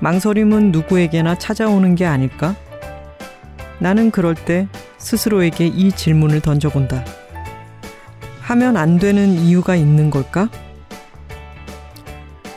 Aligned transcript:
망설임은 0.00 0.72
누구에게나 0.72 1.36
찾아오는 1.36 1.94
게 1.94 2.06
아닐까? 2.06 2.56
나는 3.78 4.10
그럴 4.10 4.34
때 4.34 4.66
스스로에게 4.98 5.66
이 5.66 5.92
질문을 5.92 6.40
던져본다. 6.40 7.04
하면 8.40 8.76
안 8.76 8.98
되는 8.98 9.28
이유가 9.28 9.76
있는 9.76 10.10
걸까? 10.10 10.48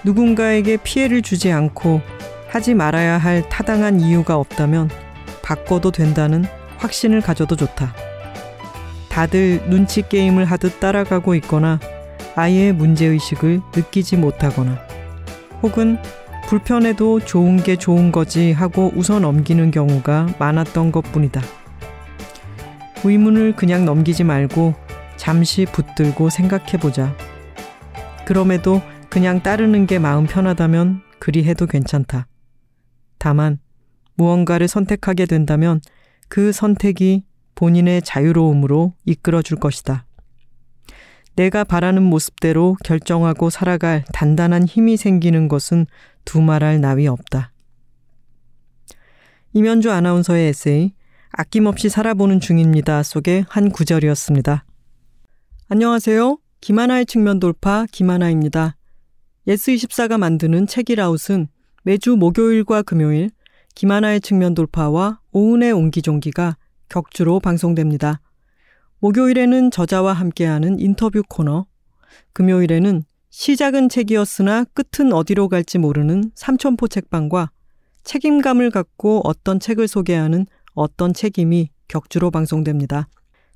누군가에게 0.03 0.77
피해를 0.77 1.21
주지 1.21 1.51
않고 1.51 2.01
하지 2.49 2.73
말아야 2.73 3.17
할 3.17 3.47
타당한 3.49 3.99
이유가 3.99 4.37
없다면 4.37 4.89
바꿔도 5.41 5.91
된다는 5.91 6.45
확신을 6.77 7.21
가져도 7.21 7.55
좋다. 7.55 7.93
다들 9.09 9.69
눈치 9.69 10.07
게임을 10.07 10.45
하듯 10.45 10.79
따라가고 10.79 11.35
있거나 11.35 11.79
아예 12.35 12.71
문제의식을 12.71 13.61
느끼지 13.75 14.17
못하거나 14.17 14.79
혹은 15.61 15.97
불편해도 16.53 17.21
좋은 17.21 17.57
게 17.57 17.75
좋은 17.75 18.11
거지 18.11 18.51
하고 18.51 18.91
웃어 18.95 19.19
넘기는 19.19 19.71
경우가 19.71 20.35
많았던 20.37 20.91
것 20.91 21.01
뿐이다. 21.11 21.41
의문을 23.03 23.55
그냥 23.55 23.85
넘기지 23.85 24.23
말고 24.23 24.75
잠시 25.17 25.65
붙들고 25.65 26.29
생각해 26.29 26.77
보자. 26.79 27.17
그럼에도 28.27 28.83
그냥 29.09 29.41
따르는 29.41 29.87
게 29.87 29.97
마음 29.97 30.27
편하다면 30.27 31.01
그리 31.17 31.43
해도 31.43 31.65
괜찮다. 31.65 32.27
다만 33.17 33.57
무언가를 34.13 34.67
선택하게 34.67 35.25
된다면 35.25 35.81
그 36.29 36.51
선택이 36.51 37.23
본인의 37.55 38.03
자유로움으로 38.03 38.93
이끌어 39.05 39.41
줄 39.41 39.57
것이다. 39.57 40.05
내가 41.35 41.63
바라는 41.63 42.03
모습대로 42.03 42.77
결정하고 42.83 43.49
살아갈 43.49 44.03
단단한 44.13 44.65
힘이 44.65 44.97
생기는 44.97 45.47
것은 45.47 45.87
두말할 46.25 46.81
나위 46.81 47.07
없다. 47.07 47.51
임현주 49.53 49.91
아나운서의 49.91 50.49
에세이 50.49 50.93
아낌없이 51.31 51.89
살아보는 51.89 52.39
중입니다 52.39 53.03
속의 53.03 53.45
한 53.49 53.69
구절이었습니다. 53.69 54.65
안녕하세요. 55.69 56.37
김하나의 56.61 57.05
측면 57.05 57.39
돌파 57.39 57.85
김하나입니다. 57.91 58.75
예스24가 59.47 60.17
만드는 60.17 60.67
책읽아웃은 60.67 61.47
매주 61.83 62.15
목요일과 62.15 62.83
금요일 62.83 63.29
김하나의 63.75 64.21
측면 64.21 64.53
돌파와 64.53 65.19
오은의 65.31 65.71
옹기종기가 65.71 66.57
격주로 66.89 67.39
방송됩니다. 67.39 68.21
목요일에는 68.99 69.71
저자와 69.71 70.13
함께하는 70.13 70.79
인터뷰 70.79 71.23
코너, 71.27 71.65
금요일에는 72.33 73.03
시작은 73.35 73.89
책이었으나 73.89 74.63
끝은 74.75 75.11
어디로 75.11 75.49
갈지 75.49 75.79
모르는 75.79 76.31
삼천포 76.35 76.87
책방과 76.87 77.49
책임감을 78.03 78.69
갖고 78.69 79.21
어떤 79.23 79.59
책을 79.59 79.87
소개하는 79.87 80.45
어떤 80.75 81.15
책임이 81.15 81.71
격주로 81.87 82.29
방송됩니다. 82.29 83.07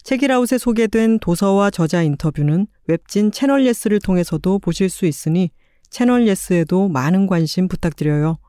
책읽아웃에 0.01 0.57
소개된 0.57 1.19
도서와 1.19 1.69
저자 1.69 2.01
인터뷰는 2.01 2.65
웹진 2.87 3.31
채널 3.31 3.67
예스를 3.67 3.99
통해서도 3.99 4.57
보실 4.57 4.89
수 4.89 5.05
있으니 5.05 5.51
채널 5.91 6.27
예스에도 6.27 6.89
많은 6.89 7.27
관심 7.27 7.67
부탁드려요. 7.67 8.39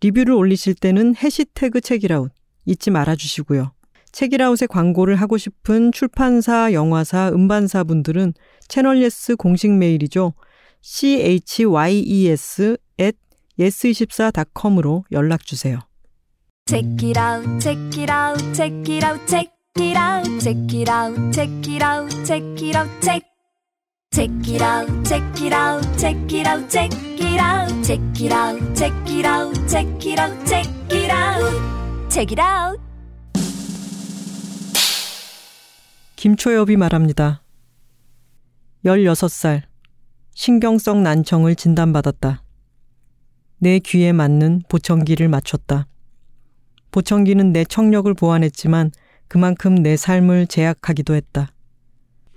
리뷰를 0.00 0.34
올리실 0.34 0.74
때는 0.74 1.14
해시태그 1.14 1.80
책이라웃 1.80 2.32
잊지 2.64 2.90
말아 2.90 3.14
주시고요. 3.14 3.70
책이라웃에 4.10 4.66
광고를 4.66 5.14
하고 5.14 5.38
싶은 5.38 5.92
출판사, 5.92 6.72
영화사, 6.72 7.28
음반사 7.28 7.84
분들은 7.84 8.34
채널 8.66 9.00
예스 9.00 9.36
공식 9.36 9.70
메일이죠. 9.70 10.32
Chyes 10.86 12.76
at 13.00 13.16
yes24.com으로 13.58 15.04
연락 15.10 15.44
주세요. 15.44 15.80
Check 16.68 16.86
it 17.02 17.18
out, 17.18 17.60
check 17.60 17.78
it 17.98 18.10
out, 18.10 18.38
check 18.54 18.72
it 18.88 19.04
out, 19.04 19.26
check 19.26 19.50
it 19.78 19.96
out, 19.96 20.40
check 20.40 20.74
it 20.74 20.88
out, 20.88 21.32
check 21.32 21.50
it 21.68 21.82
out, 21.82 22.24
check 22.24 22.62
it 22.62 22.76
out, 22.76 22.88
check. 23.00 23.22
Check 24.12 24.30
it 24.48 24.62
out, 24.62 25.04
check 25.04 25.22
it 25.42 25.52
out, 25.52 25.98
check 25.98 26.32
it 26.32 26.46
out, 26.46 26.70
check 26.70 26.92
it 27.20 27.38
out, 27.38 27.84
check 27.84 28.00
it 28.20 28.32
out, 28.32 28.74
check 28.74 28.92
it 29.10 29.26
out, 29.26 29.66
check 29.68 30.06
it 30.06 30.18
out, 30.18 30.46
check 30.46 30.66
it 30.90 31.10
out, 31.10 32.10
check 32.10 32.32
it 32.32 32.40
out. 32.40 32.80
김초엽이 36.16 36.76
말합니다. 36.76 37.42
16살. 38.84 39.75
신경성 40.36 41.02
난청을 41.02 41.56
진단받았다. 41.56 42.42
내 43.56 43.78
귀에 43.78 44.12
맞는 44.12 44.64
보청기를 44.68 45.28
맞췄다. 45.28 45.86
보청기는 46.90 47.54
내 47.54 47.64
청력을 47.64 48.12
보완했지만 48.12 48.90
그만큼 49.28 49.74
내 49.76 49.96
삶을 49.96 50.46
제약하기도 50.48 51.14
했다. 51.14 51.48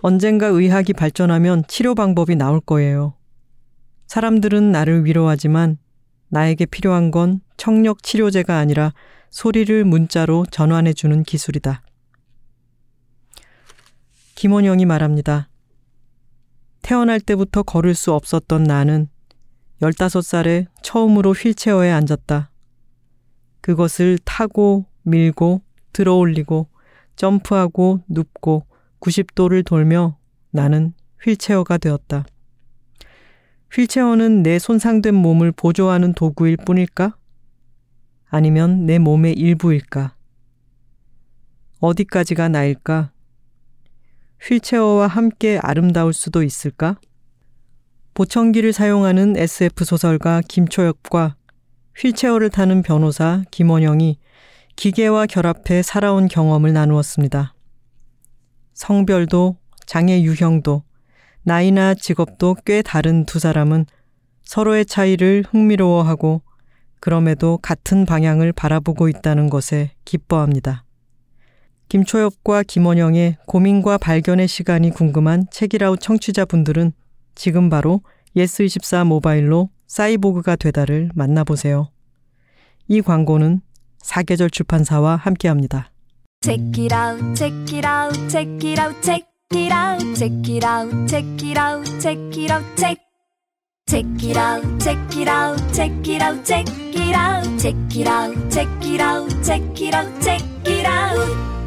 언젠가 0.01 0.47
의학이 0.47 0.93
발전하면 0.93 1.65
치료 1.67 1.93
방법이 1.93 2.37
나올 2.37 2.61
거예요. 2.61 3.15
사람들은 4.07 4.71
나를 4.71 5.03
위로하지만 5.03 5.77
나에게 6.29 6.67
필요한 6.67 7.11
건 7.11 7.41
청력 7.57 8.01
치료제가 8.01 8.57
아니라 8.57 8.93
소리를 9.29 9.83
문자로 9.83 10.45
전환해주는 10.49 11.23
기술이다. 11.23 11.83
김원영이 14.35 14.85
말합니다. 14.85 15.48
태어날 16.81 17.19
때부터 17.19 17.63
걸을 17.63 17.93
수 17.93 18.13
없었던 18.13 18.63
나는 18.63 19.09
15살에 19.81 20.67
처음으로 20.81 21.33
휠체어에 21.33 21.91
앉았다. 21.91 22.51
그것을 23.61 24.17
타고 24.25 24.85
밀고 25.03 25.61
들어 25.93 26.15
올리고 26.15 26.67
점프하고 27.15 28.01
눕고 28.07 28.65
90도를 28.99 29.65
돌며 29.65 30.17
나는 30.51 30.93
휠체어가 31.23 31.77
되었다. 31.77 32.25
휠체어는 33.71 34.43
내 34.43 34.57
손상된 34.57 35.13
몸을 35.13 35.51
보조하는 35.51 36.13
도구일 36.13 36.57
뿐일까? 36.57 37.15
아니면 38.29 38.85
내 38.85 38.99
몸의 38.99 39.33
일부일까? 39.33 40.15
어디까지가 41.79 42.49
나일까? 42.49 43.11
휠체어와 44.41 45.07
함께 45.07 45.59
아름다울 45.61 46.13
수도 46.13 46.43
있을까? 46.43 46.97
보청기를 48.13 48.73
사용하는 48.73 49.37
SF 49.37 49.85
소설가 49.85 50.41
김초엽과 50.47 51.35
휠체어를 51.97 52.49
타는 52.49 52.81
변호사 52.83 53.43
김원영이 53.51 54.17
기계와 54.75 55.25
결합해 55.25 55.81
살아온 55.83 56.27
경험을 56.27 56.73
나누었습니다. 56.73 57.53
성별도 58.73 59.57
장애 59.85 60.21
유형도 60.21 60.83
나이나 61.43 61.93
직업도 61.93 62.57
꽤 62.65 62.81
다른 62.81 63.25
두 63.25 63.39
사람은 63.39 63.85
서로의 64.43 64.85
차이를 64.85 65.43
흥미로워하고 65.49 66.41
그럼에도 66.99 67.57
같은 67.61 68.05
방향을 68.05 68.51
바라보고 68.53 69.07
있다는 69.09 69.49
것에 69.49 69.91
기뻐합니다. 70.05 70.83
김초엽과 71.89 72.63
김원영의 72.63 73.37
고민과 73.47 73.97
발견의 73.97 74.47
시간이 74.47 74.91
궁금한 74.91 75.47
책이라웃 75.51 75.99
청취자분들은 75.99 76.93
지금 77.33 77.69
바로 77.69 78.01
예스24 78.35 79.05
모바일로 79.05 79.69
사이보그가 79.87 80.55
되다를 80.55 81.09
만나보세요. 81.15 81.89
이 82.87 83.01
광고는 83.01 83.61
사계절 83.97 84.51
출판사와 84.51 85.15
함께합니다. 85.15 85.91
Check 86.41 86.63
it 86.77 86.93
out, 86.95 87.35
check 87.35 87.75
it 87.75 87.85
out, 87.85 88.29
check 88.29 88.69
it 88.69 88.79
out, 88.79 89.01
check 89.01 89.25
it 89.51 89.73
out, 89.73 90.15
check 90.15 90.31
it 90.47 90.65
out, 90.65 91.07
check 91.07 91.25
it 91.43 91.59
out, 91.59 91.99
check 91.99 92.17
it 92.37 92.51
out, 92.51 92.65
check. 92.77 92.97
Check 93.89 94.05
it 94.23 94.37
out, 94.37 94.79
check 94.79 95.17
it 95.17 95.27
out, 95.27 95.73
check 95.73 96.07
it 96.07 96.21
out, 96.21 96.45
check 96.45 96.67
it 96.93 97.15
out, 97.15 97.57
check 97.57 97.75
it 97.95 98.07
out, 98.07 98.47
check 98.51 98.75
it 98.77 99.01
out, 99.01 99.01
check 99.01 99.01
it 99.01 99.01
out, 99.01 99.27
check 99.43 99.81
it 99.81 99.93
out, 99.95 100.21
check 100.21 100.41
it 100.65 100.85
out. 100.85 101.58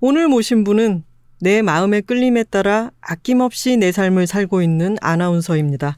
오늘 0.00 0.26
모신 0.26 0.64
분은 0.64 1.04
내 1.40 1.62
마음의 1.62 2.02
끌림에 2.02 2.42
따라 2.42 2.90
아낌없이 3.00 3.76
내 3.76 3.92
삶을 3.92 4.26
살고 4.26 4.62
있는 4.62 4.96
아나운서입니다. 5.00 5.96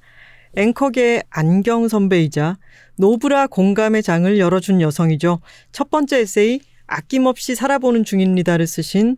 앵커계의 0.57 1.23
안경 1.31 1.89
선배이자 1.89 2.59
노브라 2.99 3.47
공감의 3.47 4.03
장을 4.03 4.39
열어준 4.39 4.83
여성이죠. 4.83 5.41
첫 5.73 5.89
번째 5.89 6.19
에세이 6.19 6.61
아낌없이 6.87 7.55
살아보는 7.55 8.05
중입니다를 8.05 8.67
쓰신 8.67 9.17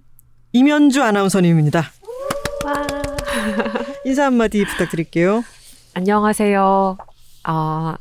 이면주 0.53 1.03
아나운서님입니다. 1.03 1.91
와. 2.65 2.87
인사 4.05 4.25
한마디 4.25 4.65
부탁드릴게요. 4.65 5.43
안녕하세요. 5.95 6.97
어, 7.49 7.95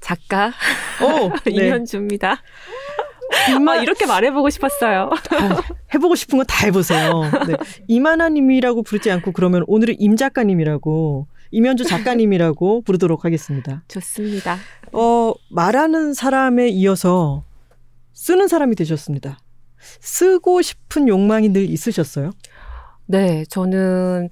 작가 0.00 0.52
오, 1.02 1.30
네. 1.50 1.66
이현주입니다. 1.66 2.40
아, 3.68 3.76
이렇게 3.76 4.06
말해보고 4.06 4.50
싶었어요. 4.50 5.10
아, 5.30 5.62
해보고 5.94 6.14
싶은 6.14 6.38
거다 6.38 6.66
해보세요. 6.66 7.22
네. 7.46 7.54
이만하님이라고 7.88 8.82
부르지 8.82 9.10
않고 9.10 9.32
그러면 9.32 9.64
오늘은 9.66 9.96
임 9.98 10.16
작가님이라고 10.16 11.26
이면주 11.50 11.84
작가님이라고 11.84 12.82
부르도록 12.86 13.24
하겠습니다. 13.24 13.84
좋습니다. 13.88 14.56
어, 14.92 15.34
말하는 15.50 16.14
사람에 16.14 16.68
이어서 16.68 17.44
쓰는 18.12 18.48
사람이 18.48 18.74
되셨습니다. 18.76 19.38
쓰고 20.00 20.62
싶은 20.62 21.08
욕망이 21.08 21.48
늘 21.48 21.68
있으셨어요? 21.68 22.30
네, 23.06 23.44
저는 23.48 24.28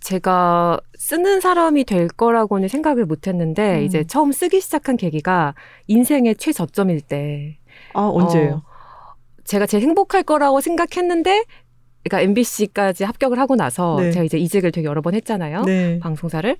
제가 0.00 0.80
쓰는 0.98 1.40
사람이 1.40 1.84
될 1.84 2.08
거라고는 2.08 2.68
생각을 2.68 3.06
못 3.06 3.26
했는데, 3.26 3.78
음. 3.78 3.82
이제 3.84 4.04
처음 4.04 4.32
쓰기 4.32 4.60
시작한 4.60 4.96
계기가 4.96 5.54
인생의 5.86 6.36
최저점일 6.36 7.00
때. 7.02 7.58
아, 7.94 8.08
언제예요? 8.12 8.62
어, 8.66 9.14
제가 9.44 9.66
제일 9.66 9.82
행복할 9.84 10.22
거라고 10.22 10.60
생각했는데, 10.60 11.44
그러니까 12.02 12.20
MBC까지 12.22 13.04
합격을 13.04 13.38
하고 13.38 13.56
나서 13.56 13.96
네. 13.98 14.10
제가 14.10 14.24
이제 14.24 14.36
이직을 14.38 14.72
되게 14.72 14.86
여러 14.86 15.00
번 15.00 15.14
했잖아요. 15.14 15.62
네. 15.62 15.98
방송사를. 16.00 16.56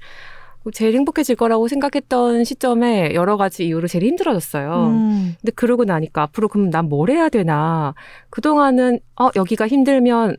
제일 0.72 0.94
행복해질 0.94 1.36
거라고 1.36 1.68
생각했던 1.68 2.44
시점에 2.44 3.12
여러 3.12 3.36
가지 3.36 3.66
이유로 3.66 3.86
제일 3.86 4.04
힘들어졌어요. 4.04 4.86
음. 4.86 5.34
근데 5.38 5.52
그러고 5.54 5.84
나니까 5.84 6.22
앞으로 6.22 6.48
그럼 6.48 6.70
난 6.70 6.88
뭘 6.88 7.10
해야 7.10 7.28
되나. 7.28 7.94
그동안은, 8.30 9.00
어, 9.20 9.28
여기가 9.36 9.68
힘들면 9.68 10.36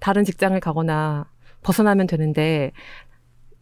다른 0.00 0.24
직장을 0.24 0.58
가거나 0.60 1.26
벗어나면 1.62 2.06
되는데, 2.06 2.72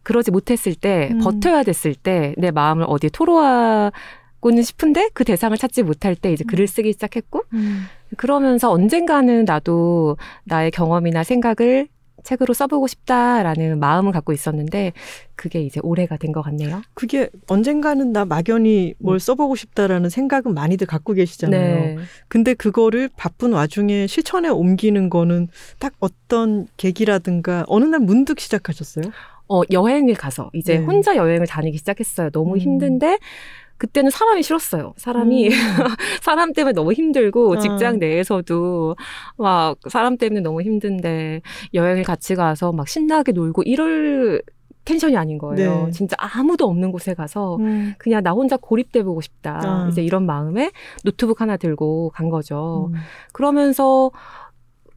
그러지 0.03 0.31
못했을 0.31 0.75
때, 0.75 1.09
음. 1.11 1.19
버텨야 1.19 1.63
됐을 1.63 1.93
때, 1.93 2.33
내 2.37 2.51
마음을 2.51 2.85
어디에 2.87 3.09
토로하 3.11 3.91
고는 4.39 4.63
싶은데, 4.63 5.09
그 5.13 5.23
대상을 5.23 5.57
찾지 5.57 5.83
못할 5.83 6.15
때 6.15 6.31
이제 6.31 6.43
글을 6.47 6.67
쓰기 6.67 6.91
시작했고, 6.93 7.43
음. 7.53 7.83
그러면서 8.17 8.71
언젠가는 8.71 9.45
나도 9.45 10.17
나의 10.45 10.71
경험이나 10.71 11.23
생각을 11.23 11.87
책으로 12.23 12.53
써보고 12.53 12.87
싶다라는 12.87 13.79
마음을 13.79 14.11
갖고 14.11 14.33
있었는데, 14.33 14.91
그게 15.35 15.61
이제 15.61 15.79
올해가 15.83 16.17
된 16.17 16.31
것 16.33 16.41
같네요. 16.41 16.81
그게 16.93 17.29
언젠가는 17.47 18.11
나 18.11 18.25
막연히 18.25 18.95
뭘 18.97 19.15
음. 19.15 19.19
써보고 19.19 19.55
싶다라는 19.55 20.09
생각은 20.09 20.53
많이들 20.53 20.87
갖고 20.87 21.13
계시잖아요. 21.13 21.75
네. 21.75 21.97
근데 22.27 22.53
그거를 22.53 23.09
바쁜 23.15 23.53
와중에 23.53 24.07
실천에 24.07 24.49
옮기는 24.49 25.09
거는 25.09 25.47
딱 25.79 25.93
어떤 25.99 26.67
계기라든가 26.75 27.63
어느 27.67 27.85
날 27.85 27.99
문득 28.01 28.39
시작하셨어요? 28.39 29.05
어, 29.47 29.61
여행을 29.71 30.15
가서 30.15 30.49
이제 30.53 30.79
네. 30.79 30.83
혼자 30.85 31.15
여행을 31.15 31.47
다니기 31.47 31.77
시작했어요. 31.77 32.31
너무 32.31 32.55
음. 32.55 32.59
힘든데 32.59 33.19
그때는 33.77 34.09
사람이 34.09 34.43
싫었어요. 34.43 34.93
사람이 34.97 35.49
음. 35.49 35.51
사람 36.21 36.53
때문에 36.53 36.73
너무 36.73 36.93
힘들고 36.93 37.53
어. 37.53 37.59
직장 37.59 37.99
내에서도 37.99 38.95
막 39.37 39.77
사람 39.89 40.17
때문에 40.17 40.41
너무 40.41 40.61
힘든데 40.61 41.41
여행을 41.73 42.03
같이 42.03 42.35
가서 42.35 42.71
막 42.71 42.87
신나게 42.87 43.31
놀고 43.31 43.63
이럴 43.63 44.41
텐션이 44.87 45.17
아닌 45.17 45.37
거예요. 45.37 45.85
네. 45.87 45.91
진짜 45.91 46.15
아무도 46.17 46.65
없는 46.65 46.91
곳에 46.93 47.13
가서 47.13 47.57
음. 47.57 47.93
그냥 47.97 48.23
나 48.23 48.31
혼자 48.31 48.55
고립돼 48.55 49.03
보고 49.03 49.19
싶다. 49.19 49.59
아. 49.61 49.87
이제 49.91 50.01
이런 50.01 50.25
마음에 50.25 50.71
노트북 51.03 51.41
하나 51.41 51.57
들고 51.57 52.11
간 52.15 52.29
거죠. 52.29 52.89
음. 52.93 52.99
그러면서 53.33 54.11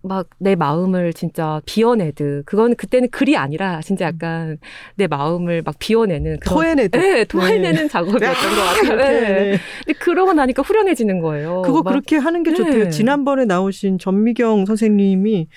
막 0.02 0.28
내 0.38 0.54
마음을 0.54 1.12
진짜 1.12 1.60
비워내듯 1.66 2.46
그거는 2.46 2.74
그때는 2.76 3.10
글이 3.10 3.36
아니라 3.36 3.82
진짜 3.82 4.06
약간 4.06 4.56
내 4.94 5.06
마음을 5.06 5.62
막 5.62 5.78
비워내는 5.78 6.40
그런 6.40 6.54
토해내듯. 6.54 7.00
네, 7.00 7.24
토해내는 7.24 7.88
작업이었던 7.88 8.54
것 8.54 8.62
같아요. 8.62 8.96
네. 8.96 9.20
네. 9.20 9.58
근데 9.84 9.98
그러고 9.98 10.32
나니까 10.32 10.62
후련해지는 10.62 11.20
거예요. 11.20 11.62
그거 11.62 11.82
막, 11.82 11.90
그렇게 11.90 12.16
하는 12.16 12.42
게 12.42 12.50
네. 12.50 12.56
좋대요. 12.56 12.90
지난번에 12.90 13.44
나오신 13.44 13.98
전미경 13.98 14.64
선생님이 14.64 15.48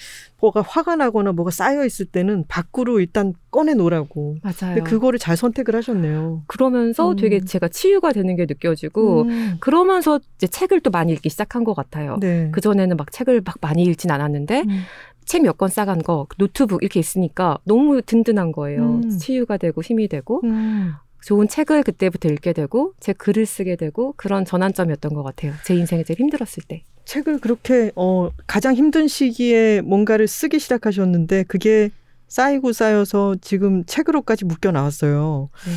뭐가 0.44 0.62
화가 0.62 0.98
나거나 0.98 1.32
뭐가 1.32 1.52
쌓여 1.52 1.86
있을 1.86 2.06
때는 2.06 2.44
밖으로 2.50 3.00
일단 3.00 3.34
꺼내 3.50 3.76
놓으라고. 3.76 4.36
맞아요. 4.44 4.76
근데 4.76 4.82
그거를 4.82 5.18
잘 5.18 5.38
선택을 5.38 5.74
하셨네요. 5.78 6.44
그러면서 6.48 7.12
음. 7.12 7.16
되게 7.16 7.40
제가 7.40 7.70
치유가 7.70 8.12
되는 8.12 8.36
게 8.36 8.46
느껴지고 8.46 9.22
음. 9.22 9.56
그러면서 9.62 10.20
이제 10.36 10.48
책을 10.48 10.82
또 10.82 10.90
많이 10.90 11.14
읽기 11.14 11.30
시작한 11.30 11.64
것 11.64 11.74
같아요. 11.74 12.18
네. 12.20 12.50
그 12.52 12.60
전에는 12.60 12.98
막 12.98 13.10
책을 13.14 13.42
막 13.46 13.56
많이 13.62 13.84
읽진 13.84 14.12
않았는데 14.12 14.64
음. 14.68 14.82
책몇 15.24 15.58
권 15.58 15.70
싸간 15.70 16.00
거 16.00 16.28
노트북 16.38 16.84
이렇게 16.84 17.00
있으니까 17.00 17.58
너무 17.64 18.02
든든한 18.02 18.52
거예요. 18.52 19.00
음. 19.02 19.10
치유가 19.18 19.56
되고 19.56 19.82
힘이 19.82 20.10
되고 20.10 20.42
음. 20.44 20.92
좋은 21.22 21.48
책을 21.48 21.84
그때부터 21.84 22.28
읽게 22.28 22.52
되고 22.52 22.92
제 23.00 23.14
글을 23.14 23.46
쓰게 23.46 23.78
되고 23.78 24.14
그런 24.18 24.44
전환점이었던 24.44 25.14
것 25.14 25.24
같아요. 25.24 25.54
제 25.64 25.74
인생에 25.74 26.04
제일 26.04 26.20
힘들었을 26.20 26.64
때. 26.68 26.84
책을 27.06 27.40
그렇게 27.40 27.92
어 27.96 28.30
가장 28.48 28.76
힘든 28.76 29.08
시기에 29.08 29.82
뭔가를 29.82 30.28
쓰기 30.28 30.60
시작하셨는데 30.60 31.44
그게 31.44 31.90
쌓이고 32.28 32.74
쌓여서 32.74 33.36
지금 33.42 33.84
책으로까지 33.86 34.46
묶여 34.46 34.72
나왔어요. 34.72 35.50
네. 35.66 35.72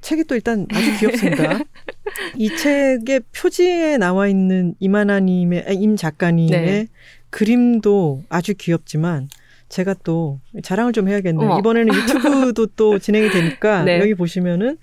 책이 0.00 0.24
또 0.24 0.34
일단 0.34 0.66
아주 0.72 0.98
귀엽습니다. 0.98 1.60
이 2.36 2.56
책의 2.56 3.20
표지에 3.36 3.98
나와 3.98 4.28
있는 4.28 4.74
이만하님의 4.80 5.64
아, 5.68 5.70
임 5.72 5.96
작가님의 5.96 6.60
네. 6.60 6.86
그림도 7.28 8.24
아주 8.28 8.54
귀엽지만 8.54 9.28
제가 9.70 9.94
또 10.02 10.40
자랑을 10.62 10.92
좀 10.92 11.08
해야겠네요. 11.08 11.48
어머. 11.48 11.58
이번에는 11.60 11.94
유튜브도 11.94 12.66
또 12.76 12.98
진행이 12.98 13.30
되니까 13.30 13.84
네. 13.84 14.00
여기 14.00 14.14
보시면은 14.14 14.76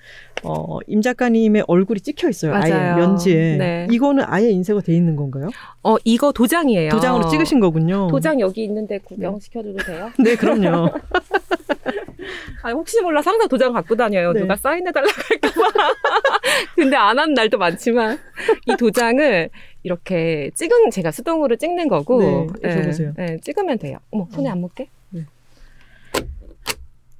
어, 0.44 0.80
임 0.88 1.02
작가님의 1.02 1.66
얼굴이 1.68 2.00
찍혀 2.00 2.30
있어요. 2.30 2.56
아예 2.56 2.72
맞아요. 2.72 2.96
면지에. 2.96 3.58
네. 3.58 3.88
이거는 3.92 4.24
아예 4.26 4.50
인쇄가 4.50 4.80
돼 4.80 4.96
있는 4.96 5.18
건가요? 5.18 5.50
어 5.84 5.98
이거 6.06 6.32
도장이에요. 6.32 6.90
도장으로 6.90 7.28
찍으신 7.28 7.60
거군요. 7.60 8.08
도장 8.10 8.40
여기 8.40 8.64
있는데 8.64 9.00
구경시켜줘도 9.00 9.78
돼요? 9.84 10.10
네, 10.18 10.36
그럼요. 10.36 10.90
아 12.64 12.72
혹시 12.72 13.02
몰라서 13.02 13.32
항상 13.32 13.48
도장 13.48 13.74
갖고 13.74 13.96
다녀요. 13.96 14.34
네. 14.34 14.42
누가 14.42 14.56
사인해달라고 14.56 15.14
할까봐. 15.30 15.94
근데 16.76 16.96
안 16.96 17.18
하는 17.20 17.34
날도 17.34 17.58
많지만 17.58 18.20
이 18.66 18.76
도장을 18.78 19.50
이렇게 19.84 20.52
찍은 20.56 20.92
제가 20.92 21.12
수동으로 21.12 21.56
찍는 21.56 21.88
거고. 21.88 22.48
네, 22.62 22.70
줘보세요. 22.70 23.14
네, 23.18 23.38
찍으면 23.42 23.78
돼요. 23.80 23.98
어머 24.12 24.28
손에 24.32 24.50
안 24.50 24.60
묻게? 24.60 24.90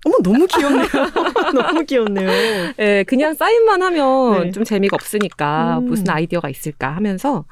어머, 0.08 0.18
너무 0.24 0.48
귀엽네요. 0.48 0.88
너무 1.54 1.84
귀엽네요. 1.84 2.30
네, 2.78 3.04
그냥 3.04 3.34
사인만 3.34 3.82
하면 3.82 4.44
네. 4.44 4.52
좀 4.52 4.64
재미가 4.64 4.96
없으니까 4.96 5.80
음. 5.80 5.86
무슨 5.86 6.10
아이디어가 6.10 6.50
있을까 6.50 6.96
하면서 6.96 7.46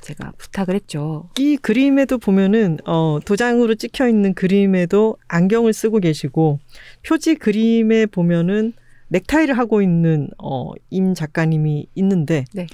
제가 0.00 0.32
부탁을 0.38 0.74
했죠. 0.74 1.28
이 1.38 1.56
그림에도 1.56 2.18
보면은 2.18 2.78
어 2.86 3.18
도장으로 3.24 3.74
찍혀 3.74 4.08
있는 4.08 4.34
그림에도 4.34 5.16
안경을 5.28 5.72
쓰고 5.72 5.98
계시고 6.00 6.58
표지 7.06 7.34
그림에 7.34 8.06
보면은 8.06 8.72
넥타이를 9.08 9.58
하고 9.58 9.82
있는 9.82 10.28
어 10.38 10.72
임 10.90 11.14
작가님이 11.14 11.86
있는데 11.94 12.44
네. 12.54 12.66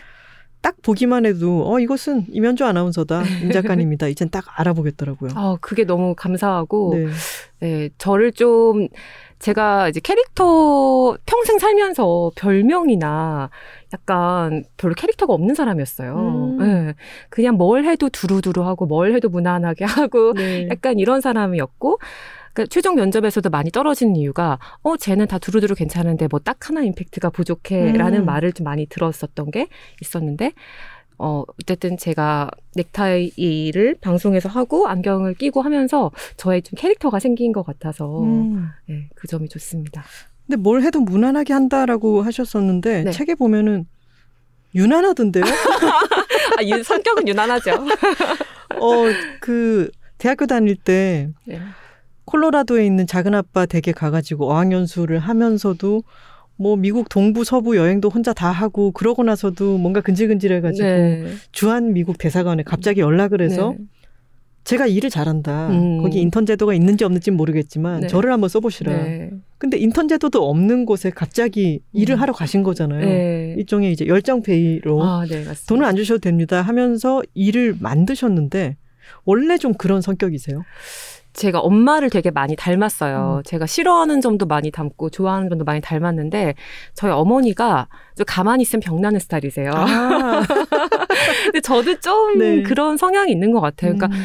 딱 0.61 0.75
보기만 0.83 1.27
해도 1.27 1.71
어 1.71 1.79
이것은 1.79 2.27
임현주 2.31 2.65
아나운서다 2.65 3.23
임 3.43 3.53
작가님이다 3.53 4.09
이젠 4.09 4.31
딱 4.31 4.45
알아보겠더라고요. 4.59 5.31
아, 5.35 5.57
그게 5.61 5.85
너무 5.85 6.15
감사하고 6.17 6.95
네. 6.95 7.07
네, 7.61 7.91
저를 7.99 8.33
좀 8.33 8.89
제가 9.39 9.89
이제 9.89 10.01
캐릭터 10.01 11.17
평생 11.27 11.59
살면서 11.59 12.33
별명이나 12.37 13.51
약간 13.93 14.65
별로 14.77 14.95
캐릭터가 14.95 15.33
없는 15.35 15.55
사람이었어요. 15.55 16.17
음. 16.17 16.59
네, 16.59 16.95
그냥 17.31 17.57
뭘 17.57 17.85
해도 17.85 18.09
두루두루 18.09 18.65
하고 18.65 18.87
뭘 18.87 19.13
해도 19.15 19.29
무난하게 19.29 19.85
하고 19.87 20.33
네. 20.35 20.69
약간 20.71 20.99
이런 20.99 21.21
사람이었고 21.21 21.99
그러니까 22.55 22.71
최종 22.73 22.95
면접에서도 22.95 23.51
많이 23.51 23.71
떨어지는 23.71 24.17
이유가 24.17 24.59
어 24.83 24.97
쟤는 24.97 25.27
다 25.27 25.39
두루두루 25.39 25.75
괜찮은데 25.75 26.27
뭐 26.31 26.41
딱 26.41 26.69
하나 26.69 26.83
임팩트가 26.83 27.29
부족해라는 27.31 28.21
음. 28.21 28.25
말을 28.25 28.53
좀 28.53 28.65
많이 28.65 28.87
들었었던 28.87 29.51
게 29.51 29.69
있었는데 30.01 30.53
어 31.19 31.45
어쨌든 31.61 31.97
제가 31.97 32.51
넥타이를 32.75 33.97
방송에서 34.01 34.49
하고 34.49 34.87
안경을 34.89 35.35
끼고 35.35 35.63
하면서 35.63 36.11
저의 36.37 36.63
좀 36.63 36.77
캐릭터가 36.77 37.19
생긴 37.21 37.53
것 37.53 37.65
같아서 37.65 38.23
음. 38.23 38.69
네, 38.87 39.09
그 39.15 39.27
점이 39.27 39.49
좋습니다. 39.49 40.05
근데 40.47 40.57
뭘 40.61 40.83
해도 40.83 41.01
무난하게 41.01 41.53
한다라고 41.53 42.23
하셨었는데 42.23 43.05
네. 43.05 43.11
책에 43.13 43.35
보면은 43.35 43.87
유난하던데요? 44.75 45.45
아, 46.59 46.63
유- 46.65 46.83
성격은 46.83 47.27
유난하죠. 47.29 47.71
어 48.79 49.05
그 49.41 49.91
대학교 50.19 50.47
다닐 50.47 50.77
때 50.77 51.31
네. 51.45 51.61
콜로라도에 52.27 52.85
있는 52.85 53.07
작은 53.07 53.35
아빠 53.35 53.65
댁에 53.67 53.93
가가지고 53.95 54.51
어학연수를 54.51 55.19
하면서도 55.19 56.03
뭐 56.57 56.77
미국 56.77 57.09
동부 57.09 57.45
서부 57.45 57.77
여행도 57.77 58.09
혼자 58.09 58.33
다 58.33 58.51
하고 58.51 58.91
그러고 58.93 59.23
나서도 59.23 59.79
뭔가 59.79 60.01
근질근질해가지고 60.01 60.87
네. 60.87 61.27
주한 61.53 61.93
미국 61.93 62.19
대사관에 62.19 62.63
갑자기 62.63 63.01
연락을 63.01 63.43
해서 63.43 63.75
네. 63.79 63.85
제가 64.65 64.89
일을 64.89 65.11
잘한다. 65.11 65.69
음. 65.69 66.03
거기 66.03 66.21
인턴 66.21 66.45
제도가 66.45 66.75
있는지 66.75 67.05
없는지는 67.05 67.37
모르겠지만 67.37 68.01
네. 68.01 68.07
저를 68.09 68.33
한번 68.33 68.49
써보시라. 68.49 69.05
네. 69.05 69.31
근데 69.59 69.79
인턴 69.79 70.09
제도도 70.09 70.49
없는 70.49 70.87
곳에 70.87 71.11
갑자기 71.11 71.81
일을 71.93 72.17
음. 72.17 72.21
하러 72.21 72.33
가신 72.33 72.65
거잖아요. 72.65 73.05
네. 73.05 73.55
일종의 73.59 73.93
이제 73.93 74.07
열정 74.09 74.43
페이로 74.43 75.03
아, 75.05 75.25
네. 75.25 75.45
돈을 75.69 75.85
안 75.85 75.95
주셔도 75.95 76.19
됩니다 76.19 76.63
하면서 76.63 77.23
일을 77.35 77.77
만드셨는데 77.79 78.77
원래 79.25 79.57
좀 79.57 79.73
그런 79.73 80.01
성격이세요? 80.01 80.63
제가 81.37 81.61
엄마를 81.61 82.09
되게 82.11 82.31
많이 82.31 82.57
닮았어요. 82.57 83.37
음. 83.39 83.43
제가 83.45 83.67
싫어하는 83.67 84.21
점도 84.21 84.47
많이 84.47 84.71
닮고 84.71 85.11
좋아하는 85.11 85.49
점도 85.51 85.65
많이 85.65 85.81
닮았는데 85.81 86.55
저희 86.95 87.11
어머니가 87.13 87.89
좀 88.17 88.25
가만히 88.27 88.63
있으면 88.63 88.81
병나는 88.81 89.21
스타일이세요. 89.21 89.71
아, 89.75 90.43
근데 91.45 91.61
저도 91.61 92.01
좀 92.01 92.39
네. 92.39 92.63
그런 92.63 92.97
성향이 92.97 93.31
있는 93.31 93.53
것 93.53 93.61
같아요. 93.61 93.95
그러니까 93.95 94.07
음. 94.17 94.25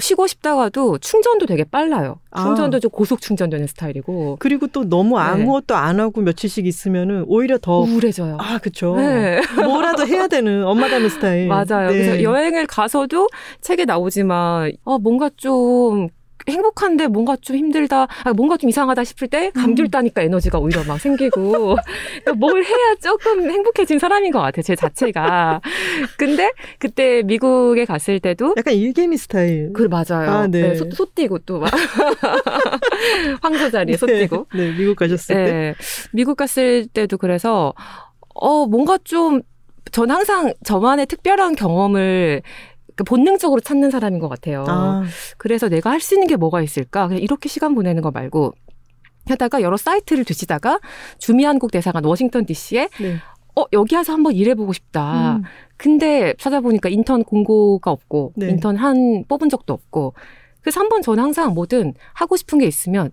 쉬고 0.00 0.26
싶다가도 0.26 0.98
충전도 0.98 1.46
되게 1.46 1.64
빨라요. 1.64 2.20
아. 2.30 2.44
충전도 2.44 2.80
좀 2.80 2.90
고속 2.90 3.20
충전되는 3.20 3.66
스타일이고 3.66 4.36
그리고 4.38 4.66
또 4.66 4.88
너무 4.88 5.16
네. 5.18 5.24
아무것도 5.24 5.74
안 5.74 6.00
하고 6.00 6.20
며칠씩 6.20 6.66
있으면은 6.66 7.24
오히려 7.26 7.58
더 7.58 7.80
우울해져요. 7.80 8.38
아, 8.40 8.58
그쵸. 8.58 8.96
네. 8.96 9.40
뭐라도 9.64 10.06
해야 10.06 10.26
되는 10.28 10.64
엄마 10.64 10.88
닮은 10.88 11.08
스타일. 11.08 11.48
맞아요. 11.48 11.90
네. 11.90 11.92
그래서 11.92 12.22
여행을 12.22 12.66
가서도 12.66 13.28
책에 13.60 13.84
나오지만 13.84 14.72
어, 14.84 14.98
뭔가 14.98 15.30
좀 15.36 16.08
행복한데 16.52 17.06
뭔가 17.08 17.36
좀 17.40 17.56
힘들다, 17.56 18.06
아, 18.24 18.32
뭔가 18.32 18.56
좀 18.56 18.68
이상하다 18.70 19.04
싶을 19.04 19.28
때 19.28 19.50
감귤 19.50 19.90
따니까 19.90 20.22
에너지가 20.22 20.58
오히려 20.58 20.82
막 20.84 21.00
생기고 21.00 21.76
그러니까 22.24 22.32
뭘 22.36 22.64
해야 22.64 22.94
조금 23.02 23.50
행복해진 23.50 23.98
사람인 23.98 24.32
것 24.32 24.40
같아요. 24.40 24.62
제 24.62 24.74
자체가. 24.76 25.60
근데 26.16 26.50
그때 26.78 27.22
미국에 27.22 27.84
갔을 27.84 28.20
때도 28.20 28.54
약간 28.56 28.74
일개미 28.74 29.16
스타일. 29.16 29.72
그 29.72 29.82
맞아요. 29.82 30.30
아, 30.30 30.46
네. 30.46 30.68
네, 30.68 30.74
소, 30.74 30.88
소 30.90 31.06
띄고 31.14 31.40
또 31.40 31.58
막 31.58 31.70
황소 33.42 33.70
자리에 33.70 33.96
소 33.96 34.06
네. 34.06 34.20
띄고. 34.20 34.46
네, 34.54 34.72
미국 34.76 34.96
가셨을 34.96 35.34
때. 35.34 35.44
네. 35.52 35.74
미국 36.12 36.36
갔을 36.36 36.86
때도 36.86 37.18
그래서 37.18 37.74
어 38.34 38.66
뭔가 38.66 38.98
좀 39.04 39.42
전 39.90 40.10
항상 40.10 40.52
저만의 40.64 41.06
특별한 41.06 41.54
경험을 41.56 42.42
그 42.98 43.04
본능적으로 43.04 43.60
찾는 43.60 43.90
사람인 43.92 44.18
것 44.18 44.28
같아요. 44.28 44.64
아, 44.66 45.04
그래서 45.38 45.68
내가 45.68 45.90
할 45.90 46.00
수 46.00 46.14
있는 46.14 46.26
게 46.26 46.34
뭐가 46.36 46.62
있을까? 46.62 47.06
그냥 47.06 47.22
이렇게 47.22 47.48
시간 47.48 47.74
보내는 47.76 48.02
거 48.02 48.10
말고 48.10 48.54
하다가 49.28 49.62
여러 49.62 49.76
사이트를 49.76 50.24
뒤지다가 50.24 50.80
주미 51.18 51.44
한국 51.44 51.70
대사관 51.70 52.04
워싱턴 52.04 52.44
DC에 52.44 52.88
네. 53.00 53.16
어 53.54 53.64
여기 53.72 53.94
와서 53.94 54.12
한번 54.14 54.32
일해보고 54.32 54.72
싶다. 54.72 55.36
음, 55.36 55.42
근데 55.76 56.34
찾아보니까 56.38 56.88
인턴 56.88 57.22
공고가 57.22 57.90
없고 57.92 58.32
네. 58.36 58.48
인턴 58.48 58.76
한 58.76 59.24
뽑은 59.28 59.48
적도 59.48 59.74
없고 59.74 60.14
그래서 60.60 60.80
한번 60.80 61.02
저는 61.02 61.22
항상 61.22 61.54
뭐든 61.54 61.94
하고 62.14 62.36
싶은 62.36 62.58
게 62.58 62.66
있으면 62.66 63.10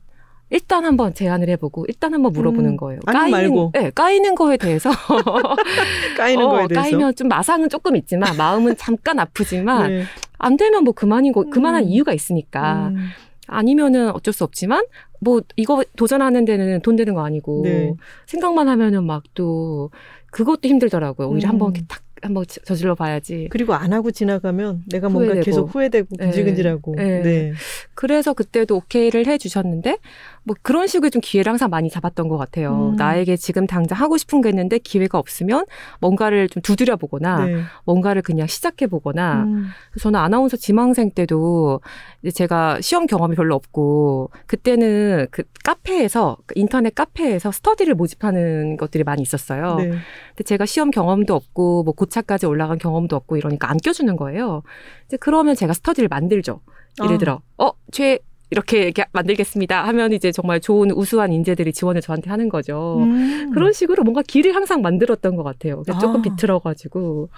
일단 0.56 0.86
한번 0.86 1.14
제안을 1.14 1.50
해보고 1.50 1.84
일단 1.90 2.14
한번 2.14 2.32
물어보는 2.32 2.72
음, 2.72 2.78
거예요. 2.78 3.02
아니면 3.08 3.32
말고. 3.32 3.72
네, 3.74 3.92
까이는 3.94 4.36
거에 4.36 4.56
대해서 4.56 4.90
까이는 6.18 6.46
어, 6.46 6.50
거에 6.50 6.68
대해서. 6.68 6.82
까이면 6.82 7.16
좀 7.16 7.28
마상은 7.28 7.68
조금 7.70 7.96
있지만 7.98 8.38
마음은 8.38 8.78
잠깐 8.78 9.20
아프지만 9.20 9.90
네. 9.90 10.04
안 10.38 10.56
되면 10.56 10.84
뭐 10.86 10.94
그만인 10.94 11.34
거 11.34 11.44
그만한 11.50 11.84
음. 11.84 11.90
이유가 11.90 12.14
있으니까 12.14 12.88
음, 12.94 13.10
아니면은 13.48 14.12
어쩔 14.12 14.34
수 14.34 14.44
없지만 14.46 14.86
뭐 15.20 15.42
이거 15.58 15.84
도전하는 15.98 16.46
데는 16.46 16.82
돈 16.82 16.96
드는 16.96 17.14
거 17.16 17.26
아니고 17.26 17.62
네. 17.66 17.94
생각만 18.28 18.68
하면은 18.70 19.06
막 19.06 19.24
또 19.34 19.90
그것도 20.32 20.70
힘들더라고요. 20.70 21.28
오히려 21.30 21.48
음. 21.48 21.52
한번 21.52 21.72
이렇게 21.72 21.86
탁 21.88 22.02
한번 22.22 22.46
저- 22.48 22.62
저질러 22.62 22.96
봐야지. 22.96 23.48
그리고 23.52 23.74
안 23.74 23.94
하고 23.94 24.10
지나가면 24.10 24.84
내가 24.90 25.10
뭔가 25.10 25.34
후회되고. 25.34 25.46
계속 25.46 25.76
후회되고 25.76 26.08
네. 26.18 26.26
근질근질하고. 26.26 26.96
네. 26.96 27.22
네. 27.22 27.54
그래서 27.94 28.34
그때도 28.34 28.78
오케이를 28.78 29.28
해 29.28 29.38
주셨는데 29.38 29.98
뭐 30.46 30.56
그런 30.62 30.86
식의 30.86 31.10
좀 31.10 31.22
기회를 31.22 31.50
항상 31.50 31.70
많이 31.72 31.90
잡았던 31.90 32.28
것 32.28 32.38
같아요. 32.38 32.92
음. 32.92 32.96
나에게 32.96 33.36
지금 33.36 33.66
당장 33.66 34.00
하고 34.00 34.16
싶은 34.16 34.42
게 34.42 34.50
있는데 34.50 34.78
기회가 34.78 35.18
없으면 35.18 35.66
뭔가를 36.00 36.50
좀 36.50 36.62
두드려 36.62 36.96
보거나 36.96 37.46
네. 37.46 37.62
뭔가를 37.84 38.22
그냥 38.22 38.46
시작해 38.46 38.86
보거나 38.86 39.44
음, 39.44 39.70
저는 40.00 40.20
아나운서 40.20 40.56
지망생 40.56 41.12
때도 41.12 41.82
이제 42.22 42.32
제가 42.32 42.80
시험 42.82 43.08
경험이 43.08 43.36
별로 43.36 43.56
없고 43.56 44.30
그때는 44.46 45.28
그 45.32 45.44
카페에서 45.64 46.38
그 46.46 46.54
인터넷 46.58 46.94
카페에서 46.94 47.52
스터디를 47.52 47.96
모집하는 47.96 48.78
것들이 48.78 49.04
많이 49.04 49.24
있었어요. 49.24 49.76
네. 49.78 49.90
근데 49.90 50.44
제가 50.46 50.68
시험 50.68 50.92
경험도 50.92 51.34
없고 51.34 51.84
뭐 51.84 51.94
고차까지 51.96 52.46
올라간 52.46 52.78
경험도 52.78 53.16
없고 53.16 53.38
이러니까 53.38 53.72
안 53.72 53.78
껴주는 53.78 54.16
거예요. 54.16 54.62
이제 55.08 55.18
그러면 55.18 55.56
제가 55.56 55.74
스터디를 55.74 56.08
만들죠. 56.08 56.62
예를 57.04 57.16
아. 57.16 57.18
들어 57.18 57.42
어최 57.58 58.20
이렇게, 58.50 58.84
이렇게 58.84 59.06
만들겠습니다 59.12 59.86
하면 59.88 60.14
이제 60.14 60.32
정말 60.32 60.60
좋은 60.62 60.92
우수한 60.92 61.34
인재들이 61.34 61.74
지원을 61.74 62.02
저한테 62.02 62.30
하는 62.30 62.50
거죠. 62.50 63.00
음. 63.00 63.52
그런 63.52 63.74
식으로 63.74 64.04
뭔가 64.04 64.22
길을 64.22 64.56
항상 64.56 64.82
만들었던 64.82 65.36
것 65.36 65.44
같아요. 65.44 65.84
조금 66.00 66.20
아. 66.20 66.22
비틀어가지고 66.22 67.30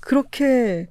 그렇게 0.00 0.88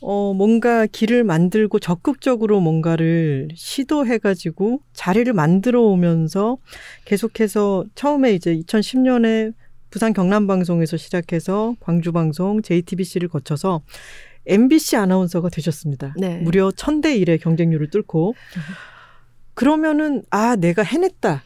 어 0.00 0.34
뭔가 0.34 0.86
길을 0.86 1.24
만들고 1.24 1.78
적극적으로 1.78 2.60
뭔가를 2.60 3.48
시도해 3.54 4.18
가지고 4.18 4.80
자리를 4.92 5.32
만들어 5.32 5.82
오면서 5.82 6.58
계속해서 7.04 7.84
처음에 7.94 8.32
이제 8.32 8.54
2010년에 8.54 9.54
부산 9.90 10.12
경남 10.12 10.46
방송에서 10.46 10.96
시작해서 10.96 11.74
광주 11.80 12.12
방송 12.12 12.60
JTBC를 12.60 13.28
거쳐서 13.28 13.82
MBC 14.46 14.96
아나운서가 14.96 15.48
되셨습니다. 15.48 16.14
네. 16.18 16.38
무려 16.38 16.70
1000대 16.70 17.20
1의 17.22 17.40
경쟁률을 17.40 17.90
뚫고 17.90 18.34
그러면은 19.56 20.22
아 20.30 20.54
내가 20.54 20.82
해냈다 20.82 21.42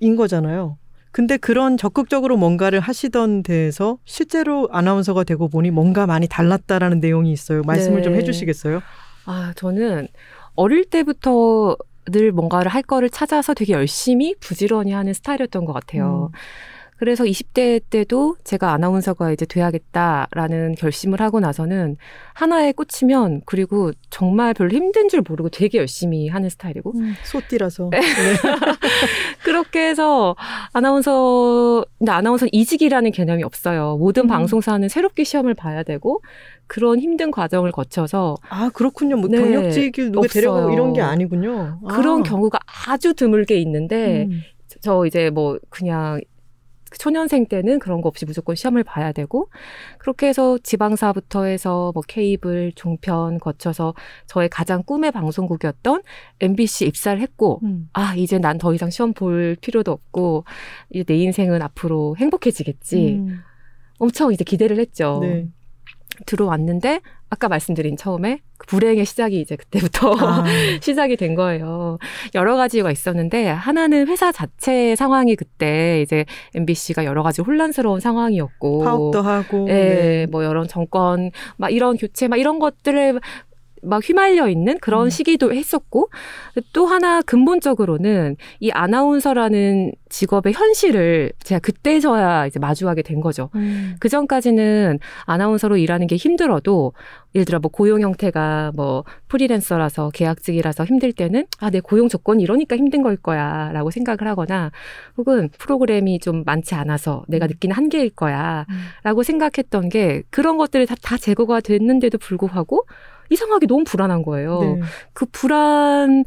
인 0.00 0.16
거잖아요. 0.16 0.78
근데 1.10 1.36
그런 1.36 1.76
적극적으로 1.76 2.38
뭔가를 2.38 2.80
하시던 2.80 3.42
데에서 3.42 3.98
실제로 4.04 4.68
아나운서가 4.72 5.24
되고 5.24 5.48
보니 5.48 5.70
뭔가 5.70 6.06
많이 6.06 6.26
달랐다라는 6.26 7.00
내용이 7.00 7.30
있어요. 7.32 7.62
말씀을 7.64 7.98
네. 7.98 8.02
좀 8.04 8.14
해주시겠어요? 8.14 8.80
아, 9.26 9.52
저는 9.56 10.08
어릴 10.54 10.84
때부터 10.86 11.76
늘 12.06 12.32
뭔가를 12.32 12.72
할 12.72 12.82
거를 12.82 13.10
찾아서 13.10 13.54
되게 13.54 13.74
열심히 13.74 14.34
부지런히 14.40 14.92
하는 14.92 15.12
스타일이었던 15.12 15.64
것 15.64 15.72
같아요. 15.72 16.30
음. 16.32 16.38
그래서 17.02 17.24
20대 17.24 17.82
때도 17.90 18.36
제가 18.44 18.72
아나운서가 18.74 19.32
이제 19.32 19.44
돼야겠다라는 19.44 20.76
결심을 20.76 21.20
하고 21.20 21.40
나서는 21.40 21.96
하나에 22.32 22.70
꽂히면 22.70 23.40
그리고 23.44 23.90
정말 24.08 24.54
별로 24.54 24.70
힘든 24.70 25.08
줄 25.08 25.22
모르고 25.28 25.48
되게 25.48 25.78
열심히 25.78 26.28
하는 26.28 26.48
스타일이고 26.48 26.94
소띠라서. 27.24 27.90
네. 27.90 28.00
그렇게 29.42 29.88
해서 29.88 30.36
아나운서 30.72 31.84
근데 31.98 32.12
아나운서는 32.12 32.50
이직이라는 32.52 33.10
개념이 33.10 33.42
없어요. 33.42 33.96
모든 33.98 34.26
음. 34.26 34.28
방송사는 34.28 34.88
새롭게 34.88 35.24
시험을 35.24 35.54
봐야 35.54 35.82
되고 35.82 36.22
그런 36.68 37.00
힘든 37.00 37.32
과정을 37.32 37.72
거쳐서 37.72 38.36
아 38.48 38.70
그렇군요. 38.72 39.16
뭐 39.16 39.28
네. 39.28 39.38
경력직을 39.38 40.12
누가 40.12 40.28
데려가고. 40.28 40.72
이런 40.72 40.92
게 40.92 41.00
아니군요. 41.00 41.80
그런 41.90 42.20
아. 42.20 42.22
경우가 42.22 42.60
아주 42.86 43.12
드물게 43.12 43.56
있는데 43.56 44.28
음. 44.30 44.42
저 44.80 45.04
이제 45.04 45.30
뭐 45.30 45.58
그냥 45.68 46.20
초년생 46.98 47.46
때는 47.46 47.78
그런 47.78 48.00
거 48.00 48.08
없이 48.08 48.24
무조건 48.24 48.56
시험을 48.56 48.84
봐야 48.84 49.12
되고 49.12 49.50
그렇게 49.98 50.28
해서 50.28 50.58
지방사부터 50.62 51.44
해서 51.44 51.92
뭐 51.94 52.02
케이블 52.06 52.72
종편 52.74 53.38
거쳐서 53.38 53.94
저의 54.26 54.48
가장 54.48 54.82
꿈의 54.82 55.12
방송국이었던 55.12 56.02
MBC 56.40 56.86
입사를 56.86 57.20
했고 57.20 57.60
음. 57.64 57.88
아 57.92 58.14
이제 58.16 58.38
난 58.38 58.58
더 58.62 58.72
이상 58.74 58.90
시험 58.90 59.12
볼 59.12 59.56
필요도 59.60 59.90
없고 59.90 60.44
이제 60.90 61.02
내 61.02 61.16
인생은 61.16 61.62
앞으로 61.62 62.14
행복해지겠지 62.16 63.14
음. 63.14 63.40
엄청 63.98 64.32
이제 64.32 64.44
기대를 64.44 64.78
했죠 64.78 65.18
네. 65.20 65.48
들어왔는데 66.26 67.00
아까 67.30 67.48
말씀드린 67.48 67.96
처음에 67.96 68.40
그 68.58 68.66
불행의 68.66 69.06
시작이 69.06 69.40
이제 69.40 69.56
그때부터 69.56 70.14
아, 70.18 70.44
시작이 70.82 71.16
된 71.16 71.34
거예요. 71.34 71.98
여러 72.34 72.56
가지가 72.56 72.90
있었는데 72.90 73.48
하나는 73.48 74.06
회사 74.06 74.30
자체 74.30 74.94
상황이 74.96 75.34
그때 75.34 76.02
이제 76.02 76.26
MBC가 76.54 77.04
여러 77.04 77.22
가지 77.22 77.40
혼란스러운 77.40 78.00
상황이었고 78.00 78.84
파업도 78.84 79.22
하고. 79.22 79.66
예, 79.68 79.72
네. 79.72 80.26
뭐 80.26 80.42
이런 80.42 80.68
정권 80.68 81.30
막 81.56 81.70
이런 81.70 81.96
교체 81.96 82.28
막 82.28 82.38
이런 82.38 82.58
것들을 82.58 83.18
막 83.82 84.02
휘말려 84.08 84.48
있는 84.48 84.78
그런 84.80 85.06
음. 85.06 85.10
시기도 85.10 85.52
했었고 85.52 86.08
또 86.72 86.86
하나 86.86 87.20
근본적으로는 87.22 88.36
이 88.60 88.70
아나운서라는 88.70 89.92
직업의 90.08 90.52
현실을 90.52 91.32
제가 91.42 91.58
그때서야 91.58 92.46
이제 92.46 92.58
마주하게 92.58 93.02
된 93.02 93.20
거죠. 93.20 93.50
음. 93.54 93.96
그 93.98 94.08
전까지는 94.08 94.98
아나운서로 95.24 95.78
일하는 95.78 96.06
게 96.06 96.16
힘들어도 96.16 96.92
예를 97.34 97.46
들어 97.46 97.58
뭐 97.58 97.70
고용 97.70 98.02
형태가 98.02 98.72
뭐 98.76 99.04
프리랜서라서 99.28 100.10
계약직이라서 100.10 100.84
힘들 100.84 101.12
때는 101.12 101.46
아 101.58 101.72
내 101.72 101.80
고용 101.80 102.10
조건이 102.10 102.42
이러니까 102.42 102.76
힘든 102.76 103.02
걸 103.02 103.16
거야라고 103.16 103.90
생각을 103.90 104.28
하거나 104.28 104.70
혹은 105.16 105.48
프로그램이 105.58 106.18
좀 106.20 106.42
많지 106.44 106.74
않아서 106.74 107.24
내가 107.28 107.46
음. 107.46 107.48
느끼는 107.48 107.74
한계일 107.74 108.10
거야라고 108.10 108.66
음. 109.20 109.22
생각했던 109.22 109.88
게 109.88 110.22
그런 110.28 110.58
것들이 110.58 110.84
다, 110.84 110.94
다 111.00 111.16
제거가 111.16 111.60
됐는데도 111.60 112.18
불구하고 112.18 112.84
이상하게 113.32 113.66
너무 113.66 113.84
불안한 113.84 114.22
거예요. 114.22 114.60
네. 114.60 114.80
그 115.12 115.26
불안을 115.26 116.24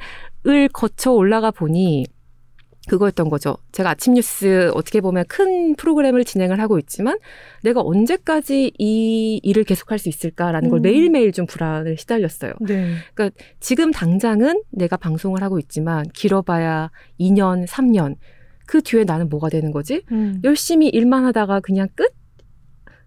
거쳐 0.74 1.12
올라가 1.12 1.52
보니 1.52 2.06
그거였던 2.88 3.30
거죠. 3.30 3.58
제가 3.72 3.92
아침 3.92 4.14
뉴스 4.14 4.72
어떻게 4.74 5.02
보면 5.02 5.26
큰 5.28 5.76
프로그램을 5.76 6.24
진행을 6.24 6.60
하고 6.60 6.78
있지만 6.80 7.18
내가 7.64 7.82
언제까지 7.82 8.74
이 8.78 9.40
일을 9.44 9.64
계속할 9.64 9.98
수 9.98 10.10
있을까라는 10.10 10.70
걸 10.70 10.80
음. 10.80 10.82
매일매일 10.84 11.32
좀 11.32 11.46
불안을 11.46 11.98
시달렸어요. 11.98 12.54
네. 12.62 12.94
그러니까 13.14 13.36
지금 13.60 13.92
당장은 13.92 14.62
내가 14.72 14.98
방송을 14.98 15.42
하고 15.42 15.60
있지만 15.60 16.06
길어봐야 16.14 16.92
2년, 17.20 17.66
3년 17.68 18.16
그 18.68 18.82
뒤에 18.82 19.04
나는 19.04 19.30
뭐가 19.30 19.50
되는 19.50 19.72
거지? 19.72 20.04
음. 20.12 20.42
열심히 20.44 20.88
일만 20.90 21.26
하다가 21.26 21.60
그냥 21.62 21.88
끝? 21.96 22.12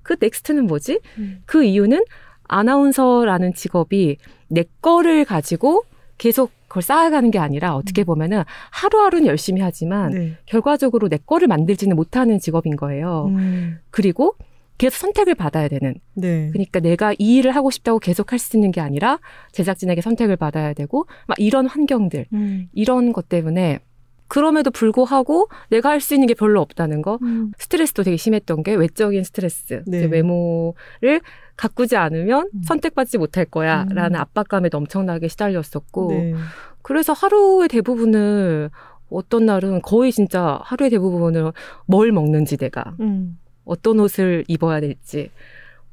그 0.03 0.17
next는 0.19 0.67
뭐지? 0.67 1.01
음. 1.19 1.43
그 1.45 1.65
이유는 1.65 2.03
아나운서라는 2.49 3.55
직업이 3.55 4.17
내 4.49 4.65
거를 4.83 5.25
가지고 5.25 5.85
계속 6.17 6.51
그걸 6.69 6.83
쌓아가는 6.83 7.31
게 7.31 7.39
아니라 7.39 7.75
어떻게 7.77 8.05
보면은 8.05 8.43
하루하루는 8.71 9.27
열심히 9.27 9.63
하지만 9.63 10.11
네. 10.11 10.37
결과적으로 10.47 11.09
내 11.09 11.19
거를 11.25 11.49
만들지는 11.49 11.97
못하는 11.97 12.39
직업인 12.39 12.77
거예요. 12.77 13.27
음. 13.29 13.79
그리고 13.91 14.35
계속 14.77 14.99
선택을 14.99 15.35
받아야 15.35 15.69
되는. 15.69 15.95
네. 16.15 16.49
그러니까 16.53 16.81
내가 16.81 17.13
이 17.19 17.37
일을 17.37 17.53
하고 17.57 17.71
싶다고 17.71 17.99
계속 17.99 18.33
할 18.33 18.39
수 18.39 18.57
있는 18.57 18.71
게 18.71 18.81
아니라 18.81 19.19
제작진에게 19.53 20.03
선택을 20.03 20.37
받아야 20.37 20.73
되고 20.73 21.07
막 21.27 21.39
이런 21.41 21.67
환경들, 21.67 22.27
음. 22.33 22.69
이런 22.73 23.13
것 23.13 23.29
때문에 23.29 23.81
그럼에도 24.29 24.71
불구하고 24.71 25.49
내가 25.71 25.91
할 25.91 26.01
수 26.01 26.15
있는 26.15 26.27
게 26.27 26.35
별로 26.35 26.61
없다는 26.61 27.03
거. 27.03 27.19
음. 27.23 27.53
스트레스도 27.59 28.03
되게 28.03 28.17
심했던 28.17 28.63
게 28.63 28.75
외적인 28.75 29.25
스트레스. 29.25 29.83
네. 29.87 30.05
외모를 30.05 31.21
가꾸지 31.57 31.97
않으면 31.97 32.49
음. 32.55 32.63
선택받지 32.63 33.19
못할 33.19 33.45
거야. 33.45 33.85
음. 33.91 33.95
라는 33.95 34.21
압박감에 34.21 34.69
엄청나게 34.73 35.29
시달렸었고. 35.29 36.09
네. 36.11 36.35
그래서 36.83 37.13
하루의 37.13 37.69
대부분을 37.69 38.71
어떤 39.11 39.47
날은 39.47 39.83
거의 39.83 40.13
진짜 40.13 40.61
하루의 40.63 40.91
대부분을 40.91 41.53
뭘 41.87 42.13
먹는지 42.13 42.57
내가 42.57 42.95
음. 43.01 43.39
어떤 43.65 43.99
옷을 44.01 44.45
입어야 44.49 44.81
될지 44.81 45.31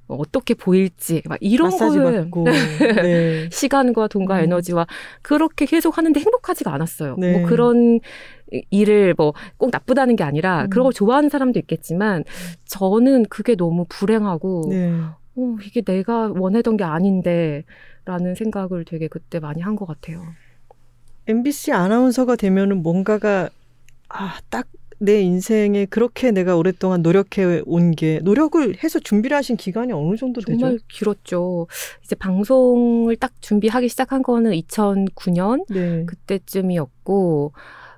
어떻게 0.07 0.53
보일지 0.53 1.21
막 1.25 1.37
이런 1.41 1.71
거를. 1.71 2.53
네. 3.03 3.49
시간과 3.51 4.07
돈과 4.07 4.37
음. 4.37 4.43
에너지와 4.43 4.85
그렇게 5.21 5.65
계속 5.65 5.97
하는데 5.97 6.19
행복하지가 6.19 6.73
않았어요. 6.73 7.15
네. 7.17 7.39
뭐 7.39 7.47
그런 7.49 7.99
일을 8.69 9.15
뭐 9.17 9.33
꼭 9.57 9.71
나쁘다는 9.71 10.15
게 10.15 10.23
아니라 10.23 10.63
음. 10.65 10.69
그런 10.69 10.83
걸 10.83 10.93
좋아하는 10.93 11.29
사람도 11.29 11.57
있겠지만 11.59 12.23
저는 12.65 13.25
그게 13.29 13.55
너무 13.55 13.85
불행하고 13.89 14.67
네. 14.69 14.91
어, 15.37 15.55
이게 15.65 15.81
내가 15.81 16.31
원하던 16.35 16.77
게 16.77 16.83
아닌데 16.83 17.63
라는 18.05 18.35
생각을 18.35 18.85
되게 18.85 19.07
그때 19.07 19.39
많이 19.39 19.61
한 19.61 19.75
것 19.75 19.85
같아요. 19.87 20.21
MBC 21.27 21.71
아나운서가 21.71 22.35
되면은 22.35 22.83
뭔가가 22.83 23.49
아, 24.09 24.37
딱 24.51 24.67
내 24.97 25.21
인생에 25.21 25.85
그렇게 25.85 26.31
내가 26.31 26.55
오랫동안 26.55 27.01
노력해 27.01 27.61
온 27.65 27.91
게 27.91 28.19
노력을 28.23 28.75
해서 28.83 28.99
준비를 28.99 29.35
하신 29.37 29.57
기간이 29.57 29.91
어느 29.93 30.15
정도 30.17 30.41
되죠? 30.41 30.59
정말 30.59 30.79
길었죠. 30.87 31.67
이제 32.03 32.15
방송을 32.15 33.15
딱 33.17 33.33
준비하기 33.41 33.89
시작한 33.89 34.21
거는 34.23 34.51
2009년 34.51 35.65
네. 35.69 36.05
그때쯤이었고 36.05 37.53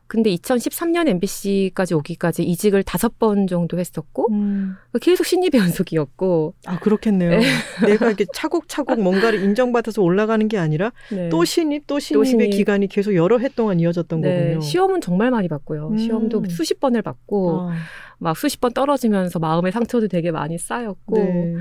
근데 0.08 0.34
2013년 0.36 1.08
MBC까지 1.08 1.94
오기까지 1.94 2.44
이직을 2.44 2.84
다섯 2.84 3.20
번 3.20 3.46
정도 3.48 3.78
했었고 3.78 4.28
음. 4.32 4.76
계속 5.02 5.26
신입 5.26 5.54
연속이었고 5.54 6.54
아 6.66 6.80
그렇겠네요. 6.80 7.32
네. 7.32 7.42
내가 7.86 8.08
이렇게 8.08 8.26
차곡차곡 8.34 9.02
뭔가를 9.02 9.44
인정받아서 9.44 10.02
올라가는 10.02 10.48
게 10.48 10.58
아니라 10.58 10.92
네. 11.12 11.30
또 11.30 11.44
신입 11.46 11.88
또 11.88 12.00
신입의 12.00 12.26
신입. 12.26 12.50
기간이 12.52 12.88
계속 12.88 13.16
여러 13.16 13.38
해 13.38 13.50
동안 13.50 13.80
이어졌던 13.80 14.22
네, 14.22 14.40
거군요. 14.40 14.62
시험은 14.62 15.02
정말 15.02 15.30
많이 15.30 15.48
봤고요. 15.48 15.90
음. 15.90 15.98
시험도 15.98 16.44
수십 16.50 16.80
번을 16.80 17.02
받고 17.02 17.62
아, 17.70 17.74
막 18.20 18.38
수십 18.38 18.62
번 18.62 18.72
떨어지면서 18.74 19.40
마음의 19.40 19.72
상처도 19.72 20.08
되게 20.08 20.32
많이 20.32 20.58
쌓였고 20.58 21.18
네. 21.18 21.56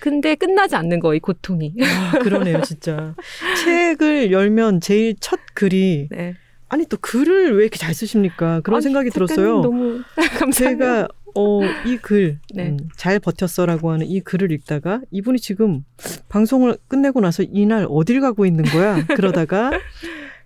근데 0.00 0.34
끝나지 0.34 0.74
않는 0.74 0.98
거예요, 0.98 1.14
이 1.14 1.20
고통이. 1.20 1.74
아, 1.80 2.18
그러네요, 2.18 2.60
진짜. 2.62 3.14
책을 3.64 4.32
열면 4.32 4.80
제일 4.80 5.14
첫 5.20 5.38
글이 5.54 6.08
네. 6.10 6.34
아니 6.72 6.86
또 6.86 6.96
글을 6.96 7.54
왜 7.54 7.64
이렇게 7.64 7.76
잘 7.76 7.92
쓰십니까? 7.92 8.62
그런 8.62 8.78
아니, 8.78 8.84
생각이 8.84 9.10
들었어요. 9.10 9.60
너무. 9.60 10.00
제가 10.56 11.06
어, 11.34 11.60
이 11.84 11.98
글, 11.98 12.38
네. 12.54 12.70
음, 12.70 12.78
잘 12.96 13.20
버텼어라고 13.20 13.90
하는 13.90 14.06
이 14.06 14.20
글을 14.20 14.50
읽다가 14.52 15.02
이분이 15.10 15.38
지금 15.38 15.84
방송을 16.30 16.78
끝내고 16.88 17.20
나서 17.20 17.42
이날 17.42 17.86
어딜 17.90 18.22
가고 18.22 18.46
있는 18.46 18.64
거야? 18.64 19.04
그러다가 19.16 19.70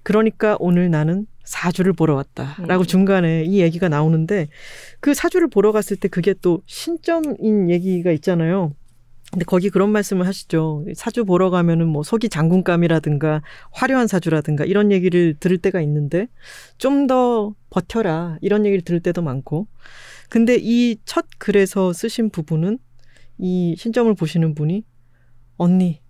그러니까 0.03 0.57
오늘 0.59 0.91
나는 0.91 1.29
사주를 1.45 1.93
보러 1.93 2.17
왔다. 2.17 2.57
라고 2.67 2.83
음. 2.83 2.87
중간에 2.87 3.45
이 3.45 3.61
얘기가 3.61 3.89
나오는데 3.89 4.49
그 4.99 5.15
사주를 5.15 5.47
보러 5.47 5.71
갔을 5.71 5.97
때 5.97 6.09
그게 6.09 6.35
또 6.43 6.61
신점인 6.67 7.71
얘기가 7.71 8.11
있잖아요. 8.11 8.73
근데 9.33 9.45
거기 9.45 9.71
그런 9.71 9.91
말씀을 9.91 10.27
하시죠. 10.27 10.85
사주 10.95 11.25
보러 11.25 11.51
가면은 11.51 11.89
뭐 11.89 12.03
속이 12.05 12.29
장군감이라든가 12.29 13.43
화려한 13.73 14.07
사주라든가 14.07 14.65
이런 14.65 14.93
얘기를 14.93 15.35
들을 15.39 15.59
때가 15.59 15.81
있는데 15.83 16.29
좀 16.79 17.07
더 17.09 17.55
버텨라 17.71 18.39
이런 18.41 18.65
얘기를 18.67 18.83
들을 18.83 19.01
때도 19.01 19.23
많고. 19.23 19.67
근데 20.31 20.57
이 20.61 20.97
첫 21.05 21.27
글에서 21.39 21.93
쓰신 21.93 22.31
부분은 22.31 22.79
이 23.39 23.75
신점을 23.79 24.13
보시는 24.15 24.55
분이 24.55 24.85
언니 25.57 26.01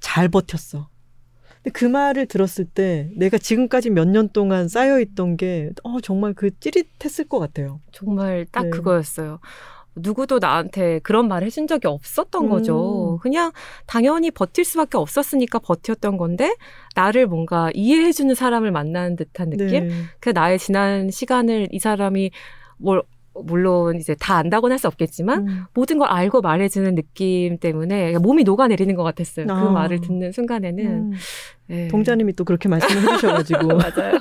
잘 0.00 0.28
버텼어. 0.28 0.88
근데 1.56 1.70
그 1.72 1.84
말을 1.86 2.26
들었을 2.26 2.66
때 2.66 3.10
내가 3.16 3.36
지금까지 3.38 3.90
몇 3.90 4.04
년 4.06 4.28
동안 4.28 4.68
쌓여 4.68 5.00
있던 5.00 5.36
게 5.36 5.70
어, 5.82 6.00
정말 6.00 6.34
그 6.34 6.50
찌릿했을 6.60 7.26
것 7.28 7.38
같아요. 7.40 7.80
정말 7.92 8.46
딱 8.52 8.64
네. 8.64 8.70
그거였어요. 8.70 9.40
누구도 10.00 10.38
나한테 10.38 11.00
그런 11.00 11.28
말을 11.28 11.46
해준 11.46 11.66
적이 11.66 11.88
없었던 11.88 12.44
음. 12.44 12.48
거죠. 12.50 13.18
그냥 13.22 13.52
당연히 13.86 14.30
버틸 14.30 14.64
수밖에 14.64 14.96
없었으니까 14.98 15.58
버텼던 15.58 16.16
건데 16.16 16.54
나를 16.94 17.26
뭔가 17.26 17.70
이해해주는 17.74 18.34
사람을 18.34 18.70
만나는 18.72 19.16
듯한 19.16 19.50
느낌. 19.50 19.88
네. 19.88 19.94
그 20.20 20.30
나의 20.30 20.58
지난 20.58 21.10
시간을 21.10 21.68
이 21.72 21.78
사람이 21.78 22.30
뭘 22.78 23.02
물론 23.44 23.96
이제 23.96 24.16
다 24.18 24.36
안다고는 24.36 24.74
할 24.74 24.78
수 24.78 24.88
없겠지만 24.88 25.46
음. 25.46 25.64
모든 25.74 25.98
걸 25.98 26.08
알고 26.08 26.40
말해주는 26.40 26.94
느낌 26.94 27.58
때문에 27.58 28.18
몸이 28.18 28.42
녹아내리는 28.44 28.94
것 28.96 29.02
같았어요. 29.04 29.46
그 29.46 29.52
아. 29.52 29.70
말을 29.70 30.00
듣는 30.00 30.32
순간에는 30.32 30.84
음. 30.86 31.12
네. 31.66 31.88
동자님이 31.88 32.32
또 32.34 32.44
그렇게 32.44 32.68
말씀을 32.68 33.02
해주셔가지고. 33.12 33.66
맞아요. 33.78 34.18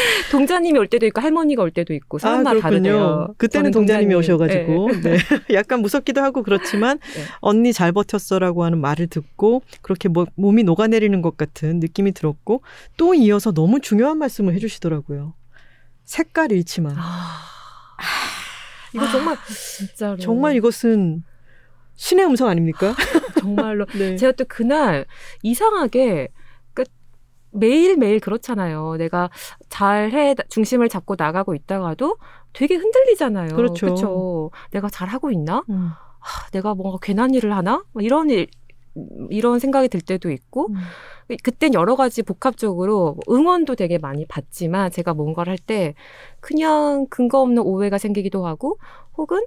동자님이 0.30 0.78
올 0.78 0.86
때도 0.86 1.06
있고 1.06 1.20
할머니가 1.20 1.62
올 1.62 1.70
때도 1.70 1.94
있고 1.94 2.18
사람마다 2.18 2.60
다르대요. 2.60 3.34
그때는 3.38 3.64
저는 3.64 3.70
동자님이 3.72 4.14
동자님. 4.14 4.18
오셔가지고 4.18 4.88
네. 5.02 5.18
약간 5.54 5.80
무섭기도 5.80 6.22
하고 6.22 6.42
그렇지만 6.42 6.98
네. 7.14 7.22
언니 7.40 7.72
잘 7.72 7.92
버텼어라고 7.92 8.64
하는 8.64 8.80
말을 8.80 9.06
듣고 9.08 9.62
그렇게 9.82 10.08
뭐, 10.08 10.26
몸이 10.34 10.62
녹아내리는 10.62 11.20
것 11.22 11.36
같은 11.36 11.80
느낌이 11.80 12.12
들었고 12.12 12.62
또 12.96 13.14
이어서 13.14 13.52
너무 13.52 13.80
중요한 13.80 14.18
말씀을 14.18 14.54
해주시더라고요. 14.54 15.34
색깔 16.04 16.52
잃지만 16.52 16.96
아, 16.96 17.42
이거 18.94 19.06
정말 19.10 19.36
진짜로 19.46 20.16
정말 20.16 20.56
이것은 20.56 21.22
신의 21.94 22.24
음성 22.24 22.48
아닙니까? 22.48 22.94
정말로 23.38 23.86
네. 23.96 24.16
제가 24.16 24.32
또 24.32 24.44
그날 24.48 25.04
이상하게 25.42 26.28
그 26.28 26.39
매일 27.52 27.96
매일 27.96 28.20
그렇잖아요. 28.20 28.96
내가 28.96 29.30
잘해 29.68 30.34
중심을 30.48 30.88
잡고 30.88 31.14
나가고 31.18 31.54
있다가도 31.54 32.16
되게 32.52 32.74
흔들리잖아요. 32.76 33.54
그렇죠. 33.56 33.86
그쵸? 33.86 34.50
내가 34.72 34.88
잘 34.88 35.08
하고 35.08 35.30
있나? 35.30 35.64
음. 35.70 35.90
아, 36.20 36.50
내가 36.52 36.74
뭔가 36.74 36.98
괜한 37.00 37.34
일을 37.34 37.54
하나? 37.56 37.82
막 37.92 38.04
이런 38.04 38.30
일 38.30 38.48
이런 39.30 39.60
생각이 39.60 39.88
들 39.88 40.00
때도 40.00 40.30
있고 40.30 40.66
음. 40.70 40.74
그땐 41.44 41.74
여러 41.74 41.94
가지 41.94 42.22
복합적으로 42.24 43.16
응원도 43.30 43.76
되게 43.76 43.98
많이 43.98 44.26
받지만 44.26 44.90
제가 44.90 45.14
뭔가를 45.14 45.52
할 45.52 45.58
때 45.64 45.94
그냥 46.40 47.06
근거 47.08 47.40
없는 47.40 47.62
오해가 47.62 47.98
생기기도 47.98 48.46
하고 48.46 48.78
혹은 49.16 49.40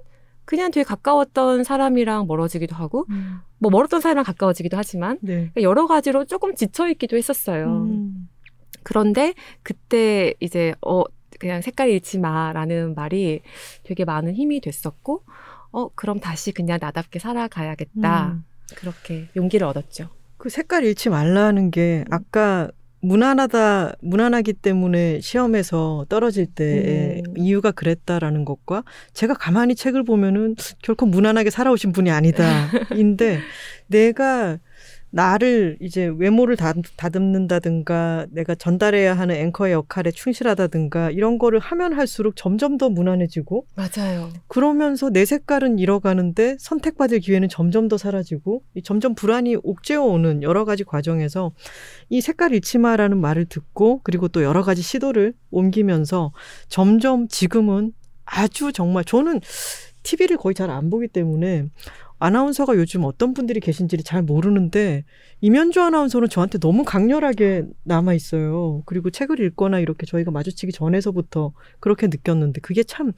그냥 0.44 0.70
되게 0.70 0.84
가까웠던 0.84 1.64
사람이랑 1.64 2.26
멀어지기도 2.26 2.74
하고 2.76 3.06
음. 3.10 3.38
뭐 3.58 3.70
멀었던 3.70 4.00
사람이랑 4.00 4.24
가까워지기도 4.24 4.76
하지만 4.76 5.18
네. 5.22 5.50
여러 5.56 5.86
가지로 5.86 6.24
조금 6.24 6.54
지쳐 6.54 6.88
있기도 6.90 7.16
했었어요. 7.16 7.66
음. 7.66 8.28
그런데 8.82 9.34
그때 9.62 10.34
이제 10.40 10.74
어 10.82 11.04
그냥 11.38 11.62
색깔 11.62 11.88
잃지 11.88 12.18
마라는 12.18 12.94
말이 12.94 13.40
되게 13.82 14.04
많은 14.04 14.34
힘이 14.34 14.60
됐었고 14.60 15.24
어 15.72 15.88
그럼 15.94 16.20
다시 16.20 16.52
그냥 16.52 16.78
나답게 16.80 17.18
살아가야겠다. 17.18 18.32
음. 18.32 18.44
그렇게 18.76 19.28
용기를 19.36 19.66
얻었죠. 19.66 20.10
그 20.36 20.48
색깔 20.48 20.84
잃지 20.84 21.08
말라는 21.10 21.70
게 21.70 22.04
아까 22.10 22.70
무난하다 23.04 23.96
무난하기 24.00 24.54
때문에 24.54 25.20
시험에서 25.20 26.06
떨어질 26.08 26.46
때 26.46 27.22
음. 27.26 27.34
이유가 27.36 27.70
그랬다라는 27.70 28.44
것과 28.44 28.82
제가 29.12 29.34
가만히 29.34 29.74
책을 29.74 30.04
보면은 30.04 30.56
결코 30.82 31.06
무난하게 31.06 31.50
살아오신 31.50 31.92
분이 31.92 32.10
아니다인데 32.10 33.40
내가 33.88 34.58
나를 35.14 35.76
이제 35.80 36.10
외모를 36.18 36.56
다, 36.56 36.72
다듬는다든가 36.96 38.26
내가 38.32 38.56
전달해야 38.56 39.14
하는 39.14 39.36
앵커의 39.36 39.72
역할에 39.72 40.10
충실하다든가 40.10 41.12
이런 41.12 41.38
거를 41.38 41.60
하면 41.60 41.92
할수록 41.92 42.34
점점 42.34 42.78
더 42.78 42.90
무난해지고 42.90 43.64
맞아요. 43.76 44.30
그러면서 44.48 45.10
내 45.10 45.24
색깔은 45.24 45.78
잃어가는데 45.78 46.56
선택받을 46.58 47.20
기회는 47.20 47.48
점점 47.48 47.86
더 47.86 47.96
사라지고 47.96 48.64
이 48.74 48.82
점점 48.82 49.14
불안이 49.14 49.56
옥죄어 49.62 50.02
오는 50.02 50.42
여러 50.42 50.64
가지 50.64 50.82
과정에서 50.82 51.52
이 52.08 52.20
색깔 52.20 52.52
잃지 52.52 52.78
마라는 52.78 53.20
말을 53.20 53.44
듣고 53.44 54.00
그리고 54.02 54.26
또 54.26 54.42
여러 54.42 54.62
가지 54.62 54.82
시도를 54.82 55.32
옮기면서 55.52 56.32
점점 56.68 57.28
지금은 57.28 57.92
아주 58.24 58.72
정말 58.72 59.04
저는 59.04 59.40
TV를 60.02 60.36
거의 60.36 60.54
잘 60.54 60.70
안 60.70 60.90
보기 60.90 61.08
때문에 61.08 61.66
아나운서가 62.24 62.76
요즘 62.76 63.04
어떤 63.04 63.34
분들이 63.34 63.60
계신지를 63.60 64.02
잘 64.02 64.22
모르는데 64.22 65.04
이면주 65.42 65.82
아나운서는 65.82 66.30
저한테 66.30 66.58
너무 66.58 66.84
강렬하게 66.84 67.64
남아 67.82 68.14
있어요. 68.14 68.82
그리고 68.86 69.10
책을 69.10 69.40
읽거나 69.40 69.78
이렇게 69.78 70.06
저희가 70.06 70.30
마주치기 70.30 70.72
전에서부터 70.72 71.52
그렇게 71.80 72.06
느꼈는데 72.06 72.62
그게 72.62 72.82
참 72.82 73.12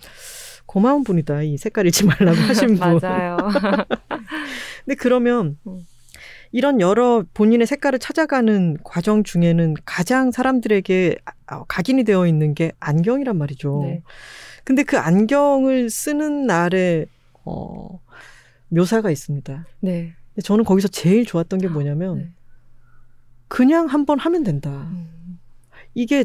고마운 0.66 1.04
분이다. 1.04 1.42
이 1.42 1.56
색깔 1.56 1.86
잃지 1.86 2.04
말라고 2.04 2.36
하신 2.50 2.76
분. 2.76 2.98
맞아요. 3.00 3.36
근데 4.84 4.96
그러면 4.98 5.56
음. 5.68 5.86
이런 6.50 6.80
여러 6.80 7.24
본인의 7.32 7.66
색깔을 7.66 8.00
찾아가는 8.00 8.76
과정 8.82 9.22
중에는 9.22 9.74
가장 9.84 10.32
사람들에게 10.32 11.16
아, 11.46 11.64
각인이 11.68 12.02
되어 12.02 12.26
있는 12.26 12.54
게 12.54 12.72
안경이란 12.80 13.36
말이죠. 13.36 13.82
네. 13.84 14.02
근데 14.64 14.82
그 14.82 14.98
안경을 14.98 15.90
쓰는 15.90 16.46
날에 16.46 17.06
어 17.44 18.00
묘사가 18.68 19.10
있습니다. 19.10 19.66
네. 19.80 20.14
저는 20.42 20.64
거기서 20.64 20.88
제일 20.88 21.24
좋았던 21.24 21.60
게 21.60 21.68
뭐냐면 21.68 22.18
네. 22.18 22.30
그냥 23.48 23.86
한번 23.86 24.18
하면 24.18 24.42
된다. 24.42 24.88
음. 24.90 25.38
이게 25.94 26.24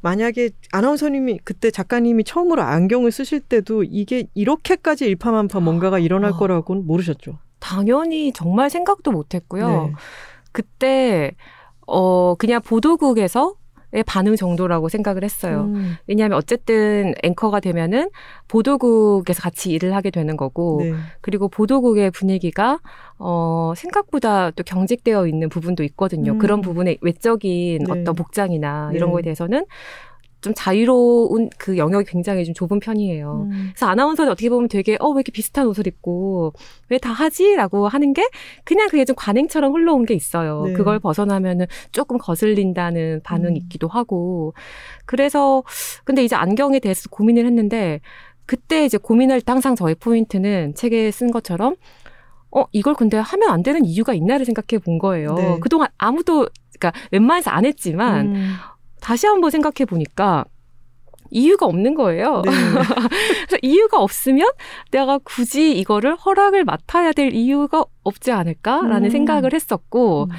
만약에 0.00 0.50
아나운서님이 0.72 1.40
그때 1.42 1.70
작가님이 1.70 2.24
처음으로 2.24 2.62
안경을 2.62 3.10
쓰실 3.10 3.40
때도 3.40 3.82
이게 3.84 4.28
이렇게까지 4.34 5.06
일파만파 5.06 5.60
뭔가가 5.60 5.98
일어날 5.98 6.32
아. 6.32 6.36
거라고는 6.36 6.86
모르셨죠. 6.86 7.38
당연히 7.58 8.32
정말 8.32 8.70
생각도 8.70 9.10
못 9.10 9.34
했고요. 9.34 9.86
네. 9.86 9.92
그때 10.52 11.32
어 11.86 12.34
그냥 12.36 12.60
보도국에서의 12.62 13.54
반응 14.02 14.36
정도라고 14.36 14.88
생각을 14.88 15.24
했어요. 15.24 15.70
음, 15.74 15.96
왜냐하면 16.06 16.38
어쨌든 16.38 17.14
앵커가 17.22 17.60
되면은 17.60 18.10
보도국에서 18.48 19.42
같이 19.42 19.70
일을 19.70 19.94
하게 19.94 20.10
되는 20.10 20.36
거고 20.36 20.80
네. 20.82 20.94
그리고 21.20 21.48
보도국의 21.48 22.10
분위기가 22.10 22.80
어 23.18 23.72
생각보다 23.76 24.50
또 24.50 24.62
경직되어 24.62 25.26
있는 25.26 25.48
부분도 25.48 25.82
있거든요. 25.84 26.32
음. 26.32 26.38
그런 26.38 26.60
부분에 26.60 26.96
외적인 27.00 27.84
네. 27.84 27.84
어떤 27.88 28.14
복장이나 28.14 28.90
이런 28.94 29.08
네. 29.08 29.12
거에 29.12 29.22
대해서는 29.22 29.64
좀 30.42 30.52
자유로운 30.54 31.50
그 31.58 31.76
영역이 31.76 32.04
굉장히 32.08 32.44
좀 32.44 32.54
좁은 32.54 32.78
편이에요. 32.78 33.48
음, 33.50 33.70
그래서 33.72 33.86
아나운서는 33.86 34.30
어떻게 34.30 34.48
보면 34.48 34.68
되게 34.68 34.96
어 35.00 35.08
왜 35.10 35.20
이렇게 35.20 35.32
비슷한 35.32 35.66
옷을 35.66 35.86
입고 35.86 36.52
왜 36.88 36.98
다 36.98 37.10
하지라고 37.10 37.88
하는 37.88 38.12
게 38.12 38.28
그냥 38.64 38.88
그게 38.88 39.04
좀 39.04 39.16
관행처럼 39.16 39.72
흘러온 39.74 40.04
게 40.06 40.14
있어요. 40.14 40.64
네. 40.66 40.72
그걸 40.74 40.98
벗어나면은 41.00 41.66
조금 41.92 42.18
거슬린다는 42.18 43.22
반응이 43.24 43.52
음. 43.58 43.62
있기도 43.62 43.88
하고 43.88 44.54
그래서 45.06 45.62
근데 46.04 46.22
이제 46.24 46.36
안경에 46.36 46.78
대해서 46.80 47.08
고민을 47.10 47.46
했는데 47.46 48.00
그때 48.46 48.84
이제 48.84 48.98
고민할 48.98 49.40
때 49.40 49.50
항상 49.52 49.74
저의 49.74 49.94
포인트는 49.96 50.74
책에 50.74 51.10
쓴 51.10 51.30
것처럼 51.32 51.74
어 52.52 52.64
이걸 52.72 52.94
근데 52.94 53.16
하면 53.18 53.50
안 53.50 53.62
되는 53.62 53.84
이유가 53.84 54.14
있나를 54.14 54.46
생각해 54.46 54.80
본 54.82 54.98
거예요. 54.98 55.34
네. 55.34 55.58
그동안 55.60 55.88
아무도 55.98 56.46
그러니까 56.78 56.92
웬만해서 57.10 57.50
안 57.50 57.64
했지만 57.64 58.26
음, 58.36 58.54
다시 59.06 59.28
한번 59.28 59.52
생각해 59.52 59.84
보니까 59.86 60.44
이유가 61.30 61.66
없는 61.66 61.94
거예요. 61.94 62.42
네. 62.44 62.50
그래서 63.46 63.56
이유가 63.62 64.00
없으면 64.00 64.48
내가 64.90 65.18
굳이 65.18 65.78
이거를 65.78 66.16
허락을 66.16 66.64
맡아야 66.64 67.12
될 67.12 67.32
이유가 67.32 67.84
없지 68.02 68.32
않을까라는 68.32 69.04
음. 69.04 69.10
생각을 69.10 69.54
했었고 69.54 70.24
음. 70.24 70.30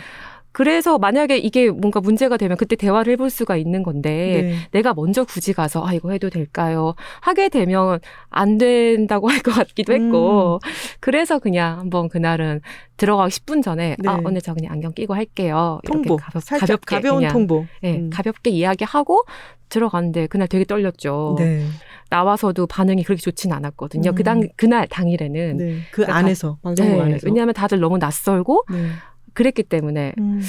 그래서 0.57 0.97
만약에 0.97 1.37
이게 1.37 1.69
뭔가 1.69 1.99
문제가 1.99 2.35
되면 2.35 2.57
그때 2.57 2.75
대화를 2.75 3.13
해볼 3.13 3.29
수가 3.29 3.57
있는 3.57 3.83
건데 3.83 4.41
네. 4.41 4.55
내가 4.71 4.95
먼저 4.95 5.23
굳이 5.23 5.53
가서 5.53 5.85
아 5.85 5.93
이거 5.93 6.09
해도 6.09 6.31
될까요? 6.31 6.95
하게 7.21 7.47
되면 7.47 7.99
안 8.31 8.57
된다고 8.57 9.29
할 9.29 9.43
것 9.43 9.51
같기도 9.53 9.93
했고 9.93 10.59
그래서 10.99 11.37
그냥 11.37 11.77
한번 11.77 12.09
그날은 12.09 12.61
들어가기 12.97 13.35
10분 13.35 13.61
전에 13.61 13.97
아 14.07 14.17
네. 14.17 14.23
오늘 14.25 14.41
저 14.41 14.55
그냥 14.55 14.71
안경 14.71 14.93
끼고 14.93 15.13
할게요. 15.13 15.79
이렇게 15.83 15.93
통보. 15.95 16.17
가볍, 16.17 16.41
살짝 16.41 16.67
가볍게 16.69 16.95
가벼운 16.95 17.17
그냥 17.17 17.33
통보. 17.33 17.65
예, 17.83 17.93
음. 17.95 18.09
가볍게 18.11 18.49
이야기하고 18.49 19.25
들어갔는데 19.69 20.25
그날 20.25 20.47
되게 20.47 20.65
떨렸죠. 20.65 21.35
네. 21.37 21.67
나와서도 22.09 22.65
반응이 22.65 23.03
그렇게 23.03 23.21
좋지는 23.21 23.55
않았거든요. 23.57 24.09
음. 24.09 24.15
그 24.15 24.23
당, 24.23 24.41
그날 24.55 24.87
당일에는. 24.87 25.57
네. 25.57 25.77
그 25.91 25.97
그러니까 26.01 26.17
안에서 26.17 26.57
방송국 26.63 26.95
네, 26.97 27.01
안에서. 27.03 27.27
왜냐하면 27.27 27.53
다들 27.53 27.79
너무 27.79 27.99
낯설고 27.99 28.65
네. 28.71 28.89
그랬기 29.37 29.63
때문에 29.63 30.13
음, 30.17 30.41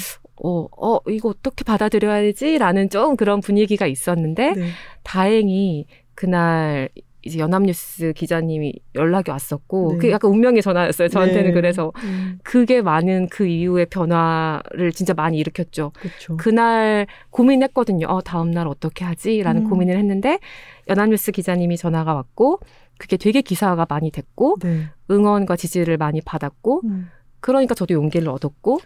어, 0.43 0.65
어 0.75 0.99
이거 1.09 1.29
어떻게 1.29 1.63
받아들여야지라는 1.63 2.89
좀 2.89 3.15
그런 3.15 3.39
분위기가 3.39 3.85
있었는데 3.85 4.53
네. 4.53 4.67
다행히 5.03 5.85
그날 6.15 6.89
이제 7.21 7.37
연합뉴스 7.37 8.13
기자님이 8.13 8.73
연락이 8.95 9.29
왔었고 9.29 9.91
네. 9.91 9.97
그게 9.97 10.11
약간 10.11 10.31
운명의 10.31 10.63
전화였어요. 10.63 11.09
저한테는 11.09 11.49
네. 11.49 11.51
그래서 11.51 11.91
음, 12.03 12.39
그게 12.43 12.81
많은 12.81 13.27
그 13.29 13.45
이후의 13.45 13.87
변화를 13.87 14.91
진짜 14.91 15.13
많이 15.13 15.37
일으켰죠. 15.37 15.91
그렇죠. 15.93 16.37
그날 16.37 17.05
고민했거든요. 17.29 18.07
어, 18.07 18.21
다음 18.21 18.49
날 18.49 18.67
어떻게 18.67 19.05
하지? 19.05 19.43
라는 19.43 19.65
음. 19.65 19.69
고민을 19.69 19.97
했는데, 19.97 20.39
연합뉴스 20.87 21.31
기자님이 21.31 21.77
전화가 21.77 22.13
왔고, 22.13 22.59
그게 22.97 23.17
되게 23.17 23.41
기사가 23.41 23.85
많이 23.89 24.11
됐고, 24.11 24.57
네. 24.61 24.85
응원과 25.11 25.57
지지를 25.57 25.97
많이 25.97 26.21
받았고, 26.21 26.81
음. 26.85 27.09
그러니까 27.39 27.75
저도 27.75 27.93
용기를 27.93 28.29
얻었고, 28.29 28.79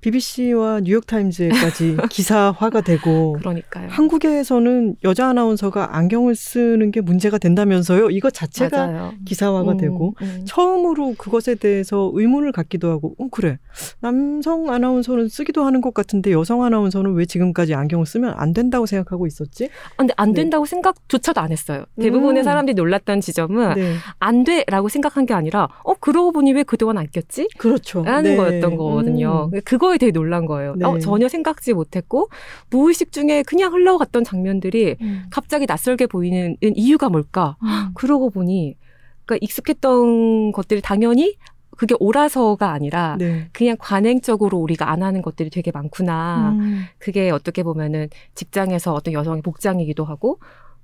BBC와 0.00 0.80
뉴욕타임즈에까지 0.84 1.96
기사화가 2.10 2.80
되고 2.82 3.32
그러니까요. 3.34 3.88
한국에서는 3.90 4.96
여자 5.04 5.28
아나운서가 5.28 5.96
안경을 5.96 6.34
쓰는 6.34 6.90
게 6.90 7.00
문제가 7.00 7.38
된다면서요? 7.38 8.10
이것 8.10 8.32
자체가 8.32 8.86
맞아요. 8.86 9.12
기사화가 9.24 9.72
음, 9.72 9.76
되고 9.78 10.14
음. 10.22 10.42
처음으로 10.44 11.14
그것에 11.18 11.54
대해서 11.56 12.10
의문을 12.14 12.52
갖기도 12.52 12.90
하고, 12.90 13.14
어, 13.18 13.28
그래. 13.30 13.58
남성 14.00 14.70
아나운서는 14.70 15.28
쓰기도 15.28 15.64
하는 15.64 15.80
것 15.80 15.92
같은데 15.94 16.30
여성 16.32 16.62
아나운서는 16.62 17.14
왜 17.14 17.24
지금까지 17.24 17.74
안경을 17.74 18.06
쓰면 18.06 18.34
안 18.36 18.52
된다고 18.52 18.86
생각하고 18.86 19.26
있었지? 19.26 19.64
아, 19.64 19.96
근데 19.98 20.14
안 20.16 20.32
네. 20.32 20.42
된다고 20.42 20.66
생각조차도 20.66 21.40
안 21.40 21.50
했어요. 21.52 21.84
대부분의 22.00 22.42
음. 22.42 22.44
사람들이 22.44 22.74
놀랐던 22.74 23.20
지점은 23.20 23.74
네. 23.74 23.94
안 24.18 24.44
돼라고 24.44 24.88
생각한 24.88 25.26
게 25.26 25.34
아니라, 25.34 25.68
어, 25.84 25.94
그러고 25.94 26.32
보니 26.32 26.52
왜 26.52 26.62
그동안 26.62 26.98
안 26.98 27.06
꼈지? 27.12 27.48
그렇죠. 27.58 28.04
라는 28.04 28.32
네. 28.32 28.36
거였던 28.36 28.76
거거든요. 28.76 29.50
그거 29.64 29.85
에 29.94 29.98
되게 29.98 30.12
놀란 30.12 30.46
거예요. 30.46 30.74
네. 30.76 30.84
어, 30.84 30.98
전혀 30.98 31.28
생각지 31.28 31.72
못했고, 31.72 32.28
무의식 32.70 33.12
중에 33.12 33.42
그냥 33.42 33.72
흘러갔던 33.72 34.24
장면들이 34.24 34.96
음. 35.00 35.24
갑자기 35.30 35.66
낯설게 35.66 36.06
보이는 36.06 36.56
이유가 36.60 37.08
뭘까? 37.08 37.56
음. 37.62 37.92
그러고 37.94 38.30
보니, 38.30 38.76
그러니까 39.24 39.44
익숙했던 39.44 40.52
것들이 40.52 40.80
당연히 40.80 41.36
그게 41.76 41.94
옳아서가 42.00 42.72
아니라 42.72 43.16
네. 43.18 43.48
그냥 43.52 43.76
관행적으로 43.78 44.58
우리가 44.58 44.90
안 44.90 45.02
하는 45.02 45.22
것들이 45.22 45.50
되게 45.50 45.70
많구나. 45.70 46.56
음. 46.58 46.84
그게 46.98 47.30
어떻게 47.30 47.62
보면은 47.62 48.08
직장에서 48.34 48.94
어떤 48.94 49.12
여성의 49.12 49.42
복장이기도 49.42 50.04
하고 50.04 50.38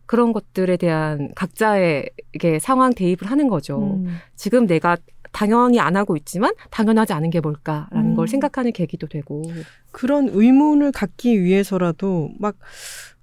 그런 0.06 0.32
것들에 0.32 0.76
대한 0.76 1.30
각자의 1.34 2.10
이게 2.34 2.58
상황 2.58 2.92
대입을 2.92 3.30
하는 3.30 3.48
거죠. 3.48 3.78
음. 3.78 4.18
지금 4.36 4.66
내가 4.66 4.96
당연히 5.32 5.80
안 5.80 5.96
하고 5.96 6.16
있지만 6.16 6.52
당연하지 6.70 7.12
않은 7.14 7.30
게 7.30 7.40
뭘까라는 7.40 8.12
음. 8.12 8.14
걸 8.14 8.28
생각하는 8.28 8.72
계기도 8.72 9.06
되고. 9.08 9.42
그런 9.90 10.28
의문을 10.30 10.92
갖기 10.92 11.42
위해서라도 11.42 12.30
막 12.38 12.56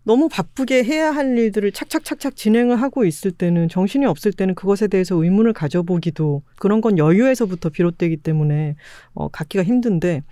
너무 0.03 0.27
바쁘게 0.27 0.83
해야 0.83 1.11
할 1.11 1.37
일들을 1.37 1.71
착착착착 1.71 2.35
진행을 2.35 2.81
하고 2.81 3.05
있을 3.05 3.31
때는 3.31 3.69
정신이 3.69 4.05
없을 4.05 4.31
때는 4.31 4.55
그것에 4.55 4.87
대해서 4.87 5.15
의문을 5.15 5.53
가져보기도 5.53 6.41
그런 6.55 6.81
건 6.81 6.97
여유에서부터 6.97 7.69
비롯되기 7.69 8.17
때문에 8.17 8.75
어, 9.13 9.27
갖기가 9.27 9.63
힘든데 9.63 10.23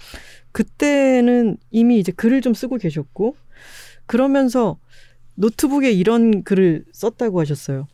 그때는 0.52 1.58
이미 1.70 2.00
이제 2.00 2.12
글을 2.12 2.42
좀 2.42 2.54
쓰고 2.54 2.78
계셨고 2.78 3.36
그러면서 4.08 4.80
노트북에 5.36 5.92
이런 5.92 6.44
글을 6.44 6.86
썼다고 6.92 7.40
하셨어요. 7.40 7.88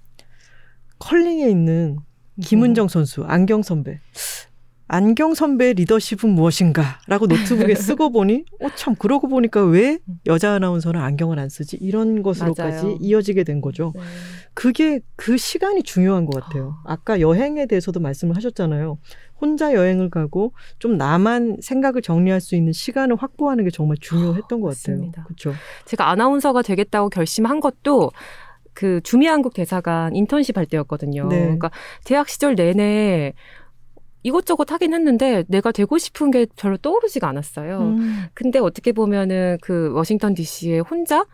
컬링에 0.99 1.49
있는 1.49 1.97
김은정 2.41 2.87
선수, 2.87 3.23
안경 3.25 3.61
선배. 3.63 3.99
안경 4.89 5.33
선배의 5.33 5.75
리더십은 5.75 6.29
무엇인가라고 6.29 7.25
노트북에 7.27 7.73
쓰고 7.73 8.11
보니 8.11 8.43
어 8.61 8.67
참 8.75 8.95
그러고 8.95 9.27
보니까 9.27 9.63
왜 9.63 9.97
여자 10.27 10.53
아나운서는 10.53 10.99
안경을 10.99 11.39
안 11.39 11.49
쓰지 11.49 11.77
이런 11.77 12.21
것으로까지 12.21 12.83
맞아요. 12.85 12.97
이어지게 12.99 13.43
된 13.43 13.61
거죠. 13.61 13.93
네. 13.95 14.01
그게 14.53 14.99
그 15.15 15.37
시간이 15.37 15.83
중요한 15.83 16.25
것 16.25 16.43
같아요. 16.43 16.75
아까 16.85 17.21
여행에 17.21 17.65
대해서도 17.65 18.01
말씀을 18.01 18.35
하셨잖아요. 18.35 18.97
혼자 19.39 19.73
여행을 19.73 20.09
가고 20.09 20.53
좀 20.79 20.97
나만 20.97 21.57
생각을 21.61 22.01
정리할 22.01 22.39
수 22.39 22.55
있는 22.55 22.71
시간을 22.73 23.15
확보하는 23.15 23.63
게 23.63 23.71
정말 23.71 23.97
중요했던 23.99 24.61
것 24.61 24.75
같아요. 24.77 24.97
맞습니다. 24.97 25.23
그렇죠. 25.23 25.53
제가 25.85 26.09
아나운서가 26.09 26.61
되겠다고 26.61 27.09
결심한 27.09 27.59
것도 27.61 28.11
그 28.73 29.01
주미 29.03 29.27
한국 29.27 29.53
대사관 29.53 30.15
인턴십 30.15 30.57
할 30.57 30.65
때였거든요. 30.65 31.27
네. 31.27 31.39
그러니까 31.41 31.71
대학 32.03 32.29
시절 32.29 32.55
내내 32.55 33.33
이것저것 34.23 34.71
하긴 34.71 34.93
했는데 34.93 35.43
내가 35.47 35.71
되고 35.71 35.97
싶은 35.97 36.31
게 36.31 36.47
별로 36.55 36.77
떠오르지가 36.77 37.27
않았어요. 37.27 37.79
음, 37.79 38.23
근데 38.33 38.57
어떻게 38.57 38.93
보면은 38.93 39.57
그 39.61 39.91
워싱턴 39.93 40.33
DC에 40.33 40.79
혼자 40.79 41.25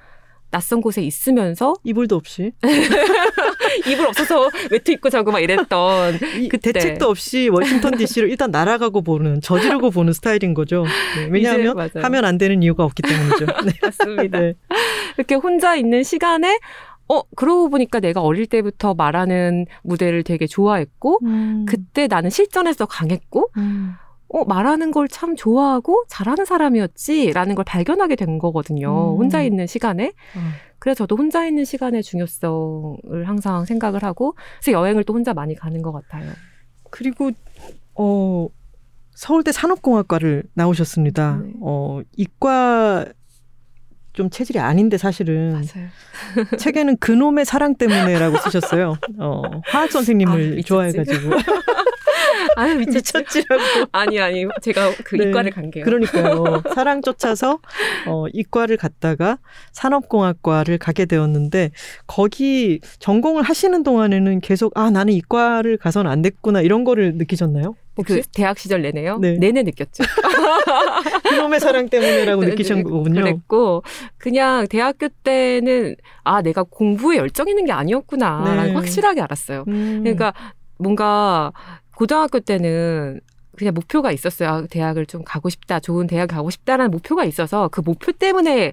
낯선 0.52 0.82
곳에 0.82 1.04
있으면서 1.04 1.75
이불도 1.84 2.15
없이 2.15 2.52
이불 3.88 4.08
없어서 4.08 4.49
외투 4.71 4.91
입고 4.91 5.12
자고 5.12 5.32
막 5.32 5.39
이랬던 5.39 6.15
이, 6.39 6.49
그. 6.49 6.58
대책도 6.58 7.08
없이 7.08 7.49
워싱턴 7.49 7.95
DC를 7.95 8.32
일단 8.32 8.49
날아가고 8.49 9.04
보는 9.04 9.41
저지르고 9.41 9.91
보는 9.91 10.13
스타일인 10.13 10.56
거죠. 10.56 10.86
네, 11.17 11.28
왜냐하면. 11.30 11.78
하면 11.95 12.25
안 12.25 12.39
되는 12.39 12.63
이유가 12.63 12.84
없기 12.84 13.04
때문이죠. 13.04 13.45
네. 13.45 13.71
맞습니다. 13.84 14.39
네. 14.39 14.54
이렇게 15.17 15.36
혼자 15.36 15.75
있는 15.75 16.04
시간에 16.04 16.58
어 17.10 17.22
그러고 17.36 17.69
보니까 17.69 18.00
내가 18.00 18.22
어릴 18.22 18.45
때부터 18.45 18.93
말하는 18.93 19.65
무대를 19.84 20.24
되게 20.24 20.45
좋아했고 20.48 21.19
음, 21.24 21.65
그때 21.67 22.08
나는 22.08 22.30
실전에서 22.30 22.86
강했고 22.86 23.50
음, 23.58 23.93
어 24.30 24.45
말하는 24.45 24.91
걸 24.91 25.08
참 25.08 25.36
좋아하고 25.36 26.04
잘하는 26.08 26.45
사람이었지라는 26.45 27.56
걸 27.56 27.65
발견하게 27.65 28.15
된 28.15 28.38
거거든요. 28.38 29.15
음. 29.15 29.17
혼자 29.17 29.41
있는 29.41 29.65
시간에. 29.65 30.13
아, 30.36 30.52
그래서 30.78 31.00
저도 31.00 31.17
혼자 31.17 31.45
있는 31.48 31.65
시간의 31.65 32.04
중요성을 32.04 33.28
항상 33.28 33.65
생각을 33.65 34.04
하고 34.04 34.36
그래서 34.62 34.72
여행을 34.80 35.04
또 35.04 35.13
혼자 35.13 35.34
많이 35.34 35.56
가는 35.56 35.82
것 35.82 35.91
같아요. 35.91 36.32
그리고 36.91 37.32
어 37.95 38.48
서울대 39.15 39.52
산업공학과를 39.52 40.43
나오셨습니다. 40.54 41.41
네. 41.43 41.54
어 41.62 42.02
이과 42.15 43.08
좀 44.19 44.29
체질이 44.29 44.60
아닌데 44.60 44.97
사실은 44.97 45.53
맞아요. 45.53 45.88
책에는 46.60 46.97
그놈의 46.97 47.45
사랑 47.45 47.75
때문에라고 47.75 48.36
쓰셨어요. 48.39 48.97
어 49.17 49.41
화학 49.67 49.88
아, 49.88 49.88
선생님을 49.89 50.38
미쳤지. 50.55 50.63
좋아해가지고 50.67 51.32
아유 52.58 52.75
미쳤지. 52.75 53.17
미쳤지 53.17 53.45
라고. 53.47 53.63
아니 53.93 54.19
아니 54.19 54.45
제가 54.62 54.91
그 55.05 55.15
네. 55.15 55.29
이과를 55.29 55.51
간 55.51 55.71
게요. 55.71 55.86
그러니까요. 55.86 56.63
사랑 56.75 57.01
쫓아서 57.01 57.60
어, 58.08 58.25
이과를 58.34 58.75
갔다가 58.75 59.38
산업공학과를 59.71 60.79
가게 60.79 61.05
되었는데 61.05 61.71
거기 62.05 62.82
전공을 62.99 63.43
하시는 63.43 63.84
동안에는 63.84 64.41
계속 64.41 64.77
아 64.77 64.89
나는 64.89 65.13
이과를 65.13 65.77
가서는 65.77 66.12
안 66.12 66.21
됐구나 66.21 66.60
이런 66.60 66.84
거를 66.84 67.13
느끼셨나요? 67.15 67.73
혹시 68.00 68.22
그 68.22 68.28
대학 68.34 68.58
시절 68.58 68.82
내내요. 68.82 69.18
네. 69.20 69.34
내내 69.34 69.64
느꼈죠. 69.64 70.04
그놈의 71.30 71.60
사랑 71.60 71.90
때문에라고 71.90 72.42
네, 72.44 72.50
느끼신 72.50 72.78
네, 72.78 72.84
거군요. 72.84 73.22
그랬고 73.22 73.84
그냥 74.18 74.68
대학교 74.68 75.10
때는 75.10 75.96
아 76.24 76.42
내가 76.42 76.64
공부에 76.64 77.18
열정 77.18 77.48
있는 77.50 77.66
게 77.66 77.72
아니었구나라는 77.72 78.68
네. 78.68 78.74
확실하게 78.74 79.22
알았어요. 79.22 79.66
음. 79.68 80.02
그러니까 80.04 80.34
뭔가 80.78 81.52
고등학교 81.96 82.40
때는 82.40 83.20
그냥 83.58 83.74
목표가 83.74 84.14
있었어요. 84.14 84.50
아, 84.50 84.64
대학을 84.70 85.06
좀 85.06 85.22
가고 85.26 85.50
싶다, 85.50 85.82
좋은 85.82 86.08
대학 86.08 86.28
가고 86.28 86.50
싶다라는 86.50 86.92
목표가 86.92 87.26
있어서 87.26 87.68
그 87.68 87.82
목표 87.82 88.14
때문에 88.14 88.72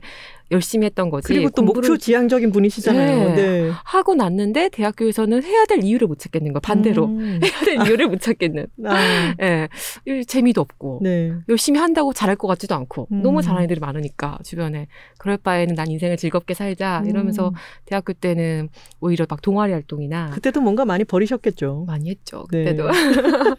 열심히 0.51 0.87
했던 0.87 1.11
거지. 1.11 1.27
그리고 1.27 1.51
또 1.51 1.63
목표 1.63 1.97
지향적인 1.97 2.53
분이시잖아요. 2.53 3.35
네. 3.35 3.35
네. 3.35 3.71
하고 3.85 4.15
났는데 4.15 4.69
대학교에서는 4.69 5.43
해야 5.43 5.65
될 5.65 5.83
이유를 5.83 6.07
못 6.07 6.19
찾겠는 6.19 6.53
거 6.53 6.61
반대로 6.61 7.07
음. 7.07 7.41
해야 7.43 7.61
될 7.65 7.87
이유를 7.87 8.09
못 8.09 8.21
찾겠는. 8.21 8.67
아, 8.85 9.35
예, 9.43 9.69
이 10.07 10.25
재미도 10.25 10.61
없고 10.61 11.01
네. 11.03 11.33
열심히 11.49 11.81
한다고 11.81 12.13
잘할 12.13 12.37
것 12.37 12.47
같지도 12.49 12.75
않고 12.75 13.09
음. 13.11 13.23
너무 13.23 13.43
잘하는 13.43 13.65
애들이 13.65 13.81
많으니까 13.81 14.39
주변에 14.45 14.87
그럴 15.19 15.37
바에는 15.37 15.75
난 15.75 15.91
인생을 15.91 16.17
즐겁게 16.17 16.55
살자 16.55 17.03
이러면서 17.07 17.49
음. 17.49 17.55
대학교 17.85 18.13
때는 18.13 18.69
오히려 19.01 19.27
막 19.29 19.43
동아리 19.43 19.73
활동이나 19.73 20.31
그때도 20.31 20.61
뭔가 20.61 20.85
많이 20.85 21.05
버리셨겠죠. 21.05 21.85
많이 21.87 22.11
했죠 22.11 22.45
네. 22.53 22.65
그때도 22.65 22.89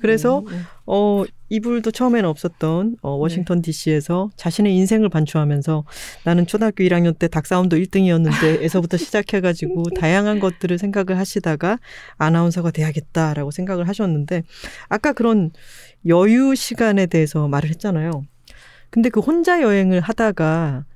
그래서 0.00 0.40
음, 0.40 0.46
음. 0.48 0.64
어, 0.86 1.24
이불도 1.52 1.90
처음에는 1.90 2.26
없었던 2.30 2.96
어, 3.02 3.10
워싱턴 3.10 3.60
DC에서 3.60 4.30
자신의 4.36 4.74
인생을 4.74 5.10
반추하면서 5.10 5.84
나는 6.24 6.46
초등학교 6.46 6.82
1학년 6.82 7.18
때 7.18 7.28
닭싸움도 7.28 7.76
1등이었는데 7.76 8.62
에서부터 8.62 8.96
시작해가지고 8.96 9.90
다양한 10.00 10.40
것들을 10.40 10.78
생각을 10.78 11.18
하시다가 11.18 11.78
아나운서가 12.16 12.70
돼야겠다라고 12.70 13.50
생각을 13.50 13.86
하셨는데 13.86 14.44
아까 14.88 15.12
그런 15.12 15.50
여유 16.06 16.54
시간에 16.54 17.04
대해서 17.04 17.46
말을 17.48 17.68
했잖아요. 17.68 18.24
근데 18.88 19.10
그 19.10 19.20
혼자 19.20 19.60
여행을 19.60 20.00
하다가 20.00 20.86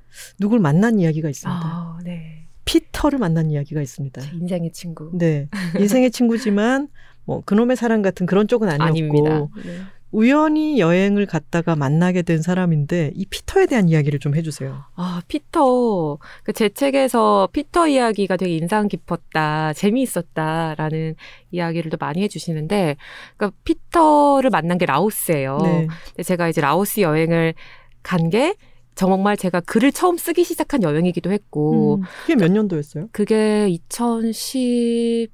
누굴 0.40 0.58
만난 0.60 0.98
이야기가 0.98 1.28
있습니다. 1.28 1.60
아, 1.62 1.98
네. 2.02 2.46
피터를 2.64 3.18
만난 3.18 3.50
이야기가 3.50 3.82
있습니다. 3.82 4.22
제 4.22 4.30
인생의 4.32 4.72
친구 4.72 5.10
네. 5.12 5.50
인생의 5.78 6.10
친구지만 6.10 6.88
뭐 7.26 7.42
그놈의 7.44 7.76
사랑 7.76 8.00
같은 8.00 8.24
그런 8.24 8.48
쪽은 8.48 8.70
아니었고. 8.70 9.50
네. 9.64 9.80
우연히 10.12 10.78
여행을 10.78 11.26
갔다가 11.26 11.76
만나게 11.76 12.22
된 12.22 12.40
사람인데 12.40 13.12
이 13.14 13.26
피터에 13.26 13.66
대한 13.66 13.88
이야기를 13.88 14.18
좀 14.20 14.34
해주세요. 14.34 14.84
아, 14.94 15.20
피터. 15.28 16.18
그 16.44 16.52
제 16.52 16.68
책에서 16.68 17.48
피터 17.52 17.88
이야기가 17.88 18.36
되게 18.36 18.56
인상 18.56 18.88
깊었다, 18.88 19.72
재미있었다라는 19.74 21.16
이야기를 21.50 21.90
또 21.90 21.96
많이 22.00 22.22
해주시는데, 22.22 22.96
그러니까 23.36 23.56
피터를 23.64 24.50
만난 24.50 24.78
게 24.78 24.86
라오스예요. 24.86 25.58
네. 25.62 25.86
근데 26.08 26.22
제가 26.22 26.48
이제 26.48 26.60
라오스 26.60 27.00
여행을 27.00 27.54
간 28.02 28.30
게 28.30 28.54
정말 28.94 29.36
제가 29.36 29.60
글을 29.60 29.92
처음 29.92 30.16
쓰기 30.16 30.44
시작한 30.44 30.82
여행이기도 30.82 31.30
했고, 31.30 31.96
음, 31.96 32.02
그게 32.22 32.36
몇 32.36 32.50
년도였어요? 32.50 33.08
그게 33.12 33.68
2010, 33.68 35.28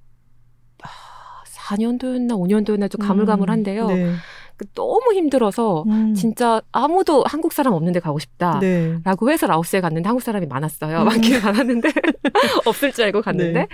4년도였나 1.46 2.32
5년도였나 2.32 2.90
좀 2.90 3.00
가물가물한데요. 3.06 3.86
네. 3.86 4.12
그 4.62 4.66
너무 4.74 5.12
힘들어서 5.14 5.84
음, 5.88 6.14
진짜 6.14 6.60
아무도 6.72 7.24
한국 7.26 7.52
사람 7.52 7.72
없는데 7.74 8.00
가고 8.00 8.18
싶다. 8.18 8.58
네. 8.60 8.98
라고 9.04 9.30
해서 9.30 9.46
라오스에 9.46 9.80
갔는데 9.80 10.08
한국 10.08 10.22
사람이 10.22 10.46
많았어요. 10.46 11.00
음. 11.00 11.04
많기는 11.06 11.42
많았는데 11.42 11.90
없을 12.66 12.92
줄 12.92 13.04
알고 13.06 13.22
갔는데 13.22 13.52
네. 13.60 13.66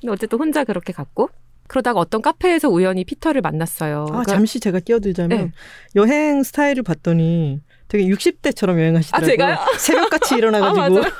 근데 0.00 0.12
어쨌든 0.12 0.38
혼자 0.38 0.64
그렇게 0.64 0.92
갔고 0.92 1.30
그러다가 1.68 1.98
어떤 1.98 2.22
카페에서 2.22 2.68
우연히 2.68 3.04
피터를 3.04 3.40
만났어요. 3.40 4.02
아, 4.02 4.04
그러니까- 4.06 4.32
잠시 4.32 4.60
제가 4.60 4.80
끼어들자면 4.80 5.38
네. 5.38 5.52
여행 5.96 6.42
스타일을 6.42 6.82
봤더니 6.82 7.60
되게 7.88 8.04
60대처럼 8.06 8.78
여행하시더라고요. 8.78 9.26
아, 9.26 9.30
제가요? 9.30 9.56
새벽같이 9.78 10.34
아, 10.34 10.38
일어나가지고 10.38 10.94
맞아요. 11.00 11.12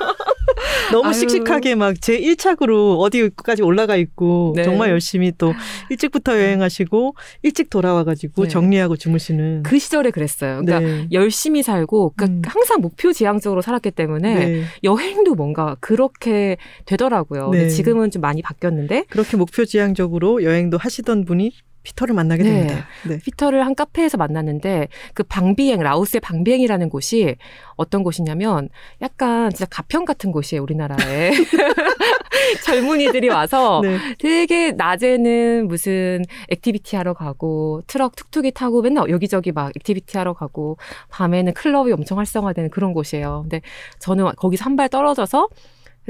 너무 0.93 1.09
아유. 1.09 1.15
씩씩하게 1.15 1.75
막 1.75 1.95
제 2.01 2.21
1착으로 2.21 2.99
어디까지 3.01 3.63
올라가 3.63 3.97
있고 3.97 4.53
네. 4.57 4.63
정말 4.65 4.91
열심히 4.91 5.33
또 5.37 5.55
일찍부터 5.91 6.33
여행하시고 6.39 7.15
일찍 7.43 7.71
돌아와가지고 7.71 8.43
네. 8.45 8.49
정리하고 8.49 8.97
주무시는. 8.97 9.63
그 9.63 9.79
시절에 9.79 10.11
그랬어요. 10.11 10.61
그러니까 10.63 10.81
네. 10.81 11.09
열심히 11.13 11.63
살고 11.63 12.13
그러니까 12.17 12.49
음. 12.49 12.53
항상 12.53 12.81
목표 12.81 13.13
지향적으로 13.13 13.63
살았기 13.63 13.93
때문에 13.93 14.35
네. 14.35 14.63
여행도 14.85 15.35
뭔가 15.35 15.77
그렇게 15.81 16.57
되더라고요. 16.85 17.51
근데 17.51 17.65
네. 17.65 17.69
지금은 17.71 18.11
좀 18.11 18.21
많이 18.23 18.43
바뀌었는데 18.43 19.05
그렇게 19.09 19.37
목표 19.37 19.65
지향적으로 19.65 20.43
여행도 20.45 20.77
하시던 20.79 21.25
분이 21.25 21.53
피터를 21.87 22.15
만나게 22.17 22.43
네. 22.43 22.51
됩니다. 22.51 22.87
네. 23.07 23.19
피터를 23.25 23.65
한 23.65 23.77
카페에서 23.77 24.17
만났는데 24.19 24.89
그 25.15 25.23
방비엥 25.23 25.81
라오스의 25.81 26.21
방비엥이라는 26.21 26.89
곳이 26.91 27.37
어떤 27.77 28.03
곳이냐면 28.03 28.69
약간 29.03 29.51
진짜 29.51 29.67
가평 29.67 30.05
같은 30.05 30.33
곳이에요 30.33 30.63
우리나라에 30.65 31.31
젊은이들이 32.65 33.29
와서 33.29 33.81
네. 33.85 33.99
되게 34.19 34.73
낮에는 34.73 35.69
무슨 35.69 36.25
activity 36.49 36.97
하러 36.97 37.15
가고 37.15 37.83
트럭 37.87 38.17
툭툭이 38.17 38.51
타고 38.53 38.83
맨날 38.83 39.09
여기저기 39.11 39.53
막 39.53 39.71
activity 39.77 40.19
하러 40.19 40.33
가고 40.35 40.77
밤에는 41.11 41.55
클럽이 41.55 41.93
엄청 41.93 42.19
활성화되는 42.19 42.71
그런 42.71 42.93
곳이에요. 42.93 43.43
근데 43.43 43.61
저는 43.99 44.27
거기서 44.37 44.65
한 44.65 44.77
발 44.77 44.91
떨어져서 44.91 45.49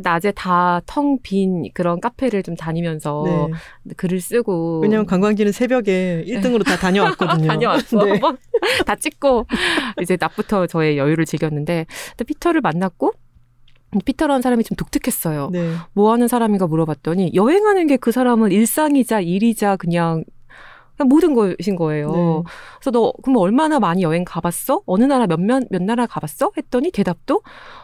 낮에 0.02 0.32
다 0.32 0.80
텅 0.86 1.18
빈 1.22 1.70
그런 1.74 2.00
카페를 2.00 2.42
좀 2.42 2.54
다니면서 2.56 3.24
네. 3.84 3.94
글을 3.96 4.20
쓰고 4.20 4.80
왜냐하면 4.80 5.06
관광지는 5.06 5.52
새벽에 5.52 6.24
1등으로 6.26 6.64
다 6.64 6.76
다녀왔거든요. 6.76 7.46
다녀왔어. 7.48 8.04
네. 8.04 8.18
막다 8.18 8.96
찍고 8.96 9.46
이제 10.02 10.16
낮부터 10.20 10.66
저의 10.66 10.98
여유를 10.98 11.24
즐겼는데 11.24 11.86
피터를 12.26 12.60
만났고 12.60 13.12
피터라는 14.04 14.42
사람이 14.42 14.64
좀 14.64 14.76
독특했어요. 14.76 15.48
네. 15.52 15.72
뭐 15.94 16.12
하는 16.12 16.28
사람인가 16.28 16.66
물어봤더니 16.66 17.32
여행하는 17.34 17.86
게 17.86 17.96
그 17.96 18.12
사람은 18.12 18.52
일상이자 18.52 19.20
일이자 19.20 19.76
그냥 19.76 20.22
모든 21.04 21.34
것인 21.34 21.76
거예요. 21.76 22.10
네. 22.10 22.42
그래서 22.78 22.90
너 22.90 23.12
그럼 23.22 23.36
얼마나 23.36 23.78
많이 23.78 24.02
여행 24.02 24.24
가봤어? 24.24 24.82
어느 24.86 25.04
나라 25.04 25.26
몇몇 25.26 25.64
몇 25.70 25.82
나라 25.82 26.06
가봤어? 26.06 26.52
했더니 26.56 26.90
대답도 26.90 27.42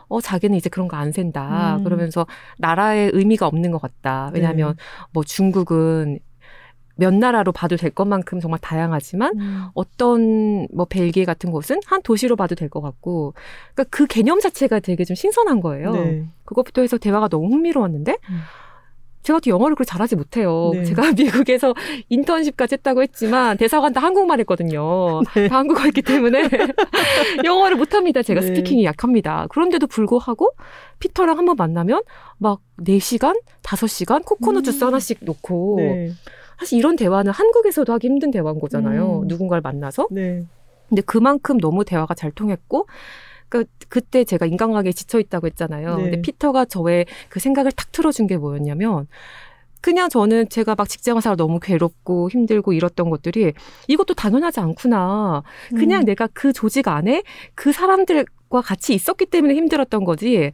어 0.09 0.21
자기는 0.21 0.57
이제 0.57 0.71
그런 0.71 0.89
거 0.89 0.97
안 0.97 1.13
센다. 1.13 1.77
음. 1.77 1.85
그러면서 1.85 2.27
나라의 2.59 3.11
의미가 3.13 3.47
없는 3.47 3.71
것 3.71 3.81
같다. 3.83 4.31
왜냐하면 4.35 4.75
네. 4.77 4.83
뭐 5.13 5.25
중국은 5.25 6.19
몇 6.97 7.15
나라로 7.15 7.53
봐도 7.53 7.77
될 7.77 7.91
것만큼 7.91 8.39
정말 8.41 8.61
다양하지만 8.61 9.33
음. 9.41 9.65
어떤 9.75 10.69
뭐 10.75 10.85
벨기에 10.85 11.25
같은 11.25 11.51
곳은 11.51 11.81
한 11.87 12.03
도시로 12.03 12.37
봐도 12.37 12.55
될 12.55 12.69
것 12.69 12.81
같고 12.83 13.35
그러니까 13.75 13.85
그 13.97 14.07
개념 14.07 14.41
자체가 14.41 14.81
되게 14.81 15.05
좀 15.05 15.15
신선한 15.17 15.61
거예요. 15.63 15.93
네. 15.93 16.27
그것부터 16.45 16.83
해서 16.83 16.99
대화가 16.99 17.29
너무 17.29 17.49
흥미로웠는데 17.49 18.13
음. 18.29 18.41
제가 19.23 19.41
또 19.41 19.51
영어를 19.51 19.77
그렇게 19.77 19.89
잘하지 19.89 20.17
못해요. 20.17 20.71
네. 20.75 20.85
제가 20.85 21.13
미국에서 21.17 21.75
인턴십까지 22.09 22.75
했다고 22.75 23.03
했지만 23.03 23.57
대사관 23.57 23.93
다 23.93 24.01
한국말 24.01 24.41
했거든요. 24.41 25.21
네. 25.35 25.49
다 25.49 25.59
한국어 25.59 25.81
했기 25.83 26.03
때문에 26.03 26.49
영어를 27.45 27.77
못합니다. 27.77 28.23
제가 28.23 28.41
네. 28.41 28.49
스피킹이 28.49 28.85
약합니다. 28.85 29.47
그런데도 29.51 29.87
불구하고 29.87 30.51
피터랑 30.99 31.39
한번 31.39 31.57
만나면 31.57 32.03
막 32.39 32.61
4시간, 32.81 33.41
5시간 33.63 34.25
코코넛 34.25 34.61
음. 34.61 34.63
주스 34.65 34.83
하나씩 34.85 35.19
놓고 35.23 35.77
네. 35.79 36.13
사실 36.59 36.79
이런 36.79 36.97
대화는 36.97 37.33
한국에서도 37.33 37.93
하기 37.93 38.07
힘든 38.09 38.31
대화인 38.31 38.61
거잖아요. 38.61 39.23
음. 39.23 39.29
누군가를 39.29 39.63
만나서. 39.63 40.09
네. 40.11 40.45
근데 40.89 41.01
그만큼 41.03 41.59
너무 41.59 41.85
대화가 41.85 42.15
잘 42.15 42.31
통했고 42.33 42.87
그 43.53 43.67
그때 43.91 44.25
제가 44.25 44.47
인간관계에 44.47 44.93
지쳐 44.93 45.21
있다고 45.21 45.47
했잖아요. 45.49 45.97
네. 45.97 46.03
근데 46.05 46.23
피터가 46.23 46.65
저의 46.65 47.05
그 47.29 47.39
생각을 47.39 47.71
탁 47.73 47.93
틀어준 47.93 48.27
게 48.27 48.39
뭐였냐면 48.39 49.07
그냥 49.83 50.09
저는 50.09 50.49
제가 50.49 50.75
막 50.75 50.89
직장 50.89 51.21
생활 51.21 51.37
너무 51.37 51.61
괴롭고 51.61 52.31
힘들고 52.31 52.73
이랬던 52.73 53.11
것들이 53.11 53.53
이것도 53.89 54.15
당연하지 54.15 54.61
않구나. 54.61 55.43
그냥 55.77 56.01
음. 56.01 56.05
내가 56.07 56.29
그 56.33 56.55
조직 56.55 56.89
안에 56.89 57.25
그 57.55 57.73
사람들과 57.73 58.63
같이 58.63 58.95
있었기 58.95 59.27
때문에 59.27 59.55
힘들었던 59.55 60.05
거지. 60.05 60.53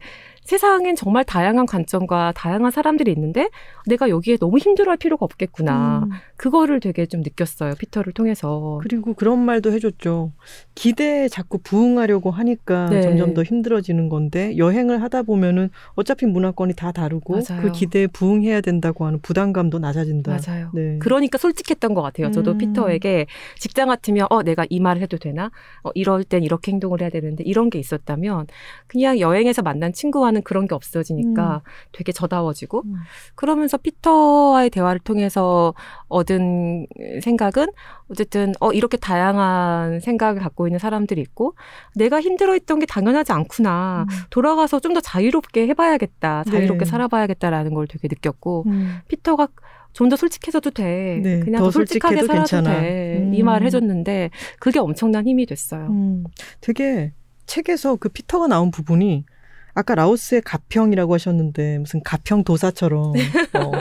세상엔 0.49 0.95
정말 0.95 1.23
다양한 1.23 1.67
관점과 1.67 2.33
다양한 2.35 2.71
사람들이 2.71 3.11
있는데 3.11 3.49
내가 3.85 4.09
여기에 4.09 4.37
너무 4.37 4.57
힘들어할 4.57 4.97
필요가 4.97 5.23
없겠구나. 5.23 6.05
음. 6.05 6.09
그거를 6.37 6.79
되게 6.79 7.05
좀 7.05 7.21
느꼈어요. 7.21 7.75
피터를 7.75 8.13
통해서. 8.13 8.79
그리고 8.81 9.13
그런 9.13 9.37
말도 9.37 9.71
해줬죠. 9.73 10.31
기대에 10.73 11.27
자꾸 11.27 11.59
부응하려고 11.59 12.31
하니까 12.31 12.87
네. 12.87 13.01
점점 13.03 13.35
더 13.35 13.43
힘들어지는 13.43 14.09
건데 14.09 14.57
여행을 14.57 15.03
하다 15.03 15.21
보면은 15.21 15.69
어차피 15.93 16.25
문화권이 16.25 16.73
다 16.73 16.91
다르고 16.91 17.41
맞아요. 17.47 17.61
그 17.61 17.71
기대에 17.71 18.07
부응해야 18.07 18.61
된다고 18.61 19.05
하는 19.05 19.19
부담감도 19.21 19.77
낮아진다. 19.77 20.39
맞아요. 20.43 20.71
네. 20.73 20.97
그러니까 20.97 21.37
솔직했던 21.37 21.93
것 21.93 22.01
같아요. 22.01 22.31
저도 22.31 22.53
음. 22.53 22.57
피터에게 22.57 23.27
직장 23.59 23.87
같으면 23.89 24.25
어 24.31 24.41
내가 24.41 24.65
이 24.71 24.79
말을 24.79 25.03
해도 25.03 25.17
되나? 25.17 25.51
어 25.83 25.91
이럴 25.93 26.23
땐 26.23 26.43
이렇게 26.43 26.71
행동을 26.71 27.01
해야 27.01 27.11
되는데 27.11 27.43
이런 27.43 27.69
게 27.69 27.77
있었다면 27.77 28.47
그냥 28.87 29.19
여행에서 29.19 29.61
만난 29.61 29.93
친구와는 29.93 30.38
그런 30.43 30.67
게 30.67 30.75
없어지니까 30.75 31.61
되게 31.91 32.11
저다워지고 32.11 32.83
음. 32.85 32.95
그러면서 33.35 33.77
피터와의 33.77 34.69
대화를 34.69 34.99
통해서 34.99 35.73
얻은 36.07 36.87
생각은 37.21 37.67
어쨌든 38.09 38.53
어 38.59 38.71
이렇게 38.71 38.97
다양한 38.97 39.99
생각을 40.01 40.41
갖고 40.41 40.67
있는 40.67 40.79
사람들이 40.79 41.21
있고 41.21 41.55
내가 41.95 42.19
힘들어했던 42.21 42.79
게 42.79 42.85
당연하지 42.85 43.31
않구나. 43.31 44.05
돌아가서 44.29 44.79
좀 44.79 44.89
더 44.89 44.99
자유롭게 45.01 45.67
해봐야겠다. 45.67 46.43
자유롭게 46.45 46.85
네. 46.85 46.89
살아봐야겠다라는 46.89 47.75
걸 47.75 47.85
되게 47.87 48.07
느꼈고 48.07 48.63
음. 48.67 48.99
피터가 49.07 49.47
좀더 49.93 50.15
솔직해져도 50.15 50.71
돼. 50.71 51.19
네, 51.21 51.39
그냥 51.39 51.59
더더 51.59 51.71
솔직하게 51.71 52.21
살아도 52.21 52.33
괜찮아. 52.33 52.79
돼. 52.81 53.29
이 53.33 53.41
음. 53.41 53.45
말을 53.45 53.67
해줬는데 53.67 54.31
그게 54.59 54.79
엄청난 54.79 55.27
힘이 55.27 55.45
됐어요. 55.45 55.87
음, 55.87 56.23
되게 56.61 57.13
책에서 57.45 57.95
그 57.95 58.09
피터가 58.09 58.47
나온 58.47 58.71
부분이 58.71 59.25
아까 59.73 59.95
라오스의 59.95 60.41
가평이라고 60.41 61.13
하셨는데 61.13 61.79
무슨 61.79 62.01
가평 62.03 62.43
도사처럼 62.43 63.13
어, 63.13 63.71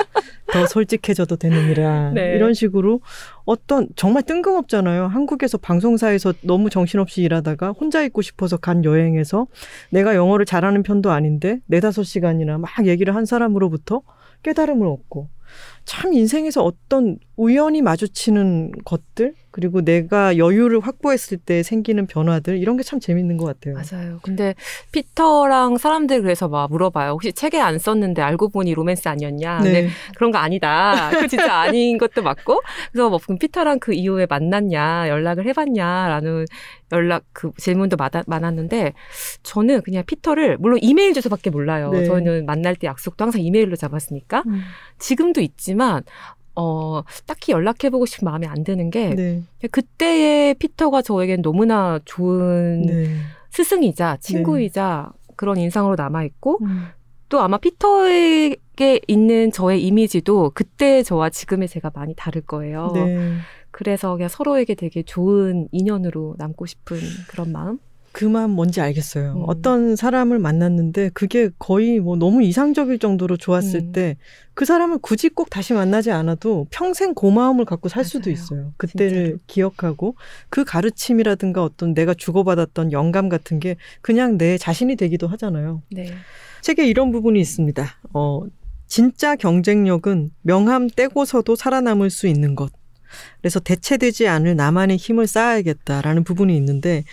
더 0.52 0.66
솔직해져도 0.66 1.36
되느니라 1.36 2.12
네. 2.14 2.34
이런 2.34 2.54
식으로 2.54 3.00
어떤 3.44 3.88
정말 3.96 4.22
뜬금없잖아요. 4.22 5.06
한국에서 5.06 5.58
방송사에서 5.58 6.34
너무 6.42 6.70
정신없이 6.70 7.22
일하다가 7.22 7.72
혼자 7.72 8.02
있고 8.04 8.22
싶어서 8.22 8.56
간 8.56 8.84
여행에서 8.84 9.46
내가 9.90 10.14
영어를 10.14 10.46
잘하는 10.46 10.82
편도 10.82 11.10
아닌데 11.10 11.60
네다섯 11.66 12.04
시간이나 12.04 12.58
막 12.58 12.70
얘기를 12.86 13.14
한 13.14 13.24
사람으로부터 13.24 14.02
깨달음을 14.42 14.86
얻고 14.86 15.28
참 15.84 16.12
인생에서 16.12 16.62
어떤 16.62 17.18
우연히 17.36 17.82
마주치는 17.82 18.72
것들 18.84 19.34
그리고 19.58 19.80
내가 19.82 20.36
여유를 20.36 20.78
확보했을 20.78 21.36
때 21.36 21.64
생기는 21.64 22.06
변화들 22.06 22.58
이런 22.58 22.76
게 22.76 22.84
참 22.84 23.00
재밌는 23.00 23.36
것 23.38 23.44
같아요. 23.46 23.74
맞아요. 23.74 24.20
근데 24.22 24.54
피터랑 24.92 25.78
사람들 25.78 26.22
그래서 26.22 26.46
막 26.48 26.70
물어봐요. 26.70 27.10
혹시 27.10 27.32
책에 27.32 27.58
안 27.60 27.76
썼는데 27.78 28.22
알고 28.22 28.50
보니 28.50 28.72
로맨스 28.72 29.08
아니었냐? 29.08 29.58
근데 29.58 29.82
네. 29.82 29.88
그런 30.14 30.30
거 30.30 30.38
아니다. 30.38 31.10
그 31.10 31.26
진짜 31.26 31.52
아닌 31.54 31.98
것도 31.98 32.22
맞고. 32.22 32.60
그래서 32.92 33.10
뭐 33.10 33.18
그럼 33.18 33.36
피터랑 33.38 33.80
그 33.80 33.92
이후에 33.94 34.26
만났냐, 34.30 35.08
연락을 35.08 35.44
해봤냐라는 35.46 36.44
연락 36.92 37.24
그 37.32 37.50
질문도 37.58 37.96
많았는데 38.26 38.92
저는 39.42 39.82
그냥 39.82 40.04
피터를 40.06 40.56
물론 40.58 40.78
이메일 40.80 41.12
주소밖에 41.14 41.50
몰라요. 41.50 41.90
네. 41.90 42.04
저는 42.04 42.46
만날 42.46 42.76
때 42.76 42.86
약속도 42.86 43.24
항상 43.24 43.40
이메일로 43.40 43.74
잡았으니까 43.74 44.44
음. 44.46 44.62
지금도 45.00 45.40
있지만. 45.40 46.04
어, 46.60 47.04
딱히 47.26 47.52
연락해보고 47.52 48.04
싶은 48.04 48.26
마음이 48.26 48.46
안 48.46 48.64
드는 48.64 48.90
게, 48.90 49.14
네. 49.14 49.42
그때의 49.70 50.54
피터가 50.54 51.02
저에겐 51.02 51.40
너무나 51.40 52.00
좋은 52.04 52.82
네. 52.82 53.16
스승이자 53.50 54.16
친구이자 54.20 55.12
그런 55.36 55.56
인상으로 55.56 55.94
남아있고, 55.94 56.58
음. 56.62 56.86
또 57.28 57.40
아마 57.40 57.58
피터에게 57.58 59.00
있는 59.06 59.52
저의 59.52 59.84
이미지도 59.84 60.50
그때 60.54 61.04
저와 61.04 61.30
지금의 61.30 61.68
제가 61.68 61.92
많이 61.94 62.14
다를 62.16 62.42
거예요. 62.42 62.90
네. 62.92 63.36
그래서 63.70 64.14
그냥 64.14 64.28
서로에게 64.28 64.74
되게 64.74 65.02
좋은 65.04 65.68
인연으로 65.70 66.34
남고 66.38 66.66
싶은 66.66 66.98
그런 67.28 67.52
마음? 67.52 67.78
그 68.12 68.24
마음 68.24 68.50
뭔지 68.50 68.80
알겠어요. 68.80 69.34
음. 69.36 69.44
어떤 69.46 69.96
사람을 69.96 70.38
만났는데 70.38 71.10
그게 71.14 71.50
거의 71.58 72.00
뭐 72.00 72.16
너무 72.16 72.42
이상적일 72.42 72.98
정도로 72.98 73.36
좋았을 73.36 73.80
음. 73.80 73.92
때그 73.92 74.64
사람을 74.64 74.98
굳이 74.98 75.28
꼭 75.28 75.50
다시 75.50 75.72
만나지 75.72 76.10
않아도 76.10 76.66
평생 76.70 77.14
고마움을 77.14 77.64
갖고 77.64 77.88
살 77.88 78.04
수도 78.04 78.30
맞아요. 78.30 78.32
있어요. 78.32 78.72
그때를 78.76 79.24
진짜로. 79.24 79.38
기억하고 79.46 80.14
그 80.48 80.64
가르침이라든가 80.64 81.62
어떤 81.62 81.94
내가 81.94 82.14
주고받았던 82.14 82.92
영감 82.92 83.28
같은 83.28 83.60
게 83.60 83.76
그냥 84.00 84.38
내 84.38 84.58
자신이 84.58 84.96
되기도 84.96 85.28
하잖아요. 85.28 85.82
네. 85.90 86.10
책에 86.62 86.86
이런 86.86 87.12
부분이 87.12 87.38
있습니다. 87.40 87.86
어, 88.14 88.42
진짜 88.86 89.36
경쟁력은 89.36 90.30
명함 90.42 90.88
떼고서도 90.88 91.54
살아남을 91.56 92.10
수 92.10 92.26
있는 92.26 92.54
것. 92.54 92.72
그래서 93.40 93.60
대체되지 93.60 94.28
않을 94.28 94.56
나만의 94.56 94.96
힘을 94.96 95.26
쌓아야겠다라는 95.26 96.24
부분이 96.24 96.56
있는데 96.56 97.04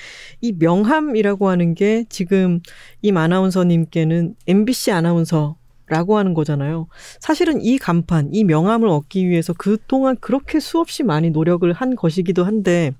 이 0.41 0.53
명함이라고 0.53 1.49
하는 1.49 1.73
게 1.73 2.05
지금 2.09 2.61
임 3.01 3.17
아나운서님께는 3.17 4.35
MBC 4.47 4.91
아나운서 4.91 5.57
라고 5.87 6.17
하는 6.17 6.33
거잖아요. 6.33 6.87
사실은 7.19 7.61
이 7.61 7.77
간판, 7.77 8.29
이 8.33 8.43
명함을 8.43 8.87
얻기 8.87 9.29
위해서 9.29 9.53
그동안 9.53 10.17
그렇게 10.19 10.59
수없이 10.59 11.03
많이 11.03 11.29
노력을 11.29 11.71
한 11.71 11.95
것이기도 11.95 12.43
한데, 12.43 12.91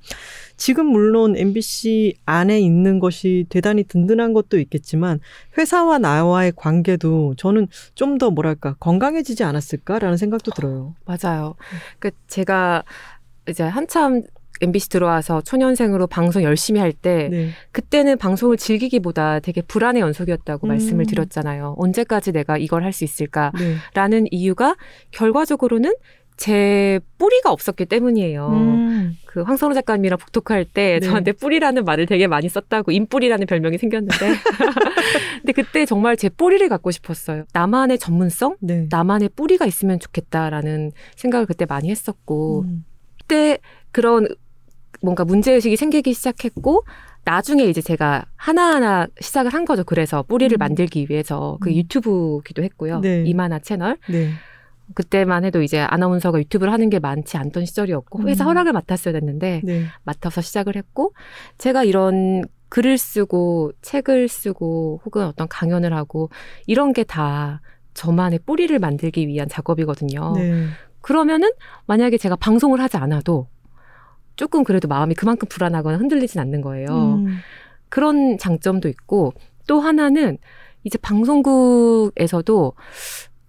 지금 0.57 0.85
물론 0.87 1.35
MBC 1.37 2.15
안에 2.25 2.59
있는 2.59 2.99
것이 2.99 3.45
대단히 3.49 3.83
든든한 3.83 4.33
것도 4.33 4.57
있겠지만, 4.59 5.19
회사와 5.57 5.97
나와의 5.99 6.53
관계도 6.55 7.35
저는 7.37 7.67
좀 7.95 8.17
더 8.17 8.29
뭐랄까, 8.31 8.75
건강해지지 8.79 9.43
않았을까라는 9.43 10.15
생각도 10.17 10.51
들어요. 10.51 10.95
맞아요. 11.05 11.55
그 11.99 12.11
제가 12.27 12.83
이제 13.49 13.63
한참 13.63 14.23
MBC 14.61 14.87
들어와서 14.87 15.41
초년생으로 15.41 16.07
방송 16.07 16.41
열심히 16.43 16.79
할때 16.79 17.27
네. 17.29 17.49
그때는 17.73 18.17
방송을 18.17 18.55
즐기기보다 18.55 19.41
되게 19.41 19.61
불안의 19.61 20.01
연속이었다고 20.01 20.65
음. 20.65 20.69
말씀을 20.69 21.05
드렸잖아요. 21.05 21.75
언제까지 21.77 22.31
내가 22.31 22.57
이걸 22.57 22.83
할 22.85 22.93
수 22.93 23.03
있을까라는 23.03 24.23
네. 24.23 24.29
이유가 24.31 24.77
결과적으로는 25.11 25.93
제 26.37 26.99
뿌리가 27.17 27.51
없었기 27.51 27.85
때문이에요. 27.85 28.47
음. 28.49 29.17
그 29.25 29.41
황선우 29.41 29.73
작가님이랑 29.73 30.17
복독할 30.17 30.65
때 30.65 30.99
네. 31.01 31.07
저한테 31.07 31.33
뿌리라는 31.33 31.83
말을 31.83 32.05
되게 32.05 32.27
많이 32.27 32.47
썼다고 32.47 32.91
인뿌리라는 32.91 33.47
별명이 33.47 33.77
생겼는데 33.77 34.17
근데 35.41 35.51
그때 35.53 35.85
정말 35.85 36.15
제 36.17 36.29
뿌리를 36.29 36.67
갖고 36.69 36.91
싶었어요. 36.91 37.43
나만의 37.53 37.99
전문성, 37.99 38.55
네. 38.61 38.87
나만의 38.89 39.29
뿌리가 39.35 39.65
있으면 39.65 39.99
좋겠다라는 39.99 40.91
생각을 41.15 41.45
그때 41.45 41.65
많이 41.65 41.89
했었고 41.89 42.61
음. 42.61 42.85
그때 43.19 43.59
그런 43.91 44.27
뭔가 45.01 45.25
문제 45.25 45.53
의식이 45.53 45.75
생기기 45.75 46.13
시작했고 46.13 46.83
나중에 47.25 47.63
이제 47.63 47.81
제가 47.81 48.25
하나하나 48.35 49.07
시작을 49.19 49.53
한 49.53 49.65
거죠. 49.65 49.83
그래서 49.83 50.23
뿌리를 50.23 50.55
음. 50.55 50.59
만들기 50.59 51.07
위해서 51.09 51.57
그 51.59 51.69
음. 51.69 51.75
유튜브기도 51.75 52.63
했고요. 52.63 52.99
네. 52.99 53.23
이만화 53.25 53.59
채널. 53.59 53.97
네. 54.87 54.93
그때만 54.93 55.45
해도 55.45 55.61
이제 55.61 55.79
아나운서가 55.79 56.39
유튜브를 56.39 56.71
하는 56.71 56.89
게 56.89 56.99
많지 56.99 57.37
않던 57.37 57.65
시절이었고 57.65 58.27
회사 58.27 58.43
음. 58.45 58.49
허락을 58.49 58.73
맡았어야 58.73 59.13
됐는데 59.13 59.61
네. 59.63 59.85
맡아서 60.03 60.41
시작을 60.41 60.75
했고 60.75 61.13
제가 61.57 61.83
이런 61.83 62.43
글을 62.69 62.97
쓰고 62.97 63.71
책을 63.81 64.27
쓰고 64.27 65.01
혹은 65.05 65.25
어떤 65.25 65.47
강연을 65.47 65.93
하고 65.93 66.29
이런 66.67 66.93
게 66.93 67.03
다 67.03 67.61
저만의 67.95 68.39
뿌리를 68.45 68.77
만들기 68.77 69.27
위한 69.27 69.47
작업이거든요. 69.49 70.33
네. 70.35 70.67
그러면은 71.01 71.51
만약에 71.87 72.17
제가 72.17 72.35
방송을 72.35 72.79
하지 72.79 72.97
않아도 72.97 73.47
조금 74.35 74.63
그래도 74.63 74.87
마음이 74.87 75.15
그만큼 75.15 75.47
불안하거나 75.49 75.97
흔들리진 75.97 76.39
않는 76.41 76.61
거예요. 76.61 77.15
음. 77.15 77.37
그런 77.89 78.37
장점도 78.37 78.89
있고 78.89 79.33
또 79.65 79.79
하나는 79.79 80.37
이제 80.83 80.97
방송국에서도 80.97 82.73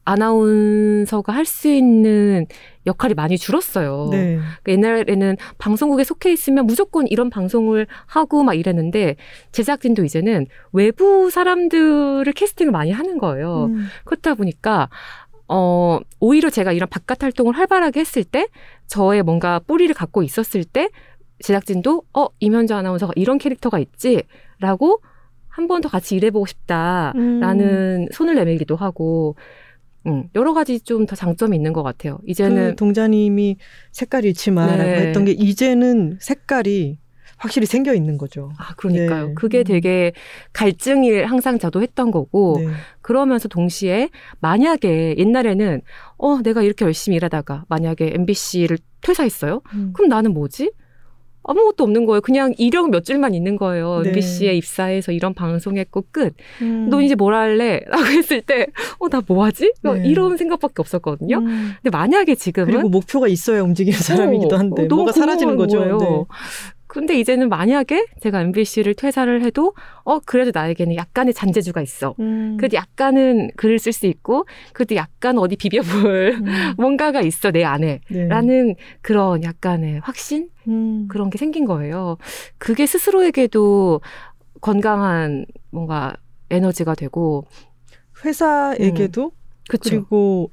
아나운서가 0.06 1.32
할 1.32 1.44
수 1.46 1.68
있는 1.68 2.46
역할이 2.86 3.14
많이 3.14 3.36
줄었어요. 3.38 4.08
네. 4.10 4.38
그러니까 4.62 4.72
옛날에는 4.90 5.36
방송국에 5.58 6.04
속해 6.04 6.32
있으면 6.32 6.66
무조건 6.66 7.06
이런 7.06 7.30
방송을 7.30 7.86
하고 8.06 8.42
막 8.44 8.54
이랬는데 8.54 9.16
제작진도 9.52 10.04
이제는 10.04 10.46
외부 10.72 11.30
사람들을 11.30 12.32
캐스팅을 12.32 12.72
많이 12.72 12.90
하는 12.92 13.18
거예요. 13.18 13.66
음. 13.66 13.86
그렇다 14.04 14.34
보니까 14.34 14.88
어 15.48 16.00
오히려 16.20 16.50
제가 16.50 16.72
이런 16.72 16.88
바깥 16.88 17.22
활동을 17.22 17.56
활발하게 17.56 18.00
했을 18.00 18.24
때 18.24 18.48
저의 18.88 19.22
뭔가 19.22 19.60
뿌리를 19.60 19.94
갖고 19.94 20.22
있었을 20.24 20.64
때 20.64 20.88
제작진도 21.40 22.02
어 22.14 22.26
이면주 22.40 22.74
아나운서가 22.74 23.12
이런 23.16 23.38
캐릭터가 23.38 23.78
있지라고 23.78 25.00
한 25.48 25.66
번 25.68 25.80
더 25.80 25.88
같이 25.88 26.16
일해보고 26.16 26.44
싶다라는 26.46 28.02
음. 28.02 28.06
손을 28.12 28.34
내밀기도 28.34 28.76
하고 28.76 29.36
음, 30.06 30.24
여러 30.34 30.52
가지 30.54 30.80
좀 30.80 31.06
더 31.06 31.14
장점이 31.16 31.56
있는 31.56 31.72
것 31.72 31.82
같아요. 31.82 32.18
이제는 32.26 32.70
그 32.70 32.76
동자님이 32.76 33.56
색깔 33.92 34.24
잃지 34.24 34.50
마라고 34.50 34.82
네. 34.82 35.06
했던 35.08 35.24
게 35.24 35.32
이제는 35.32 36.18
색깔이 36.20 36.98
확실히 37.38 37.66
생겨 37.66 37.94
있는 37.94 38.16
거죠. 38.18 38.50
아 38.58 38.74
그러니까요. 38.76 39.28
네. 39.28 39.34
그게 39.34 39.58
음. 39.58 39.64
되게 39.64 40.12
갈증이 40.52 41.22
항상 41.22 41.58
저도 41.58 41.82
했던 41.82 42.10
거고 42.10 42.56
네. 42.58 42.68
그러면서 43.02 43.46
동시에 43.48 44.08
만약에 44.40 45.16
옛날에는 45.18 45.82
어 46.16 46.42
내가 46.42 46.62
이렇게 46.62 46.84
열심히 46.84 47.16
일하다가 47.16 47.64
만약에 47.68 48.12
MBC를 48.14 48.78
퇴사했어요. 49.02 49.60
음. 49.74 49.92
그럼 49.94 50.08
나는 50.08 50.32
뭐지? 50.32 50.72
아무것도 51.48 51.84
없는 51.84 52.06
거예요. 52.06 52.20
그냥 52.20 52.52
이력 52.58 52.90
몇 52.90 53.04
줄만 53.04 53.34
있는 53.34 53.56
거예요. 53.56 54.00
네. 54.02 54.08
MBC에 54.10 54.54
입사해서 54.54 55.12
이런 55.12 55.32
방송했고 55.34 56.04
끝. 56.10 56.34
음. 56.62 56.88
너 56.90 57.00
이제 57.00 57.14
뭘 57.14 57.34
할래? 57.34 57.80
라고 57.86 58.04
했을 58.04 58.42
때, 58.42 58.66
어, 58.98 59.08
나 59.08 59.22
뭐 59.26 59.44
하지? 59.44 59.72
네. 59.82 60.02
이런 60.04 60.36
생각밖에 60.36 60.74
없었거든요. 60.78 61.38
음. 61.38 61.72
근데 61.82 61.96
만약에 61.96 62.34
지금은. 62.34 62.70
그리고 62.72 62.88
목표가 62.88 63.28
있어야 63.28 63.62
움직이는 63.62 63.98
사람이기도 63.98 64.54
어, 64.54 64.58
한데 64.58 64.82
어, 64.82 64.88
너무 64.88 65.02
뭐가 65.02 65.12
사라지는 65.12 65.56
거죠. 65.56 65.78
네. 65.84 66.24
근데 66.86 67.18
이제는 67.18 67.48
만약에 67.48 68.06
제가 68.20 68.40
MBC를 68.42 68.94
퇴사를 68.94 69.42
해도, 69.44 69.74
어, 70.04 70.20
그래도 70.20 70.52
나에게는 70.54 70.94
약간의 70.96 71.34
잔재주가 71.34 71.82
있어. 71.82 72.14
음. 72.20 72.56
그래도 72.58 72.76
약간은 72.76 73.50
글을 73.56 73.78
쓸 73.78 73.92
수 73.92 74.06
있고, 74.06 74.46
그래도 74.72 74.94
약간 74.94 75.38
어디 75.38 75.56
비벼볼 75.56 76.36
음. 76.36 76.44
뭔가가 76.78 77.20
있어, 77.22 77.50
내 77.50 77.64
안에. 77.64 78.00
네. 78.08 78.28
라는 78.28 78.74
그런 79.02 79.42
약간의 79.42 80.00
확신? 80.00 80.48
음. 80.68 81.08
그런 81.08 81.30
게 81.30 81.38
생긴 81.38 81.64
거예요. 81.64 82.18
그게 82.58 82.86
스스로에게도 82.86 84.00
건강한 84.60 85.46
뭔가 85.70 86.16
에너지가 86.50 86.94
되고, 86.94 87.46
회사에게도 88.24 89.32
그쵸. 89.68 89.90
그리고 89.90 90.50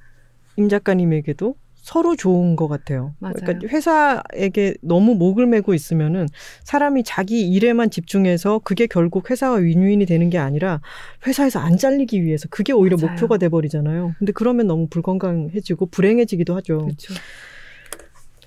임 0.58 0.70
작가님에게도 0.70 1.56
서로 1.84 2.16
좋은 2.16 2.56
것 2.56 2.70
같아요. 2.70 3.14
맞아요. 3.20 3.34
그러니까 3.36 3.68
회사에게 3.68 4.76
너무 4.82 5.16
목을 5.16 5.46
메고 5.48 5.74
있으면은 5.74 6.28
사람이 6.64 7.04
자기 7.04 7.42
일에만 7.52 7.90
집중해서 7.90 8.60
그게 8.60 8.88
결국 8.88 9.30
회사와 9.30 9.58
윈윈이 9.58 10.06
되는 10.06 10.30
게 10.30 10.38
아니라 10.38 10.80
회사에서 11.28 11.60
안 11.60 11.78
잘리기 11.78 12.24
위해서 12.24 12.48
그게 12.50 12.72
오히려 12.72 12.96
맞아요. 12.96 13.12
목표가 13.12 13.38
돼 13.38 13.50
버리잖아요. 13.50 14.16
근데 14.18 14.32
그러면 14.32 14.68
너무 14.68 14.88
불건강해지고 14.88 15.88
불행해지기도 15.88 16.56
하죠. 16.56 16.78
그렇죠. 16.78 17.14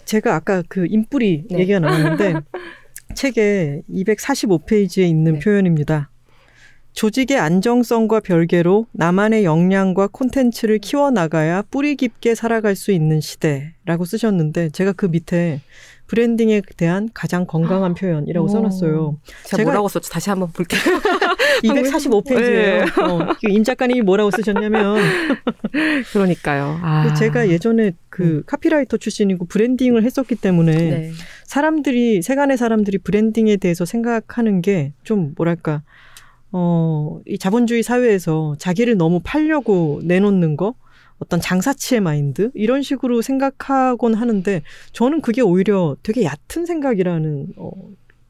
제가 0.06 0.34
아까 0.34 0.62
그 0.66 0.86
인뿌리 0.88 1.44
네. 1.50 1.58
얘기가 1.58 1.78
나왔는데 1.78 2.40
책에 3.14 3.82
245페이지에 3.90 5.06
있는 5.06 5.34
네. 5.34 5.38
표현입니다. 5.40 6.08
조직의 6.96 7.36
안정성과 7.38 8.20
별개로 8.20 8.86
나만의 8.92 9.44
역량과 9.44 10.06
콘텐츠를 10.08 10.78
키워나가야 10.78 11.64
뿌리 11.70 11.94
깊게 11.94 12.34
살아갈 12.34 12.74
수 12.74 12.90
있는 12.90 13.20
시대라고 13.20 14.06
쓰셨는데 14.06 14.70
제가 14.70 14.92
그 14.92 15.04
밑에 15.04 15.60
브랜딩에 16.06 16.62
대한 16.78 17.10
가장 17.12 17.44
건강한 17.46 17.92
표현이라고 17.94 18.46
오. 18.46 18.48
써놨어요. 18.48 19.18
제가, 19.44 19.62
제가- 19.62 19.66
뭐라고 19.66 19.88
썼죠? 19.88 20.08
다시 20.10 20.30
한번 20.30 20.50
볼게요. 20.52 20.80
245페이지예요. 21.64 22.98
어, 23.02 23.28
임 23.50 23.62
작가님이 23.62 24.00
뭐라고 24.00 24.30
쓰셨냐면 24.30 24.96
그러니까요. 26.14 26.78
아. 26.82 27.12
제가 27.12 27.50
예전에 27.50 27.92
그 28.08 28.42
카피라이터 28.46 28.96
출신이고 28.96 29.46
브랜딩을 29.48 30.02
했었기 30.02 30.36
때문에 30.36 30.72
네. 30.76 31.10
사람들이 31.44 32.22
세간의 32.22 32.56
사람들이 32.56 32.98
브랜딩에 32.98 33.56
대해서 33.58 33.84
생각하는 33.84 34.62
게 34.62 34.94
좀 35.04 35.34
뭐랄까 35.36 35.82
어, 36.52 37.20
이 37.26 37.38
자본주의 37.38 37.82
사회에서 37.82 38.56
자기를 38.58 38.96
너무 38.96 39.20
팔려고 39.22 40.00
내놓는 40.04 40.56
거 40.56 40.74
어떤 41.18 41.40
장사치의 41.40 42.00
마인드 42.00 42.50
이런 42.54 42.82
식으로 42.82 43.22
생각하곤 43.22 44.14
하는데 44.14 44.62
저는 44.92 45.22
그게 45.22 45.40
오히려 45.40 45.96
되게 46.02 46.24
얕은 46.24 46.66
생각이라는 46.66 47.54
어, 47.56 47.70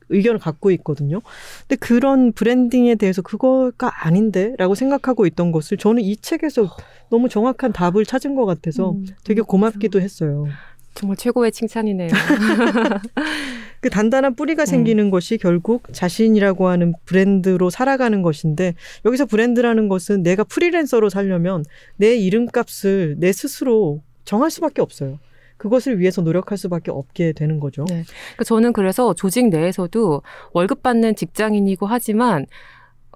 의견을 0.08 0.38
갖고 0.38 0.70
있거든요. 0.72 1.20
근데 1.62 1.76
그런 1.76 2.32
브랜딩에 2.32 2.94
대해서 2.94 3.22
그거가 3.22 4.06
아닌데 4.06 4.54
라고 4.56 4.74
생각하고 4.74 5.26
있던 5.26 5.50
것을 5.50 5.78
저는 5.78 6.02
이 6.02 6.16
책에서 6.16 6.76
너무 7.10 7.28
정확한 7.28 7.72
답을 7.72 8.04
찾은 8.04 8.36
것 8.36 8.46
같아서 8.46 8.92
음, 8.92 9.06
되게 9.24 9.40
고맙기도 9.40 10.00
했어요. 10.00 10.46
정말 10.94 11.16
최고의 11.16 11.52
칭찬이네요. 11.52 12.08
그 13.80 13.90
단단한 13.90 14.34
뿌리가 14.34 14.64
음. 14.64 14.66
생기는 14.66 15.10
것이 15.10 15.38
결국 15.38 15.84
자신이라고 15.92 16.68
하는 16.68 16.94
브랜드로 17.04 17.70
살아가는 17.70 18.22
것인데 18.22 18.74
여기서 19.04 19.26
브랜드라는 19.26 19.88
것은 19.88 20.22
내가 20.22 20.44
프리랜서로 20.44 21.08
살려면 21.08 21.64
내 21.96 22.16
이름값을 22.16 23.16
내 23.18 23.32
스스로 23.32 24.02
정할 24.24 24.50
수밖에 24.50 24.82
없어요. 24.82 25.18
그것을 25.56 25.98
위해서 25.98 26.20
노력할 26.22 26.58
수밖에 26.58 26.90
없게 26.90 27.32
되는 27.32 27.60
거죠. 27.60 27.84
네. 27.88 28.04
그러니까 28.04 28.44
저는 28.44 28.72
그래서 28.72 29.14
조직 29.14 29.48
내에서도 29.48 30.22
월급 30.52 30.82
받는 30.82 31.16
직장인이고 31.16 31.86
하지만 31.86 32.46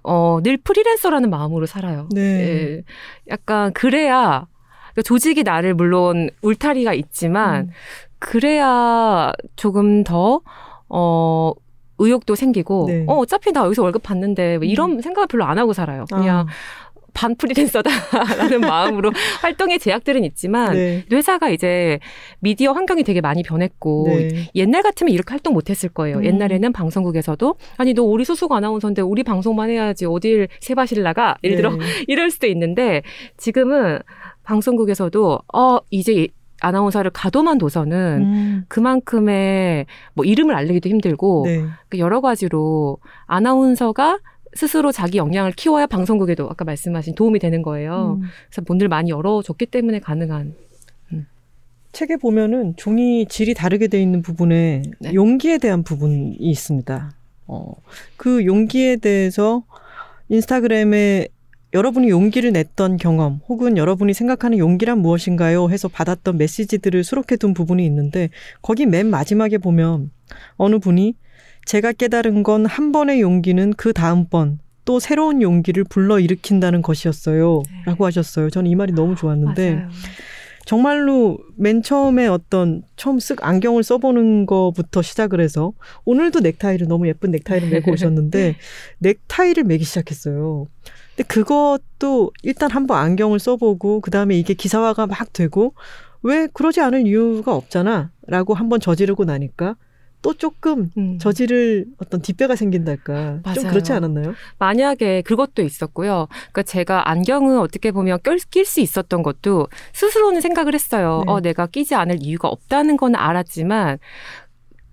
어, 0.03 0.41
늘 0.43 0.57
프리랜서라는 0.57 1.29
마음으로 1.29 1.67
살아요. 1.67 2.09
네. 2.15 2.21
예. 2.21 2.83
약간 3.29 3.73
그래야 3.73 4.47
그러니까 4.93 5.03
조직이 5.05 5.43
나를 5.43 5.75
물론 5.75 6.31
울타리가 6.43 6.95
있지만 6.95 7.67
음. 7.67 7.71
그래야 8.21 9.33
조금 9.57 10.05
더 10.05 10.41
어. 10.89 11.53
의욕도 12.03 12.35
생기고 12.35 12.87
네. 12.89 13.05
어 13.07 13.18
어차피 13.18 13.53
나 13.53 13.62
여기서 13.66 13.83
월급 13.83 14.03
받는데 14.03 14.57
뭐 14.57 14.64
이런 14.64 15.03
생각을 15.03 15.27
별로 15.27 15.45
안 15.45 15.59
하고 15.59 15.75
살아요. 15.75 16.07
그냥 16.11 16.39
아, 16.39 16.47
반 17.12 17.35
프리랜서다라는 17.35 18.61
마음으로 18.62 19.12
활동의 19.43 19.79
제약들은 19.79 20.25
있지만 20.25 20.73
네. 20.73 21.05
회사가 21.11 21.51
이제 21.51 21.99
미디어 22.39 22.73
환경이 22.73 23.03
되게 23.03 23.21
많이 23.21 23.43
변했고 23.43 24.05
네. 24.09 24.51
옛날 24.55 24.83
같으면 24.83 25.12
이렇게 25.12 25.31
활동 25.31 25.55
못했을 25.55 25.89
거예요. 25.89 26.18
음. 26.18 26.25
옛날에는 26.25 26.73
방송국에서도 26.73 27.55
아니 27.77 27.95
너 27.95 28.03
우리 28.03 28.25
소속 28.25 28.53
아나운서인데 28.53 29.03
우리 29.03 29.23
방송만 29.23 29.71
해야지 29.71 30.07
어딜 30.07 30.49
세바실 30.61 31.03
나가 31.03 31.37
예를 31.45 31.57
들어 31.57 31.71
네. 31.73 31.79
이럴 32.09 32.31
수도 32.31 32.47
있는데 32.47 33.03
지금은 33.37 33.99
방송국에서도 34.45 35.39
어 35.53 35.79
이제 35.91 36.29
아나운서를 36.61 37.11
가둬만 37.11 37.59
둬서는 37.59 38.23
음, 38.23 38.65
그만큼의 38.69 39.87
뭐 40.15 40.25
이름을 40.25 40.55
알리기도 40.55 40.89
힘들고 40.89 41.43
네. 41.47 41.65
그 41.89 41.99
여러 41.99 42.21
가지로 42.21 42.99
아나운서가 43.27 44.19
스스로 44.55 44.93
자기 44.93 45.19
역량을 45.19 45.53
키워야 45.53 45.87
방송국에도 45.87 46.49
아까 46.51 46.65
말씀하신 46.65 47.15
도움이 47.15 47.39
되는 47.39 47.63
거예요. 47.63 48.19
음. 48.21 48.29
그래서 48.49 48.63
문을 48.67 48.89
많이 48.89 49.11
열어줬기 49.11 49.67
때문에 49.67 50.01
가능한 50.01 50.55
책에 51.93 52.17
보면은 52.17 52.75
종이 52.77 53.27
질이 53.27 53.55
다르게 53.55 53.89
돼 53.89 54.01
있는 54.01 54.23
부분에 54.23 54.83
네. 55.01 55.15
용기에 55.15 55.59
대한 55.59 55.83
부분이 55.83 56.37
있습니다. 56.39 57.13
어, 57.49 57.73
그 58.17 58.47
용기에 58.47 58.97
대해서 58.97 59.65
인스타그램에 60.29 61.27
여러분이 61.73 62.09
용기를 62.11 62.53
냈던 62.53 62.97
경험 62.97 63.41
혹은 63.49 63.77
여러분이 63.77 64.12
생각하는 64.12 64.59
용기란 64.59 64.99
무엇인가요? 64.99 65.68
해서 65.71 65.87
받았던 65.89 66.37
메시지들을 66.37 67.05
수록해 67.05 67.37
둔 67.39 67.55
부분이 67.55 67.85
있는데 67.87 68.31
거기 68.61 68.87
맨 68.87 69.07
마지막에 69.09 69.59
보면 69.59 70.11
어느 70.57 70.79
분이 70.79 71.14
제가 71.66 71.93
깨달은 71.93 72.43
건 72.43 72.66
한 72.66 72.91
번의 72.91 73.21
용기는 73.21 73.73
그 73.75 73.93
다음번 73.93 74.59
또 74.85 74.99
새로운 74.99 75.43
용기를 75.43 75.85
불러 75.85 76.18
일으킨다는 76.18 76.83
것이었어요. 76.83 77.62
라고 77.85 78.07
하셨어요. 78.07 78.51
저는 78.51 78.68
이 78.71 78.75
말이 78.75 78.93
너무 78.93 79.14
좋았는데 79.14 79.75
맞아요. 79.75 79.89
정말로 80.66 81.39
맨 81.57 81.83
처음에 81.83 82.27
어떤 82.27 82.83
처음 82.97 83.18
쓱 83.18 83.43
안경을 83.43 83.83
써보는 83.83 84.47
거부터 84.47 85.03
시작을 85.03 85.41
해서 85.41 85.73
오늘도 86.05 86.41
넥타이를 86.41 86.89
너무 86.89 87.07
예쁜 87.09 87.31
넥타이를 87.31 87.68
메고 87.68 87.93
오셨는데 87.93 88.57
넥타이를 88.99 89.64
매기 89.64 89.85
시작했어요. 89.85 90.66
근데 91.21 91.23
그것도 91.25 92.33
일단 92.43 92.71
한번 92.71 92.99
안경을 92.99 93.39
써보고 93.39 94.01
그 94.01 94.11
다음에 94.11 94.37
이게 94.39 94.55
기사화가 94.55 95.07
막 95.07 95.33
되고 95.33 95.75
왜 96.23 96.47
그러지 96.53 96.81
않을 96.81 97.07
이유가 97.07 97.55
없잖아 97.55 98.11
라고 98.27 98.55
한번 98.55 98.81
저지르고 98.81 99.25
나니까 99.25 99.77
또 100.23 100.35
조금 100.35 100.91
음. 100.99 101.18
저지를 101.18 101.87
어떤 101.99 102.21
뒷배가 102.21 102.57
생긴달까 102.57 103.14
좀 103.14 103.64
맞아요. 103.64 103.71
그렇지 103.71 103.93
않았나요? 103.93 104.35
만약에 104.59 105.23
그것도 105.23 105.62
있었고요. 105.62 106.29
그러니까 106.31 106.62
제가 106.62 107.11
안경을 107.11 107.59
어떻게 107.59 107.91
보면 107.91 108.18
낄 108.51 108.64
수 108.66 108.81
있었던 108.81 109.23
것도 109.23 109.68
스스로는 109.95 110.41
생각을 110.43 110.75
했어요. 110.75 111.23
네. 111.27 111.33
어, 111.33 111.41
내가 111.41 111.66
끼지 111.66 111.95
않을 111.95 112.18
이유가 112.21 112.49
없다는 112.49 112.97
건 112.99 113.14
알았지만 113.14 113.99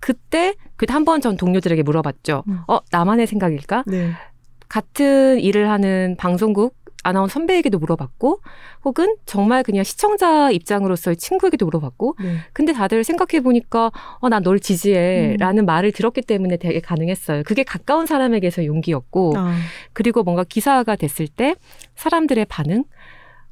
그때 0.00 0.54
그때 0.76 0.92
한번 0.92 1.20
전 1.20 1.36
동료들에게 1.36 1.82
물어봤죠. 1.82 2.44
음. 2.48 2.60
어, 2.68 2.78
나만의 2.90 3.26
생각일까? 3.26 3.84
네. 3.86 4.12
같은 4.68 5.40
일을 5.40 5.70
하는 5.70 6.16
방송국 6.18 6.76
아나운서 7.04 7.34
선배에게도 7.34 7.78
물어봤고 7.78 8.40
혹은 8.84 9.16
정말 9.24 9.62
그냥 9.62 9.84
시청자 9.84 10.50
입장으로서의 10.50 11.16
친구에게도 11.16 11.64
물어봤고 11.64 12.16
네. 12.20 12.38
근데 12.52 12.72
다들 12.72 13.04
생각해 13.04 13.40
보니까 13.42 13.90
어, 14.18 14.28
난널 14.28 14.60
지지해 14.60 15.32
음. 15.32 15.36
라는 15.38 15.64
말을 15.64 15.92
들었기 15.92 16.22
때문에 16.22 16.56
되게 16.56 16.80
가능했어요. 16.80 17.44
그게 17.44 17.62
가까운 17.62 18.06
사람에게서 18.06 18.64
용기였고 18.66 19.34
아, 19.36 19.54
그리고 19.92 20.22
뭔가 20.22 20.44
기사가 20.44 20.96
됐을 20.96 21.28
때 21.28 21.54
사람들의 21.94 22.44
반응 22.46 22.84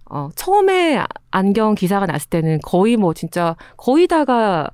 어, 0.08 0.28
처음에 0.34 1.02
안경 1.30 1.74
기사가 1.74 2.06
났을 2.06 2.28
때는 2.28 2.60
거의 2.62 2.96
뭐 2.96 3.14
진짜 3.14 3.56
거의 3.76 4.06
다가 4.06 4.70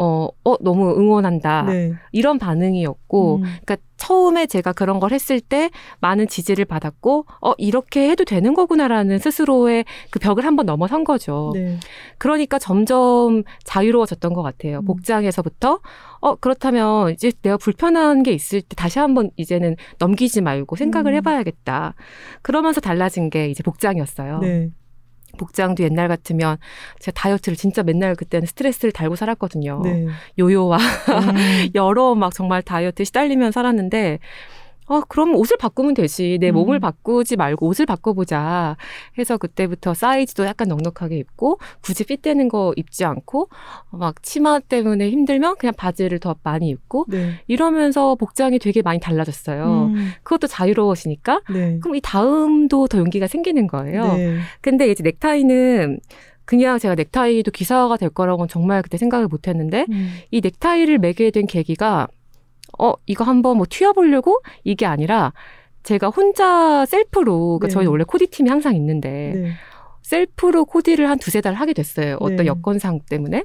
어, 0.00 0.28
어 0.44 0.56
너무 0.60 0.96
응원한다 0.96 1.62
네. 1.64 1.92
이런 2.12 2.38
반응이었고 2.38 3.36
음. 3.36 3.42
그러니까 3.42 3.76
처음에 3.96 4.46
제가 4.46 4.72
그런 4.72 5.00
걸 5.00 5.10
했을 5.10 5.40
때 5.40 5.70
많은 6.00 6.28
지지를 6.28 6.64
받았고 6.64 7.26
어 7.42 7.52
이렇게 7.58 8.08
해도 8.08 8.24
되는 8.24 8.54
거구나라는 8.54 9.18
스스로의 9.18 9.84
그 10.10 10.20
벽을 10.20 10.46
한번 10.46 10.66
넘어선 10.66 11.02
거죠. 11.02 11.50
네. 11.54 11.78
그러니까 12.16 12.60
점점 12.60 13.42
자유로워졌던 13.64 14.34
것 14.34 14.42
같아요. 14.42 14.78
음. 14.78 14.84
복장에서부터 14.84 15.80
어 16.20 16.34
그렇다면 16.36 17.10
이제 17.10 17.32
내가 17.42 17.56
불편한 17.56 18.22
게 18.22 18.32
있을 18.32 18.62
때 18.62 18.76
다시 18.76 19.00
한번 19.00 19.30
이제는 19.36 19.74
넘기지 19.98 20.42
말고 20.42 20.76
생각을 20.76 21.12
음. 21.12 21.16
해봐야겠다. 21.16 21.94
그러면서 22.42 22.80
달라진 22.80 23.30
게 23.30 23.48
이제 23.48 23.64
복장이었어요. 23.64 24.38
네. 24.38 24.70
복장도 25.38 25.82
옛날 25.82 26.08
같으면 26.08 26.58
제가 26.98 27.18
다이어트를 27.18 27.56
진짜 27.56 27.82
맨날 27.82 28.14
그때는 28.14 28.46
스트레스를 28.46 28.92
달고 28.92 29.16
살았거든요. 29.16 29.80
네. 29.82 30.06
요요와 30.38 30.76
음. 30.76 31.68
여러 31.74 32.14
막 32.14 32.34
정말 32.34 32.60
다이어트 32.62 33.04
시달리면 33.04 33.52
살았는데 33.52 34.18
아, 34.88 35.02
그럼 35.08 35.34
옷을 35.34 35.56
바꾸면 35.58 35.94
되지. 35.94 36.38
내 36.40 36.50
음. 36.50 36.54
몸을 36.54 36.80
바꾸지 36.80 37.36
말고 37.36 37.66
옷을 37.66 37.86
바꿔보자. 37.86 38.76
해서 39.18 39.36
그때부터 39.36 39.94
사이즈도 39.94 40.44
약간 40.46 40.68
넉넉하게 40.68 41.16
입고, 41.16 41.58
굳이 41.82 42.04
핏되는 42.04 42.48
거 42.48 42.72
입지 42.76 43.04
않고, 43.04 43.48
막 43.90 44.22
치마 44.22 44.58
때문에 44.60 45.10
힘들면 45.10 45.56
그냥 45.58 45.74
바지를 45.76 46.18
더 46.18 46.36
많이 46.42 46.68
입고, 46.68 47.06
네. 47.08 47.34
이러면서 47.46 48.14
복장이 48.14 48.58
되게 48.58 48.82
많이 48.82 48.98
달라졌어요. 48.98 49.92
음. 49.94 50.10
그것도 50.22 50.46
자유로워지니까, 50.46 51.42
네. 51.52 51.78
그럼 51.80 51.94
이 51.94 52.00
다음도 52.00 52.86
더 52.88 52.98
용기가 52.98 53.26
생기는 53.26 53.66
거예요. 53.66 54.14
네. 54.14 54.38
근데 54.60 54.90
이제 54.90 55.02
넥타이는 55.02 56.00
그냥 56.44 56.78
제가 56.78 56.94
넥타이도 56.94 57.50
기사가 57.50 57.98
될 57.98 58.08
거라고는 58.08 58.48
정말 58.48 58.80
그때 58.80 58.96
생각을 58.96 59.26
못 59.28 59.48
했는데, 59.48 59.84
음. 59.90 60.12
이 60.30 60.40
넥타이를 60.40 60.98
매게 60.98 61.30
된 61.30 61.46
계기가 61.46 62.08
어 62.78 62.92
이거 63.06 63.24
한번 63.24 63.56
뭐 63.56 63.66
튀어보려고 63.68 64.40
이게 64.64 64.86
아니라 64.86 65.32
제가 65.84 66.08
혼자 66.08 66.84
셀프로 66.86 67.58
그러니까 67.58 67.68
네. 67.68 67.72
저희 67.72 67.86
원래 67.86 68.04
코디 68.04 68.26
팀이 68.28 68.50
항상 68.50 68.74
있는데 68.74 69.32
네. 69.34 69.50
셀프로 70.02 70.64
코디를 70.64 71.08
한 71.08 71.18
두세 71.18 71.40
달 71.40 71.54
하게 71.54 71.72
됐어요 71.72 72.16
어떤 72.20 72.36
네. 72.38 72.46
여건상 72.46 73.00
때문에 73.08 73.44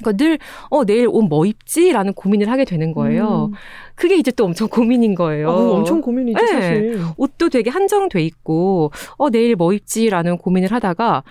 그러니까 0.00 0.24
늘 0.24 0.38
어 0.70 0.84
내일 0.84 1.08
옷 1.08 1.22
뭐 1.28 1.44
입지 1.46 1.90
라는 1.92 2.12
고민을 2.14 2.48
하게 2.50 2.64
되는 2.64 2.92
거예요 2.92 3.46
음. 3.46 3.52
그게 3.96 4.16
이제 4.16 4.30
또 4.30 4.44
엄청 4.44 4.68
고민인 4.68 5.14
거예요 5.16 5.50
아, 5.50 5.70
엄청 5.72 6.00
고민이죠, 6.00 6.40
네. 6.40 6.46
사실. 6.46 7.02
옷도 7.16 7.48
되게 7.48 7.70
한정돼 7.70 8.22
있고 8.22 8.92
어 9.16 9.30
내일 9.30 9.56
뭐 9.56 9.72
입지 9.72 10.08
라는 10.10 10.38
고민을 10.38 10.70
하다가 10.72 11.24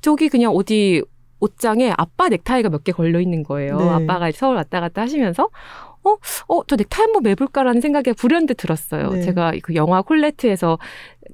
저기 0.00 0.28
그냥 0.28 0.52
어디 0.52 1.02
옷장에 1.40 1.92
아빠 1.98 2.28
넥타이가 2.28 2.68
몇 2.70 2.84
개 2.84 2.92
걸려 2.92 3.20
있는 3.20 3.42
거예요. 3.42 3.76
네. 3.78 3.88
아빠가 3.90 4.30
서울 4.32 4.56
왔다 4.56 4.80
갔다 4.80 5.02
하시면서 5.02 5.50
어, 6.04 6.16
어, 6.48 6.64
저 6.66 6.76
넥타이 6.76 7.04
한번 7.04 7.22
매볼까라는 7.22 7.80
생각이 7.80 8.12
불현듯 8.12 8.56
들었어요. 8.58 9.10
네. 9.10 9.22
제가 9.22 9.52
그 9.62 9.74
영화 9.74 10.02
콜레트에서 10.02 10.78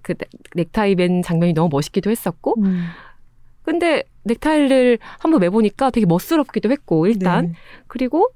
그 0.03 0.15
넥- 0.15 0.31
넥타이 0.55 0.95
맨 0.95 1.23
장면이 1.23 1.53
너무 1.53 1.69
멋있기도 1.73 2.11
했었고, 2.11 2.55
음. 2.63 2.87
근데 3.63 4.05
넥타이를 4.25 4.99
한번 5.19 5.41
매보니까 5.41 5.91
되게 5.91 6.07
멋스럽기도 6.07 6.71
했고, 6.71 7.07
일단. 7.07 7.47
네. 7.49 7.53
그리고 7.89 8.29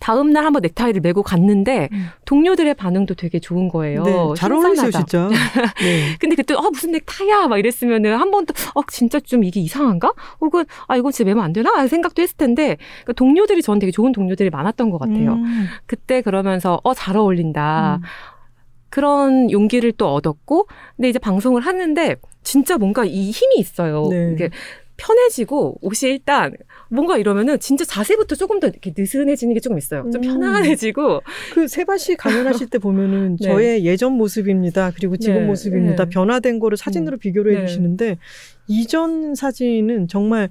다음 0.00 0.30
날 0.32 0.44
한번 0.44 0.60
넥타이를 0.62 1.00
메고 1.00 1.22
갔는데, 1.22 1.88
음. 1.92 2.08
동료들의 2.26 2.74
반응도 2.74 3.14
되게 3.14 3.38
좋은 3.38 3.68
거예요. 3.68 4.02
네, 4.02 4.12
잘 4.36 4.52
어울리세요. 4.52 4.90
진짜. 4.90 5.28
네. 5.80 6.16
근데 6.18 6.36
그때 6.36 6.54
아 6.54 6.60
무슨 6.70 6.90
넥타이야 6.92 7.48
막 7.48 7.58
이랬으면은 7.58 8.16
한번더어 8.16 8.84
진짜 8.88 9.18
좀 9.20 9.44
이게 9.44 9.60
이상한가? 9.60 10.12
혹은 10.40 10.64
아 10.88 10.96
이거 10.96 11.10
진짜 11.10 11.28
매면 11.28 11.42
안 11.42 11.52
되나? 11.52 11.86
생각도 11.86 12.20
했을 12.22 12.36
텐데 12.36 12.76
그러니까 13.04 13.12
동료들이 13.14 13.62
저는 13.62 13.78
되게 13.78 13.90
좋은 13.92 14.12
동료들이 14.12 14.50
많았던 14.50 14.90
것 14.90 14.98
같아요. 14.98 15.34
음. 15.34 15.66
그때 15.86 16.20
그러면서 16.22 16.80
어 16.84 16.92
잘 16.94 17.16
어울린다 17.16 18.00
음. 18.02 18.06
그런 18.90 19.50
용기를 19.50 19.92
또 19.92 20.12
얻었고 20.14 20.68
근데 20.96 21.08
이제 21.08 21.18
방송을 21.18 21.62
하는데 21.62 22.16
진짜 22.42 22.78
뭔가 22.78 23.04
이 23.04 23.30
힘이 23.30 23.56
있어요. 23.58 24.06
네. 24.10 24.32
이게 24.34 24.50
편해지고 24.96 25.78
옷이 25.82 26.10
일단 26.10 26.52
뭔가 26.88 27.18
이러면은 27.18 27.58
진짜 27.60 27.84
자세부터 27.84 28.36
조금 28.36 28.60
더 28.60 28.68
이렇게 28.68 28.92
느슨해지는 28.96 29.54
게 29.54 29.60
조금 29.60 29.76
있어요. 29.78 30.02
좀 30.12 30.16
음. 30.16 30.20
편안해지고 30.22 31.20
그 31.52 31.68
세바 31.68 31.98
씨 31.98 32.16
강연하실 32.16 32.68
때 32.70 32.78
보면은 32.78 33.36
네. 33.40 33.48
저의 33.48 33.84
예전 33.84 34.12
모습입니다. 34.12 34.92
그리고 34.94 35.16
지금 35.16 35.40
네, 35.40 35.46
모습입니다. 35.46 36.04
네. 36.04 36.10
변화된 36.10 36.58
거를 36.58 36.76
사진으로 36.76 37.18
비교를 37.18 37.54
네. 37.54 37.62
해주시는데 37.62 38.18
이전 38.66 39.34
사진은 39.34 40.08
정말 40.08 40.48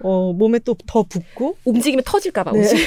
어, 0.00 0.32
몸에 0.32 0.58
또 0.60 0.76
더 0.86 1.02
붓고 1.02 1.56
움직이면 1.64 2.04
터질까봐 2.04 2.52
네. 2.52 2.60
옷이. 2.60 2.80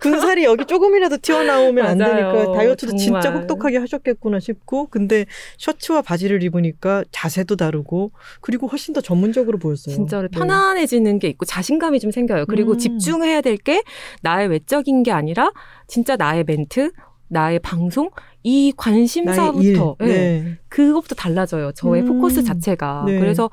군살이 0.00 0.44
여기 0.44 0.64
조금이라도 0.64 1.18
튀어나오면 1.18 1.86
안. 1.86 1.98
되니까 1.98 2.52
다이어트도 2.52 2.96
진짜 2.96 3.20
정말. 3.20 3.42
혹독하게 3.42 3.78
하셨겠구나 3.78 4.40
싶고 4.40 4.86
근데 4.86 5.26
셔츠와 5.58 6.02
바지를 6.02 6.42
입으니까 6.42 7.04
자세도 7.10 7.56
다르고 7.56 8.12
그리고 8.40 8.66
훨씬 8.66 8.94
더 8.94 9.00
전문적으로 9.00 9.58
보였어요. 9.58 9.94
진짜로 9.94 10.28
네. 10.28 10.38
편안해지는 10.38 11.18
게 11.18 11.28
있고 11.28 11.44
자신감이 11.44 12.00
좀 12.00 12.10
생겨요. 12.10 12.46
그리고 12.46 12.72
음. 12.72 12.78
집중해야 12.78 13.40
될 13.42 13.58
게 13.58 13.82
나의 14.22 14.48
외적인 14.48 15.02
게 15.02 15.10
아니라 15.10 15.50
진짜 15.88 16.14
나의 16.16 16.44
멘트, 16.44 16.92
나의 17.28 17.58
방송, 17.58 18.10
이. 18.42 18.72
관심사부터 18.76 19.96
예, 20.02 20.06
네. 20.06 20.58
그것부터 20.68 21.14
달라져요. 21.14 21.72
저의 21.72 22.02
음. 22.02 22.06
포커스 22.20 22.44
자체가. 22.44 23.04
네. 23.06 23.18
그래서 23.18 23.50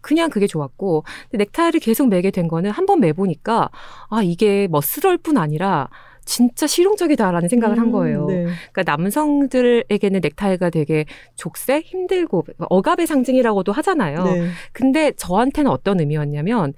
그냥 0.00 0.30
그게 0.30 0.46
좋았고 0.46 1.04
넥타이를 1.32 1.80
계속 1.80 2.08
매게 2.08 2.30
된 2.30 2.48
거는 2.48 2.70
한 2.70 2.86
번 2.86 3.00
매보니까 3.00 3.70
아 4.10 4.22
이게 4.22 4.68
멋스러울 4.70 5.18
뿐 5.18 5.36
아니라 5.38 5.88
진짜 6.24 6.66
실용적이다라는 6.66 7.48
생각을 7.48 7.78
한 7.78 7.86
음, 7.86 7.92
거예요. 7.92 8.26
네. 8.26 8.46
그러니까 8.72 8.82
남성들에게는 8.96 10.20
넥타이가 10.22 10.70
되게 10.70 11.04
족쇄, 11.36 11.80
힘들고 11.80 12.44
억압의 12.58 13.06
상징이라고도 13.06 13.72
하잖아요. 13.72 14.24
네. 14.24 14.48
근데 14.72 15.12
저한테는 15.12 15.70
어떤 15.70 16.00
의미였냐면 16.00 16.72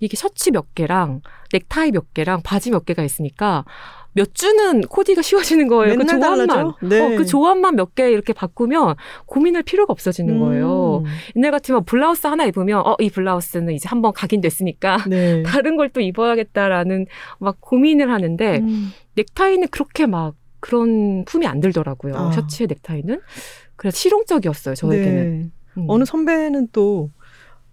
이게 0.00 0.16
셔츠 0.16 0.50
몇 0.50 0.74
개랑 0.74 1.20
넥타이 1.52 1.90
몇 1.92 2.14
개랑 2.14 2.42
바지 2.42 2.70
몇 2.70 2.84
개가 2.86 3.02
있으니까 3.02 3.64
몇 4.12 4.34
주는 4.34 4.80
코디가 4.82 5.22
쉬워지는 5.22 5.68
거예요. 5.68 5.96
그 5.96 6.04
조합만. 6.06 6.46
달라져? 6.46 6.76
네. 6.82 7.00
어, 7.00 7.16
그 7.16 7.24
조합만 7.26 7.76
몇 7.76 7.94
개 7.94 8.10
이렇게 8.10 8.32
바꾸면 8.32 8.94
고민할 9.26 9.62
필요가 9.62 9.92
없어지는 9.92 10.38
거예요. 10.40 11.02
음. 11.04 11.10
옛날 11.36 11.50
같으면 11.52 11.84
블라우스 11.84 12.26
하나 12.26 12.44
입으면 12.44 12.80
어, 12.86 12.96
이 13.00 13.08
블라우스는 13.10 13.72
이제 13.74 13.88
한번 13.88 14.12
각인됐으니까 14.12 15.04
네. 15.08 15.42
다른 15.46 15.76
걸 15.76 15.90
또 15.92 16.00
입어야겠다라는 16.00 17.06
막 17.38 17.56
고민을 17.60 18.10
하는데 18.12 18.58
음. 18.58 18.92
넥타이는 19.16 19.68
그렇게 19.68 20.06
막 20.06 20.34
그런 20.60 21.24
품이 21.24 21.46
안 21.46 21.60
들더라고요. 21.60 22.14
아. 22.16 22.32
셔츠의 22.32 22.66
넥타이는. 22.68 23.20
그래서 23.76 23.96
실용적이었어요, 23.96 24.74
저에게는. 24.74 25.40
네. 25.42 25.50
음. 25.78 25.84
어느 25.88 26.04
선배는 26.04 26.68
또 26.72 27.10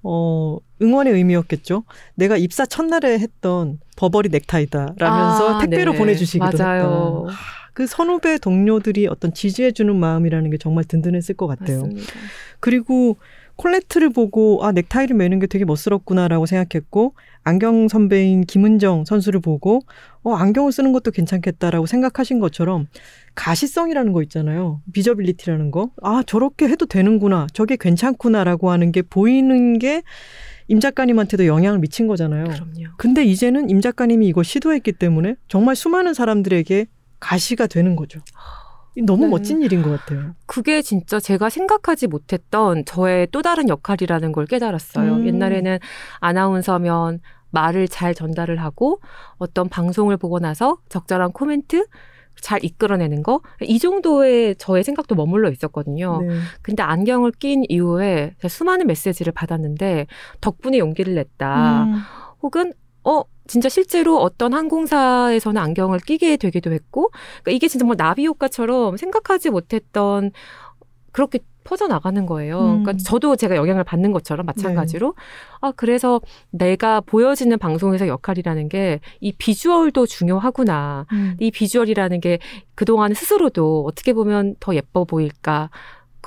어, 0.09 0.57
응원의 0.81 1.11
의미였겠죠. 1.13 1.83
내가 2.15 2.37
입사 2.37 2.65
첫날에 2.65 3.19
했던 3.19 3.79
버버리 3.97 4.29
넥타이다라면서 4.29 5.55
아, 5.55 5.59
택배로 5.59 5.91
네. 5.91 5.97
보내주시기도 5.97 6.57
맞아요. 6.57 7.25
했다. 7.27 7.37
그 7.73 7.85
선후배 7.85 8.37
동료들이 8.37 9.07
어떤 9.07 9.33
지지해주는 9.33 9.93
마음이라는 9.93 10.49
게 10.49 10.57
정말 10.57 10.85
든든했을 10.85 11.35
것 11.35 11.47
같아요. 11.47 11.81
맞습니다. 11.81 12.13
그리고 12.61 13.17
콜레트를 13.57 14.09
보고 14.11 14.63
아 14.63 14.71
넥타이를 14.71 15.15
매는 15.15 15.39
게 15.39 15.47
되게 15.47 15.65
멋스럽구나라고 15.65 16.45
생각했고 16.45 17.13
안경 17.43 17.87
선배인 17.87 18.41
김은정 18.45 19.05
선수를 19.05 19.39
보고 19.39 19.81
어 20.23 20.33
안경을 20.33 20.71
쓰는 20.71 20.93
것도 20.93 21.11
괜찮겠다라고 21.11 21.85
생각하신 21.85 22.39
것처럼 22.39 22.87
가시성이라는 23.35 24.13
거 24.13 24.23
있잖아요. 24.23 24.81
visibility라는 24.93 25.71
거. 25.71 25.91
아 26.01 26.23
저렇게 26.25 26.67
해도 26.67 26.85
되는구나. 26.85 27.47
저게 27.53 27.75
괜찮구나라고 27.77 28.71
하는 28.71 28.91
게 28.91 29.01
보이는 29.01 29.79
게 29.79 30.01
임 30.69 30.79
작가님한테도 30.79 31.45
영향을 31.45 31.79
미친 31.79 32.07
거잖아요. 32.07 32.43
그럼요. 32.45 32.95
근데 32.97 33.23
이제는 33.23 33.69
임 33.69 33.81
작가님이 33.81 34.27
이거 34.27 34.43
시도했기 34.43 34.93
때문에 34.93 35.35
정말 35.47 35.75
수많은 35.75 36.13
사람들에게 36.13 36.87
가시가 37.19 37.67
되는 37.67 37.95
거죠. 37.95 38.19
너무 39.05 39.25
네. 39.25 39.31
멋진 39.31 39.61
일인 39.61 39.81
것 39.81 39.91
같아요. 39.91 40.35
그게 40.45 40.81
진짜 40.81 41.19
제가 41.19 41.49
생각하지 41.49 42.07
못했던 42.07 42.83
저의 42.85 43.27
또 43.31 43.41
다른 43.41 43.69
역할이라는 43.69 44.31
걸 44.31 44.45
깨달았어요. 44.45 45.13
음. 45.15 45.27
옛날에는 45.27 45.79
아나운서면 46.19 47.19
말을 47.51 47.87
잘 47.87 48.13
전달을 48.13 48.57
하고 48.61 48.99
어떤 49.37 49.69
방송을 49.69 50.17
보고 50.17 50.39
나서 50.39 50.77
적절한 50.89 51.31
코멘트 51.31 51.85
잘 52.39 52.63
이끌어내는 52.63 53.23
거 53.23 53.41
이 53.61 53.79
정도의 53.79 54.55
저의 54.57 54.83
생각도 54.83 55.15
머물러 55.15 55.49
있었거든요. 55.49 56.21
네. 56.21 56.39
근데 56.61 56.83
안경을 56.83 57.31
낀 57.31 57.63
이후에 57.67 58.35
수많은 58.47 58.85
메시지를 58.87 59.33
받았는데 59.33 60.05
덕분에 60.41 60.77
용기를 60.77 61.15
냈다. 61.15 61.83
음. 61.85 61.95
혹은 62.43 62.73
어 63.03 63.23
진짜 63.47 63.69
실제로 63.69 64.19
어떤 64.19 64.53
항공사에서는 64.53 65.61
안경을 65.61 65.99
끼게 65.99 66.37
되기도 66.37 66.71
했고 66.71 67.09
그러니까 67.43 67.51
이게 67.51 67.67
진짜 67.67 67.85
뭐 67.85 67.95
나비 67.95 68.25
효과처럼 68.25 68.97
생각하지 68.97 69.49
못했던 69.49 70.31
그렇게 71.11 71.39
퍼져 71.63 71.87
나가는 71.87 72.25
거예요. 72.25 72.59
음. 72.59 72.83
그러니까 72.83 72.93
저도 73.03 73.35
제가 73.35 73.57
영향을 73.57 73.83
받는 73.83 74.13
것처럼 74.13 74.45
마찬가지로 74.45 75.15
아 75.59 75.73
그래서 75.75 76.21
내가 76.49 77.01
보여지는 77.01 77.57
방송에서 77.59 78.07
역할이라는 78.07 78.69
게 78.69 78.99
이 79.19 79.33
비주얼도 79.33 80.05
중요하구나. 80.05 81.05
음. 81.11 81.35
이 81.39 81.51
비주얼이라는 81.51 82.21
게 82.21 82.39
그동안 82.75 83.13
스스로도 83.13 83.83
어떻게 83.85 84.13
보면 84.13 84.55
더 84.61 84.73
예뻐 84.75 85.03
보일까 85.03 85.69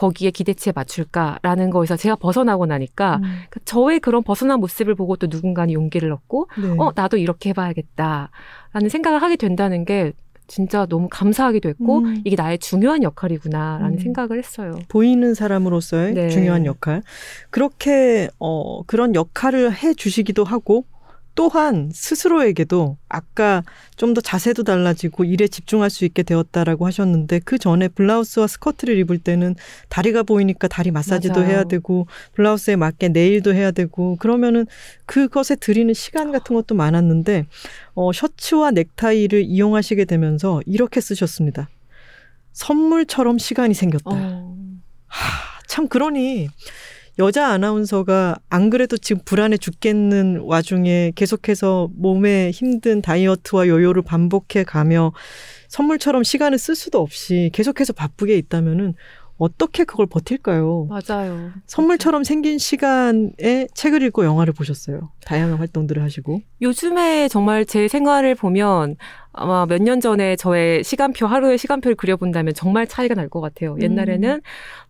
거기에 0.00 0.30
기대치에 0.30 0.72
맞출까라는 0.74 1.68
거에서 1.68 1.94
제가 1.94 2.16
벗어나고 2.16 2.64
나니까 2.64 3.20
음. 3.22 3.40
그 3.50 3.60
저의 3.66 4.00
그런 4.00 4.22
벗어난 4.22 4.58
모습을 4.58 4.94
보고 4.94 5.16
또 5.16 5.26
누군가는 5.28 5.70
용기를 5.74 6.10
얻고 6.10 6.48
네. 6.56 6.74
어 6.78 6.92
나도 6.94 7.18
이렇게 7.18 7.50
해봐야겠다라는 7.50 8.88
생각을 8.88 9.20
하게 9.20 9.36
된다는 9.36 9.84
게 9.84 10.12
진짜 10.46 10.86
너무 10.86 11.08
감사하기도 11.10 11.68
했고 11.68 11.98
음. 11.98 12.22
이게 12.24 12.34
나의 12.34 12.58
중요한 12.58 13.02
역할이구나라는 13.02 13.98
음. 13.98 13.98
생각을 13.98 14.38
했어요. 14.38 14.78
보이는 14.88 15.34
사람으로서의 15.34 16.14
네. 16.14 16.28
중요한 16.30 16.64
역할. 16.64 17.02
그렇게 17.50 18.30
어 18.38 18.82
그런 18.84 19.14
역할을 19.14 19.74
해 19.74 19.92
주시기도 19.92 20.44
하고 20.44 20.86
또한 21.34 21.90
스스로에게도 21.92 22.98
아까 23.08 23.62
좀 23.96 24.14
더 24.14 24.20
자세도 24.20 24.64
달라지고 24.64 25.24
일에 25.24 25.46
집중할 25.46 25.88
수 25.90 26.04
있게 26.04 26.22
되었다라고 26.22 26.86
하셨는데 26.86 27.40
그 27.44 27.58
전에 27.58 27.86
블라우스와 27.88 28.46
스커트를 28.48 28.98
입을 28.98 29.18
때는 29.18 29.54
다리가 29.88 30.24
보이니까 30.24 30.66
다리 30.68 30.90
마사지도 30.90 31.40
맞아요. 31.40 31.50
해야 31.52 31.64
되고 31.64 32.06
블라우스에 32.34 32.76
맞게 32.76 33.08
네일도 33.10 33.54
해야 33.54 33.70
되고 33.70 34.16
그러면은 34.16 34.66
그것에 35.06 35.54
들이는 35.56 35.94
시간 35.94 36.32
같은 36.32 36.56
것도 36.56 36.74
많았는데 36.74 37.46
어 37.94 38.12
셔츠와 38.12 38.72
넥타이를 38.72 39.44
이용하시게 39.44 40.04
되면서 40.06 40.60
이렇게 40.66 41.00
쓰셨습니다. 41.00 41.68
선물처럼 42.52 43.38
시간이 43.38 43.74
생겼다. 43.74 44.10
어. 44.10 44.56
하, 45.06 45.62
참 45.68 45.86
그러니 45.88 46.48
여자 47.20 47.48
아나운서가 47.48 48.38
안 48.48 48.70
그래도 48.70 48.96
지금 48.96 49.20
불안해 49.26 49.58
죽겠는 49.58 50.40
와중에 50.42 51.12
계속해서 51.14 51.90
몸에 51.94 52.50
힘든 52.50 53.02
다이어트와 53.02 53.68
요요를 53.68 54.00
반복해 54.00 54.64
가며 54.64 55.12
선물처럼 55.68 56.22
시간을 56.22 56.56
쓸 56.56 56.74
수도 56.74 56.98
없이 57.00 57.50
계속해서 57.52 57.92
바쁘게 57.92 58.36
있다면은 58.38 58.94
어떻게 59.36 59.84
그걸 59.84 60.06
버틸까요? 60.06 60.88
맞아요. 60.88 61.52
선물처럼 61.66 62.24
생긴 62.24 62.58
시간에 62.58 63.66
책을 63.74 64.02
읽고 64.02 64.24
영화를 64.24 64.54
보셨어요. 64.54 65.12
다양한 65.24 65.58
활동들을 65.58 66.02
하시고. 66.02 66.40
요즘에 66.60 67.28
정말 67.28 67.66
제 67.66 67.88
생활을 67.88 68.34
보면 68.34 68.96
아마 69.32 69.64
몇 69.66 69.78
년 69.80 70.00
전에 70.00 70.36
저의 70.36 70.82
시간표 70.84 71.26
하루의 71.26 71.56
시간표를 71.58 71.94
그려본다면 71.96 72.54
정말 72.54 72.86
차이가 72.86 73.14
날 73.14 73.28
것 73.28 73.40
같아요. 73.40 73.76
옛날에는 73.80 74.40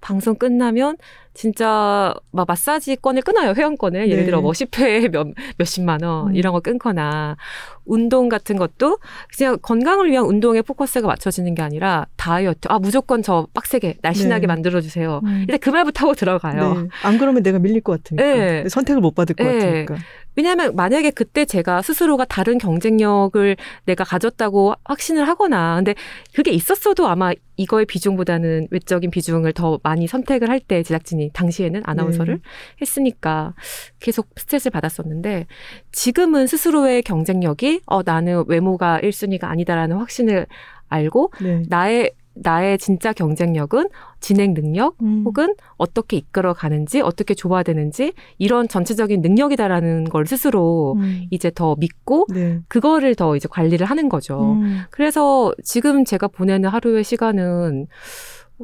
방송 0.01 0.35
끝나면 0.35 0.97
진짜 1.35 2.13
막 2.33 2.47
마사지권을 2.49 3.23
끊어요 3.23 3.53
회원권을 3.53 4.09
예를 4.09 4.21
네. 4.23 4.27
들어 4.27 4.41
뭐 4.41 4.53
10회에 4.53 5.11
몇 5.11 5.29
몇십만 5.59 6.03
원 6.03 6.29
음. 6.31 6.35
이런 6.35 6.53
거 6.53 6.61
끊거나 6.61 7.37
운동 7.85 8.29
같은 8.29 8.57
것도 8.57 8.99
그냥 9.37 9.59
건강을 9.63 10.11
위한 10.11 10.25
운동에 10.25 10.63
포커스가 10.63 11.07
맞춰지는 11.07 11.55
게 11.55 11.63
아니라 11.63 12.07
다이어트 12.17 12.67
아 12.69 12.79
무조건 12.79 13.23
저 13.23 13.47
빡세게 13.55 13.99
날씬하게 14.03 14.41
네. 14.43 14.47
만들어 14.47 14.81
주세요. 14.81 15.21
일단 15.43 15.59
그 15.61 15.71
말부터 15.71 16.07
하고 16.07 16.15
들어가요. 16.15 16.75
네. 16.75 16.89
안 17.05 17.19
그러면 17.19 17.43
내가 17.43 17.59
밀릴 17.59 17.81
것 17.83 18.03
같으니까. 18.03 18.25
네. 18.25 18.69
선택을 18.69 19.01
못 19.01 19.15
받을 19.15 19.37
것 19.37 19.45
네. 19.45 19.59
같으니까. 19.59 19.97
왜냐하면 20.37 20.75
만약에 20.77 21.11
그때 21.11 21.45
제가 21.45 21.83
스스로가 21.83 22.25
다른 22.25 22.59
경쟁력을 22.59 23.57
내가 23.85 24.05
가졌다고 24.05 24.75
확신을 24.85 25.27
하거나 25.29 25.77
근데 25.77 25.95
그게 26.35 26.51
있었어도 26.53 27.09
아마 27.09 27.33
이거의 27.57 27.85
비중보다는 27.87 28.69
외적인 28.71 29.11
비중을 29.11 29.53
더 29.53 29.79
많이 29.83 30.07
선택을 30.07 30.49
할 30.49 30.61
때 30.61 30.83
제작진이 30.83 31.31
당시에는 31.33 31.83
아나운서를 31.85 32.35
네. 32.37 32.43
했으니까 32.83 33.55
계속 33.99 34.29
스트레스를 34.37 34.71
받았었는데 34.73 35.47
지금은 35.91 36.47
스스로의 36.47 37.03
경쟁력이 37.03 37.81
어 37.87 38.03
나는 38.03 38.45
외모가 38.47 39.01
1순위가 39.03 39.45
아니다라는 39.45 39.97
확신을 39.97 40.47
알고 40.89 41.33
네. 41.41 41.63
나의 41.69 42.13
나의 42.43 42.79
진짜 42.79 43.13
경쟁력은 43.13 43.89
진행 44.21 44.55
능력 44.55 44.97
음. 45.03 45.23
혹은 45.25 45.55
어떻게 45.77 46.17
이끌어 46.17 46.53
가는지 46.53 47.01
어떻게 47.01 47.35
좁아야 47.35 47.63
되는지 47.63 48.13
이런 48.39 48.67
전체적인 48.67 49.21
능력이다라는 49.21 50.05
걸 50.05 50.27
스스로 50.27 50.95
음. 50.99 51.27
이제 51.31 51.51
더 51.55 51.77
믿고 51.77 52.27
네. 52.33 52.61
그거를 52.69 53.15
더 53.15 53.37
이제 53.37 53.49
관리를 53.51 53.87
하는 53.87 54.09
거죠. 54.09 54.55
음. 54.55 54.83
그래서 54.91 55.53
지금 55.65 56.05
제가 56.05 56.29
보내는 56.29 56.69
하루의 56.69 57.05
시간은 57.05 57.87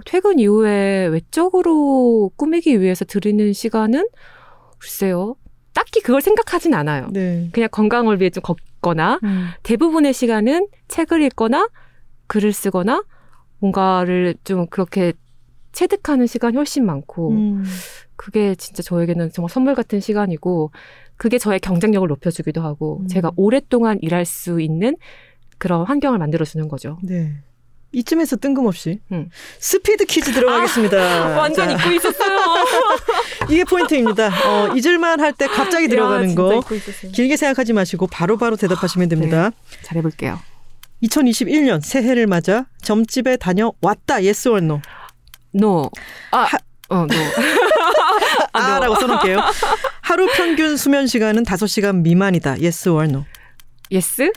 퇴근 0.05 0.39
이후에 0.39 1.07
외적으로 1.07 2.31
꾸미기 2.37 2.81
위해서 2.81 3.05
드리는 3.05 3.53
시간은 3.53 4.07
글쎄요. 4.79 5.37
딱히 5.73 6.01
그걸 6.01 6.23
생각하진 6.23 6.73
않아요. 6.75 7.09
네. 7.13 7.49
그냥 7.53 7.69
건강을 7.71 8.21
위해 8.21 8.31
좀 8.31 8.43
걷거나 8.43 9.21
음. 9.23 9.49
대부분의 9.63 10.15
시간은 10.15 10.69
책을 10.89 11.23
읽거나 11.23 11.69
글을 12.27 12.53
쓰거나 12.53 13.03
뭔가를 13.59 14.35
좀 14.45 14.67
그렇게 14.67 15.13
체득하는 15.73 16.27
시간이 16.27 16.57
훨씬 16.57 16.87
많고 16.87 17.31
음. 17.33 17.65
그게 18.17 18.55
진짜 18.55 18.83
저에게는 18.83 19.31
정말 19.33 19.51
선물 19.51 19.75
같은 19.75 20.01
시간이고 20.01 20.71
그게 21.17 21.39
저의 21.39 21.61
경쟁력을 21.61 22.07
높여주기도 22.09 22.63
하고 22.63 23.01
음. 23.03 23.09
제가 23.09 23.31
오랫동안 23.37 23.99
일할 24.01 24.25
수 24.25 24.61
있는 24.61 24.97
그런 25.59 25.85
환경을 25.85 26.19
만들어주는 26.19 26.67
거죠. 26.69 26.99
네. 27.03 27.33
이쯤에서 27.93 28.37
뜬금없이 28.37 29.01
음. 29.13 29.31
스피드 29.59 30.05
퀴즈 30.07 30.33
들어가겠습니다. 30.33 31.39
완전 31.39 31.69
자, 31.69 31.73
잊고 31.75 31.91
있었어요. 31.95 32.39
이게 33.49 33.65
포인트입니다. 33.65 34.29
어, 34.29 34.75
잊을만 34.75 35.21
할 35.21 35.33
때 35.33 35.47
갑자기 35.47 35.89
들어가는 35.89 36.31
야, 36.31 36.35
거. 36.35 36.63
길게 37.13 37.37
생각하지 37.37 37.73
마시고 37.73 38.07
바로바로 38.09 38.57
대답하시면 38.57 39.09
됩니다. 39.09 39.51
잘해볼게요. 39.83 40.39
2021년 41.03 41.81
새해를 41.83 42.27
맞아 42.27 42.67
점집에 42.83 43.37
다녀왔다. 43.37 44.15
yes 44.15 44.49
or 44.49 44.59
no? 44.65 44.81
No. 45.55 45.91
아, 46.31 46.39
하- 46.45 46.59
어, 46.89 47.07
no. 47.07 47.09
아, 48.53 48.59
no. 48.61 48.75
아 48.75 48.79
라고 48.81 48.95
써놓을게요. 48.97 49.41
하루 50.03 50.27
평균 50.37 50.77
수면 50.77 51.07
시간은 51.07 51.45
5시간 51.45 52.03
미만이다. 52.03 52.53
yes 52.63 52.89
or 52.89 53.05
no? 53.09 53.25
yes? 53.93 54.31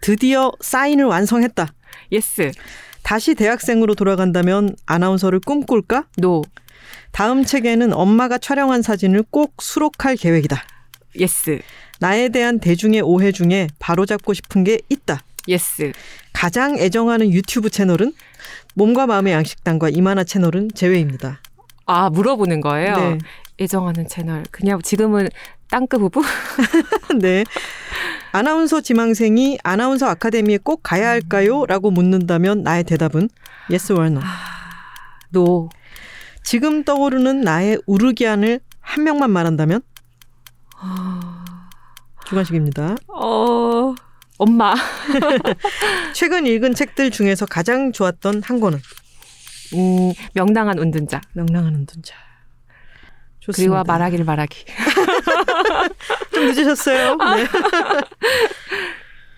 드디어 0.00 0.52
사인을 0.60 1.04
완성했다. 1.06 1.72
yes. 2.12 2.52
다시 3.02 3.34
대학생으로 3.34 3.94
돌아간다면 3.94 4.76
아나운서를 4.86 5.40
꿈꿀까? 5.40 6.04
no. 6.18 6.42
다음 7.12 7.44
책에는 7.44 7.92
엄마가 7.92 8.38
촬영한 8.38 8.82
사진을 8.82 9.24
꼭 9.30 9.54
수록할 9.62 10.16
계획이다. 10.16 10.62
yes. 11.18 11.60
나에 12.00 12.28
대한 12.28 12.58
대중의 12.58 13.02
오해 13.02 13.30
중에 13.32 13.68
바로잡고 13.78 14.34
싶은 14.34 14.64
게 14.64 14.78
있다. 14.88 15.20
Yes. 15.48 15.92
가장 16.32 16.78
애정하는 16.78 17.32
유튜브 17.32 17.70
채널은 17.70 18.12
몸과 18.74 19.06
마음의 19.06 19.32
양식당과 19.32 19.90
이만화 19.90 20.24
채널은 20.24 20.70
제외입니다. 20.74 21.40
아, 21.86 22.10
물어보는 22.10 22.60
거예요? 22.60 22.96
네. 22.96 23.18
애정하는 23.60 24.08
채널. 24.08 24.44
그냥 24.50 24.80
지금은 24.82 25.28
땅끝 25.70 25.98
부부? 26.00 26.22
네. 27.20 27.44
아나운서 28.32 28.80
지망생이 28.80 29.58
아나운서 29.62 30.06
아카데미에 30.08 30.58
꼭 30.58 30.80
가야 30.82 31.08
할까요? 31.08 31.66
라고 31.66 31.90
묻는다면 31.90 32.62
나의 32.62 32.84
대답은 32.84 33.28
yes 33.70 33.92
or 33.92 34.06
no. 34.06 34.20
no. 35.34 35.68
지금 36.42 36.84
떠오르는 36.84 37.42
나의 37.42 37.80
우르기안을 37.86 38.60
한 38.80 39.04
명만 39.04 39.30
말한다면 39.30 39.82
아, 40.78 41.44
주관식입니다. 42.26 42.96
어, 43.08 43.94
엄마. 44.38 44.74
최근 46.12 46.46
읽은 46.46 46.74
책들 46.74 47.10
중에서 47.10 47.46
가장 47.46 47.92
좋았던 47.92 48.42
한 48.42 48.60
권은 48.60 48.80
음, 49.74 50.12
명랑한 50.34 50.78
운둔자. 50.78 51.20
명랑한. 51.32 51.86
그리고 53.46 53.52
좋습니다. 53.52 53.84
말하기를 53.86 54.24
말하기. 54.24 54.64
좀 56.32 56.46
늦으셨어요. 56.46 57.16
네. 57.36 57.46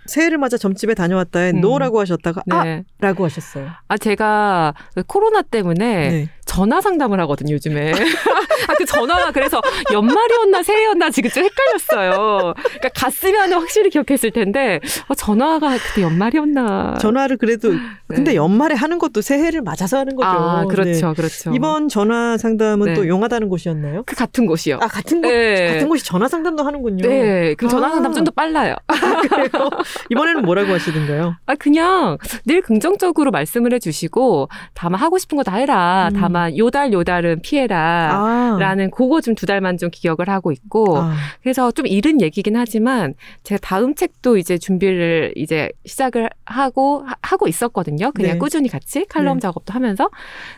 새해를 0.06 0.38
맞아 0.38 0.56
점집에 0.56 0.94
다녀왔다에 0.94 1.50
음. 1.50 1.60
no라고 1.60 2.00
하셨다가 2.00 2.42
네. 2.46 2.84
아라고 3.00 3.24
하셨어요. 3.24 3.70
아, 3.88 3.98
제가 3.98 4.74
그 4.94 5.02
코로나 5.02 5.42
때문에 5.42 6.08
네. 6.10 6.30
전화 6.56 6.80
상담을 6.80 7.20
하거든요, 7.20 7.52
요즘에. 7.54 7.92
아, 8.68 8.74
그 8.78 8.84
전화가 8.86 9.30
그래서 9.32 9.60
연말이었나 9.92 10.62
새해였나 10.62 11.10
지금 11.10 11.28
좀 11.30 11.44
헷갈렸어요. 11.44 12.54
그러니까 12.56 12.88
갔으면 12.94 13.52
확실히 13.52 13.90
기억했을 13.90 14.30
텐데, 14.30 14.80
어, 15.08 15.14
전화가 15.14 15.76
그때 15.76 16.02
연말이었나. 16.02 16.94
전화를 17.00 17.36
그래도 17.36 17.72
근데 18.08 18.30
네. 18.32 18.36
연말에 18.36 18.74
하는 18.74 18.98
것도 18.98 19.20
새해를 19.20 19.60
맞아서 19.62 19.98
하는 19.98 20.16
거죠. 20.16 20.28
아, 20.28 20.62
네. 20.62 20.68
그렇죠, 20.68 21.12
그렇죠. 21.14 21.52
이번 21.54 21.88
전화 21.88 22.38
상담은 22.38 22.86
네. 22.86 22.94
또 22.94 23.06
용하다는 23.06 23.48
곳이었나요? 23.48 24.02
그 24.06 24.16
같은 24.16 24.46
곳이요. 24.46 24.76
아 24.80 24.86
같은 24.86 25.20
곳 25.20 25.28
네. 25.28 25.72
같은 25.74 25.88
곳이 25.88 26.04
전화 26.04 26.26
상담도 26.28 26.64
하는군요. 26.64 27.06
네, 27.08 27.54
그럼 27.54 27.70
전화 27.70 27.88
아. 27.88 27.90
상담 27.90 28.12
좀 28.12 28.24
더 28.24 28.30
빨라요. 28.32 28.74
그래요. 29.30 29.70
이번에는 30.10 30.42
뭐라고 30.42 30.72
하시던가요? 30.72 31.36
아, 31.46 31.54
그냥 31.54 32.18
늘 32.44 32.60
긍정적으로 32.62 33.30
말씀을 33.30 33.72
해주시고, 33.74 34.48
다만 34.74 35.00
하고 35.00 35.18
싶은 35.18 35.36
거 35.36 35.42
다 35.46 35.56
해라. 35.58 36.08
음. 36.12 36.18
다만 36.18 36.45
요달 36.56 36.92
요달은 36.92 37.40
피해라. 37.42 38.10
아, 38.12 38.56
라는 38.58 38.90
그거 38.90 39.20
좀 39.20 39.34
두 39.34 39.44
달만 39.46 39.76
좀 39.78 39.90
기억을 39.92 40.28
하고 40.28 40.50
있고, 40.52 40.98
아, 40.98 41.14
그래서 41.42 41.70
좀 41.70 41.86
이른 41.86 42.20
얘기긴 42.20 42.56
하지만 42.56 43.14
제가 43.42 43.58
다음 43.62 43.94
책도 43.94 44.36
이제 44.38 44.56
준비를 44.58 45.32
이제 45.36 45.70
시작을 45.84 46.30
하고 46.46 47.04
하- 47.06 47.14
하고 47.22 47.48
있었거든요. 47.48 48.12
그냥 48.12 48.32
네. 48.32 48.38
꾸준히 48.38 48.68
같이 48.68 49.04
칼럼 49.06 49.36
네. 49.38 49.40
작업도 49.40 49.72
하면서 49.74 50.08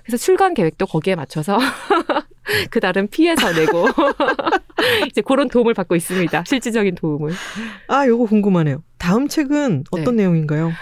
그래서 0.05 0.17
출간 0.23 0.55
계획도 0.55 0.87
거기에 0.87 1.15
맞춰서 1.17 1.59
그 2.71 2.81
달은 2.81 3.09
피해서 3.09 3.53
내고 3.53 3.87
이제 5.09 5.21
그런 5.21 5.49
도움을 5.49 5.75
받고 5.75 5.97
있습니다. 5.97 6.45
실질적인 6.47 6.95
도움을. 6.95 7.33
아, 7.89 8.07
요거 8.07 8.25
궁금하네요. 8.27 8.83
다음 8.99 9.29
책은 9.29 9.85
어떤 9.91 10.17
네. 10.17 10.23
내용인가요? 10.23 10.73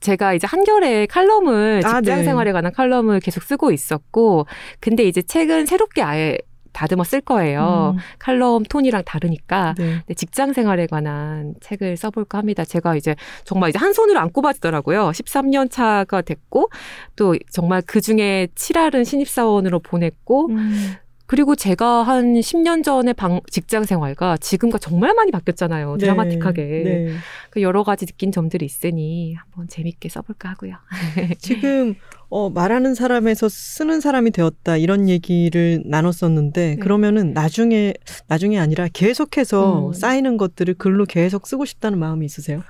제가 0.00 0.34
이제 0.34 0.46
한겨레 0.46 1.06
칼럼을 1.06 1.82
아, 1.84 2.00
직장 2.00 2.18
네. 2.18 2.24
생활에 2.24 2.52
관한 2.52 2.72
칼럼을 2.72 3.20
계속 3.20 3.42
쓰고 3.42 3.70
있었고 3.72 4.46
근데 4.80 5.04
이제 5.04 5.22
책은 5.22 5.66
새롭게 5.66 6.02
아예 6.02 6.38
다듬어 6.72 7.04
쓸 7.04 7.20
거예요. 7.20 7.94
음, 7.96 8.00
칼럼 8.18 8.62
톤이랑 8.64 9.02
다르니까 9.04 9.74
네. 9.76 10.02
네, 10.06 10.14
직장 10.14 10.52
생활에 10.52 10.86
관한 10.86 11.54
책을 11.60 11.96
써볼까 11.96 12.38
합니다. 12.38 12.64
제가 12.64 12.96
이제 12.96 13.16
정말 13.44 13.70
이제 13.70 13.78
한 13.78 13.92
손으로 13.92 14.18
안 14.18 14.30
꼽아지더라고요. 14.30 15.10
13년 15.10 15.70
차가 15.70 16.22
됐고, 16.22 16.70
또 17.16 17.34
정말 17.50 17.82
그 17.84 18.00
중에 18.00 18.48
7할은 18.54 19.04
신입사원으로 19.04 19.80
보냈고, 19.80 20.46
음, 20.50 20.94
그리고 21.30 21.54
제가 21.54 22.02
한 22.02 22.34
10년 22.34 22.82
전에 22.82 23.12
방, 23.12 23.40
직장 23.48 23.84
생활과 23.84 24.36
지금과 24.38 24.78
정말 24.78 25.14
많이 25.14 25.30
바뀌었잖아요. 25.30 25.92
네. 25.92 25.98
드라마틱하게. 25.98 26.62
네. 26.62 27.14
그 27.50 27.62
여러 27.62 27.84
가지 27.84 28.04
느낀 28.04 28.32
점들이 28.32 28.66
있으니 28.66 29.34
한번 29.34 29.68
재밌게 29.68 30.08
써볼까 30.08 30.48
하고요. 30.48 30.74
지금 31.38 31.94
어, 32.30 32.50
말하는 32.50 32.96
사람에서 32.96 33.48
쓰는 33.48 34.00
사람이 34.00 34.32
되었다 34.32 34.76
이런 34.76 35.08
얘기를 35.08 35.80
나눴었는데 35.86 36.70
네. 36.70 36.76
그러면은 36.78 37.32
나중에 37.32 37.94
나중에 38.26 38.58
아니라 38.58 38.88
계속해서 38.92 39.90
음. 39.90 39.92
쌓이는 39.92 40.36
것들을 40.36 40.74
글로 40.74 41.04
계속 41.04 41.46
쓰고 41.46 41.64
싶다는 41.64 42.00
마음이 42.00 42.26
있으세요? 42.26 42.64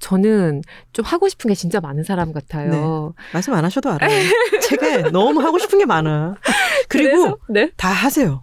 저는 0.00 0.62
좀 0.92 1.04
하고 1.04 1.28
싶은 1.28 1.48
게 1.48 1.54
진짜 1.54 1.78
많은 1.80 2.02
사람 2.02 2.32
같아요. 2.32 3.14
말씀 3.32 3.52
안 3.54 3.64
하셔도 3.64 3.90
알아요. 3.90 4.10
책에 4.62 5.02
너무 5.12 5.40
하고 5.42 5.58
싶은 5.58 5.78
게 5.78 5.84
많아. 5.86 6.34
그리고 6.88 7.38
네. 7.48 7.70
다 7.76 7.90
하세요. 7.90 8.42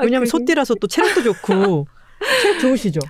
왜냐하면 0.00 0.24
그- 0.26 0.30
소띠라서 0.30 0.74
또 0.80 0.86
체력도 0.86 1.22
좋고 1.22 1.86
체력 2.42 2.60
좋으시죠. 2.60 3.00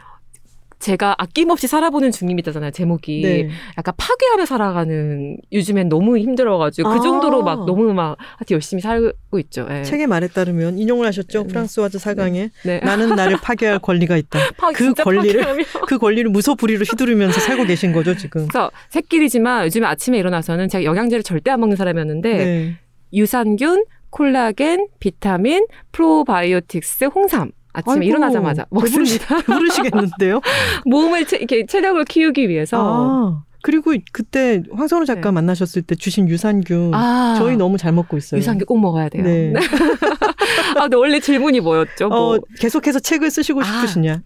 제가 0.78 1.14
아낌없이 1.18 1.66
살아보는 1.68 2.10
중입니다잖아요, 2.12 2.70
제목이. 2.70 3.22
네. 3.22 3.48
약간 3.78 3.94
파괴하며 3.96 4.44
살아가는 4.44 5.36
요즘엔 5.52 5.88
너무 5.88 6.18
힘들어가지고 6.18 6.88
아. 6.88 6.94
그 6.94 7.02
정도로 7.02 7.42
막 7.42 7.64
너무 7.64 7.92
막 7.94 8.16
하여튼 8.18 8.54
열심히 8.54 8.82
살고 8.82 9.38
있죠. 9.40 9.66
예. 9.70 9.82
책의 9.82 10.06
말에 10.06 10.28
따르면 10.28 10.78
인용을 10.78 11.06
하셨죠. 11.06 11.42
네. 11.44 11.48
프랑스와즈 11.48 11.98
사강에 11.98 12.50
네. 12.64 12.80
나는 12.80 13.08
나를 13.16 13.38
파괴할 13.42 13.78
권리가 13.78 14.16
있다. 14.18 14.38
파- 14.58 14.70
그 14.72 14.92
권리를 14.92 15.40
파괴하며. 15.40 15.64
그 15.86 15.98
권리를 15.98 16.30
무소불위로 16.30 16.84
휘두르면서 16.84 17.40
살고 17.40 17.64
계신 17.64 17.92
거죠 17.92 18.14
지금. 18.14 18.46
그래서 18.46 18.70
새끼리지만 18.90 19.64
요즘에 19.64 19.86
아침에 19.86 20.18
일어나서는 20.18 20.68
제가 20.68 20.84
영양제를 20.84 21.22
절대 21.22 21.50
안 21.50 21.60
먹는 21.60 21.76
사람이었는데 21.76 22.32
네. 22.44 22.74
유산균, 23.14 23.84
콜라겐, 24.10 24.88
비타민, 25.00 25.64
프로바이오틱스, 25.92 27.04
홍삼 27.06 27.50
아침에 27.76 27.94
아이고, 27.94 28.04
일어나자마자 28.04 28.64
먹습니다. 28.70 29.36
배부르시겠는데요? 29.46 30.40
몸을 30.86 31.26
체, 31.26 31.36
이렇게 31.36 31.66
체력을 31.66 32.02
키우기 32.04 32.48
위해서 32.48 32.78
아, 32.80 33.42
그리고 33.66 33.92
그때 34.12 34.62
황선우 34.72 35.06
작가 35.06 35.30
네. 35.30 35.30
만나셨을 35.32 35.82
때 35.82 35.96
주신 35.96 36.28
유산균 36.28 36.94
아, 36.94 37.34
저희 37.36 37.56
너무 37.56 37.76
잘 37.78 37.90
먹고 37.90 38.16
있어요. 38.16 38.38
유산균 38.38 38.64
꼭 38.64 38.78
먹어야 38.78 39.08
돼요. 39.08 39.24
네. 39.24 39.52
아, 40.78 40.82
근데 40.82 40.96
원래 40.96 41.18
질문이 41.18 41.58
뭐였죠? 41.58 42.08
뭐 42.08 42.36
어, 42.36 42.38
계속해서 42.60 43.00
책을 43.00 43.28
쓰시고 43.28 43.62
아. 43.62 43.64
싶으시냐? 43.64 44.22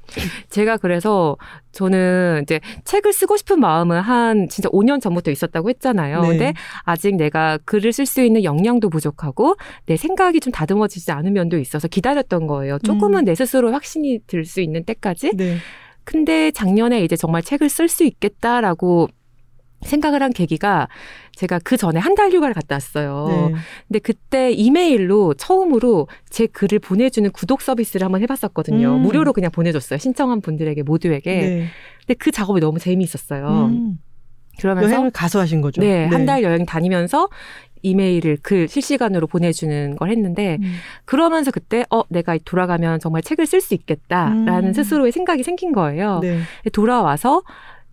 제가 0.50 0.76
그래서 0.76 1.38
저는 1.72 2.40
이제 2.42 2.60
책을 2.84 3.14
쓰고 3.14 3.38
싶은 3.38 3.60
마음은 3.60 4.02
한 4.02 4.46
진짜 4.50 4.68
5년 4.68 5.00
전부터 5.00 5.30
있었다고 5.30 5.70
했잖아요. 5.70 6.20
네. 6.20 6.28
근데 6.28 6.52
아직 6.82 7.16
내가 7.16 7.58
글을 7.64 7.94
쓸 7.94 8.04
수 8.04 8.20
있는 8.20 8.44
역량도 8.44 8.90
부족하고 8.90 9.56
내 9.86 9.96
생각이 9.96 10.40
좀 10.40 10.52
다듬어지지 10.52 11.12
않은 11.12 11.32
면도 11.32 11.56
있어서 11.56 11.88
기다렸던 11.88 12.46
거예요. 12.46 12.78
조금은 12.80 13.20
음. 13.20 13.24
내 13.24 13.34
스스로 13.34 13.72
확신이 13.72 14.18
들 14.26 14.44
수 14.44 14.60
있는 14.60 14.84
때까지. 14.84 15.30
네. 15.34 15.56
근데 16.04 16.50
작년에 16.50 17.04
이제 17.04 17.16
정말 17.16 17.42
책을 17.42 17.68
쓸 17.68 17.88
수 17.88 18.04
있겠다라고 18.04 19.08
생각을 19.82 20.22
한 20.22 20.32
계기가 20.32 20.88
제가 21.36 21.58
그 21.64 21.76
전에 21.76 21.98
한 21.98 22.14
달 22.14 22.30
휴가를 22.32 22.52
갔다 22.54 22.74
왔어요. 22.74 23.26
네. 23.28 23.54
근데 23.88 23.98
그때 24.00 24.50
이메일로 24.52 25.34
처음으로 25.34 26.06
제 26.28 26.46
글을 26.46 26.80
보내주는 26.80 27.30
구독 27.30 27.62
서비스를 27.62 28.04
한번 28.04 28.20
해봤었거든요. 28.22 28.96
음. 28.96 29.02
무료로 29.02 29.32
그냥 29.32 29.50
보내줬어요. 29.50 29.98
신청한 29.98 30.42
분들에게 30.42 30.82
모두에게. 30.82 31.34
네. 31.40 31.66
근데 32.00 32.14
그 32.18 32.30
작업이 32.30 32.60
너무 32.60 32.78
재미있었어요. 32.78 33.46
음, 33.70 33.98
그러면서 34.58 34.90
여행을 34.90 35.10
가서 35.12 35.40
하신 35.40 35.60
거죠? 35.62 35.80
네, 35.80 36.04
한달 36.06 36.42
여행 36.42 36.66
다니면서 36.66 37.28
이메일을 37.82 38.38
글 38.42 38.68
실시간으로 38.68 39.26
보내주는 39.26 39.96
걸 39.96 40.10
했는데 40.10 40.58
음. 40.60 40.74
그러면서 41.06 41.50
그때 41.50 41.84
어 41.90 42.02
내가 42.10 42.36
돌아가면 42.44 43.00
정말 43.00 43.22
책을 43.22 43.46
쓸 43.46 43.62
수 43.62 43.72
있겠다라는 43.72 44.64
음. 44.66 44.72
스스로의 44.74 45.12
생각이 45.12 45.42
생긴 45.42 45.72
거예요. 45.72 46.18
네. 46.20 46.40
돌아와서 46.72 47.42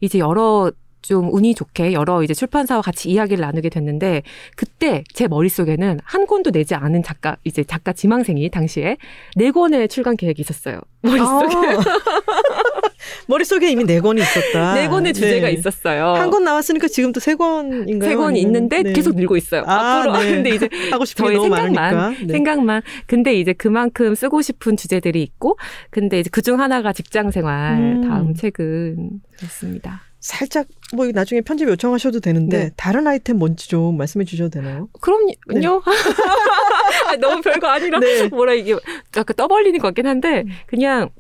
이제 0.02 0.20
여러 0.20 0.70
좀 1.02 1.34
운이 1.34 1.56
좋게 1.56 1.94
여러 1.94 2.24
이제 2.24 2.34
출판사와 2.34 2.82
같이 2.82 3.10
이야기를 3.10 3.42
나누게 3.42 3.70
됐는데 3.70 4.24
그때 4.56 5.04
제 5.14 5.28
머릿속에는 5.28 6.00
한 6.04 6.26
권도 6.28 6.52
내지 6.52 6.76
않은 6.76 7.04
작가 7.04 7.38
이제 7.44 7.64
작가 7.64 7.94
지망생이 7.94 8.50
당시에 8.50 8.98
네 9.36 9.52
권의 9.52 9.88
출간 9.88 10.18
계획이 10.18 10.42
있었어요. 10.42 10.82
머릿속에 11.02 11.56
아. 11.56 11.80
머릿속에 13.28 13.70
이미 13.72 13.86
네 13.86 14.00
권이 14.02 14.22
있었다. 14.22 14.74
네 14.74 14.88
권의 14.88 15.14
주제가 15.14 15.48
네. 15.48 15.54
있었어요. 15.54 16.14
한 16.14 16.30
권 16.30 16.44
나왔으니까 16.44 16.88
지금 16.88 17.12
또 17.14 17.20
세 17.22 17.36
권인가요? 17.36 18.10
세 18.10 18.16
권이 18.16 18.40
아니면- 18.40 18.42
있는데 18.42 18.84
네. 18.84 18.94
계속 18.94 19.16
늘고 19.16 19.38
있어요. 19.38 19.64
아, 19.66 20.00
앞으로 20.02 20.18
네. 20.18 20.32
근데 20.36 20.50
이제 20.52 20.70
하고 20.92 21.06
싶은 21.06 21.26
게 21.26 21.34
저의 21.36 21.42
생각만 21.42 21.74
많으니까. 21.74 22.26
네. 22.26 22.34
생각만 22.34 22.82
근데 23.06 23.34
이제 23.36 23.54
그만큼 23.54 24.14
쓰고 24.16 24.42
싶은 24.42 24.76
주제들이 24.78 25.22
있고 25.24 25.58
근데 25.90 26.20
이제 26.20 26.30
그중 26.30 26.60
하나가 26.60 26.92
직장 26.94 27.32
생활 27.32 27.78
음. 27.78 28.08
다음 28.08 28.34
책은 28.34 29.22
그렇습니다. 29.38 30.02
살짝 30.28 30.68
뭐 30.94 31.08
나중에 31.08 31.40
편집 31.40 31.70
요청하셔도 31.70 32.20
되는데 32.20 32.66
네. 32.66 32.72
다른 32.76 33.08
아이템 33.08 33.38
뭔지 33.38 33.70
좀 33.70 33.96
말씀해 33.96 34.26
주셔도 34.26 34.50
되나요? 34.50 34.90
그럼요. 35.00 35.82
아, 37.08 37.16
너무 37.16 37.42
별거 37.42 37.68
아니라 37.68 37.98
네. 38.02 38.28
뭐라 38.28 38.54
이게 38.54 38.74
약간 39.16 39.36
떠벌리는 39.38 39.80
것 39.80 39.88
같긴 39.88 40.06
한데 40.06 40.44
그냥 40.66 41.12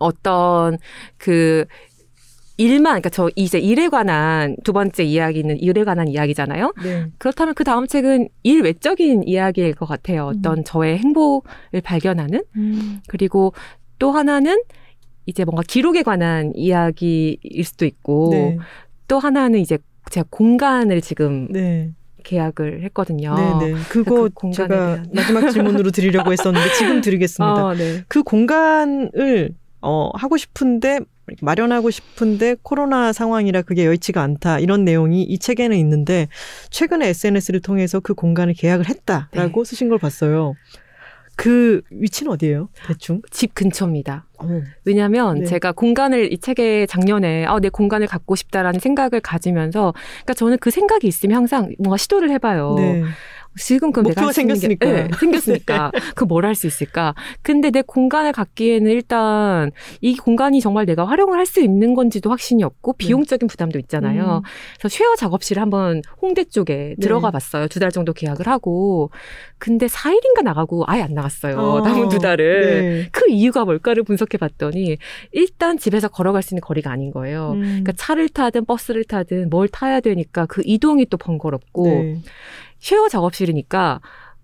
어떤 0.00 0.76
그 1.18 1.66
일만 2.56 2.94
그러니까 2.94 3.10
저 3.10 3.30
이제 3.36 3.60
일에 3.60 3.88
관한 3.88 4.56
두 4.64 4.72
번째 4.72 5.04
이야기는 5.04 5.60
일에 5.60 5.84
관한 5.84 6.08
이야기잖아요. 6.08 6.74
네. 6.82 7.06
그렇다면 7.18 7.54
그 7.54 7.62
다음 7.62 7.86
책은 7.86 8.28
일 8.42 8.62
외적인 8.62 9.22
이야기일 9.22 9.74
것 9.74 9.86
같아요. 9.86 10.26
어떤 10.26 10.64
저의 10.64 10.98
행복을 10.98 11.80
발견하는 11.84 12.42
그리고 13.06 13.54
또 14.00 14.10
하나는 14.10 14.60
이제 15.30 15.44
뭔가 15.44 15.62
기록에 15.66 16.02
관한 16.02 16.52
이야기일 16.54 17.64
수도 17.64 17.86
있고 17.86 18.28
네. 18.32 18.58
또 19.08 19.18
하나는 19.18 19.60
이제 19.60 19.78
제가 20.10 20.26
공간을 20.30 21.00
지금 21.00 21.48
네. 21.50 21.92
계약을 22.22 22.82
했거든요. 22.84 23.34
네네. 23.34 23.80
그거 23.88 24.28
그 24.34 24.50
제가. 24.52 25.02
마지막 25.14 25.50
질문으로 25.50 25.90
드리려고 25.90 26.32
했었는데 26.32 26.74
지금 26.74 27.00
드리겠습니다. 27.00 27.68
아, 27.68 27.74
네. 27.74 28.04
그 28.08 28.22
공간을 28.22 29.54
어, 29.80 30.10
하고 30.14 30.36
싶은데 30.36 31.00
마련하고 31.40 31.90
싶은데 31.90 32.56
코로나 32.62 33.12
상황이라 33.12 33.62
그게 33.62 33.86
여의치가 33.86 34.20
않다 34.20 34.58
이런 34.58 34.84
내용이 34.84 35.22
이 35.22 35.38
책에는 35.38 35.76
있는데 35.78 36.28
최근에 36.70 37.08
SNS를 37.08 37.60
통해서 37.60 38.00
그 38.00 38.14
공간을 38.14 38.54
계약을 38.54 38.88
했다라고 38.88 39.64
네. 39.64 39.68
쓰신 39.68 39.88
걸 39.88 39.98
봤어요. 39.98 40.54
그 41.40 41.80
위치는 41.90 42.32
어디예요? 42.32 42.68
대충? 42.86 43.22
집 43.30 43.54
근처입니다. 43.54 44.26
어. 44.38 44.60
왜냐하면 44.84 45.38
네. 45.38 45.46
제가 45.46 45.72
공간을 45.72 46.34
이 46.34 46.36
책에 46.36 46.84
작년에 46.84 47.46
아, 47.46 47.58
내 47.60 47.70
공간을 47.70 48.08
갖고 48.08 48.36
싶다라는 48.36 48.78
생각을 48.78 49.20
가지면서 49.22 49.94
그러니까 49.96 50.34
저는 50.34 50.58
그 50.60 50.70
생각이 50.70 51.06
있으면 51.06 51.38
항상 51.38 51.74
뭔가 51.78 51.96
시도를 51.96 52.30
해봐요. 52.32 52.74
네. 52.76 53.04
지금 53.58 53.90
그럼 53.92 54.04
내가 54.08 54.20
목표가 54.22 54.26
할수 54.28 54.40
있는 54.42 54.54
게- 54.54 54.60
생겼으니까. 54.60 54.86
네, 54.92 55.08
생겼으니까 55.18 55.90
그 56.14 56.26
뭘 56.26 56.44
할 56.44 56.54
수 56.54 56.66
있을까? 56.66 57.14
근데 57.42 57.70
내 57.70 57.82
공간을 57.82 58.32
갖기에는 58.32 58.90
일단 58.90 59.70
이 60.00 60.16
공간이 60.16 60.60
정말 60.60 60.86
내가 60.86 61.04
활용을 61.04 61.36
할 61.38 61.46
수 61.46 61.60
있는 61.60 61.94
건지도 61.94 62.30
확신이 62.30 62.62
없고 62.62 62.92
비용적인 62.94 63.48
부담도 63.48 63.78
있잖아요. 63.80 64.22
네. 64.22 64.28
음. 64.30 64.40
그래서 64.78 64.88
쉐어 64.96 65.16
작업실을 65.16 65.60
한번 65.60 66.00
홍대 66.22 66.44
쪽에 66.44 66.74
네. 66.74 66.94
들어가 67.00 67.30
봤어요. 67.32 67.66
두 67.68 67.80
달 67.80 67.90
정도 67.90 68.12
계약을 68.12 68.46
하고 68.46 69.10
근데 69.58 69.86
4일인가 69.86 70.42
나가고 70.44 70.84
아예 70.86 71.02
안 71.02 71.14
나갔어요. 71.14 71.58
어. 71.58 71.80
남은 71.80 72.08
두 72.08 72.18
달을. 72.18 72.60
네. 73.02 73.08
그 73.10 73.28
이유가 73.30 73.64
뭘까를 73.64 74.04
분석해 74.04 74.38
봤더니 74.38 74.96
일단 75.32 75.76
집에서 75.76 76.08
걸어갈 76.08 76.42
수 76.42 76.54
있는 76.54 76.60
거리가 76.60 76.90
아닌 76.92 77.10
거예요. 77.10 77.52
음. 77.54 77.60
그러니까 77.62 77.92
차를 77.96 78.28
타든 78.28 78.64
버스를 78.66 79.04
타든 79.04 79.50
뭘 79.50 79.66
타야 79.68 80.00
되니까 80.00 80.46
그 80.46 80.62
이동이 80.64 81.06
또 81.06 81.16
번거롭고 81.16 81.86
네. 81.86 82.20
쉐어 82.80 83.08
작업실이니까 83.08 84.00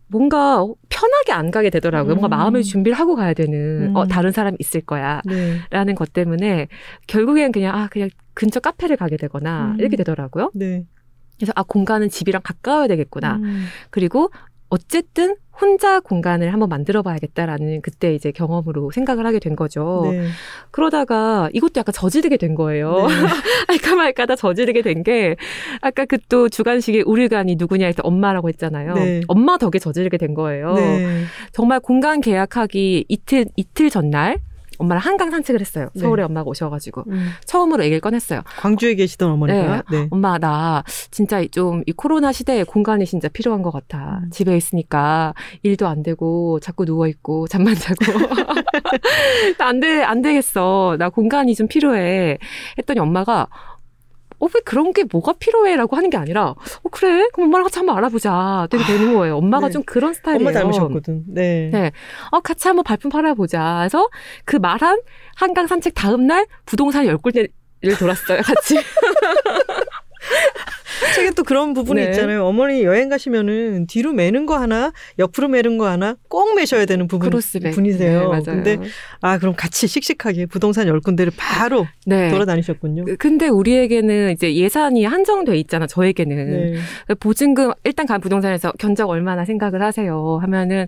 뭔가 0.08 0.64
편하게 0.88 1.32
안 1.32 1.50
가게 1.50 1.70
되더라고요. 1.70 2.14
음. 2.14 2.20
뭔가 2.20 2.36
마음의 2.36 2.62
준비를 2.64 2.96
하고 2.96 3.16
가야 3.16 3.34
되는 3.34 3.88
음. 3.90 3.96
어 3.96 4.06
다른 4.06 4.30
사람이 4.30 4.56
있을 4.60 4.80
거야. 4.80 5.20
네. 5.24 5.58
라는 5.70 5.94
것 5.94 6.12
때문에 6.12 6.68
결국엔 7.08 7.52
그냥 7.52 7.74
아 7.74 7.88
그냥 7.88 8.08
근처 8.34 8.60
카페를 8.60 8.96
가게 8.96 9.16
되거나 9.16 9.72
음. 9.72 9.80
이렇게 9.80 9.96
되더라고요. 9.96 10.52
네. 10.54 10.84
그래서 11.36 11.52
아 11.56 11.62
공간은 11.64 12.08
집이랑 12.08 12.42
가까워야 12.44 12.86
되겠구나. 12.86 13.36
음. 13.36 13.66
그리고 13.90 14.30
어쨌든 14.68 15.36
혼자 15.58 16.00
공간을 16.00 16.52
한번 16.52 16.68
만들어 16.68 17.02
봐야겠다라는 17.02 17.80
그때 17.80 18.14
이제 18.14 18.30
경험으로 18.30 18.90
생각을 18.90 19.24
하게 19.24 19.38
된 19.38 19.56
거죠. 19.56 20.08
네. 20.10 20.26
그러다가 20.70 21.48
이것도 21.54 21.72
약간 21.78 21.92
저지르게 21.94 22.36
된 22.36 22.54
거예요. 22.54 23.06
네. 23.06 23.14
할까 23.68 23.94
말까 23.94 24.26
다 24.26 24.36
저지르게 24.36 24.82
된 24.82 25.02
게 25.02 25.36
아까 25.80 26.04
그 26.04 26.18
또 26.28 26.48
주간식에 26.48 27.02
우리간이 27.06 27.54
누구냐 27.56 27.86
해서 27.86 28.02
엄마라고 28.02 28.48
했잖아요. 28.48 28.94
네. 28.94 29.20
엄마 29.28 29.56
덕에 29.58 29.78
저지르게 29.78 30.18
된 30.18 30.34
거예요. 30.34 30.74
네. 30.74 31.22
정말 31.52 31.78
공간 31.80 32.20
계약하기 32.20 33.04
이틀 33.08 33.46
이틀 33.56 33.88
전날 33.90 34.38
엄마랑 34.78 35.02
한강 35.04 35.30
산책을 35.30 35.60
했어요. 35.60 35.88
네. 35.94 36.00
서울에 36.00 36.22
엄마가 36.22 36.48
오셔가지고 36.50 37.04
음. 37.08 37.30
처음으로 37.46 37.82
얘기를 37.84 38.00
꺼냈어요. 38.00 38.42
광주에 38.58 38.94
계시던 38.94 39.30
어머니가 39.30 39.82
네. 39.90 40.08
엄마 40.10 40.38
나 40.38 40.82
진짜 41.10 41.44
좀 41.50 41.82
이 41.86 41.92
코로나 41.92 42.32
시대에 42.32 42.64
공간이 42.64 43.04
진짜 43.06 43.28
필요한 43.28 43.62
것 43.62 43.70
같아. 43.70 44.20
음. 44.24 44.30
집에 44.30 44.56
있으니까 44.56 45.34
일도 45.62 45.86
안 45.86 46.02
되고 46.02 46.58
자꾸 46.60 46.84
누워 46.84 47.06
있고 47.06 47.46
잠만 47.48 47.74
자고 47.74 47.96
안돼 49.58 50.02
안 50.02 50.22
되겠어. 50.22 50.96
나 50.98 51.08
공간이 51.08 51.54
좀 51.54 51.66
필요해. 51.68 52.38
했더니 52.78 53.00
엄마가 53.00 53.48
어, 54.38 54.46
왜 54.46 54.60
그런 54.64 54.92
게 54.92 55.04
뭐가 55.10 55.34
필요해? 55.38 55.76
라고 55.76 55.96
하는 55.96 56.10
게 56.10 56.16
아니라, 56.16 56.50
어, 56.50 56.88
그래? 56.90 57.28
그럼 57.32 57.48
엄마랑 57.48 57.64
같이 57.64 57.78
한번 57.78 57.96
알아보자. 57.96 58.68
되게 58.70 58.84
되는 58.84 59.14
거예요. 59.14 59.36
엄마가 59.38 59.68
네. 59.68 59.72
좀 59.72 59.82
그런 59.84 60.12
스타일이에요. 60.14 60.48
엄마 60.48 60.58
닮으셨거든. 60.58 61.24
네. 61.28 61.70
네. 61.72 61.92
어, 62.30 62.40
같이 62.40 62.68
한번 62.68 62.84
발품 62.84 63.10
팔아보자. 63.10 63.80
해서 63.80 64.08
그 64.44 64.56
말한 64.56 65.00
한강 65.36 65.66
산책 65.66 65.94
다음날 65.94 66.46
부동산 66.66 67.06
열 67.06 67.16
군데를 67.18 67.48
돌았어요. 67.98 68.42
같이. 68.42 68.76
책에 71.14 71.30
또 71.32 71.42
그런 71.42 71.74
부분이 71.74 72.00
네. 72.00 72.10
있잖아요. 72.10 72.44
어머니 72.46 72.82
여행 72.84 73.08
가시면은 73.08 73.86
뒤로 73.86 74.12
매는 74.12 74.46
거 74.46 74.56
하나, 74.56 74.92
옆으로 75.18 75.48
매는 75.48 75.78
거 75.78 75.88
하나 75.88 76.16
꼭 76.28 76.54
매셔야 76.54 76.84
되는 76.86 77.06
부분 77.06 77.30
크로스백. 77.30 77.74
분이세요. 77.74 78.20
네, 78.20 78.26
맞아요. 78.26 78.42
근데 78.44 78.78
아 79.20 79.38
그럼 79.38 79.54
같이 79.56 79.86
씩씩하게 79.86 80.46
부동산 80.46 80.86
열 80.88 81.00
군데를 81.00 81.32
바로 81.36 81.86
네. 82.06 82.30
돌아다니셨군요. 82.30 83.04
근데 83.18 83.48
우리에게는 83.48 84.32
이제 84.32 84.54
예산이 84.54 85.04
한정돼 85.04 85.56
있잖아, 85.58 85.86
저에게는. 85.86 86.72
네. 86.72 87.14
보증금, 87.20 87.72
일단 87.84 88.06
간 88.06 88.20
부동산에서 88.20 88.72
견적 88.78 89.08
얼마나 89.10 89.44
생각을 89.44 89.82
하세요 89.82 90.38
하면은 90.42 90.86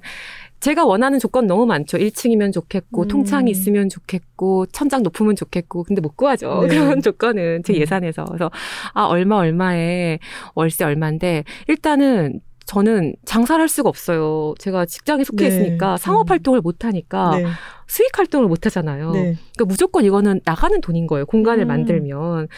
제가 0.60 0.84
원하는 0.84 1.18
조건 1.18 1.46
너무 1.46 1.66
많죠. 1.66 1.98
1층이면 1.98 2.52
좋겠고, 2.52 3.02
음. 3.02 3.08
통창이 3.08 3.50
있으면 3.50 3.88
좋겠고, 3.88 4.66
천장 4.66 5.02
높으면 5.02 5.36
좋겠고, 5.36 5.84
근데 5.84 6.00
못 6.00 6.16
구하죠. 6.16 6.66
네. 6.68 6.68
그런 6.68 7.00
조건은 7.00 7.62
제 7.64 7.74
음. 7.74 7.78
예산에서. 7.78 8.24
그래서, 8.24 8.50
아, 8.92 9.04
얼마, 9.04 9.36
얼마에, 9.36 10.18
월세 10.54 10.84
얼마인데, 10.84 11.44
일단은 11.68 12.40
저는 12.68 13.14
장사를 13.24 13.58
할 13.58 13.68
수가 13.68 13.88
없어요. 13.88 14.52
제가 14.58 14.84
직장에 14.84 15.24
속해 15.24 15.48
네. 15.48 15.56
있으니까 15.56 15.96
상업 15.96 16.28
음. 16.28 16.32
활동을 16.32 16.60
못 16.60 16.84
하니까 16.84 17.38
네. 17.38 17.46
수익 17.86 18.18
활동을 18.18 18.46
못 18.46 18.66
하잖아요. 18.66 19.10
네. 19.12 19.20
그러니까 19.54 19.64
무조건 19.66 20.04
이거는 20.04 20.42
나가는 20.44 20.78
돈인 20.82 21.06
거예요. 21.06 21.24
공간을 21.24 21.64
음. 21.64 21.68
만들면 21.68 22.48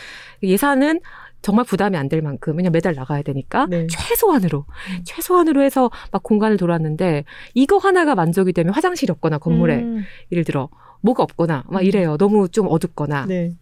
예산은 0.43 0.99
정말 1.43 1.65
부담이 1.65 1.97
안 1.97 2.09
될 2.09 2.23
만큼 2.23 2.57
왜냐 2.57 2.69
면 2.69 2.73
매달 2.73 2.95
나가야 2.95 3.23
되니까 3.23 3.67
네. 3.67 3.87
최소한으로 3.89 4.65
음. 4.69 5.03
최소한으로 5.05 5.63
해서 5.63 5.91
막 6.11 6.23
공간을 6.23 6.57
돌았는데 6.57 7.25
이거 7.55 7.79
하나가 7.79 8.15
만족이 8.15 8.53
되면 8.53 8.75
화장실이 8.75 9.11
없거나 9.13 9.39
건물에 9.39 9.77
음. 9.77 10.03
예를 10.33 10.45
들어 10.45 10.69
뭐가 11.03 11.23
없거나 11.23 11.65
막 11.69 11.81
음. 11.81 11.85
이래요. 11.85 12.17
너무 12.17 12.49
좀 12.49 12.67
어둡거나 12.69 13.27
네. 13.27 13.53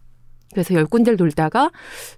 그래서 0.53 0.74
열 0.74 0.87
군데를 0.87 1.16
돌다가 1.18 1.70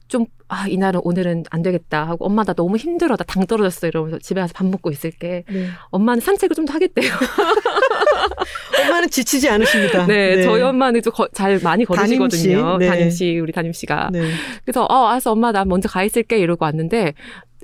좀 0.08 0.24
아 0.52 0.66
이날은 0.66 1.00
오늘은 1.04 1.44
안 1.50 1.62
되겠다 1.62 2.04
하고 2.08 2.26
엄마 2.26 2.42
나 2.42 2.52
너무 2.52 2.76
힘들어 2.76 3.16
나 3.16 3.24
당 3.24 3.46
떨어졌어 3.46 3.86
이러면서 3.86 4.18
집에 4.18 4.40
가서 4.40 4.52
밥 4.54 4.66
먹고 4.66 4.90
있을게. 4.90 5.44
네. 5.48 5.66
엄마는 5.90 6.20
산책을 6.20 6.56
좀 6.56 6.66
더 6.66 6.74
하겠대요. 6.74 7.08
엄마는 8.84 9.08
지치지 9.10 9.48
않으십니다. 9.48 10.06
네, 10.06 10.42
저희 10.42 10.62
엄마는 10.62 11.02
좀 11.02 11.12
잘 11.32 11.60
많이 11.62 11.84
걸으시거든요. 11.84 12.72
씨, 12.72 12.78
네. 12.78 12.86
담임 12.88 13.10
씨, 13.10 13.38
우리 13.38 13.52
담임 13.52 13.72
씨가. 13.72 14.10
네. 14.12 14.30
그래서 14.64 14.84
어, 14.84 15.06
알았어, 15.06 15.32
엄마 15.32 15.52
나 15.52 15.64
먼저 15.64 15.88
가 15.88 16.02
있을게 16.02 16.38
이러고 16.38 16.64
왔는데 16.64 17.14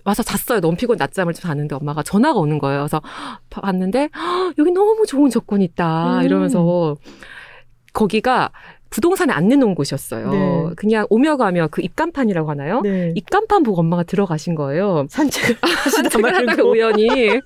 와서 0.05 0.23
잤어요. 0.23 0.61
너무 0.61 0.77
피곤 0.77 0.97
낮잠을 0.99 1.35
좀 1.35 1.43
잤는데 1.49 1.75
엄마가 1.75 2.03
전화가 2.05 2.39
오는 2.39 2.59
거예요. 2.59 2.83
그래서 2.83 3.03
봤는데 3.51 4.09
"헉, 4.15 4.55
여기 4.59 4.71
너무 4.71 5.05
좋은 5.07 5.31
조건이 5.31 5.65
있다 5.65 6.21
음. 6.21 6.25
이러면서 6.25 6.97
거기가 7.93 8.51
부동산에 8.91 9.33
안 9.33 9.49
내놓은 9.49 9.75
곳이었어요. 9.75 10.31
네. 10.31 10.71
그냥 10.77 11.07
오며 11.11 11.37
가며 11.37 11.69
그 11.71 11.83
입간판이라고 11.83 12.51
하나요? 12.51 12.81
네. 12.83 13.13
입간판 13.17 13.63
보고 13.63 13.81
엄마가 13.81 14.05
들어가신 14.05 14.55
거예요. 14.55 15.07
산책을 15.11 15.57
하시다 15.61 16.09
산책을 16.09 16.35
하다가. 16.35 16.63
우연히. 16.65 17.41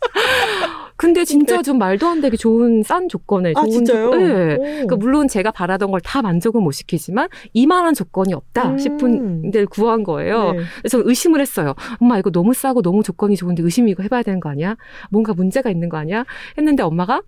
근데 0.97 1.25
진짜 1.25 1.63
좀 1.63 1.79
말도 1.79 2.07
안 2.07 2.21
되게 2.21 2.37
좋은 2.37 2.83
싼 2.83 3.09
조건에 3.09 3.53
아 3.57 3.61
좋은 3.63 3.71
진짜요? 3.71 4.11
조건- 4.11 4.19
네. 4.49 4.55
오. 4.57 4.59
그러니까 4.63 4.97
물론 4.97 5.29
제가 5.29 5.51
바라던 5.51 5.91
걸 5.91 6.01
다 6.05 6.21
만족은 6.23 6.63
못 6.63 6.73
시키지만 6.73 7.29
이만한 7.55 7.95
조건이 7.95 8.35
없다 8.35 8.71
음. 8.73 8.79
싶은 8.79 9.51
데를 9.51 9.67
구한 9.67 10.03
거예요. 10.03 10.53
네. 10.53 10.61
그래서 10.83 11.01
의심을 11.03 11.41
했어요. 11.41 11.75
엄마 12.01 12.19
이거 12.19 12.31
너무 12.31 12.53
싸고 12.53 12.83
너무 12.83 13.03
조건이 13.03 13.35
좋은데 13.37 13.63
의심 13.63 13.89
이거 13.89 14.03
해봐야 14.03 14.23
되는 14.23 14.41
거 14.41 14.51
아니야? 14.51 14.77
뭔가 15.11 15.33
문제가 15.33 15.71
있는 15.71 15.89
거 15.89 15.97
아니야? 15.97 16.25
했는데 16.59 16.83
엄마가 16.83 17.23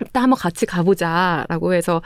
일단 0.00 0.22
한번 0.24 0.38
같이 0.38 0.64
가보자라고 0.66 1.74
해서 1.74 2.00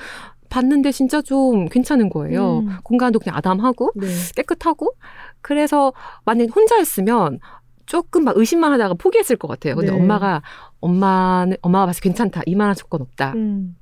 봤는데 0.50 0.92
진짜 0.92 1.22
좀 1.22 1.66
괜찮은 1.68 2.10
거예요. 2.10 2.58
음. 2.58 2.76
공간도 2.82 3.18
그냥 3.20 3.36
아담하고 3.36 3.92
네. 3.94 4.06
깨끗하고 4.36 4.92
그래서 5.40 5.92
만약 6.24 6.54
혼자였으면 6.54 7.38
조금 7.86 8.24
막 8.24 8.36
의심만 8.36 8.72
하다가 8.72 8.94
포기했을 8.94 9.36
것 9.36 9.48
같아요. 9.48 9.76
근데 9.76 9.90
네. 9.90 9.96
엄마가 9.98 10.42
엄마는 10.80 11.56
엄마가 11.62 11.86
봐서 11.86 12.00
괜찮다. 12.00 12.42
이만한 12.46 12.74
조건 12.74 13.00
없다. 13.00 13.32
음. 13.34 13.76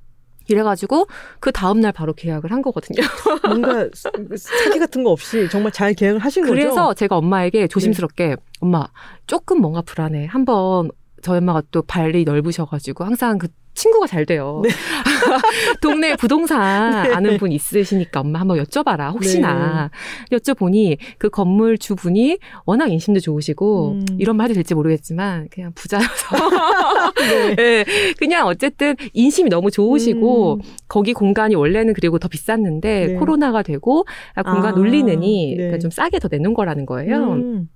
이래가지고 0.48 1.06
그 1.40 1.52
다음 1.52 1.80
날 1.80 1.92
바로 1.92 2.14
계약을 2.14 2.50
한 2.50 2.62
거거든요. 2.62 3.02
뭔가 3.46 3.88
사기 4.36 4.78
같은 4.78 5.04
거 5.04 5.10
없이 5.10 5.46
정말 5.50 5.72
잘 5.72 5.92
계획을 5.92 6.20
하신 6.20 6.44
그래서 6.46 6.86
거죠? 6.86 6.94
제가 6.94 7.18
엄마에게 7.18 7.66
조심스럽게 7.68 8.36
엄마 8.60 8.86
조금 9.26 9.60
뭔가 9.60 9.82
불안해. 9.82 10.26
한번 10.26 10.90
저희 11.22 11.38
엄마가 11.38 11.62
또 11.70 11.82
발이 11.82 12.24
넓으셔가지고 12.24 13.04
항상 13.04 13.36
그 13.38 13.48
친구가 13.79 14.07
잘 14.07 14.26
돼요. 14.26 14.61
네. 14.64 14.70
동네 15.81 16.16
부동산 16.16 17.05
네. 17.05 17.14
아는 17.14 17.39
분 17.39 17.53
있으시니까 17.53 18.20
엄마 18.20 18.41
한번 18.41 18.59
여쭤봐라. 18.62 19.12
혹시나 19.14 19.91
여쭤보니 20.33 20.99
그 21.18 21.31
건물 21.31 21.79
주분이 21.79 22.39
워낙 22.66 22.91
인심도 22.91 23.20
좋으시고 23.20 23.93
음. 23.93 24.07
이런 24.18 24.37
말 24.37 24.47
해도 24.47 24.55
될지 24.55 24.74
모르겠지만 24.74 25.49
그냥 25.51 25.72
부자여서 25.74 26.37
네. 27.16 27.55
네, 27.55 27.85
그냥 28.18 28.47
어쨌든 28.49 28.97
인심이 29.12 29.49
너무 29.49 29.70
좋으시고 29.70 30.55
음. 30.55 30.61
거기 30.89 31.12
공간이 31.12 31.55
원래는 31.55 31.95
그리고 31.95 32.18
더 32.18 32.29
비쌌는데 32.29 33.07
네. 33.07 33.14
코로나가 33.14 33.62
되고 33.62 34.05
아, 34.35 34.43
공간 34.43 34.72
아, 34.72 34.76
놀리느니 34.76 35.51
네. 35.51 35.57
그러니까 35.57 35.79
좀 35.79 35.91
싸게 35.91 36.18
더 36.18 36.29
내는 36.29 36.55
거라는 36.55 36.85
거예요. 36.85 37.33
음. 37.35 37.68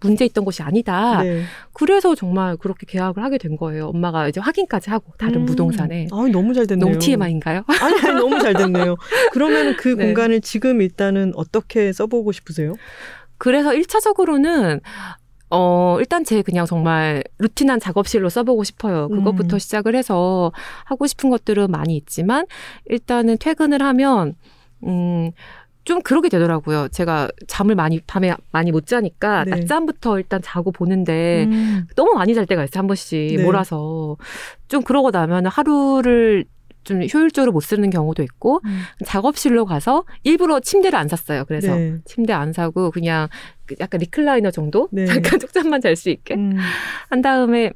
문제 0.00 0.24
있던 0.24 0.44
곳이 0.44 0.62
아니다. 0.62 1.22
네. 1.22 1.42
그래서 1.72 2.14
정말 2.14 2.56
그렇게 2.56 2.86
계약을 2.86 3.22
하게 3.22 3.38
된 3.38 3.56
거예요. 3.56 3.88
엄마가 3.88 4.28
이제 4.28 4.40
확인까지 4.40 4.90
하고 4.90 5.12
다른 5.18 5.42
음. 5.42 5.46
부동산에. 5.46 6.08
아, 6.12 6.28
너무 6.30 6.54
잘 6.54 6.66
됐네요. 6.66 6.86
너무 6.86 6.98
TMI인가요? 6.98 7.64
아니, 7.80 8.00
아니, 8.00 8.14
너무 8.20 8.38
잘 8.40 8.54
됐네요. 8.54 8.96
그러면 9.32 9.76
그 9.76 9.88
네. 9.88 10.06
공간을 10.06 10.40
지금 10.40 10.82
일단은 10.82 11.32
어떻게 11.36 11.92
써보고 11.92 12.32
싶으세요? 12.32 12.72
그래서 13.38 13.70
1차적으로는 13.70 14.80
어, 15.50 15.96
일단 16.00 16.24
제 16.24 16.42
그냥 16.42 16.66
정말 16.66 17.22
루틴한 17.38 17.78
작업실로 17.78 18.28
써보고 18.28 18.64
싶어요. 18.64 19.08
그것부터 19.08 19.56
음. 19.56 19.58
시작을 19.58 19.94
해서 19.94 20.52
하고 20.84 21.06
싶은 21.06 21.30
것들은 21.30 21.70
많이 21.70 21.96
있지만 21.96 22.46
일단은 22.86 23.38
퇴근을 23.38 23.82
하면 23.82 24.34
음, 24.84 25.30
좀 25.84 26.00
그러게 26.02 26.28
되더라고요. 26.28 26.88
제가 26.88 27.28
잠을 27.46 27.74
많이 27.74 28.00
밤에 28.00 28.34
많이 28.52 28.72
못 28.72 28.86
자니까 28.86 29.44
네. 29.44 29.50
낮잠부터 29.50 30.18
일단 30.18 30.40
자고 30.42 30.72
보는데 30.72 31.44
음. 31.44 31.86
너무 31.94 32.14
많이 32.14 32.34
잘 32.34 32.46
때가 32.46 32.64
있어요. 32.64 32.80
한 32.80 32.86
번씩 32.86 33.36
네. 33.36 33.42
몰아서 33.42 34.16
좀 34.68 34.82
그러고 34.82 35.10
나면 35.10 35.46
하루를 35.46 36.46
좀 36.84 37.02
효율적으로 37.02 37.52
못 37.52 37.60
쓰는 37.60 37.88
경우도 37.90 38.22
있고 38.22 38.60
작업실로 39.06 39.64
가서 39.64 40.04
일부러 40.22 40.60
침대를 40.60 40.98
안 40.98 41.08
샀어요. 41.08 41.44
그래서 41.46 41.74
네. 41.74 41.96
침대 42.04 42.32
안 42.32 42.52
사고 42.52 42.90
그냥 42.90 43.28
그 43.66 43.74
약간 43.80 44.00
리클라이너 44.00 44.50
정도 44.50 44.88
네. 44.92 45.06
잠깐 45.06 45.40
쪽잠만 45.40 45.80
잘 45.80 45.96
수 45.96 46.10
있게 46.10 46.34
음. 46.34 46.56
한 47.08 47.22
다음에 47.22 47.72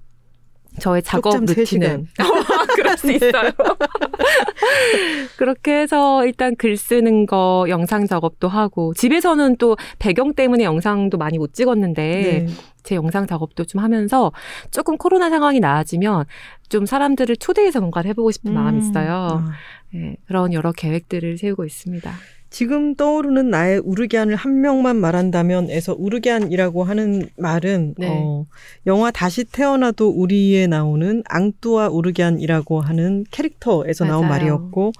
저의 0.79 1.03
작업 1.03 1.45
루틴은 1.45 2.07
그럴 2.75 2.97
수 2.97 3.07
네. 3.09 3.15
있어요. 3.17 3.51
그렇게 5.37 5.81
해서 5.81 6.25
일단 6.27 6.57
글 6.57 6.77
쓰는 6.77 7.27
거, 7.27 7.67
영상 7.69 8.07
작업도 8.07 8.49
하고 8.49 8.95
집에서는 8.95 9.57
또 9.57 9.77
배경 9.99 10.35
때문에 10.35 10.65
영상도 10.65 11.19
많이 11.19 11.39
못 11.39 11.55
찍었는데 11.55 12.03
네. 12.03 12.47
제 12.83 12.95
영상 12.95 13.27
작업도 13.27 13.65
좀 13.65 13.81
하면서 13.83 14.33
조금 14.71 14.97
코로나 14.97 15.31
상황이 15.31 15.61
나아지면 15.61 16.25
좀 16.69 16.87
사람들을 16.87 17.37
초대해서 17.37 17.81
뭔가를 17.81 18.09
해보고 18.11 18.31
싶은 18.31 18.53
마음이 18.53 18.79
있어요. 18.79 19.45
아. 19.45 19.53
네, 19.93 20.17
그런 20.27 20.53
여러 20.53 20.73
계획들을 20.73 21.39
세우고 21.39 21.65
있습니다. 21.65 22.13
지금 22.51 22.95
떠오르는 22.95 23.51
나의 23.51 23.79
우르기안을 23.85 24.35
한 24.35 24.61
명만 24.61 24.97
말한다면에서 24.97 25.95
우르기안이라고 25.99 26.85
하는 26.85 27.29
말은 27.37 27.95
네. 27.99 28.09
어, 28.11 28.47
영화 28.87 29.11
다시 29.11 29.45
태어나도 29.45 30.09
우리에 30.09 30.67
나오는 30.67 31.23
앙뚜아 31.29 31.89
우르기안이라고 31.89 32.81
하는 32.81 33.25
캐릭터에서 33.31 34.05
나온 34.07 34.29
맞아요. 34.29 34.31
말이었고 34.31 34.93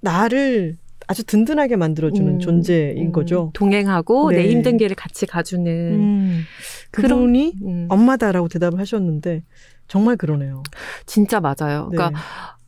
나를 0.00 0.76
아주 1.06 1.24
든든하게 1.24 1.76
만들어주는 1.76 2.34
음, 2.34 2.38
존재인 2.38 3.06
음, 3.06 3.12
거죠. 3.12 3.50
동행하고 3.54 4.30
네. 4.30 4.42
내 4.42 4.50
힘든 4.50 4.76
길을 4.76 4.94
같이 4.94 5.24
가주는 5.24 5.72
음, 5.72 6.44
그분이 6.90 7.54
음, 7.62 7.86
엄마다라고 7.88 8.48
대답을 8.48 8.78
하셨는데 8.78 9.42
정말 9.88 10.18
그러네요. 10.18 10.62
진짜 11.06 11.40
맞아요. 11.40 11.88
네. 11.90 11.96
그러니까 11.96 12.20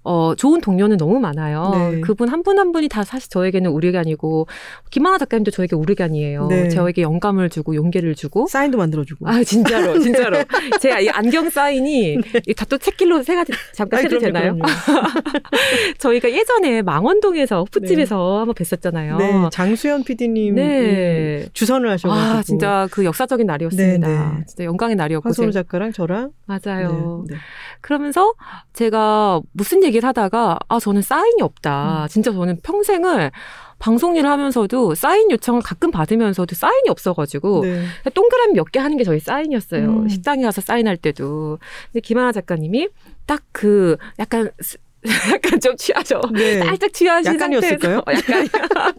어, 0.02 0.34
좋은 0.34 0.60
동료는 0.60 0.96
너무 0.96 1.20
많아요. 1.20 1.70
네. 1.92 2.00
그분 2.00 2.28
한 2.28 2.42
분 2.42 2.58
한 2.58 2.72
분이 2.72 2.88
다 2.88 3.04
사실 3.04 3.28
저에게는 3.30 3.70
우리간이고 3.70 4.46
김하나 4.90 5.18
작가님도 5.18 5.50
저에게 5.50 5.76
우리간이에요. 5.76 6.46
네. 6.48 6.68
저에게 6.70 7.02
영감을 7.02 7.50
주고 7.50 7.74
용기를 7.74 8.14
주고 8.14 8.46
사인도 8.48 8.78
만들어주고. 8.78 9.28
아 9.28 9.44
진짜로 9.44 9.98
진짜로 10.00 10.38
제가 10.80 11.00
이 11.00 11.08
안경 11.10 11.50
사인이 11.50 12.18
다 12.56 12.64
또 12.70 12.78
책길로 12.78 13.22
세 13.24 13.34
가지 13.34 13.52
잠깐 13.74 14.02
네. 14.02 14.08
그럼요, 14.08 14.24
되나요? 14.24 14.56
저희가 15.98 16.30
예전에 16.30 16.82
망원동에서 16.82 17.60
호프집에서 17.60 18.38
한번 18.38 18.54
뵀었잖아요. 18.54 19.18
네, 19.18 19.32
장수연 19.52 20.04
PD님 20.04 20.54
네. 20.54 21.46
주선을 21.52 21.90
하셔가지고 21.90 22.38
아 22.38 22.42
진짜 22.42 22.88
그 22.90 23.04
역사적인 23.04 23.46
날이었습니다. 23.46 24.06
네, 24.08 24.14
네. 24.38 24.44
진짜 24.46 24.64
영광의 24.64 24.96
날이었고 24.96 25.28
황선우 25.28 25.52
작가랑 25.52 25.92
저랑 25.92 26.30
맞아요. 26.46 27.24
네, 27.28 27.34
네. 27.34 27.40
그러면서 27.80 28.32
제가 28.72 29.40
무슨 29.52 29.82
얘기 29.84 29.89
를 29.98 30.06
하다가 30.08 30.58
아 30.68 30.78
저는 30.78 31.02
사인이 31.02 31.42
없다. 31.42 32.04
음. 32.04 32.08
진짜 32.08 32.30
저는 32.32 32.60
평생을 32.62 33.30
방송 33.78 34.14
일을 34.14 34.28
하면서도 34.30 34.94
사인 34.94 35.30
요청을 35.30 35.62
가끔 35.62 35.90
받으면서도 35.90 36.54
사인이 36.54 36.88
없어가지고 36.90 37.62
네. 37.64 37.86
동그라미 38.14 38.52
몇 38.54 38.70
개 38.70 38.78
하는 38.78 38.96
게 38.98 39.04
저희 39.04 39.18
사인이었어요. 39.20 39.84
음. 39.88 40.08
식당에 40.08 40.42
가서 40.42 40.60
사인할 40.60 40.96
때도. 40.98 41.58
근데 41.92 42.00
김하나 42.00 42.30
작가님이 42.32 42.88
딱 43.26 43.42
그 43.52 43.96
약간 44.18 44.50
스- 44.60 44.76
약간 45.32 45.58
좀 45.60 45.74
취하죠. 45.76 46.20
네. 46.34 46.58
살짝 46.58 46.92
취하신 46.92 47.32
약간이었을까요? 47.34 48.02
상태에서 48.04 48.04
어, 48.06 48.12
약간 48.12 48.48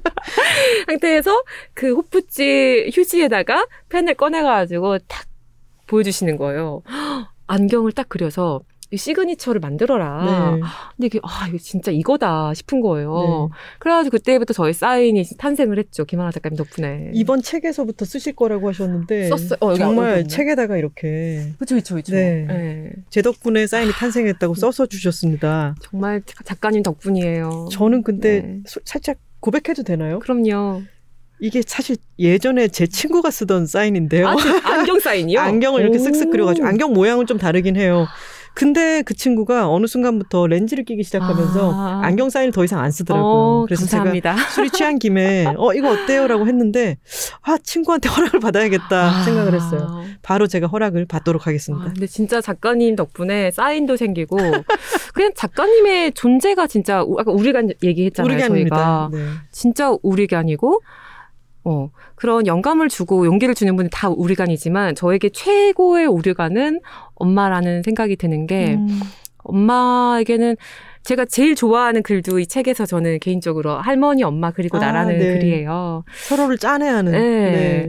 상태에서 0.88 1.44
그 1.74 1.94
호프집 1.96 2.90
휴지에다가 2.96 3.68
펜을 3.90 4.16
꺼내가지고 4.16 4.98
딱 5.08 5.26
보여주시는 5.88 6.38
거예요. 6.38 6.82
안경을 7.48 7.92
딱 7.92 8.08
그려서 8.10 8.62
이 8.64 8.71
시그니처를 8.98 9.60
만들어라. 9.60 10.26
네. 10.56 10.62
근데 10.96 11.08
이게 11.08 11.20
아 11.24 11.48
이거 11.48 11.58
진짜 11.58 11.92
이거다 11.92 12.54
싶은 12.54 12.82
거예요. 12.82 13.50
네. 13.52 13.56
그래가지고 13.80 14.18
그때부터 14.18 14.54
저희 14.54 14.74
사인이 14.74 15.24
탄생을 15.38 15.78
했죠. 15.80 16.06
김하나 16.06 16.32
작가님 16.32 16.58
덕분에. 16.58 17.12
이번 17.14 17.42
책에서부터 17.42 18.06
쓰실 18.06 18.36
거라고 18.36 18.70
하셨는데 18.70 19.30
썼어요. 19.30 19.58
어, 19.62 19.74
정말. 19.76 20.28
책에다가 20.28 20.78
이렇게 20.78 21.54
그쵸 21.60 21.76
그쵸 21.76 21.96
그쵸. 21.96 22.14
네. 22.16 22.46
네. 22.48 22.92
제 23.10 23.22
덕분에 23.22 23.68
사인이 23.68 23.92
탄생했다고 23.94 24.56
써서 24.56 24.86
주셨습니다. 24.86 25.76
정말 25.82 26.22
작가님 26.46 26.84
덕분이에요. 26.84 27.70
저는 27.72 28.04
근데 28.04 28.42
네. 28.42 28.60
소- 28.66 28.80
살짝 28.86 29.18
고백해도 29.40 29.84
되나요? 29.84 30.20
그럼요. 30.20 30.82
이게 31.44 31.64
사실 31.66 31.96
예전에 32.20 32.68
제 32.68 32.86
친구가 32.86 33.32
쓰던 33.32 33.66
사인인데요. 33.66 34.28
아, 34.28 34.36
진- 34.36 34.52
안경 34.64 35.00
사인이요? 35.00 35.40
안경을 35.42 35.82
이렇게 35.82 35.98
쓱쓱 35.98 36.28
오. 36.28 36.30
그려가지고 36.30 36.68
안경 36.68 36.94
모양은 36.94 37.26
좀 37.26 37.40
다르긴 37.40 37.76
해요. 37.78 38.06
근데 38.54 39.02
그 39.04 39.14
친구가 39.14 39.70
어느 39.70 39.88
순간부터 39.88 40.48
렌즈를 40.48 40.84
끼기 40.84 41.04
시작하면서 41.04 41.74
아. 41.74 42.02
안경 42.04 42.30
사인을 42.30 42.52
더 42.52 42.64
이상 42.64 42.80
안 42.80 42.92
쓰더라고요. 42.92 43.32
어, 43.32 43.66
그래서 43.66 43.82
감사합니다. 43.82 44.36
제가 44.36 44.48
술이 44.52 44.70
취한 44.72 45.00
김에 45.00 45.46
어 45.58 45.74
이거 45.74 45.90
어때요라고 45.92 46.48
했는데 46.48 46.98
아 47.42 47.58
친구한테 47.58 48.10
허락을 48.10 48.40
받아야겠다 48.40 49.24
생각을 49.24 49.54
했어요. 49.54 50.04
바로 50.22 50.48
제가 50.48 50.68
허락을 50.68 51.06
받도록 51.06 51.44
아, 51.44 51.50
하겠습니다. 51.50 51.86
근데 51.86 52.08
진짜 52.08 52.42
작가님 52.42 52.96
덕분에 52.96 53.52
사인도 53.52 53.96
생기고 53.96 54.38
그냥 55.14 55.32
작가님의 55.36 56.12
존재가 56.14 56.68
진짜 56.68 57.04
우- 57.04 57.20
아까 57.20 57.32
우리가 57.32 57.64
얘기했잖아요. 57.82 58.32
우리가 58.34 58.48
저희가. 58.50 59.10
네. 59.14 59.26
진짜 59.52 59.96
우리간이고 60.04 60.82
어 61.64 61.90
그런 62.16 62.48
영감을 62.48 62.90
주고 62.90 63.26
용기를 63.26 63.54
주는 63.54 63.76
분이 63.76 63.90
다 63.92 64.10
우리간이지만 64.10 64.96
저에게 64.96 65.30
최고의 65.30 66.08
우리간은 66.08 66.82
엄마라는 67.16 67.84
생각이 67.84 68.16
드는 68.16 68.48
게 68.48 68.76
음, 68.76 69.00
엄마에게는 69.44 70.56
제가 71.04 71.26
제일 71.26 71.56
좋아하는 71.56 72.04
글도 72.04 72.40
이 72.40 72.48
책에서 72.48 72.86
저는 72.86 73.20
개인적으로 73.20 73.74
할머니 73.74 74.24
엄마 74.24 74.52
그리고 74.52 74.78
아, 74.78 74.82
나라는 74.82 75.18
네. 75.18 75.34
글이에요. 75.34 76.04
서로를 76.28 76.58
짜내하는. 76.58 77.12
네. 77.12 77.88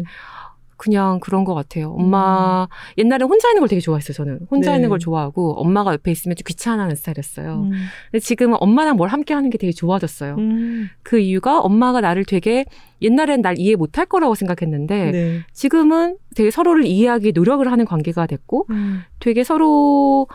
그냥 0.83 1.21
그런 1.21 1.45
것 1.45 1.55
같아요. 1.55 1.93
엄마 1.97 2.67
옛날에 2.99 3.25
혼자 3.25 3.49
있는 3.49 3.61
걸 3.61 3.69
되게 3.69 3.81
좋아했어요. 3.81 4.15
저는 4.15 4.41
혼자 4.51 4.73
네. 4.73 4.79
있는 4.79 4.89
걸 4.89 4.99
좋아하고 4.99 5.53
엄마가 5.61 5.93
옆에 5.93 6.11
있으면 6.11 6.35
좀 6.35 6.43
귀찮아하는 6.45 6.97
스타일이었어요. 6.97 7.55
음. 7.55 7.71
근데 8.11 8.19
지금은 8.19 8.57
엄마랑 8.59 8.97
뭘 8.97 9.09
함께 9.09 9.33
하는 9.33 9.49
게 9.49 9.59
되게 9.59 9.73
좋아졌어요. 9.73 10.35
음. 10.39 10.89
그 11.05 11.21
이유가 11.21 11.61
엄마가 11.61 12.01
나를 12.01 12.25
되게 12.25 12.65
옛날엔 13.01 13.43
날 13.43 13.59
이해 13.59 13.77
못할 13.77 14.07
거라고 14.07 14.35
생각했는데 14.35 15.11
네. 15.13 15.41
지금은 15.53 16.17
되게 16.35 16.51
서로를 16.51 16.85
이해하기 16.85 17.31
노력을 17.33 17.65
하는 17.71 17.85
관계가 17.85 18.27
됐고 18.27 18.67
음. 18.71 19.03
되게 19.21 19.45
서로 19.45 20.27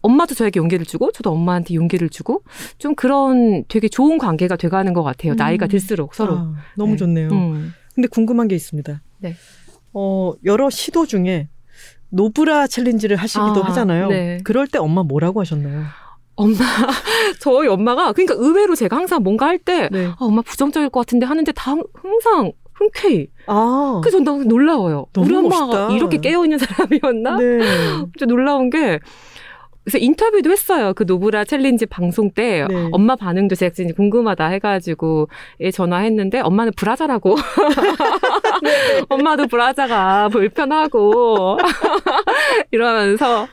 엄마도 0.00 0.34
저에게 0.34 0.58
용기를 0.58 0.86
주고 0.86 1.12
저도 1.12 1.30
엄마한테 1.30 1.74
용기를 1.74 2.08
주고 2.08 2.42
좀 2.78 2.96
그런 2.96 3.62
되게 3.68 3.86
좋은 3.86 4.18
관계가 4.18 4.56
돼가는 4.56 4.92
것 4.92 5.04
같아요. 5.04 5.34
음. 5.34 5.36
나이가 5.36 5.68
들수록 5.68 6.16
서로. 6.16 6.36
아, 6.36 6.54
너무 6.76 6.92
네. 6.92 6.96
좋네요. 6.96 7.28
음. 7.30 7.72
근데 7.94 8.08
궁금한 8.08 8.48
게 8.48 8.56
있습니다. 8.56 9.02
네. 9.18 9.34
어, 9.92 10.32
여러 10.44 10.70
시도 10.70 11.06
중에 11.06 11.48
노브라 12.10 12.66
challenge를 12.66 13.16
하시기도 13.16 13.62
아, 13.64 13.68
하잖아요. 13.68 14.08
네. 14.08 14.38
그럴 14.44 14.66
때 14.66 14.78
엄마 14.78 15.02
뭐라고 15.02 15.40
하셨나요? 15.40 15.84
엄마 16.36 16.56
저희 17.40 17.66
엄마가 17.68 18.12
그러니까 18.12 18.34
의외로 18.38 18.74
제가 18.76 18.96
항상 18.96 19.22
뭔가 19.22 19.46
할 19.46 19.58
때 19.58 19.88
네. 19.90 20.06
아, 20.06 20.16
엄마 20.20 20.40
부정적일 20.42 20.88
것 20.88 21.00
같은데 21.00 21.26
하는데 21.26 21.50
다 21.52 21.74
항상 21.94 22.52
흔쾌히. 22.74 23.26
아. 23.46 24.00
그래서 24.02 24.20
너무 24.20 24.44
놀라워요. 24.44 25.06
너무 25.12 25.26
우리 25.26 25.36
엄마가 25.36 25.66
멋있다. 25.66 25.96
이렇게 25.96 26.18
깨어 26.18 26.44
있는 26.44 26.58
사람이었나? 26.58 27.36
네. 27.38 27.58
진짜 28.16 28.26
놀라운 28.26 28.70
게 28.70 29.00
그래서 29.88 30.04
인터뷰도 30.04 30.50
했어요. 30.50 30.92
그 30.94 31.04
노브라 31.04 31.44
challenge 31.44 31.86
방송 31.86 32.30
때 32.30 32.66
네. 32.68 32.88
엄마 32.92 33.16
반응도 33.16 33.54
제작진이 33.54 33.94
궁금하다 33.94 34.46
해가지고 34.46 35.28
예, 35.60 35.70
전화했는데 35.70 36.40
엄마는 36.40 36.72
브라자라고 36.76 37.36
엄마도 39.08 39.46
브라자가 39.46 40.28
불편하고 40.28 41.58
이러면서 42.70 43.48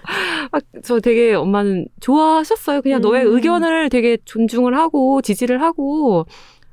막 0.52 0.62
저 0.86 1.00
되게 1.00 1.34
엄마는 1.34 1.88
좋아하셨어요. 2.00 2.82
그냥 2.82 3.00
음. 3.00 3.02
너의 3.02 3.24
의견을 3.26 3.90
되게 3.90 4.18
존중을 4.24 4.78
하고 4.78 5.22
지지를 5.22 5.62
하고 5.62 6.26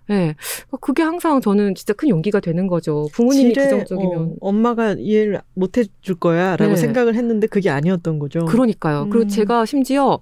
네. 0.09 0.35
그게 0.81 1.03
항상 1.03 1.41
저는 1.41 1.75
진짜 1.75 1.93
큰 1.95 2.09
용기가 2.09 2.41
되는 2.41 2.67
거죠. 2.67 3.09
부모님이 3.13 3.53
부정적이면. 3.53 4.19
어, 4.19 4.35
엄마가 4.41 4.97
이해를 4.99 5.41
못 5.55 5.79
해줄 5.79 6.17
거야라고 6.19 6.73
네. 6.73 6.77
생각을 6.77 7.15
했는데 7.15 7.47
그게 7.47 7.71
아니었던 7.71 8.19
거죠. 8.19 8.45
그러니까요. 8.47 9.03
음. 9.05 9.11
그리고 9.11 9.29
제가 9.29 9.65
심지어 9.67 10.19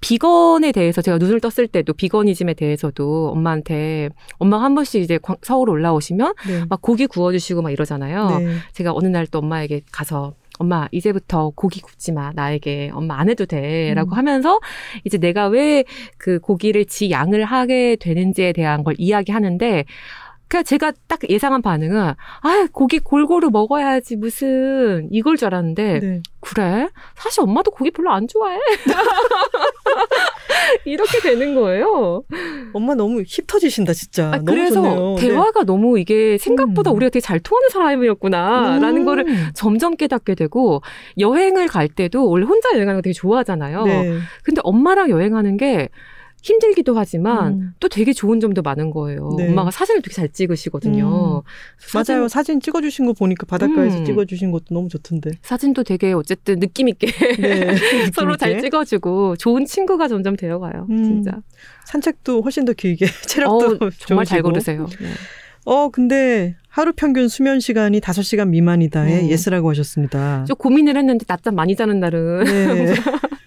비건에 0.00 0.70
대해서 0.72 1.00
제가 1.00 1.16
눈을 1.18 1.40
떴을 1.40 1.66
때도 1.66 1.94
비건이즘에 1.94 2.54
대해서도 2.54 3.30
엄마한테 3.30 4.10
엄마가 4.38 4.62
한 4.64 4.74
번씩 4.74 5.00
이제 5.00 5.18
광- 5.22 5.36
서울 5.42 5.70
올라오시면 5.70 6.34
네. 6.46 6.64
막 6.68 6.82
고기 6.82 7.06
구워주시고 7.06 7.62
막 7.62 7.70
이러잖아요. 7.70 8.38
네. 8.38 8.54
제가 8.72 8.92
어느 8.94 9.06
날 9.08 9.26
또 9.30 9.38
엄마에게 9.38 9.80
가서 9.90 10.34
엄마 10.58 10.86
이제부터 10.92 11.50
고기 11.56 11.80
굽지 11.80 12.12
마 12.12 12.32
나에게 12.34 12.90
엄마 12.94 13.18
안 13.18 13.28
해도 13.28 13.44
돼라고 13.46 14.12
음. 14.12 14.16
하면서 14.16 14.60
이제 15.04 15.18
내가 15.18 15.48
왜 15.48 15.84
그 16.18 16.38
고기를 16.38 16.84
지 16.86 17.10
양을 17.10 17.44
하게 17.44 17.96
되는지에 17.96 18.52
대한 18.52 18.82
걸 18.84 18.94
이야기하는데 18.98 19.84
그냥 20.48 20.64
제가 20.64 20.92
딱 21.08 21.18
예상한 21.28 21.62
반응은 21.62 22.00
아 22.42 22.66
고기 22.72 22.98
골고루 22.98 23.50
먹어야지 23.50 24.16
무슨 24.16 25.08
이걸 25.10 25.36
줄 25.36 25.46
알았는데 25.46 26.00
네. 26.00 26.22
그래 26.40 26.88
사실 27.16 27.42
엄마도 27.42 27.70
고기 27.70 27.90
별로 27.90 28.10
안 28.12 28.28
좋아해 28.28 28.58
이렇게 30.84 31.20
되는 31.20 31.54
거예요. 31.54 32.22
엄마 32.72 32.94
너무 32.94 33.22
힙 33.26 33.46
터지신다 33.46 33.92
진짜. 33.92 34.32
아, 34.34 34.38
그래서 34.38 34.82
좋네요. 34.82 35.16
대화가 35.18 35.64
너무 35.64 35.98
이게 35.98 36.38
생각보다 36.38 36.90
음. 36.90 36.96
우리가 36.96 37.10
되게 37.10 37.20
잘 37.20 37.40
통하는 37.40 37.68
사람이었구나라는 37.70 38.96
음. 38.96 39.04
거를 39.04 39.26
점점 39.54 39.96
깨닫게 39.96 40.34
되고 40.34 40.82
여행을 41.18 41.68
갈 41.68 41.88
때도 41.88 42.28
원래 42.28 42.44
혼자 42.44 42.70
여행하는 42.74 42.98
거 42.98 43.02
되게 43.02 43.12
좋아하잖아요. 43.12 43.84
네. 43.84 44.18
근데 44.42 44.60
엄마랑 44.64 45.10
여행하는 45.10 45.56
게 45.56 45.88
힘들기도 46.44 46.94
하지만 46.94 47.52
음. 47.54 47.70
또 47.80 47.88
되게 47.88 48.12
좋은 48.12 48.38
점도 48.38 48.60
많은 48.60 48.90
거예요. 48.90 49.30
네. 49.38 49.48
엄마가 49.48 49.70
사진을 49.70 50.02
되게 50.02 50.12
잘 50.14 50.28
찍으시거든요. 50.28 51.42
사진- 51.78 52.16
맞아요. 52.16 52.28
사진 52.28 52.60
찍어주신 52.60 53.06
거 53.06 53.14
보니까 53.14 53.46
바닷가에서 53.46 54.00
음. 54.00 54.04
찍어주신 54.04 54.50
것도 54.50 54.66
너무 54.74 54.90
좋던데. 54.90 55.30
사진도 55.40 55.82
되게 55.82 56.12
어쨌든 56.12 56.60
느낌 56.60 56.88
있게 56.90 57.06
네. 57.40 57.74
서로 58.14 58.36
잘. 58.36 58.60
찍어주고 58.60 59.36
좋은 59.36 59.64
친구가 59.64 60.06
점점 60.08 60.36
되어가요. 60.36 60.86
음. 60.90 61.02
진짜. 61.02 61.32
산책도 61.86 62.42
훨씬 62.42 62.66
더 62.66 62.74
길게 62.74 63.06
체력도 63.26 63.78
어, 63.86 63.90
정말 64.06 64.26
잘. 64.26 64.42
걸으세요. 64.42 64.86
네. 65.00 65.08
어 65.64 65.88
근데 65.88 66.56
하루 66.68 66.92
평균 66.94 67.26
수면 67.28 67.58
시간이 67.58 68.00
5시간 68.00 68.48
미만이다에 68.50 69.22
음. 69.22 69.28
yes라고 69.30 69.70
하셨습니다. 69.70 70.44
좀 70.46 70.56
고민을 70.56 70.98
했는데 70.98 71.24
낮잠 71.26 71.54
많이 71.54 71.74
자는 71.74 72.00
날은 72.00 72.44
네. 72.44 72.94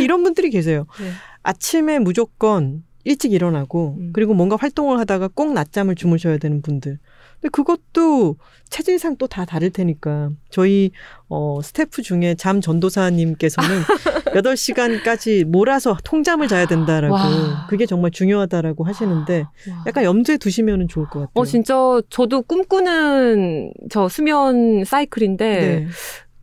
이런 0.00 0.22
분들이 0.22 0.50
계세요. 0.50 0.86
네. 1.00 1.10
아침에 1.42 1.98
무조건 1.98 2.82
일찍 3.04 3.32
일어나고 3.32 3.96
음. 3.98 4.10
그리고 4.14 4.32
뭔가 4.34 4.56
활동을 4.58 4.98
하다가 4.98 5.28
꼭 5.34 5.52
낮잠을 5.52 5.94
주무셔야 5.94 6.38
되는 6.38 6.62
분들. 6.62 6.98
근데 7.40 7.48
그것도 7.50 8.36
체질상 8.70 9.16
또 9.18 9.26
다 9.26 9.44
다를 9.44 9.68
테니까 9.68 10.30
저희 10.48 10.90
어 11.28 11.60
스태프 11.62 12.00
중에 12.00 12.34
잠 12.36 12.62
전도사님께서는 12.62 13.82
8시간까지 14.34 15.44
몰아서 15.44 15.96
통잠을 16.04 16.48
자야 16.48 16.66
된다라고 16.66 17.14
와. 17.14 17.66
그게 17.68 17.84
정말 17.86 18.10
중요하다라고 18.10 18.84
하시는데 18.84 19.40
와. 19.40 19.84
약간 19.86 20.04
염두에 20.04 20.38
두시면 20.38 20.88
좋을 20.88 21.04
것 21.06 21.20
같아요. 21.20 21.30
어, 21.34 21.44
진짜 21.44 21.74
저도 22.08 22.42
꿈꾸는 22.42 23.72
저 23.90 24.08
수면 24.08 24.84
사이클인데 24.84 25.44
네. 25.60 25.86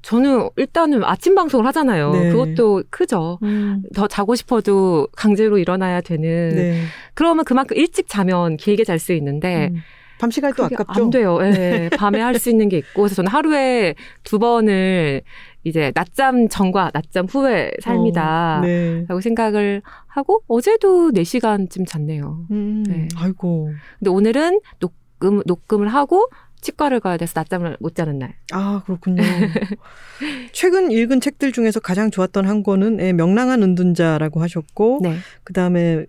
저는 0.02 0.50
일단은 0.56 1.04
아침 1.04 1.36
방송을 1.36 1.66
하잖아요. 1.68 2.12
네. 2.12 2.30
그것도 2.32 2.84
크죠. 2.90 3.38
음, 3.44 3.84
더 3.94 4.08
자고 4.08 4.36
싶어도 4.36 5.08
강제로 5.16 5.58
일어나야 5.58 6.02
되는. 6.02 6.50
네. 6.56 6.82
그러면 7.14 7.46
그만큼 7.46 7.78
일찍 7.78 8.08
자면 8.08 8.58
길게 8.58 8.84
잘 8.84 9.00
수 9.00 9.14
있는데 9.14 9.70
음. 9.74 9.82
밤 10.20 10.30
시간이 10.30 10.54
또 10.56 10.66
아깝죠. 10.66 11.04
안 11.04 11.10
돼요. 11.10 11.40
예. 11.42 11.90
밤에 11.98 12.20
할 12.22 12.36
수 12.38 12.50
있는 12.52 12.70
게 12.70 12.78
있고 12.78 13.02
그래서 13.04 13.16
저는 13.16 13.32
하루에 13.32 13.96
두 14.24 14.38
번을 14.38 15.22
이제 15.64 15.92
낮잠 15.96 16.48
전과 16.48 16.92
낮잠 16.94 17.26
후의 17.26 17.72
삶이다. 17.82 18.60
어, 18.60 18.62
네. 18.62 19.06
라고 19.08 19.20
생각을 19.22 19.82
하고 20.08 20.44
어제도 20.48 21.12
4시간쯤 21.12 21.88
잤네요. 21.88 22.46
음, 22.52 22.84
네. 22.88 23.08
아이고. 23.16 23.72
근데 23.98 24.12
오늘은 24.12 24.60
녹음 24.80 25.42
녹음을 25.48 25.88
하고 25.88 26.30
치과를 26.62 27.00
가야 27.00 27.18
돼서 27.18 27.34
낮잠을 27.36 27.78
못 27.80 27.96
자는 27.96 28.20
날. 28.20 28.36
아, 28.52 28.84
그렇군요. 28.86 29.22
최근 30.54 30.92
읽은 30.92 31.20
책들 31.20 31.52
중에서 31.52 31.80
가장 31.80 32.12
좋았던 32.12 32.48
한 32.48 32.64
권은 32.64 33.00
예, 33.02 33.14
명랑한 33.14 33.62
은둔자라고 33.64 34.42
하셨고, 34.42 35.00
네. 35.02 35.18
그 35.44 35.54
다음에 35.54 36.06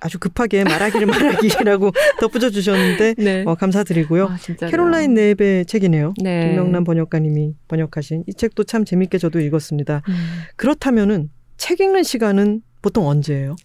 아주 0.00 0.18
급하게 0.18 0.64
말하기를 0.64 1.06
말하기라고 1.06 1.92
덧붙여 2.20 2.50
주셨는데, 2.50 3.14
네. 3.18 3.44
어, 3.46 3.54
감사드리고요. 3.54 4.26
아. 4.26 4.66
캐롤라인 4.68 5.14
넵의 5.14 5.66
책이네요. 5.66 6.14
네. 6.22 6.48
김명남 6.48 6.84
번역가님이 6.84 7.54
번역하신 7.68 8.24
이 8.26 8.32
책도 8.32 8.64
참 8.64 8.84
재밌게 8.84 9.18
저도 9.18 9.40
읽었습니다. 9.40 10.02
음. 10.08 10.14
그렇다면은 10.56 11.30
책 11.56 11.80
읽는 11.80 12.02
시간은 12.02 12.62
보통 12.80 13.06
언제예요? 13.06 13.56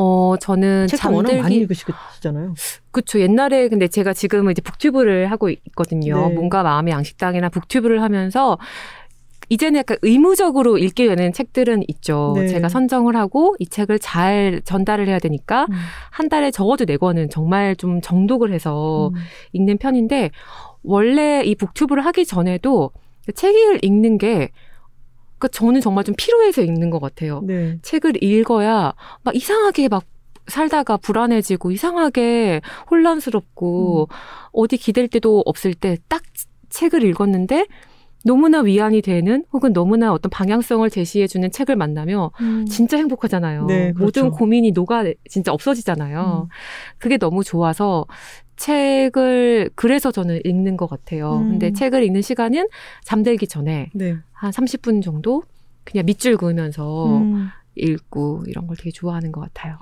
어, 0.00 0.36
저는 0.38 0.86
책도 0.86 1.12
워낙 1.12 1.28
많이 1.28 1.40
잠들기 1.40 1.56
읽으시잖아요. 1.58 2.54
그쵸. 2.90 3.20
옛날에 3.20 3.68
근데 3.68 3.86
제가 3.86 4.14
지금은 4.14 4.52
이제 4.52 4.62
북튜브를 4.62 5.30
하고 5.30 5.50
있거든요. 5.50 6.28
네. 6.28 6.34
뭔가 6.34 6.62
마음의 6.62 6.92
양식당이나 6.92 7.50
북튜브를 7.50 8.00
하면서 8.02 8.56
이제는 9.50 9.80
약간 9.80 9.98
의무적으로 10.00 10.78
읽게 10.78 11.08
되는 11.08 11.32
책들은 11.34 11.82
있죠. 11.88 12.32
네. 12.36 12.48
제가 12.48 12.70
선정을 12.70 13.14
하고 13.14 13.56
이 13.58 13.66
책을 13.66 13.98
잘 13.98 14.62
전달을 14.64 15.06
해야 15.06 15.18
되니까 15.18 15.66
음. 15.68 15.74
한 16.10 16.30
달에 16.30 16.50
적어도 16.50 16.86
네 16.86 16.96
권은 16.96 17.28
정말 17.28 17.76
좀 17.76 18.00
정독을 18.00 18.52
해서 18.54 19.08
음. 19.08 19.20
읽는 19.52 19.76
편인데 19.78 20.30
원래 20.82 21.42
이 21.44 21.54
북튜브를 21.56 22.06
하기 22.06 22.24
전에도 22.24 22.92
책을 23.34 23.80
읽는 23.84 24.16
게 24.16 24.50
그러니까 25.40 25.48
저는 25.48 25.80
정말 25.80 26.04
좀 26.04 26.14
피로해서 26.16 26.62
읽는 26.62 26.90
것 26.90 27.00
같아요. 27.00 27.40
네. 27.42 27.78
책을 27.82 28.22
읽어야 28.22 28.92
막 29.22 29.34
이상하게 29.34 29.88
막 29.88 30.04
살다가 30.46 30.96
불안해지고 30.96 31.70
이상하게 31.70 32.60
혼란스럽고 32.90 34.08
어디 34.52 34.76
기댈 34.76 35.08
데도 35.08 35.42
없을 35.46 35.74
때 35.74 35.96
딱 36.08 36.22
책을 36.70 37.02
읽었는데 37.04 37.66
너무나 38.24 38.60
위안이 38.60 39.00
되는 39.00 39.44
혹은 39.52 39.72
너무나 39.72 40.12
어떤 40.12 40.28
방향성을 40.30 40.88
제시해주는 40.90 41.50
책을 41.50 41.74
만나면 41.76 42.30
진짜 42.68 42.98
행복하잖아요. 42.98 43.64
네, 43.66 43.92
그렇죠. 43.92 44.24
모든 44.24 44.30
고민이 44.30 44.72
녹아 44.72 45.04
진짜 45.28 45.52
없어지잖아요. 45.52 46.48
음. 46.48 46.54
그게 46.98 47.16
너무 47.16 47.42
좋아서 47.42 48.06
책을 48.60 49.70
그래서 49.74 50.12
저는 50.12 50.40
읽는 50.44 50.76
것 50.76 50.86
같아요. 50.88 51.38
음. 51.38 51.50
근데 51.50 51.72
책을 51.72 52.02
읽는 52.04 52.22
시간은 52.22 52.68
잠들기 53.04 53.46
전에 53.46 53.90
네. 53.94 54.16
한 54.32 54.50
30분 54.50 55.02
정도 55.02 55.42
그냥 55.84 56.04
밑줄 56.06 56.36
그으면서 56.36 57.06
음. 57.18 57.48
읽고 57.76 58.44
이런 58.46 58.66
걸 58.66 58.76
되게 58.76 58.90
좋아하는 58.90 59.32
것 59.32 59.40
같아요. 59.40 59.78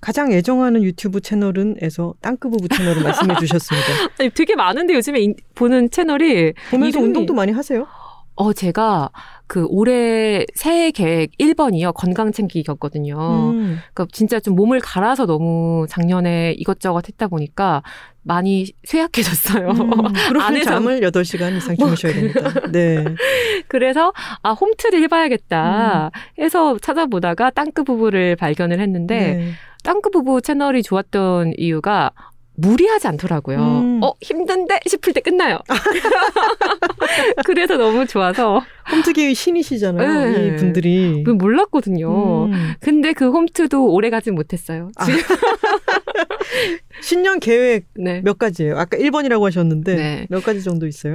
가장 0.00 0.32
애정하는 0.32 0.82
유튜브 0.82 1.20
채널은에서 1.20 2.14
땅끄부부 2.20 2.68
채널을 2.68 3.02
말씀해 3.02 3.36
주셨습니다. 3.38 3.86
아니, 4.18 4.30
되게 4.30 4.56
많은데 4.56 4.94
요즘에 4.94 5.20
인- 5.20 5.36
보는 5.54 5.90
채널이 5.90 6.54
보면서 6.70 6.98
이름이- 6.98 7.02
운동도 7.04 7.34
많이 7.34 7.52
하세요? 7.52 7.86
어 8.34 8.52
제가 8.52 9.10
그 9.46 9.66
올해 9.68 10.46
새해 10.54 10.90
계획 10.90 11.30
1번이요 11.38 11.92
건강 11.94 12.32
챙기기였거든요. 12.32 13.50
음. 13.50 13.78
그러니까 13.92 14.06
진짜 14.12 14.40
좀 14.40 14.54
몸을 14.56 14.80
갈아서 14.80 15.26
너무 15.26 15.86
작년에 15.88 16.54
이것저것 16.56 17.06
했다 17.08 17.28
보니까 17.28 17.82
많이 18.22 18.72
쇠약해졌어요. 18.84 19.68
음, 19.68 19.90
안에서- 20.40 20.64
잠을 20.64 21.00
8시간 21.00 21.56
이상 21.56 21.76
뭐 21.78 21.88
주무셔야 21.94 22.12
됩니다. 22.14 22.50
네. 22.72 23.04
그래서 23.68 24.12
아 24.42 24.52
홈트를 24.52 25.02
해 25.02 25.08
봐야겠다 25.08 26.10
음. 26.14 26.42
해서 26.42 26.78
찾아보다가 26.80 27.50
땅끝 27.50 27.84
부부를 27.84 28.36
발견을 28.36 28.80
했는데 28.80 29.34
네. 29.36 29.52
땅끝 29.84 30.12
부부 30.12 30.40
채널이 30.40 30.82
좋았던 30.82 31.54
이유가 31.58 32.12
무리하지 32.54 33.08
않더라고요. 33.08 33.58
음. 33.58 34.00
어 34.02 34.12
힘든데 34.20 34.80
싶을 34.86 35.12
때 35.12 35.20
끝나요. 35.20 35.58
그래서 37.46 37.76
너무 37.76 38.06
좋아서 38.06 38.62
홈트계의 38.90 39.34
신이시잖아요. 39.34 40.30
네. 40.32 40.46
이 40.48 40.56
분들이. 40.56 41.24
몰랐거든요. 41.26 42.46
음. 42.46 42.72
근데 42.80 43.12
그 43.12 43.30
홈트도 43.30 43.92
오래 43.92 44.10
가진 44.10 44.34
못했어요. 44.34 44.90
아. 44.96 45.04
지금 45.04 45.20
신년 47.02 47.40
계획 47.40 47.86
네. 47.94 48.20
몇 48.22 48.38
가지예요? 48.38 48.78
아까 48.78 48.96
1번이라고 48.96 49.42
하셨는데 49.44 49.94
네. 49.94 50.26
몇 50.28 50.44
가지 50.44 50.62
정도 50.62 50.86
있어요? 50.86 51.14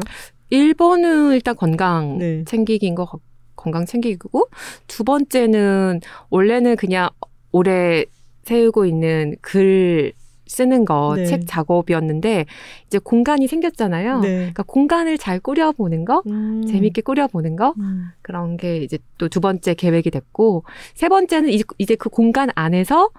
1번은 0.51 1.33
일단 1.33 1.55
건강 1.55 2.17
네. 2.17 2.43
챙기기인 2.45 2.95
거 2.95 3.05
같- 3.05 3.21
건강 3.55 3.85
챙기고 3.85 4.47
두 4.87 5.03
번째는 5.03 5.99
원래는 6.29 6.75
그냥 6.77 7.09
올해 7.51 8.05
세우고 8.43 8.85
있는 8.85 9.35
글 9.41 10.13
쓰는 10.47 10.85
거 10.85 11.13
네. 11.15 11.25
책 11.25 11.41
작업이었는데 11.47 12.45
이제 12.87 12.99
공간이 12.99 13.47
생겼잖아요. 13.47 14.19
네. 14.21 14.29
그러니까 14.37 14.63
공간을 14.63 15.17
잘 15.17 15.39
꾸려보는 15.39 16.05
거, 16.05 16.23
음. 16.27 16.65
재밌게 16.67 17.01
꾸려보는 17.01 17.55
거 17.55 17.73
음. 17.77 18.09
그런 18.21 18.57
게 18.57 18.77
이제 18.77 18.97
또 19.17 19.27
두 19.29 19.39
번째 19.41 19.73
계획이 19.73 20.09
됐고 20.11 20.63
세 20.95 21.09
번째는 21.09 21.49
이제- 21.77 21.95
그 21.95 22.09
공간 22.09 22.49
안에서 22.55 23.09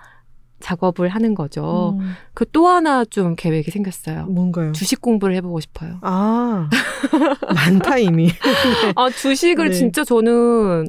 작업을 0.61 1.09
하는 1.09 1.37
거죠. 1.37 1.97
음, 2.01 2.15
그또 2.35 2.67
하나 2.67 3.05
좀 3.05 3.37
계획이 3.37 3.71
생겼어요. 3.71 4.27
뭔가요? 4.27 4.73
주식 4.73 5.01
공부를 5.01 5.37
해보고 5.37 5.61
싶어요. 5.61 5.99
아, 6.03 6.69
많다 7.55 7.99
이미. 7.99 8.29
아, 8.97 9.09
주식을 9.11 9.69
네. 9.69 9.73
진짜 9.75 10.03
저는 10.03 10.89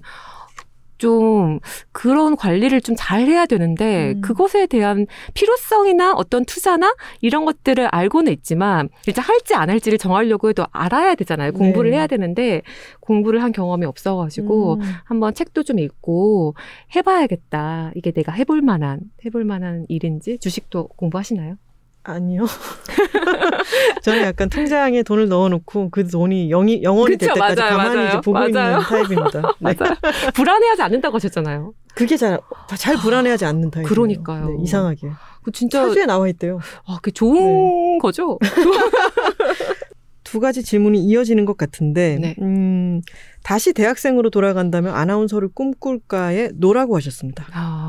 좀 0.99 1.59
그런 1.91 2.35
관리를 2.35 2.81
좀 2.81 2.95
잘 2.99 3.27
해야 3.27 3.45
되는데 3.45 4.13
음. 4.17 4.21
그것에 4.21 4.67
대한 4.67 5.07
필요성이나 5.33 6.13
어떤 6.13 6.43
투자나 6.43 6.93
이런 7.21 7.45
것들을 7.45 7.87
알고는 7.87 8.31
있지만 8.33 8.89
일단 9.07 9.23
할지 9.23 9.55
안 9.55 9.69
할지를 9.69 9.97
정하려고 9.97 10.49
해도 10.49 10.65
알아야 10.71 11.15
되잖아요. 11.15 11.53
공부를 11.53 11.91
네. 11.91 11.97
해야 11.97 12.07
되는데 12.07 12.61
공부를 12.99 13.41
한 13.41 13.51
경험이 13.53 13.85
없어가지고 13.85 14.73
음, 14.75 14.81
한번 15.05 15.33
책도 15.33 15.63
좀 15.63 15.79
읽고 15.79 16.55
해봐야겠다. 16.95 17.93
이게 17.95 18.11
내가 18.11 18.33
해볼 18.33 18.61
만한 18.61 18.99
해볼 19.25 19.45
만한 19.45 19.85
일인지 19.87 20.37
주식도 20.39 20.89
공부하시나요? 20.89 21.55
아니요. 22.09 22.45
저는 24.01 24.23
약간 24.23 24.49
통장에 24.49 25.03
돈을 25.03 25.27
넣어놓고 25.29 25.89
그 25.89 26.07
돈이 26.07 26.49
영이, 26.49 26.83
영원히 26.83 27.17
될 27.17 27.29
그쵸, 27.29 27.33
때까지 27.35 27.61
맞아요, 27.61 27.77
가만히 27.77 27.95
맞아요. 27.95 28.07
이제 28.09 28.17
보고 28.21 28.33
맞아요. 28.33 28.47
있는 28.49 28.79
타입입니다. 28.79 29.41
네. 29.59 29.75
맞아요. 29.77 29.95
불안해하지 30.33 30.81
않는다고 30.81 31.15
하셨잖아요. 31.15 31.73
그게 31.95 32.17
잘, 32.17 32.39
잘 32.77 32.95
불안해하지 32.97 33.45
않는 33.45 33.71
타입이에요. 33.71 33.89
그러니까요. 33.89 34.49
네, 34.49 34.63
이상하게. 34.63 35.09
그 35.43 35.51
진짜 35.51 35.85
사주에 35.85 36.05
나와 36.05 36.27
있대요. 36.27 36.59
아, 36.85 36.97
그게 36.97 37.11
좋은 37.11 37.93
네. 37.93 37.97
거죠? 37.99 38.37
두 40.23 40.39
가지 40.39 40.63
질문이 40.63 41.03
이어지는 41.05 41.45
것 41.45 41.57
같은데, 41.57 42.17
네. 42.21 42.35
음, 42.39 43.01
다시 43.41 43.73
대학생으로 43.73 44.29
돌아간다면 44.29 44.93
아나운서를 44.93 45.49
꿈꿀까에 45.55 46.51
no라고 46.53 46.95
하셨습니다. 46.97 47.47
아, 47.51 47.88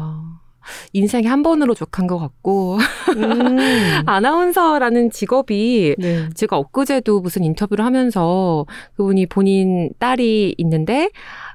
인생에 0.93 1.27
한 1.27 1.43
번으로 1.43 1.75
족한 1.75 2.07
것 2.07 2.19
같고 2.19 2.79
음, 3.17 3.59
아나운서라는 4.07 5.11
직업이 5.11 5.95
네. 5.99 6.29
제가 6.35 6.59
엊그제도 6.59 7.21
무슨 7.21 7.45
인터뷰를 7.45 7.85
하면서 7.85 8.67
그분이 8.97 9.27
본인 9.27 9.91
딸이 9.99 10.55
있는데 10.59 11.11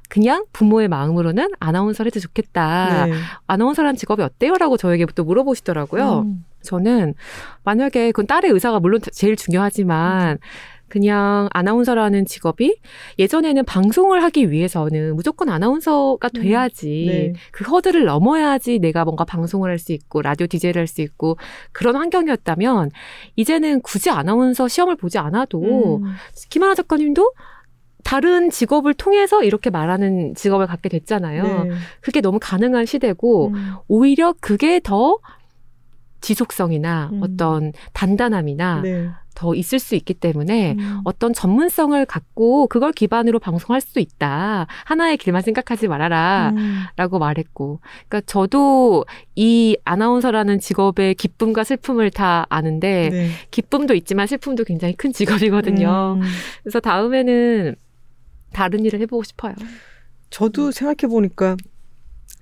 그냥 0.09 0.45
부모의 0.53 0.87
마음으로는 0.87 1.49
아나운서를 1.59 2.11
해도 2.11 2.19
좋겠다. 2.19 3.07
네. 3.07 3.13
아나운서라는 3.47 3.95
직업이 3.95 4.21
어때요?라고 4.21 4.77
저에게 4.77 5.05
또 5.15 5.23
물어보시더라고요. 5.23 6.19
음, 6.25 6.45
저는 6.61 7.15
만약에 7.63 8.07
그건 8.07 8.27
딸의 8.27 8.51
의사가 8.51 8.79
물론 8.79 9.01
제일 9.13 9.35
중요하지만 9.35 10.37
그냥 10.95 11.49
아나운서라는 11.51 12.25
직업이 12.25 12.79
예전에는 13.19 13.65
방송을 13.65 14.23
하기 14.23 14.49
위해서는 14.49 15.13
무조건 15.17 15.49
아나운서가 15.49 16.29
음, 16.33 16.41
돼야지 16.41 17.05
네. 17.05 17.33
그 17.51 17.65
허들을 17.65 18.05
넘어야지 18.05 18.79
내가 18.79 19.03
뭔가 19.03 19.25
방송을 19.25 19.69
할 19.69 19.77
수 19.77 19.91
있고 19.91 20.21
라디오 20.21 20.47
디제이를 20.47 20.79
할 20.79 20.87
수 20.87 21.01
있고 21.01 21.35
그런 21.73 21.97
환경이었다면 21.97 22.91
이제는 23.35 23.81
굳이 23.81 24.09
아나운서 24.09 24.69
시험을 24.69 24.95
보지 24.95 25.17
않아도 25.17 25.97
음, 25.97 26.15
김하나 26.49 26.73
작가님도 26.73 27.33
다른 28.05 28.49
직업을 28.49 28.93
통해서 28.93 29.43
이렇게 29.43 29.69
말하는 29.69 30.33
직업을 30.33 30.65
갖게 30.65 30.87
됐잖아요. 30.87 31.63
네. 31.65 31.71
그게 31.99 32.21
너무 32.21 32.39
가능한 32.41 32.85
시대고 32.85 33.47
음, 33.49 33.73
오히려 33.89 34.33
그게 34.39 34.79
더 34.81 35.17
지속성이나 36.21 37.09
음. 37.11 37.21
어떤 37.21 37.73
단단함이나 37.91 38.81
네. 38.81 39.09
더 39.35 39.53
있을 39.53 39.77
수 39.79 39.95
있기 39.95 40.13
때문에 40.15 40.71
음, 40.79 41.01
어떤 41.03 41.33
전문성을 41.33 42.03
갖고 42.05 42.67
그걸 42.67 42.91
기반으로 42.93 43.37
방송할 43.39 43.81
수 43.81 43.99
있다. 43.99 44.65
하나의 44.85 45.17
길만 45.17 45.41
생각하지 45.41 45.87
말아라. 45.87 46.53
음, 46.55 46.83
라고 46.95 47.19
말했고. 47.19 47.79
그러니까 48.07 48.21
저도 48.21 49.05
이 49.35 49.77
아나운서라는 49.83 50.59
직업의 50.59 51.15
기쁨과 51.15 51.63
슬픔을 51.65 52.09
다 52.11 52.45
아는데 52.49 53.09
네. 53.11 53.29
기쁨도 53.51 53.93
있지만 53.95 54.25
슬픔도 54.25 54.63
굉장히 54.63 54.93
큰 54.95 55.11
직업이거든요. 55.13 56.17
음, 56.19 56.21
그래서 56.63 56.79
다음에는 56.79 57.75
다른 58.53 58.85
일을 58.85 58.99
해보고 59.01 59.23
싶어요. 59.23 59.53
저도 60.29 60.71
생각해 60.71 61.11
보니까 61.11 61.57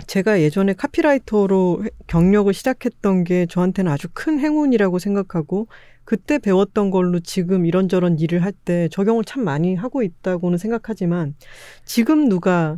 제가 0.07 0.41
예전에 0.41 0.73
카피라이터로 0.73 1.85
해- 1.85 1.89
경력을 2.07 2.51
시작했던 2.53 3.23
게 3.23 3.45
저한테는 3.47 3.91
아주 3.91 4.07
큰 4.13 4.39
행운이라고 4.39 4.99
생각하고 4.99 5.67
그때 6.05 6.37
배웠던 6.39 6.89
걸로 6.91 7.19
지금 7.19 7.65
이런저런 7.65 8.19
일을 8.19 8.43
할 8.43 8.53
때 8.65 8.87
적용을 8.91 9.23
참 9.25 9.43
많이 9.43 9.75
하고 9.75 10.03
있다고는 10.03 10.57
생각하지만 10.57 11.35
지금 11.85 12.29
누가 12.29 12.77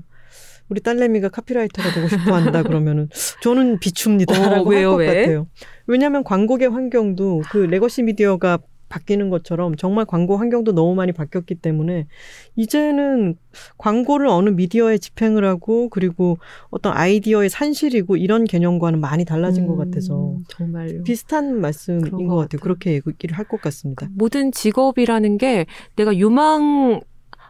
우리 0.70 0.82
딸내미가 0.82 1.30
카피라이터가 1.30 1.92
되고 1.94 2.08
싶어 2.08 2.34
한다 2.34 2.64
그러면은 2.64 3.08
저는 3.44 3.80
비추입니다라고 3.80 4.68
어, 4.68 4.72
왜요, 4.72 4.92
할것 4.94 5.00
왜? 5.00 5.08
같아요. 5.22 5.48
왜냐하면 5.86 6.24
광고계 6.24 6.66
환경도 6.68 7.44
그 7.52 7.58
legacy 7.58 8.02
미디어가 8.04 8.58
바뀌는 8.96 9.30
것처럼 9.30 9.76
정말 9.76 10.06
광고 10.06 10.38
환경도 10.38 10.72
너무 10.74 10.96
많이 10.96 11.12
바뀌었기 11.12 11.56
때문에 11.56 12.08
이제는 12.56 13.36
광고를 13.78 14.28
어느 14.28 14.50
미디어에 14.52 14.98
집행을 15.00 15.44
하고 15.46 15.90
그리고 15.90 16.38
어떤 16.70 16.94
아이디어의 16.96 17.50
산실이고 17.50 18.16
이런 18.16 18.46
개념과는 18.46 19.00
많이 19.02 19.26
달라진 19.26 19.68
것 19.68 19.76
같아서 19.76 20.32
음, 20.32 20.44
정말요. 20.48 21.04
비슷한 21.04 21.60
말씀인 21.60 22.02
것 22.04 22.12
것 22.12 22.18
같아요. 22.28 22.36
같아요. 22.38 22.60
그렇게 22.62 22.94
얘기를 22.94 23.38
할 23.38 23.46
것 23.46 23.62
같습니다. 23.62 24.08
모든 24.16 24.52
직업이라는 24.52 25.38
게 25.38 25.66
내가 25.98 26.16
유망 26.18 27.02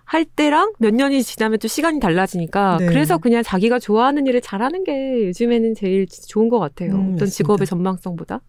할 0.03 0.25
때랑 0.25 0.73
몇 0.79 0.93
년이 0.93 1.23
지나면 1.23 1.57
또 1.59 1.67
시간이 1.67 1.99
달라지니까 1.99 2.77
네. 2.79 2.85
그래서 2.87 3.17
그냥 3.17 3.41
자기가 3.43 3.79
좋아하는 3.79 4.27
일을 4.27 4.41
잘하는 4.41 4.83
게 4.83 5.27
요즘에는 5.27 5.73
제일 5.75 6.05
좋은 6.07 6.49
것 6.49 6.59
같아요. 6.59 6.91
음, 6.91 6.99
어떤 6.99 7.11
맞습니다. 7.13 7.31
직업의 7.35 7.65
전망성보다. 7.67 8.41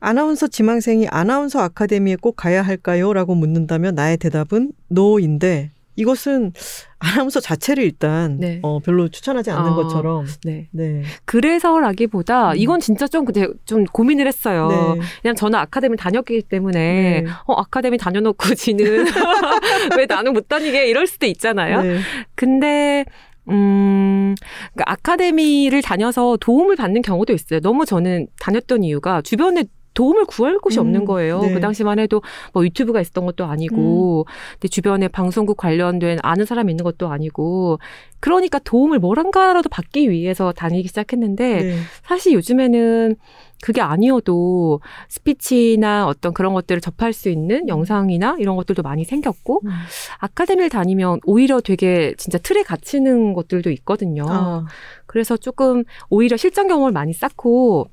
아나운서 0.00 0.46
지망생이 0.46 1.08
아나운서 1.08 1.60
아카데미에 1.60 2.16
꼭 2.16 2.36
가야 2.36 2.62
할까요? 2.62 3.12
라고 3.12 3.34
묻는다면 3.34 3.94
나의 3.94 4.16
대답은 4.18 4.72
노인데 4.88 5.70
이것은 5.96 6.52
아나운서 6.98 7.40
자체를 7.40 7.82
일단 7.82 8.38
네. 8.38 8.60
어, 8.62 8.78
별로 8.80 9.08
추천하지 9.08 9.50
않는 9.50 9.72
아, 9.72 9.74
것처럼 9.74 10.26
네. 10.44 10.68
네. 10.70 11.02
그래서라기보다 11.24 12.52
음. 12.52 12.56
이건 12.56 12.80
진짜 12.80 13.08
좀, 13.08 13.24
그때 13.24 13.48
좀 13.64 13.84
고민을 13.84 14.26
했어요. 14.26 14.68
네. 14.68 15.00
그냥 15.22 15.34
저는 15.34 15.58
아카데미 15.58 15.96
다녔기 15.96 16.42
때문에 16.42 17.22
네. 17.22 17.30
어 17.46 17.54
아카데미 17.54 17.96
다녀놓고 17.96 18.54
지는 18.54 19.04
왜 19.96 20.06
나는 20.06 20.34
못 20.34 20.48
다니게 20.48 20.86
이럴 20.88 21.06
수도 21.06 21.26
있잖아요. 21.26 21.82
네. 21.82 21.98
근데 22.34 23.04
음, 23.48 24.34
그러니까 24.74 24.92
아카데미를 24.92 25.80
다녀서 25.80 26.36
도움을 26.40 26.76
받는 26.76 27.02
경우도 27.02 27.32
있어요. 27.32 27.60
너무 27.60 27.86
저는 27.86 28.26
다녔던 28.40 28.84
이유가 28.84 29.22
주변에 29.22 29.64
도움을 29.96 30.26
구할 30.26 30.58
곳이 30.58 30.78
음, 30.78 30.82
없는 30.82 31.04
거예요. 31.06 31.40
네. 31.40 31.54
그 31.54 31.60
당시만 31.60 31.98
해도 31.98 32.22
뭐 32.52 32.64
유튜브가 32.64 33.00
있었던 33.00 33.24
것도 33.24 33.46
아니고, 33.46 34.26
음. 34.28 34.32
근데 34.52 34.68
주변에 34.68 35.08
방송국 35.08 35.56
관련된 35.56 36.18
아는 36.22 36.44
사람이 36.44 36.70
있는 36.70 36.84
것도 36.84 37.08
아니고, 37.08 37.78
그러니까 38.20 38.58
도움을 38.58 38.98
뭐란가라도 38.98 39.70
받기 39.70 40.10
위해서 40.10 40.52
다니기 40.52 40.86
시작했는데, 40.88 41.62
네. 41.62 41.76
사실 42.04 42.34
요즘에는 42.34 43.16
그게 43.62 43.80
아니어도 43.80 44.82
스피치나 45.08 46.06
어떤 46.06 46.34
그런 46.34 46.52
것들을 46.52 46.82
접할 46.82 47.14
수 47.14 47.30
있는 47.30 47.66
영상이나 47.66 48.36
이런 48.38 48.54
것들도 48.56 48.82
많이 48.82 49.04
생겼고, 49.04 49.62
음. 49.64 49.70
아카데미를 50.18 50.68
다니면 50.68 51.20
오히려 51.24 51.62
되게 51.62 52.12
진짜 52.18 52.36
틀에 52.36 52.62
갇히는 52.62 53.32
것들도 53.32 53.70
있거든요. 53.70 54.26
아, 54.28 54.66
그래서 55.06 55.38
조금 55.38 55.84
오히려 56.10 56.36
실전 56.36 56.68
경험을 56.68 56.92
많이 56.92 57.14
쌓고 57.14 57.88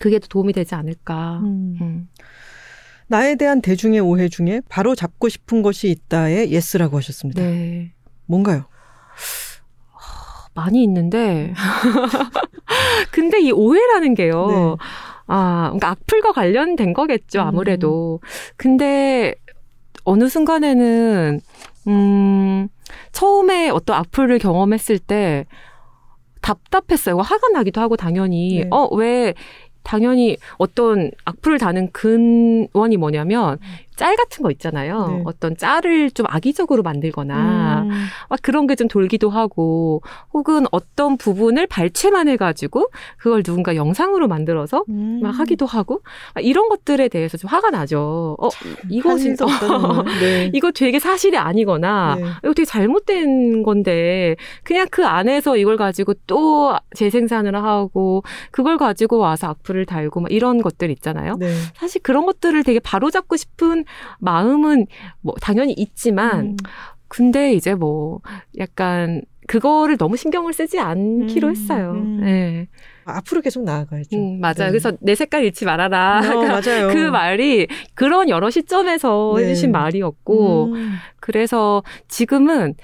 그게 0.00 0.18
더 0.18 0.26
도움이 0.28 0.52
되지 0.52 0.74
않을까. 0.74 1.40
음. 1.42 1.78
음. 1.80 2.08
나에 3.06 3.36
대한 3.36 3.60
대중의 3.60 4.00
오해 4.00 4.28
중에 4.28 4.62
바로 4.68 4.94
잡고 4.94 5.28
싶은 5.28 5.62
것이 5.62 5.90
있다에 5.90 6.48
yes라고 6.48 6.96
하셨습니다. 6.96 7.42
네. 7.42 7.92
뭔가요? 8.26 8.64
많이 10.54 10.82
있는데. 10.84 11.52
근데 13.10 13.40
이 13.40 13.52
오해라는 13.52 14.14
게요. 14.14 14.46
네. 14.48 14.84
아, 15.26 15.64
그러니까 15.66 15.90
악플과 15.90 16.32
관련된 16.32 16.92
거겠죠, 16.92 17.40
음. 17.40 17.46
아무래도. 17.46 18.20
근데 18.56 19.34
어느 20.04 20.28
순간에는, 20.28 21.40
음, 21.88 22.68
처음에 23.12 23.70
어떤 23.70 23.96
악플을 23.96 24.38
경험했을 24.38 24.98
때 24.98 25.46
답답했어요. 26.40 27.18
화가 27.18 27.48
나기도 27.48 27.80
하고, 27.80 27.96
당연히. 27.96 28.60
네. 28.60 28.68
어, 28.70 28.86
왜, 28.94 29.34
당연히 29.84 30.36
어떤 30.56 31.12
악플을 31.24 31.58
다는 31.58 31.90
근원이 31.92 32.96
뭐냐면, 32.96 33.58
짤 33.96 34.16
같은 34.16 34.42
거 34.42 34.50
있잖아요. 34.50 35.06
네. 35.08 35.22
어떤 35.24 35.56
짤을 35.56 36.10
좀 36.10 36.26
악의적으로 36.28 36.82
만들거나 36.82 37.82
음. 37.82 37.90
막 38.28 38.38
그런 38.42 38.66
게 38.66 38.74
좀 38.74 38.88
돌기도 38.88 39.30
하고 39.30 40.02
혹은 40.32 40.66
어떤 40.72 41.16
부분을 41.16 41.66
발췌만 41.66 42.28
해가지고 42.28 42.88
그걸 43.18 43.42
누군가 43.42 43.76
영상으로 43.76 44.28
만들어서 44.28 44.84
음. 44.88 45.20
막 45.22 45.30
하기도 45.38 45.66
하고 45.66 46.00
막 46.34 46.44
이런 46.44 46.68
것들에 46.68 47.08
대해서 47.08 47.36
좀 47.36 47.48
화가 47.48 47.70
나죠. 47.70 48.36
어 48.40 48.48
이거 48.88 49.16
진짜 49.16 49.46
네. 50.20 50.50
이거 50.54 50.70
되게 50.72 50.98
사실이 50.98 51.36
아니거나 51.36 52.16
네. 52.16 52.24
이거 52.44 52.54
되게 52.54 52.64
잘못된 52.64 53.62
건데 53.62 54.36
그냥 54.62 54.86
그 54.90 55.06
안에서 55.06 55.56
이걸 55.56 55.76
가지고 55.76 56.14
또 56.26 56.74
재생산을 56.96 57.54
하고 57.54 58.22
그걸 58.50 58.76
가지고 58.78 59.18
와서 59.18 59.48
악플을 59.48 59.86
달고 59.86 60.20
막 60.20 60.32
이런 60.32 60.62
것들 60.62 60.90
있잖아요. 60.90 61.36
네. 61.38 61.52
사실 61.76 62.02
그런 62.02 62.26
것들을 62.26 62.62
되게 62.64 62.80
바로잡고 62.80 63.36
싶은 63.36 63.83
마음은 64.18 64.86
뭐 65.20 65.34
당연히 65.40 65.72
있지만 65.72 66.40
음. 66.40 66.56
근데 67.08 67.52
이제 67.52 67.74
뭐 67.74 68.20
약간 68.58 69.22
그거를 69.46 69.96
너무 69.96 70.16
신경을 70.16 70.52
쓰지 70.52 70.78
않기로 70.80 71.48
음, 71.48 71.50
했어요. 71.50 71.92
음. 71.92 72.20
네. 72.20 72.68
앞으로 73.04 73.42
계속 73.42 73.62
나아가야죠. 73.64 74.16
음, 74.16 74.40
맞아요. 74.40 74.54
네. 74.56 74.68
그래서 74.68 74.92
내 75.00 75.14
색깔 75.14 75.44
잃지 75.44 75.64
말아라. 75.66 76.20
어, 76.20 76.42
맞아요. 76.48 76.88
그 76.88 77.10
말이 77.10 77.66
그런 77.94 78.28
여러 78.28 78.50
시점에서 78.50 79.34
네. 79.36 79.44
해주신 79.44 79.70
말이었고 79.72 80.72
음. 80.72 80.94
그래서 81.20 81.82
지금은 82.08 82.74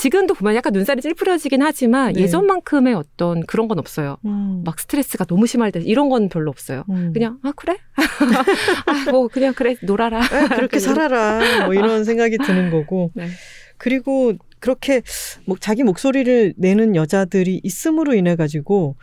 지금도 0.00 0.32
보면 0.32 0.54
약간 0.54 0.72
눈살이 0.72 1.02
찌푸려지긴 1.02 1.60
하지만 1.60 2.14
네. 2.14 2.22
예전만큼의 2.22 2.94
어떤 2.94 3.44
그런 3.44 3.68
건 3.68 3.78
없어요. 3.78 4.16
음. 4.24 4.62
막 4.64 4.80
스트레스가 4.80 5.26
너무 5.26 5.46
심할 5.46 5.72
때 5.72 5.80
이런 5.80 6.08
건 6.08 6.30
별로 6.30 6.50
없어요. 6.50 6.84
음. 6.88 7.12
그냥 7.12 7.38
아 7.42 7.52
그래? 7.54 7.76
아, 8.86 9.10
뭐 9.10 9.28
그냥 9.28 9.52
그래 9.52 9.76
놀아라. 9.82 10.20
에, 10.20 10.48
그렇게 10.56 10.78
살아라. 10.78 11.66
뭐 11.66 11.74
이런 11.74 12.04
생각이 12.04 12.38
드는 12.38 12.70
거고. 12.70 13.10
네. 13.14 13.28
그리고 13.76 14.32
그렇게 14.58 15.02
뭐 15.44 15.58
자기 15.60 15.82
목소리를 15.82 16.54
내는 16.56 16.96
여자들이 16.96 17.60
있음으로 17.62 18.14
인해 18.14 18.36
가지고 18.36 18.96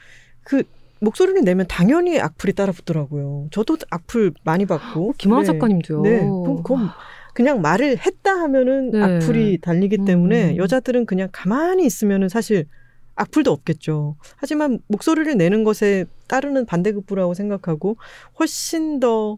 그 0.44 0.64
목소리를 1.00 1.44
내면 1.44 1.68
당연히 1.68 2.20
악플이 2.20 2.54
따라 2.54 2.72
붙더라고요. 2.72 3.50
저도 3.52 3.78
악플 3.92 4.32
많이 4.44 4.66
받고. 4.66 5.14
김하은 5.20 5.44
네. 5.44 5.46
작가님도요. 5.46 6.02
네. 6.02 6.20
그럼 6.22 6.64
그건 6.64 6.90
그냥 7.38 7.62
말을 7.62 8.00
했다 8.04 8.32
하면은 8.32 8.90
네. 8.90 9.00
악플이 9.00 9.60
달리기 9.62 10.06
때문에 10.06 10.54
음. 10.54 10.58
여자들은 10.58 11.06
그냥 11.06 11.30
가만히 11.32 11.86
있으면은 11.86 12.30
사실 12.30 12.66
악플도 13.14 13.52
없겠죠. 13.52 14.16
하지만 14.38 14.80
목소리를 14.88 15.38
내는 15.38 15.64
것에 15.64 16.06
따르는 16.28 16.66
반대급부라고 16.66 17.36
생각하고 17.36 17.98
훨씬 18.40 19.00
더 19.00 19.38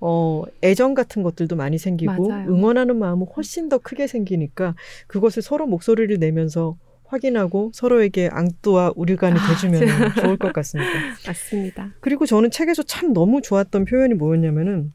어, 0.00 0.42
애정 0.62 0.92
같은 0.92 1.22
것들도 1.22 1.56
많이 1.56 1.78
생기고 1.78 2.28
맞아요. 2.28 2.46
응원하는 2.46 2.98
마음은 2.98 3.26
훨씬 3.34 3.70
더 3.70 3.78
크게 3.78 4.06
생기니까 4.06 4.74
그것을 5.06 5.40
서로 5.40 5.66
목소리를 5.66 6.18
내면서 6.18 6.76
확인하고 7.06 7.70
서로에게 7.72 8.28
앙뚜와 8.30 8.92
우리간이 8.96 9.38
아, 9.38 9.48
돼주면 9.48 10.14
좋을 10.20 10.36
것 10.36 10.52
같습니다. 10.52 10.92
맞습니다. 11.26 11.94
그리고 12.00 12.26
저는 12.26 12.50
책에서 12.50 12.82
참 12.82 13.14
너무 13.14 13.40
좋았던 13.40 13.86
표현이 13.86 14.12
뭐였냐면은 14.12 14.92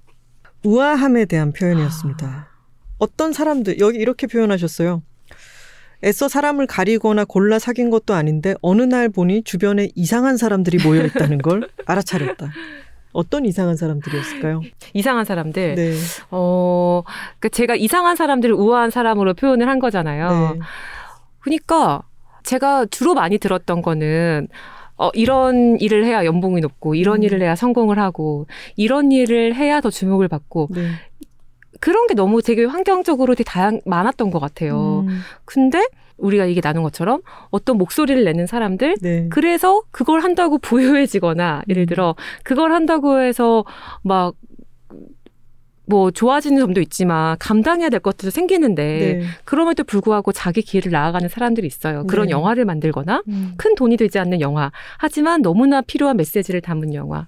우아함에 0.66 1.26
대한 1.26 1.54
표현이었습니다. 1.54 2.50
어떤 2.98 3.34
사람들 3.34 3.80
여기 3.80 4.00
이렇게 4.00 4.26
표현하셨어요. 4.28 5.04
애써 6.04 6.28
사람을 6.28 6.68
가리거나 6.68 7.26
골라 7.26 7.60
사귄 7.60 7.90
것도 7.90 8.14
아닌데 8.14 8.56
어느 8.62 8.82
날 8.82 9.10
보니 9.10 9.44
주변에 9.44 9.90
이상한 9.96 10.38
사람들이 10.38 10.84
모여 10.84 11.06
있다는 11.06 11.38
걸 11.38 11.70
알아차렸다. 11.86 12.52
어떤 13.14 13.46
이상한 13.46 13.78
사람들이었을까요? 13.78 14.62
이상한 14.94 15.24
사람들. 15.24 15.76
네. 15.76 15.94
어, 16.32 17.04
그 17.40 17.50
제가 17.50 17.76
이상한 17.76 18.16
사람들을 18.18 18.54
우아한 18.56 18.92
사람으로 18.92 19.36
표현을 19.36 19.70
한 19.70 19.80
거잖아요. 19.80 20.54
네. 20.56 20.60
그러니까 21.40 22.02
제가 22.44 22.86
주로 22.92 23.14
많이 23.14 23.38
들었던 23.38 23.82
거는 23.82 24.50
어, 24.98 25.10
이런 25.14 25.78
일을 25.80 26.06
해야 26.06 26.26
연봉이 26.26 26.62
높고, 26.62 26.96
이런 26.96 27.18
음. 27.18 27.24
일을 27.24 27.42
해야 27.42 27.56
성공을 27.56 28.00
하고, 28.00 28.48
이런 28.76 29.12
일을 29.12 29.56
해야 29.56 29.82
더 29.82 29.90
주목을 29.90 30.28
받고, 30.28 30.70
네. 30.72 30.90
그런 31.80 32.08
게 32.08 32.14
너무 32.14 32.42
되게 32.42 32.66
환경적으로 32.66 33.36
되게 33.36 33.44
다양, 33.44 33.82
많았던 33.86 34.32
것 34.32 34.40
같아요. 34.40 35.06
음, 35.08 35.20
근데 35.44 35.86
우리가 36.18 36.46
이게 36.46 36.62
나눈 36.62 36.84
것처럼 36.84 37.22
어떤 37.50 37.78
목소리를 37.78 38.24
내는 38.24 38.48
사람들, 38.48 38.96
네. 39.02 39.28
그래서 39.30 39.82
그걸 39.92 40.22
한다고 40.22 40.58
부유해지거나, 40.60 41.64
예를 41.68 41.84
음. 41.84 41.88
들어, 41.88 42.16
그걸 42.44 42.72
한다고 42.72 43.20
해서 43.20 43.66
막, 44.02 44.36
뭐, 45.88 46.12
좋아지는 46.12 46.58
점도 46.60 46.82
있지만, 46.82 47.36
감당해야 47.40 47.90
될 47.90 48.00
것들도 48.00 48.32
생기는데, 48.32 49.20
네. 49.22 49.26
그럼에도 49.44 49.84
불구하고 49.84 50.32
자기 50.32 50.62
길을 50.62 50.92
나아가는 50.92 51.28
사람들이 51.30 51.68
있어요. 51.68 52.06
그런 52.08 52.26
네. 52.28 52.32
영화를 52.32 52.66
만들거나, 52.66 53.24
음, 53.28 53.54
큰 53.58 53.76
돈이 53.76 53.98
되지 53.98 54.20
않는 54.20 54.42
영화. 54.42 54.72
하지만 54.98 55.42
너무나 55.42 55.82
필요한 55.82 56.18
메시지를 56.18 56.62
담은 56.62 56.94
영화. 56.94 57.28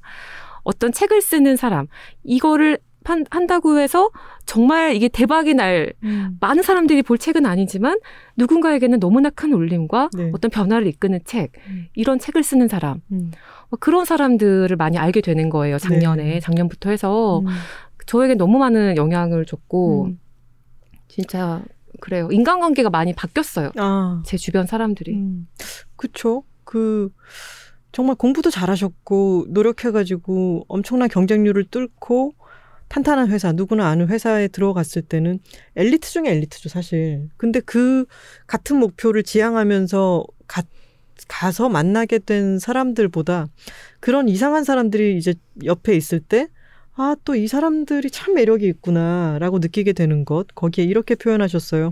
어떤 0.64 0.92
책을 0.92 1.22
쓰는 1.22 1.56
사람. 1.56 1.88
이거를 2.24 2.78
판- 3.04 3.24
한다고 3.30 3.80
해서 3.80 4.10
정말 4.46 4.94
이게 4.94 5.08
대박이 5.08 5.54
날 5.54 5.94
음, 6.04 6.36
많은 6.42 6.62
사람들이 6.62 7.04
볼 7.04 7.18
책은 7.18 7.46
아니지만 7.46 8.00
누군가에게는 8.36 9.00
너무나 9.00 9.30
큰 9.30 9.54
울림과 9.54 10.10
네. 10.18 10.30
어떤 10.34 10.52
변화를 10.52 10.88
이끄는 10.88 11.22
책. 11.24 11.54
음. 11.68 11.86
이런 11.96 12.20
책을 12.20 12.44
쓰는 12.44 12.68
사람. 12.68 13.00
음, 13.14 13.32
뭐 13.70 13.78
그런 13.80 14.04
사람들을 14.04 14.76
많이 14.76 14.98
알게 14.98 15.22
되는 15.22 15.50
거예요. 15.50 15.78
작년에. 15.78 16.24
네. 16.24 16.40
작년부터 16.42 16.90
해서. 16.90 17.44
음, 18.08 18.10
저에게 18.10 18.36
너무 18.36 18.58
많은 18.58 18.98
영향을 18.98 19.46
줬고, 19.46 20.06
음. 20.06 20.20
진짜 21.08 21.64
그래요. 22.00 22.30
인간관계가 22.32 22.90
많이 22.90 23.14
바뀌었어요. 23.14 23.72
아, 23.76 24.22
제 24.26 24.38
주변 24.38 24.66
사람들이. 24.66 25.16
음, 25.16 25.48
그쵸. 25.96 26.44
그, 26.64 27.10
정말 27.92 28.16
공부도 28.16 28.50
잘하셨고, 28.50 29.48
노력해가지고 29.50 30.66
엄청난 30.68 31.10
경쟁률을 31.10 31.66
뚫고, 31.66 32.34
탄탄한 32.90 33.30
회사, 33.30 33.52
누구나 33.52 33.88
아는 33.88 34.08
회사에 34.08 34.48
들어갔을 34.48 35.02
때는 35.02 35.40
엘리트 35.76 36.10
중에 36.10 36.30
엘리트죠, 36.30 36.70
사실. 36.70 37.30
근데 37.36 37.60
그 37.60 38.06
같은 38.46 38.78
목표를 38.78 39.24
지향하면서 39.24 40.26
가, 40.48 40.64
가서 41.28 41.68
만나게 41.68 42.20
된 42.20 42.60
사람들보다 42.60 43.48
그런 44.00 44.30
이상한 44.30 44.64
사람들이 44.64 45.18
이제 45.18 45.34
옆에 45.66 45.96
있을 45.96 46.22
때, 46.22 46.48
아, 47.00 47.16
또 47.24 47.36
이 47.36 47.48
사람들이 47.48 48.10
참 48.10 48.34
매력이 48.34 48.68
있구나라고 48.68 49.60
느끼게 49.60 49.94
되는 49.94 50.26
것. 50.26 50.48
거기에 50.56 50.84
이렇게 50.86 51.14
표현하셨어요. 51.16 51.92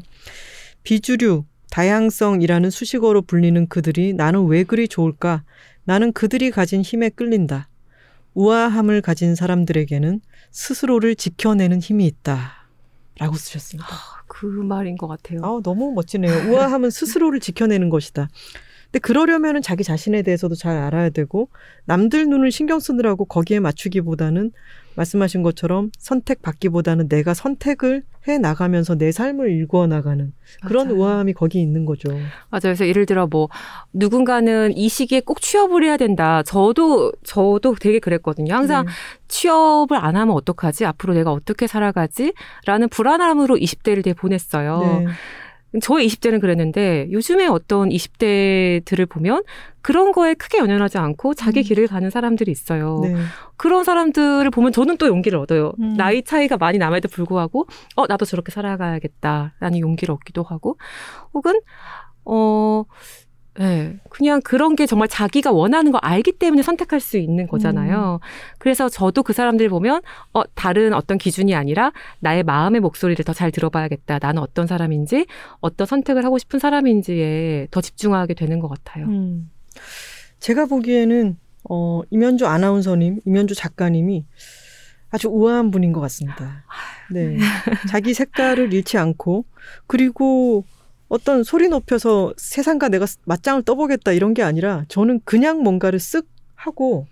비주류, 0.83 1.45
다양성이라는 1.69 2.69
수식어로 2.69 3.21
불리는 3.23 3.67
그들이 3.67 4.13
나는 4.13 4.45
왜 4.47 4.63
그리 4.63 4.87
좋을까? 4.87 5.43
나는 5.83 6.11
그들이 6.11 6.49
가진 6.49 6.81
힘에 6.81 7.09
끌린다. 7.09 7.69
우아함을 8.33 9.01
가진 9.01 9.35
사람들에게는 9.35 10.21
스스로를 10.51 11.15
지켜내는 11.15 11.79
힘이 11.79 12.05
있다. 12.07 12.67
라고 13.19 13.35
쓰셨습니다. 13.35 13.87
그 14.27 14.45
말인 14.45 14.97
것 14.97 15.07
같아요. 15.07 15.39
아, 15.43 15.59
너무 15.63 15.93
멋지네요. 15.93 16.51
우아함은 16.51 16.89
스스로를 16.89 17.39
지켜내는 17.39 17.89
것이다. 17.89 18.27
근데 18.85 18.99
그러려면은 18.99 19.61
자기 19.61 19.83
자신에 19.83 20.21
대해서도 20.23 20.55
잘 20.55 20.77
알아야 20.77 21.09
되고 21.11 21.49
남들 21.85 22.27
눈을 22.27 22.51
신경 22.51 22.79
쓰느라고 22.79 23.25
거기에 23.25 23.59
맞추기보다는 23.59 24.51
말씀하신 24.95 25.43
것처럼 25.43 25.91
선택받기보다는 25.99 27.07
내가 27.07 27.33
선택을 27.33 28.03
해 28.27 28.37
나가면서 28.39 28.95
내 28.95 29.11
삶을 29.11 29.51
일구어 29.51 29.85
나가는 29.87 30.33
그런 30.65 30.87
맞아요. 30.87 30.99
우아함이 30.99 31.33
거기 31.33 31.61
있는 31.61 31.85
거죠. 31.85 32.09
맞아요. 32.49 32.61
그래서 32.61 32.87
예를 32.87 33.05
들어 33.05 33.27
뭐 33.27 33.49
누군가는 33.93 34.75
이 34.75 34.89
시기에 34.89 35.19
꼭 35.19 35.41
취업을 35.41 35.83
해야 35.83 35.97
된다. 35.97 36.41
저도 36.43 37.11
저도 37.23 37.75
되게 37.75 37.99
그랬거든요. 37.99 38.53
항상 38.53 38.85
네. 38.85 38.91
취업을 39.27 39.97
안 39.97 40.15
하면 40.15 40.35
어떡하지? 40.35 40.85
앞으로 40.85 41.13
내가 41.13 41.31
어떻게 41.31 41.67
살아가지? 41.67 42.33
라는 42.65 42.89
불안함으로 42.89 43.57
20대를 43.57 44.03
되게 44.03 44.13
보냈어요. 44.13 45.03
네. 45.05 45.11
저의 45.81 46.07
20대는 46.07 46.41
그랬는데 46.41 47.07
요즘에 47.11 47.47
어떤 47.47 47.89
20대들을 47.89 49.09
보면 49.09 49.43
그런 49.81 50.11
거에 50.11 50.33
크게 50.33 50.57
연연하지 50.57 50.97
않고 50.97 51.33
자기 51.33 51.59
음. 51.59 51.63
길을 51.63 51.87
가는 51.87 52.09
사람들이 52.09 52.51
있어요. 52.51 52.99
네. 53.03 53.15
그런 53.57 53.83
사람들을 53.83 54.49
보면 54.49 54.71
저는 54.71 54.97
또 54.97 55.07
용기를 55.07 55.37
얻어요. 55.37 55.73
음. 55.79 55.93
나이 55.95 56.23
차이가 56.23 56.57
많이 56.57 56.77
남에도 56.77 57.07
불구하고 57.07 57.67
어 57.95 58.07
나도 58.07 58.25
저렇게 58.25 58.51
살아가야겠다라는 58.51 59.79
용기를 59.79 60.13
얻기도 60.13 60.43
하고 60.43 60.77
혹은 61.33 61.59
어 62.25 62.83
예, 63.59 63.97
그냥 64.09 64.41
그런 64.41 64.75
게 64.75 64.85
정말 64.85 65.07
자기가 65.07 65.51
원하는 65.51 65.91
거 65.91 65.97
알기 65.99 66.33
때문에 66.33 66.61
선택할 66.61 66.99
수 66.99 67.17
있는 67.17 67.47
거잖아요. 67.47 68.19
그래서 68.57 68.89
저도 68.89 69.23
그 69.23 69.31
사람들 69.31 69.69
보면, 69.69 70.01
어, 70.33 70.43
다른 70.55 70.93
어떤 70.93 71.17
기준이 71.17 71.55
아니라 71.55 71.91
나의 72.19 72.43
마음의 72.43 72.81
목소리를 72.81 73.23
더 73.23 73.33
잘 73.33 73.51
들어봐야겠다. 73.51 74.19
나는 74.21 74.41
어떤 74.41 74.67
사람인지, 74.67 75.25
어떤 75.59 75.87
선택을 75.87 76.25
하고 76.25 76.37
싶은 76.37 76.59
사람인지에 76.59 77.67
더 77.71 77.81
집중하게 77.81 78.33
되는 78.33 78.59
것 78.59 78.67
같아요. 78.69 79.05
음. 79.07 79.49
제가 80.39 80.65
보기에는 80.65 81.37
어, 81.69 82.01
임현주 82.11 82.45
아나운서님, 82.45 83.19
임현주 83.25 83.55
작가님이 83.55 84.25
아주 85.09 85.29
우아한 85.29 85.71
분인 85.71 85.93
것 85.93 86.01
같습니다. 86.01 86.65
네. 87.11 87.37
자기 87.89 88.13
색깔을 88.13 88.73
잃지 88.73 88.97
않고 88.97 89.45
그리고 89.87 90.65
어떤 91.07 91.43
소리 91.43 91.69
높여서 91.69 92.33
세상과 92.37 92.89
내가 92.89 93.05
맞짱을 93.25 93.63
떠보겠다 93.63 94.11
이런 94.11 94.33
게 94.33 94.43
아니라 94.43 94.85
저는 94.87 95.21
그냥 95.23 95.61
뭔가를 95.61 95.99
쓱 95.99 96.25
하고 96.55 97.07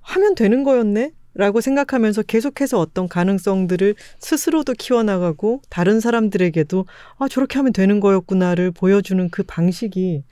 하면 0.00 0.34
되는 0.34 0.62
거였네? 0.62 1.12
라고 1.34 1.60
생각하면서 1.60 2.22
계속해서 2.22 2.80
어떤 2.80 3.08
가능성들을 3.08 3.94
스스로도 4.20 4.72
키워나가고 4.72 5.60
다른 5.68 6.00
사람들에게도 6.00 6.86
아, 7.18 7.28
저렇게 7.28 7.58
하면 7.58 7.74
되는 7.74 8.00
거였구나를 8.00 8.70
보여주는 8.70 9.28
그 9.28 9.42
방식이 9.42 10.24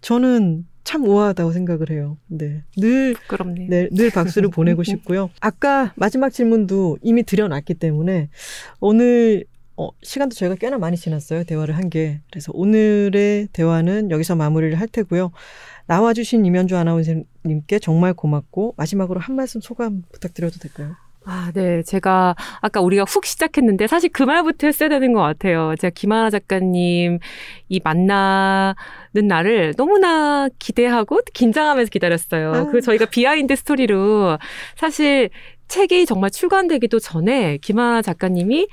저는 0.00 0.66
참 0.82 1.04
우아하다고 1.04 1.52
생각을 1.52 1.90
해요. 1.90 2.16
네. 2.28 2.62
늘, 2.76 3.12
부끄럽네요. 3.14 3.68
네, 3.68 3.88
늘 3.90 4.10
박수를 4.10 4.48
보내고 4.50 4.82
싶고요. 4.82 5.30
아까 5.40 5.92
마지막 5.96 6.30
질문도 6.30 6.98
이미 7.02 7.22
드려놨기 7.24 7.74
때문에 7.74 8.30
오늘 8.80 9.44
어, 9.76 9.90
시간도 10.02 10.34
저희가 10.34 10.54
꽤나 10.56 10.78
많이 10.78 10.96
지났어요. 10.96 11.44
대화를 11.44 11.76
한 11.76 11.90
게. 11.90 12.20
그래서 12.30 12.50
오늘의 12.54 13.48
대화는 13.52 14.10
여기서 14.10 14.34
마무리를 14.34 14.78
할 14.80 14.88
테고요. 14.88 15.32
나와주신 15.86 16.44
임현주 16.46 16.76
아나운서님께 16.76 17.78
정말 17.80 18.14
고맙고 18.14 18.74
마지막으로 18.76 19.20
한 19.20 19.36
말씀 19.36 19.60
소감 19.60 20.02
부탁드려도 20.12 20.58
될까요? 20.58 20.96
아, 21.28 21.50
네. 21.54 21.82
제가 21.82 22.36
아까 22.60 22.80
우리가 22.80 23.04
훅 23.04 23.26
시작했는데 23.26 23.88
사실 23.88 24.10
그 24.12 24.22
말부터 24.22 24.68
했어야 24.68 24.88
되는 24.88 25.12
것 25.12 25.20
같아요. 25.20 25.74
제가 25.76 25.90
김하나 25.92 26.30
작가님 26.30 27.18
이 27.68 27.80
만나는 27.82 28.74
날을 29.12 29.74
너무나 29.76 30.48
기대하고 30.60 31.20
긴장하면서 31.34 31.90
기다렸어요. 31.90 32.52
아. 32.52 32.64
그 32.70 32.80
저희가 32.80 33.06
behind 33.06 33.56
story로 33.56 34.38
사실 34.76 35.30
책이 35.66 36.06
정말 36.06 36.30
출간되기도 36.30 37.00
전에 37.00 37.58
김하나 37.58 38.02
작가님이 38.02 38.68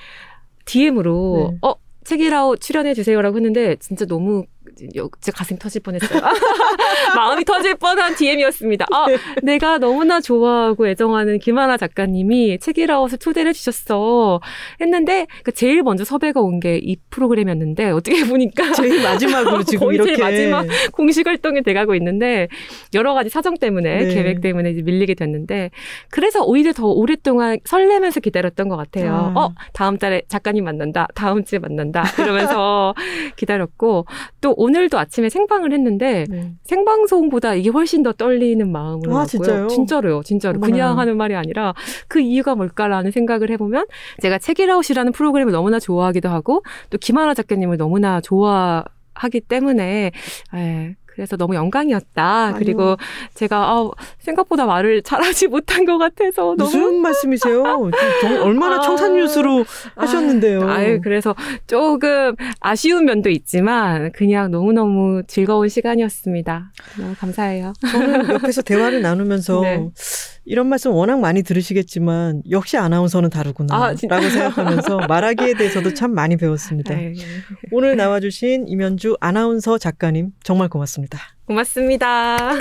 DM으로 0.66 1.50
네. 1.52 1.58
어 1.62 1.74
책읽아웃 2.04 2.58
출연해 2.58 2.94
주세요라고 2.94 3.38
했는데 3.38 3.76
진짜 3.78 4.06
너무 4.06 4.40
여- 4.40 4.46
진짜 4.78 5.32
가슴 5.34 5.58
터질 5.58 5.82
뻔했어요. 5.82 6.20
마음이 7.16 7.44
터질 7.46 7.76
뻔한 7.76 8.16
DM이었습니다. 8.16 8.86
아, 8.92 9.06
내가 9.42 9.78
너무나 9.78 10.20
좋아하고 10.22 10.88
애정하는 10.88 11.40
김하나 11.40 11.78
작가님이 11.78 12.60
책이라웃을 12.60 13.18
초대를 13.20 13.50
해주셨어. 13.50 14.40
했는데 14.82 15.28
그 15.44 15.52
제일 15.52 15.84
먼저 15.84 16.04
섭외가 16.04 16.40
온 16.42 16.60
게 16.60 16.80
이 16.84 16.96
프로그램이었는데 17.10 17.90
어떻게 17.92 18.24
보니까 18.26 18.72
제일 18.74 19.02
마지막으로 19.04 19.64
지금 19.64 19.88
거의 19.88 19.98
제일 19.98 20.10
이렇게 20.18 20.24
마지막 20.24 20.66
공식 20.92 21.28
활동이 21.28 21.62
돼가고 21.64 21.94
있는데 21.96 22.48
여러 22.94 23.14
가지 23.14 23.30
사정 23.30 23.56
때문에 23.58 24.04
네. 24.06 24.14
계획 24.14 24.42
때문에 24.42 24.72
이제 24.72 24.82
밀리게 24.82 25.14
됐는데 25.16 25.72
그래서 26.10 26.44
오히려 26.44 26.72
더 26.74 26.88
오랫동안 26.88 27.58
설레면서 27.66 28.20
기다렸던 28.22 28.70
것 28.70 28.78
같아요. 28.78 29.34
아. 29.36 29.40
어 29.40 29.54
다음 29.74 29.98
달에 29.98 30.22
작가님 30.30 30.64
만난다. 30.64 31.08
다음 31.16 31.44
주에 31.44 31.60
만난다. 31.60 32.04
이러면서 32.20 32.94
기다렸고 33.36 34.06
또 34.42 34.54
오늘도 34.64 34.98
아침에 34.98 35.30
생방을 35.30 35.74
했는데 35.74 36.26
네. 36.30 36.54
생방송보다 36.64 37.56
이게 37.56 37.70
훨씬 37.70 38.02
더 38.02 38.14
떨리는 38.14 38.72
마음으로 38.72 39.18
아. 39.18 39.26
진짜요? 39.26 39.68
진짜로요. 39.68 40.24
진짜로. 40.24 40.58
어머나. 40.58 40.72
그냥 40.72 41.00
하는 41.00 41.18
말이 41.18 41.36
아니라 41.36 41.74
그 42.08 42.22
이유가 42.22 42.56
뭘까라는 42.56 43.12
생각을 43.12 43.50
해보면 43.52 43.86
제가 44.22 44.38
책이라웃이라는 44.38 45.12
프로그램을 45.12 45.52
너무나 45.52 45.80
좋아하기도 45.80 46.30
하고 46.30 46.64
또 46.90 46.98
김하나 46.98 47.34
작가님을 47.34 47.78
너무나 47.78 48.22
좋아 48.22 48.86
하기 49.16 49.42
때문에 49.42 50.12
예, 50.56 50.96
그래서 51.14 51.38
너무 51.38 51.56
영광이었다. 51.56 52.46
아유. 52.48 52.56
그리고 52.58 52.98
제가 53.36 53.58
아, 53.72 53.90
생각보다 54.20 54.66
말을 54.66 55.02
잘하지 55.04 55.48
못한 55.54 55.86
것 55.86 55.98
같아서 55.98 56.56
너무 56.58 56.64
무슨 56.64 56.96
말씀이세요? 57.02 57.64
정- 58.22 58.42
얼마나 58.44 58.78
아. 58.78 58.82
청산유수로 58.82 59.66
하셨는데요. 59.96 60.68
아유, 60.70 61.00
그래서 61.04 61.36
조금 61.68 62.36
아쉬운 62.60 63.06
면도 63.06 63.30
있지만 63.30 64.12
그냥 64.14 64.50
너무 64.52 64.74
너무 64.74 65.22
즐거운 65.28 65.70
시간이었습니다. 65.70 66.72
너무 67.00 67.16
감사해요. 67.20 67.74
저는 67.92 68.30
옆에서 68.30 68.62
대화를 68.64 69.02
나누면서 69.02 69.62
네. 69.62 69.90
이런 70.46 70.68
말씀 70.68 70.92
워낙 70.92 71.20
많이 71.20 71.42
들으시겠지만 71.44 72.42
역시 72.50 72.78
아나운서는 72.78 73.30
다르구나 73.30 73.76
아. 73.76 73.94
라고 74.10 74.30
생각하면서 74.30 74.98
말하기에 75.08 75.54
대해서도 75.54 75.94
참 75.94 76.14
많이 76.14 76.36
배웠습니다. 76.38 76.96
네. 76.96 77.14
오늘 77.72 77.96
나와주신 77.96 78.66
이면주 78.68 79.16
아나운서 79.22 79.78
작가님 79.78 80.32
정말 80.44 80.68
고맙습니다. 80.70 81.03
고맙습니다. 81.46 82.52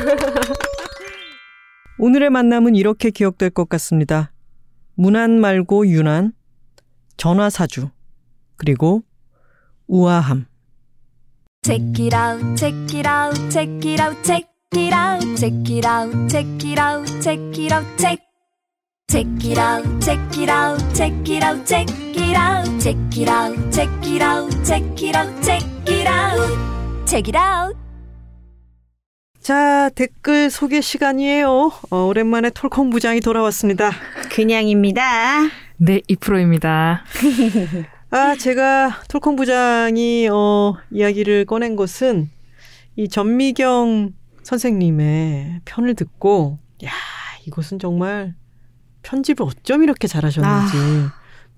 오늘의 1.98 2.30
만남은 2.30 2.74
이렇게 2.74 3.10
기억될 3.10 3.50
것 3.50 3.68
같습니다. 3.68 4.32
문안 4.94 5.40
말고 5.40 5.86
유난, 5.86 6.32
전화사주, 7.16 7.90
그리고 8.56 9.02
우아함. 9.86 10.46
Check 11.64 11.92
it 11.98 12.16
out, 12.16 12.56
check 12.56 12.98
it 12.98 13.08
out, 13.08 13.50
check 13.50 13.88
it 13.88 14.02
out, 14.02 14.22
check 14.24 14.48
it 14.74 14.94
out, 14.94 15.36
check 15.36 15.70
it 15.70 15.86
out, 15.86 16.28
check 16.28 16.46
it 16.64 16.80
out, 16.80 17.06
check 17.20 17.38
it 17.58 17.72
out, 17.72 17.86
check. 17.98 18.18
Check 19.08 19.26
it 19.44 19.58
out, 19.58 19.84
check 20.00 20.18
it 20.38 20.48
out, 20.48 20.78
check 20.94 21.12
it 21.28 21.44
out, 21.44 21.66
check 21.66 21.86
it 22.08 22.34
out, 22.34 22.80
check 22.80 22.96
it 23.14 23.28
out, 23.28 23.70
check 23.70 24.06
it 24.06 24.22
out, 24.22 24.48
check 24.64 24.98
it 24.98 25.14
out, 25.14 25.44
check 25.44 25.62
it 25.86 26.06
out, 26.06 27.06
check 27.06 27.28
it 27.28 27.36
out. 27.36 27.81
자, 29.42 29.90
댓글 29.96 30.50
소개 30.50 30.80
시간이에요. 30.80 31.72
어, 31.90 31.96
오랜만에 32.04 32.50
톨콩 32.50 32.90
부장이 32.90 33.18
돌아왔습니다. 33.18 33.90
그냥입니다. 34.30 35.02
네, 35.78 36.00
2%입니다. 36.08 37.02
아, 38.10 38.36
제가 38.36 39.00
톨콩 39.08 39.34
부장이 39.34 40.28
어, 40.30 40.76
이야기를 40.92 41.46
꺼낸 41.46 41.74
것은 41.74 42.30
이 42.94 43.08
전미경 43.08 44.12
선생님의 44.44 45.62
편을 45.64 45.94
듣고 45.94 46.60
야, 46.84 46.90
이것은 47.44 47.80
정말 47.80 48.36
편집을 49.02 49.44
어쩜 49.44 49.82
이렇게 49.82 50.06
잘하셨는지 50.06 50.76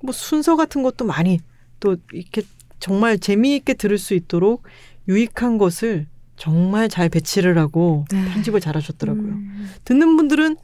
뭐 0.03 0.13
순서 0.15 0.57
같은 0.57 0.83
것도 0.83 1.05
많이 1.05 1.39
또 1.81 1.99
이렇게 2.13 2.41
정말 2.81 3.19
재미있게 3.19 3.75
들을 3.75 3.99
수 3.99 4.15
있도록 4.15 4.63
유익한 5.07 5.59
것을 5.59 6.07
정말 6.37 6.89
잘 6.89 7.09
배치를 7.09 7.59
하고 7.59 8.05
네. 8.11 8.25
편집을 8.33 8.61
잘 8.61 8.77
하셨더라고요. 8.77 9.35
듣는 9.85 10.17
분들은 10.17 10.57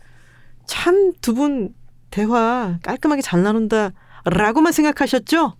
참 0.66 1.12
두 1.20 1.34
분 1.34 1.74
대화 2.10 2.78
깔끔하게 2.82 3.22
잘 3.22 3.42
나눈다 3.42 3.92
라고만 4.24 4.72
생각하셨죠? 4.72 5.54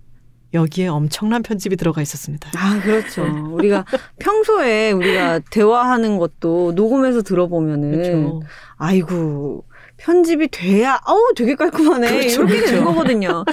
여기에 0.53 0.89
엄청난 0.89 1.43
편집이 1.45 1.77
들어가 1.77 2.03
있었습니다. 2.03 2.51
아, 2.57 2.81
그렇죠. 2.83 3.23
우리가 3.53 3.85
평소에 4.19 4.91
우리가 4.91 5.41
대화하는 5.51 6.19
것도 6.19 6.73
녹음해서 6.75 7.23
들어보면은 7.23 7.93
그렇죠. 7.93 8.43
아이고 8.77 9.65
편집이 9.97 10.49
돼야 10.49 10.99
어우 11.07 11.35
되게 11.37 11.55
깔끔하네 11.55 12.09
그렇죠, 12.11 12.41
이렇게 12.43 12.55
그렇죠. 12.57 12.67
되는 12.73 12.85
거거든요. 12.85 13.45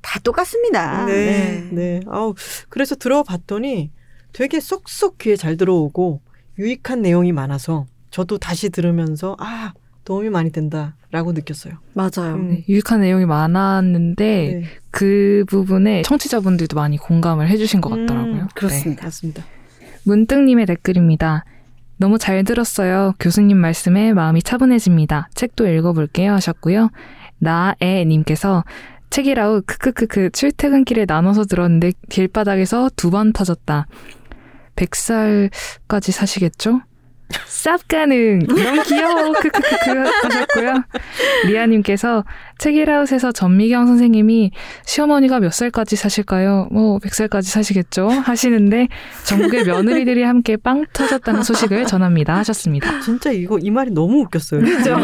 다 0.00 0.18
똑같습니다. 0.20 1.04
네, 1.04 1.68
네. 1.72 2.00
아우, 2.08 2.34
그래서 2.70 2.94
들어봤더니 2.94 3.90
되게 4.32 4.60
쏙쏙 4.60 5.18
귀에 5.18 5.36
잘 5.36 5.56
들어오고 5.56 6.20
유익한 6.58 7.02
내용이 7.02 7.32
많아서 7.32 7.86
저도 8.10 8.38
다시 8.38 8.70
들으면서 8.70 9.36
아, 9.38 9.72
도움이 10.04 10.30
많이 10.30 10.50
된다라고 10.50 11.32
느꼈어요. 11.32 11.74
맞아요. 11.94 12.34
음. 12.34 12.48
네, 12.50 12.64
유익한 12.68 13.00
내용이 13.00 13.26
많았는데 13.26 14.24
네, 14.24 14.64
그 14.90 15.44
부분에 15.48 16.02
청취자분들도 16.02 16.74
많이 16.76 16.96
공감을 16.96 17.48
해주신 17.48 17.80
것 17.80 17.90
같더라고요. 17.90 18.34
음, 18.42 18.48
그렇습니다. 18.54 19.04
맞습니다. 19.04 19.44
문득님의 20.04 20.66
댓글입니다. 20.66 21.44
너무 21.98 22.18
잘 22.18 22.42
들었어요. 22.44 23.12
교수님 23.20 23.58
말씀에 23.58 24.14
마음이 24.14 24.42
차분해집니다. 24.42 25.28
책도 25.34 25.68
읽어볼게요 25.68 26.32
하셨고요. 26.32 26.90
나애님께서 27.38 28.64
책이라우 29.10 29.62
크크크크 29.66 30.30
출퇴근길에 30.30 31.04
나눠서 31.06 31.44
들었는데 31.44 31.92
길바닥에서 32.08 32.90
두 32.96 33.10
번 33.10 33.32
터졌다. 33.32 33.86
100살까지 34.76 36.12
사시겠죠? 36.12 36.80
쌉 37.46 37.78
가능! 37.86 38.40
너무 38.40 38.82
귀여워! 38.82 39.30
크크크크 39.40 39.90
하셨고요. 40.24 40.82
리아님께서 41.46 42.24
책이라웃에서 42.58 43.30
전미경 43.32 43.86
선생님이 43.86 44.50
시어머니가 44.84 45.38
몇 45.40 45.52
살까지 45.52 45.94
사실까요? 45.96 46.68
뭐 46.72 46.98
100살까지 46.98 47.44
사시겠죠? 47.44 48.08
하시는데 48.08 48.88
전국의 49.24 49.64
며느리들이 49.64 50.22
함께 50.24 50.56
빵 50.56 50.84
터졌다는 50.92 51.42
소식을 51.44 51.86
전합니다 51.86 52.34
하셨습니다. 52.38 52.98
진짜 53.00 53.30
이거 53.30 53.58
이 53.60 53.70
말이 53.70 53.92
너무 53.92 54.22
웃겼어요. 54.22 54.60
그죠? 54.62 54.90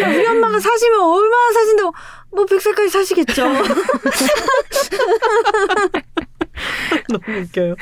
야, 0.00 0.08
우리 0.08 0.26
엄마가 0.26 0.60
사시면 0.60 1.00
얼마나 1.00 1.52
사신다고 1.54 1.92
뭐 2.32 2.44
100살까지 2.44 2.90
사시겠죠. 2.90 3.50
너무 7.08 7.40
웃겨요. 7.40 7.76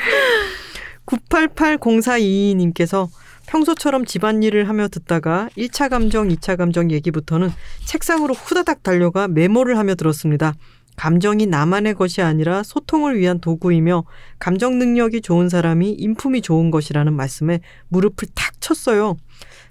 9880422님께서 1.07 3.09
평소처럼 3.47 4.05
집안일을 4.05 4.69
하며 4.69 4.89
듣다가 4.89 5.49
1차 5.57 5.91
감정, 5.91 6.29
2차 6.29 6.57
감정 6.57 6.91
얘기부터는 6.91 7.51
책상으로 7.85 8.35
후다닥 8.35 8.83
달려가 8.83 9.27
메모를 9.27 9.77
하며 9.77 9.97
들었습니다. 9.97 10.55
감정이 10.97 11.47
나만의 11.47 11.95
것이 11.95 12.21
아니라 12.21 12.63
소통을 12.63 13.19
위한 13.19 13.41
도구이며 13.41 14.05
감정 14.39 14.79
능력이 14.79 15.23
좋은 15.23 15.49
사람이 15.49 15.93
인품이 15.93 16.43
좋은 16.43 16.71
것이라는 16.71 17.13
말씀에 17.13 17.61
무릎을 17.89 18.29
탁 18.35 18.61
쳤어요. 18.61 19.17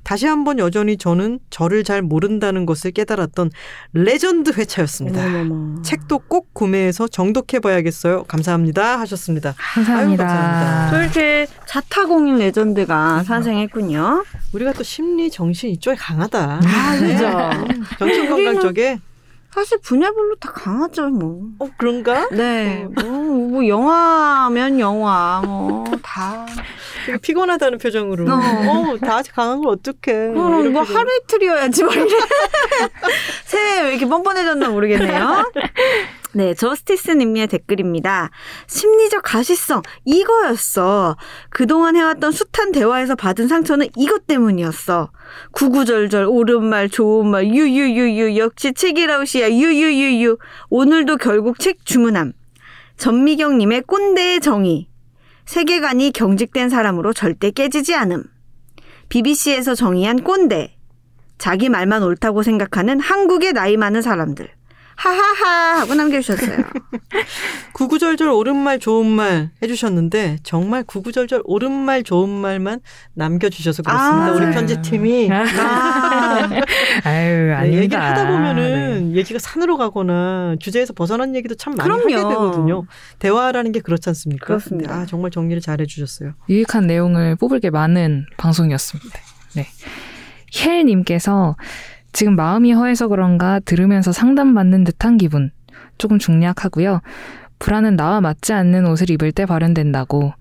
다시 0.10 0.26
한번 0.26 0.58
여전히 0.58 0.98
저는 0.98 1.38
저를 1.52 1.84
잘 1.84 2.02
모른다는 2.02 2.66
것을 2.66 2.90
깨달았던 2.90 3.52
레전드 3.94 4.50
회차였습니다. 4.58 5.24
어머머머. 5.24 5.84
책도 5.84 6.24
꼭 6.28 6.52
구매해서 6.56 7.08
정독해봐야겠어요. 7.08 8.24
감사합니다. 8.24 9.00
하셨습니다. 9.02 9.54
감사합니다. 9.76 10.24
아유, 10.24 10.28
감사합니다. 10.34 10.90
또 10.90 11.02
이렇게 11.04 11.48
자타공인 11.68 12.40
레전드가 12.40 13.22
탄생했군요. 13.28 14.24
우리가 14.54 14.74
또 14.74 14.82
심리 14.82 15.30
정신 15.30 15.70
이쪽에 15.70 15.96
강하다. 15.96 16.60
아, 16.66 16.96
네. 17.00 17.14
그죠. 17.14 17.28
음, 17.28 17.84
정신 18.00 18.30
건강 18.30 18.56
우리는- 18.56 18.62
쪽에. 18.62 19.00
사실 19.52 19.78
분야별로 19.84 20.36
다 20.40 20.52
강하죠, 20.52 21.10
뭐. 21.10 21.42
어 21.60 21.68
그런가? 21.78 22.30
네, 22.30 22.88
뭐, 22.96 23.04
뭐 23.04 23.68
영화면 23.68 24.80
영화, 24.80 25.42
뭐 25.46 25.84
다. 26.04 26.46
되게 27.10 27.18
피곤하다는 27.18 27.80
표정으로. 27.80 28.26
어. 28.32 28.36
어, 28.36 28.98
다 28.98 29.18
아직 29.18 29.34
강한 29.34 29.62
걸 29.62 29.74
어떡해. 29.74 30.30
어, 30.30 30.32
뭐 30.34 30.62
표정. 30.62 30.96
하루 30.96 31.10
이틀이어야지 31.24 31.84
뭐. 31.84 31.94
새해 33.46 33.82
왜 33.82 33.90
이렇게 33.92 34.06
뻔뻔해졌나 34.06 34.70
모르겠네요. 34.70 35.52
네, 36.34 36.54
저스티스님의 36.54 37.48
댓글입니다. 37.48 38.30
심리적 38.68 39.24
가시성 39.24 39.82
이거였어. 40.06 41.18
그동안 41.50 41.96
해왔던 41.96 42.32
숱한 42.32 42.72
대화에서 42.72 43.16
받은 43.16 43.48
상처는 43.48 43.88
이것 43.98 44.28
때문이었어. 44.28 45.10
구구절절 45.52 46.26
옳은 46.26 46.64
말 46.64 46.90
좋은 46.90 47.28
말 47.28 47.48
유유유유 47.48 48.38
역시 48.38 48.74
책이라우시야 48.74 49.50
유유유유 49.50 50.38
오늘도 50.70 51.18
결국 51.18 51.58
책 51.60 51.84
주문함. 51.84 52.34
전미경님의 52.98 53.82
꼰대의 53.88 54.42
정의. 54.42 54.89
세계관이 55.50 56.12
경직된 56.12 56.70
사람으로 56.70 57.12
절대 57.12 57.50
깨지지 57.50 57.96
않음. 57.96 58.24
BBC에서 59.10 59.74
정의한 59.74 60.24
꼰대. 60.24 60.78
자기 61.40 61.70
말만 61.70 62.04
옳다고 62.04 62.44
생각하는 62.44 63.00
한국의 63.00 63.54
나이 63.54 63.76
많은 63.76 64.04
사람들. 64.04 64.48
하하하 65.00 65.80
하고 65.80 65.96
남겨주셨어요. 65.96 66.58
구구절절 67.74 68.28
옳은 68.28 68.58
말 68.58 68.80
좋은 68.80 69.06
말 69.06 69.50
해주셨는데 69.64 70.40
정말 70.44 70.84
구구절절 70.84 71.44
옳은 71.46 71.72
말 71.72 72.04
좋은 72.04 72.28
말만 72.30 72.82
남겨주셔서 73.14 73.84
그렇습니다. 73.84 74.26
아, 74.26 74.32
우리 74.32 74.42
맞아요. 74.42 74.54
편집팀이 74.56 75.30
아, 75.32 76.50
아유, 77.06 77.46
네, 77.48 77.54
아닙니다. 77.54 77.82
얘기를 77.82 78.02
하다 78.04 78.24
네. 78.26 78.30
보면은 78.30 79.16
얘기가 79.16 79.40
산으로 79.40 79.78
가거나 79.78 80.58
주제에서 80.60 80.92
벗어난 80.92 81.34
얘기도 81.34 81.56
참 81.56 81.76
많이 81.76 81.90
하게 81.90 82.04
그럼요. 82.16 82.30
되거든요. 82.30 82.84
대화라는 83.20 83.72
게 83.72 83.80
그렇지 83.80 84.10
않습니까? 84.10 84.46
그렇습니다. 84.46 84.94
아, 84.94 85.06
정말 85.06 85.32
정리를 85.32 85.62
잘 85.62 85.80
해주셨어요. 85.80 86.34
유익한 86.50 86.88
내용을 86.88 87.38
뽑을 87.38 87.62
게 87.62 87.70
많은 87.70 88.26
방송이었습니다. 88.36 89.18
네. 89.56 89.66
헬님께서 90.62 91.56
지금 92.12 92.36
마음이 92.36 92.74
허해서 92.74 93.08
그런가 93.08 93.60
들으면서 93.60 94.12
상담받는 94.12 94.84
듯한 94.84 95.18
기분. 95.18 95.52
조금 95.98 96.18
중략하고요. 96.20 97.02
불안은 97.60 97.96
나와 97.96 98.22
맞지 98.22 98.54
않는 98.54 98.88
옷을 98.88 99.10
입을 99.12 99.32
때 99.32 99.46
발현된다고. 99.46 100.34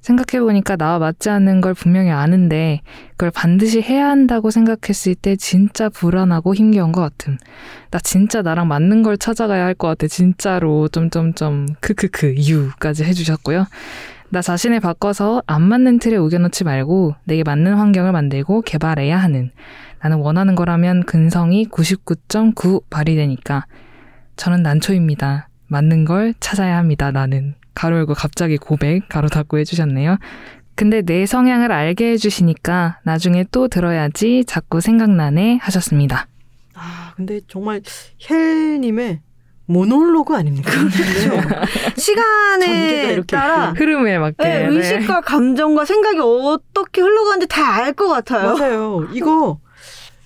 생각해보니까 0.00 0.76
나와 0.76 0.98
맞지 0.98 1.28
않는 1.28 1.60
걸 1.60 1.74
분명히 1.74 2.10
아는데 2.10 2.80
그걸 3.12 3.30
반드시 3.30 3.82
해야 3.82 4.08
한다고 4.08 4.50
생각했을 4.50 5.14
때 5.14 5.36
진짜 5.36 5.90
불안하고 5.90 6.54
힘겨운 6.54 6.90
것 6.90 7.02
같음. 7.02 7.36
나 7.90 7.98
진짜 7.98 8.40
나랑 8.40 8.66
맞는 8.68 9.02
걸 9.02 9.18
찾아가야 9.18 9.62
할 9.64 9.74
것 9.74 9.88
같아. 9.88 10.06
진짜로 10.06 10.88
점점점 10.88 11.66
크크크 11.80 12.34
유까지 12.36 13.04
해주셨고요. 13.04 13.66
나 14.30 14.40
자신을 14.40 14.80
바꿔서 14.80 15.42
안 15.46 15.62
맞는 15.62 15.98
틀에 15.98 16.16
우겨놓지 16.16 16.64
말고 16.64 17.16
내게 17.24 17.42
맞는 17.42 17.74
환경을 17.74 18.12
만들고 18.12 18.62
개발해야 18.62 19.18
하는. 19.18 19.50
나는 20.02 20.18
원하는 20.18 20.54
거라면 20.54 21.04
근성이 21.04 21.66
99.9 21.68 22.84
발휘되니까. 22.90 23.66
저는 24.36 24.62
난초입니다. 24.62 25.48
맞는 25.68 26.04
걸 26.04 26.34
찾아야 26.40 26.76
합니다. 26.78 27.10
나는. 27.10 27.54
가로 27.74 27.96
열고 27.98 28.14
갑자기 28.14 28.56
고백 28.56 29.08
가로 29.08 29.28
닫고 29.28 29.58
해주셨네요. 29.58 30.16
근데 30.74 31.02
내 31.02 31.26
성향을 31.26 31.70
알게 31.72 32.12
해주시니까 32.12 33.00
나중에 33.04 33.44
또 33.52 33.68
들어야지 33.68 34.44
자꾸 34.46 34.80
생각나네 34.80 35.58
하셨습니다. 35.62 36.26
아, 36.74 37.12
근데 37.16 37.40
정말 37.48 37.82
헬님의 38.28 39.20
모놀로그 39.66 40.34
아닙니까? 40.34 40.70
네. 40.88 41.28
전개가 41.28 41.66
시간에 41.96 43.12
이렇게 43.12 43.36
따라 43.36 43.54
있구나. 43.68 43.72
흐름에 43.78 44.18
맞게. 44.18 44.36
네, 44.42 44.66
의식과 44.66 45.20
감정과 45.20 45.84
생각이 45.84 46.18
어떻게 46.20 47.02
흘러가는지 47.02 47.46
다 47.46 47.74
알 47.84 47.92
것 47.92 48.08
같아요. 48.08 48.56
맞아요. 48.56 49.06
이거 49.12 49.60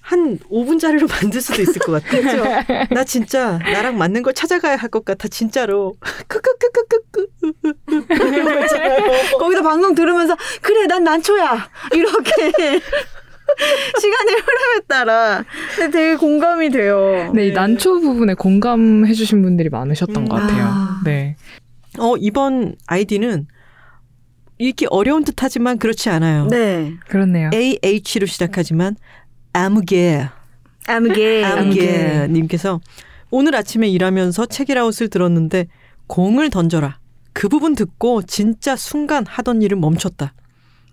한 0.07 0.39
5분짜리로 0.51 1.09
만들 1.23 1.41
수도 1.41 1.63
있을 1.63 1.79
것 1.81 2.05
같아. 2.05 2.85
나 2.91 3.05
진짜 3.05 3.59
나랑 3.59 3.97
맞는 3.97 4.23
걸 4.23 4.35
찾아가야 4.35 4.77
할 4.77 4.91
것 4.91 5.05
같아. 5.05 5.29
진짜로. 5.29 5.95
크크크크크크. 6.29 7.27
거. 9.31 9.39
거기다 9.39 9.63
방송 9.63 9.95
들으면서 9.95 10.37
그래 10.61 10.87
난 10.87 11.05
난초야 11.05 11.71
이렇게 11.95 12.31
시간의 14.01 14.35
흐름에 14.35 14.81
따라 14.89 15.43
되게 15.91 16.17
공감이 16.17 16.69
돼요. 16.71 17.33
네, 17.35 17.49
이 17.49 17.53
난초 17.53 18.01
부분에 18.01 18.35
공감해 18.35 19.13
주신 19.15 19.43
분들이 19.43 19.69
많으셨던 19.71 20.27
것 20.29 20.37
같아요. 20.37 20.65
아. 20.67 21.01
네. 21.05 21.37
어, 21.99 22.15
이번 22.19 22.75
아이디는 22.87 23.47
이렇게 24.59 24.87
어려운 24.91 25.25
듯 25.25 25.43
하지만 25.43 25.79
그렇지 25.79 26.11
않아요. 26.11 26.47
네, 26.49 26.93
그렇네요. 27.09 27.51
AH로 27.55 28.27
시작하지만 28.27 28.97
아무개 29.55 30.29
아무개 30.89 31.45
아무개 31.45 32.27
님께서 32.29 32.81
오늘 33.31 33.55
아침에 33.55 33.89
일하면서 33.89 34.47
책이라웃을 34.47 35.09
들었는데 35.09 35.69
공을 36.09 36.51
던져라. 36.51 36.99
그 37.33 37.49
부분 37.49 37.75
듣고 37.75 38.23
진짜 38.23 38.75
순간 38.77 39.25
하던 39.27 39.63
일을 39.63 39.77
멈췄다. 39.79 40.35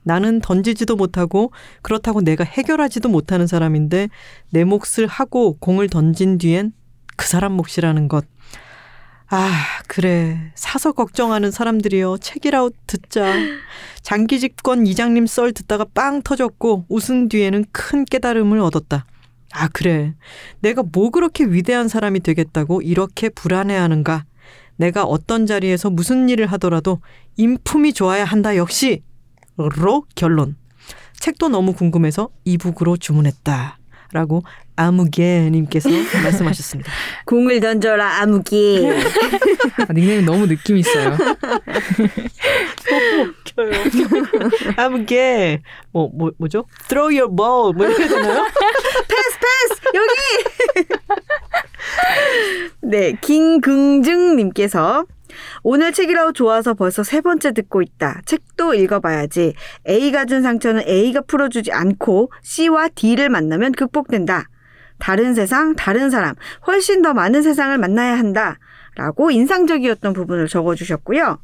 나는 0.04 0.42
던지지도 0.42 0.96
못하고 0.96 1.52
그렇다고 1.82 2.22
내가 2.22 2.44
해결하지도 2.44 3.10
못하는 3.10 3.48
사람인데 3.48 4.10
내 4.52 4.64
몫을 4.64 5.08
하고 5.08 5.58
공을 5.58 5.90
던진 5.90 6.38
뒤엔 6.38 6.72
그 7.18 7.28
사람 7.28 7.54
몫이라는 7.54 8.08
것. 8.08 8.26
아, 9.34 9.64
그래. 9.88 10.52
사서 10.56 10.92
걱정하는 10.92 11.52
사람들이요. 11.52 12.18
책이라웃 12.18 12.76
듣자. 12.86 13.34
장기 14.02 14.42
집권 14.42 14.86
이장님 14.86 15.26
썰 15.26 15.54
듣다가 15.54 15.86
빵 15.94 16.22
터졌고 16.22 16.88
웃은 16.90 17.30
뒤에는 17.30 17.64
큰 17.72 18.04
깨달음을 18.04 18.60
얻었다. 18.60 19.06
아, 19.54 19.70
그래. 19.70 20.16
내가 20.60 20.84
뭐 20.84 21.12
그렇게 21.12 21.46
위대한 21.46 21.88
사람이 21.88 22.20
되겠다고 22.20 22.82
이렇게 22.82 23.30
불안해하는가. 23.30 24.26
내가 24.76 25.06
어떤 25.06 25.46
자리에서 25.46 25.90
무슨 25.90 26.28
일을 26.28 26.48
하더라도 26.48 27.00
인품이 27.38 27.94
좋아야 27.94 28.26
한다 28.26 28.58
역시. 28.58 29.02
로 29.56 30.04
결론. 30.14 30.58
책도 31.20 31.48
너무 31.48 31.72
궁금해서 31.72 32.30
이북으로 32.44 32.98
주문했다. 32.98 33.78
라고 34.14 34.44
아무개님께서 34.76 35.90
말씀하셨습니다. 36.24 36.92
공을 37.26 37.60
던져라 37.60 38.22
아무개 38.22 38.90
아, 39.88 39.94
닉네임 39.94 40.26
너무 40.26 40.48
느낌 40.48 40.78
있어요. 40.78 41.16
웃겨요. 43.56 43.72
아무개 44.78 45.62
뭐, 45.92 46.10
뭐 46.14 46.32
뭐죠? 46.38 46.66
Throw 46.88 47.16
your 47.18 47.34
ball 47.34 47.74
뭐 47.74 47.86
이렇게 47.88 48.08
되나요? 48.08 48.46
네 52.82 53.14
김긍증님께서 53.22 55.06
오늘 55.64 55.92
책이라고 55.92 56.34
좋아서 56.34 56.74
벌써 56.74 57.04
세 57.04 57.22
번째 57.22 57.54
듣고 57.54 57.82
있다. 57.82 58.22
책도 58.26 58.74
읽어봐야지. 58.74 59.54
A가 59.88 60.26
준 60.26 60.42
상처는 60.42 60.88
A가 60.88 61.22
풀어주지 61.22 61.72
않고 61.72 62.32
C와 62.44 62.90
D를 62.90 63.30
만나면 63.30 63.72
극복된다. 63.74 64.48
다른 65.00 65.34
세상, 65.34 65.76
다른 65.76 66.10
사람, 66.10 66.36
훨씬 66.68 67.02
더 67.02 67.14
많은 67.14 67.42
세상을 67.42 67.78
만나야 67.78 68.18
한다. 68.18 68.60
라고 68.96 69.32
인상적이었던 69.32 70.14
부분을 70.14 70.48
적어주셨고요. 70.48 71.40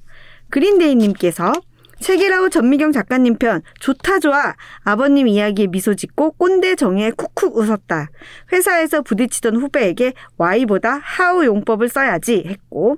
그린데이님께서 0.50 1.54
책이라우 2.00 2.50
전미경 2.50 2.92
작가님 2.92 3.38
편 3.38 3.62
좋다 3.80 4.20
좋아 4.20 4.54
아버님 4.84 5.28
이야기에 5.28 5.68
미소 5.68 5.96
짓고 5.96 6.34
꼰대 6.34 6.76
정의에 6.76 7.12
쿡쿡 7.12 7.58
웃었다. 7.58 8.10
회사에서 8.52 9.02
부딪히던 9.02 9.56
후배에게 9.56 10.14
Y보다 10.38 11.02
how 11.20 11.46
용법을 11.46 11.90
써야지 11.90 12.44
했고 12.46 12.98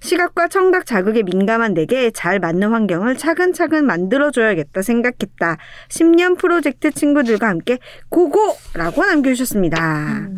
시각과 0.00 0.48
청각 0.48 0.86
자극에 0.86 1.22
민감한 1.22 1.74
내게 1.74 2.10
잘 2.10 2.38
맞는 2.38 2.70
환경을 2.70 3.16
차근차근 3.16 3.86
만들어줘야겠다 3.86 4.82
생각했다. 4.82 5.58
10년 5.88 6.38
프로젝트 6.38 6.90
친구들과 6.90 7.48
함께 7.48 7.78
고고라고 8.08 9.04
남겨주셨습니다. 9.04 10.28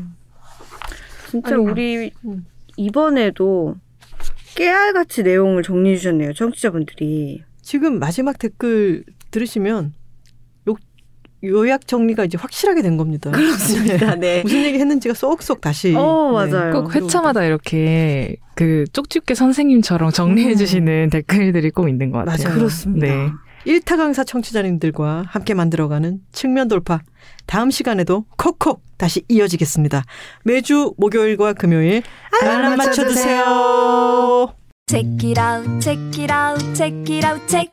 진짜 1.31 1.55
아니, 1.55 1.65
우리 1.65 2.13
음. 2.25 2.47
이번에도 2.77 3.77
깨알같이 4.55 5.23
내용을 5.23 5.63
정리해 5.63 5.97
주셨네요. 5.97 6.35
청취자분들이. 6.35 7.43
지금 7.63 7.99
마지막 7.99 8.39
댓글 8.39 9.05
들으시면 9.31 9.85
요, 9.87 10.02
요약 11.45 11.87
정리가 11.87 12.25
이제 12.25 12.39
확실하게 12.39 12.83
된 12.83 12.97
겁니다. 12.97 13.31
그렇습니다. 13.31 14.15
네. 14.15 14.43
무슨 14.43 14.63
얘기 14.65 14.79
했는지가 14.79 15.15
쏙쏙 15.15 15.61
다시. 15.61 15.95
어, 15.97 16.33
맞아요. 16.33 16.73
꼭 16.73 16.95
회차마다 16.95 17.45
이렇게 17.45 18.37
그 18.55 18.85
쪽집게 18.93 19.35
선생님처럼 19.35 20.11
정리해 20.11 20.55
주시는 20.55 21.11
댓글들이 21.11 21.71
꼭 21.71 21.89
있는 21.89 22.11
것 22.11 22.25
같아요. 22.25 22.45
맞아요. 22.45 22.59
그렇습니다. 22.59 23.07
네. 23.07 23.29
일타 23.65 23.97
강사 23.97 24.25
청취자님들과 24.25 25.25
함께 25.29 25.55
만들어가는 25.55 26.19
측면 26.33 26.69
돌파. 26.69 27.01
다음 27.47 27.71
시간에도 27.71 28.25
콕콕 28.37 28.83
다시 28.97 29.23
이어지겠습니다. 29.29 30.05
매주 30.45 30.95
목요일과 30.97 31.53
금요일 31.53 32.03
알람 32.43 32.77
맞춰주세요. 32.77 34.55
Check 34.89 35.31
it 35.31 35.41
out, 35.41 35.81
check 35.81 36.23
it 36.23 36.33
out, 36.33 36.75
check 36.75 37.17
it 37.17 37.27
out, 37.27 37.47
check 37.49 37.73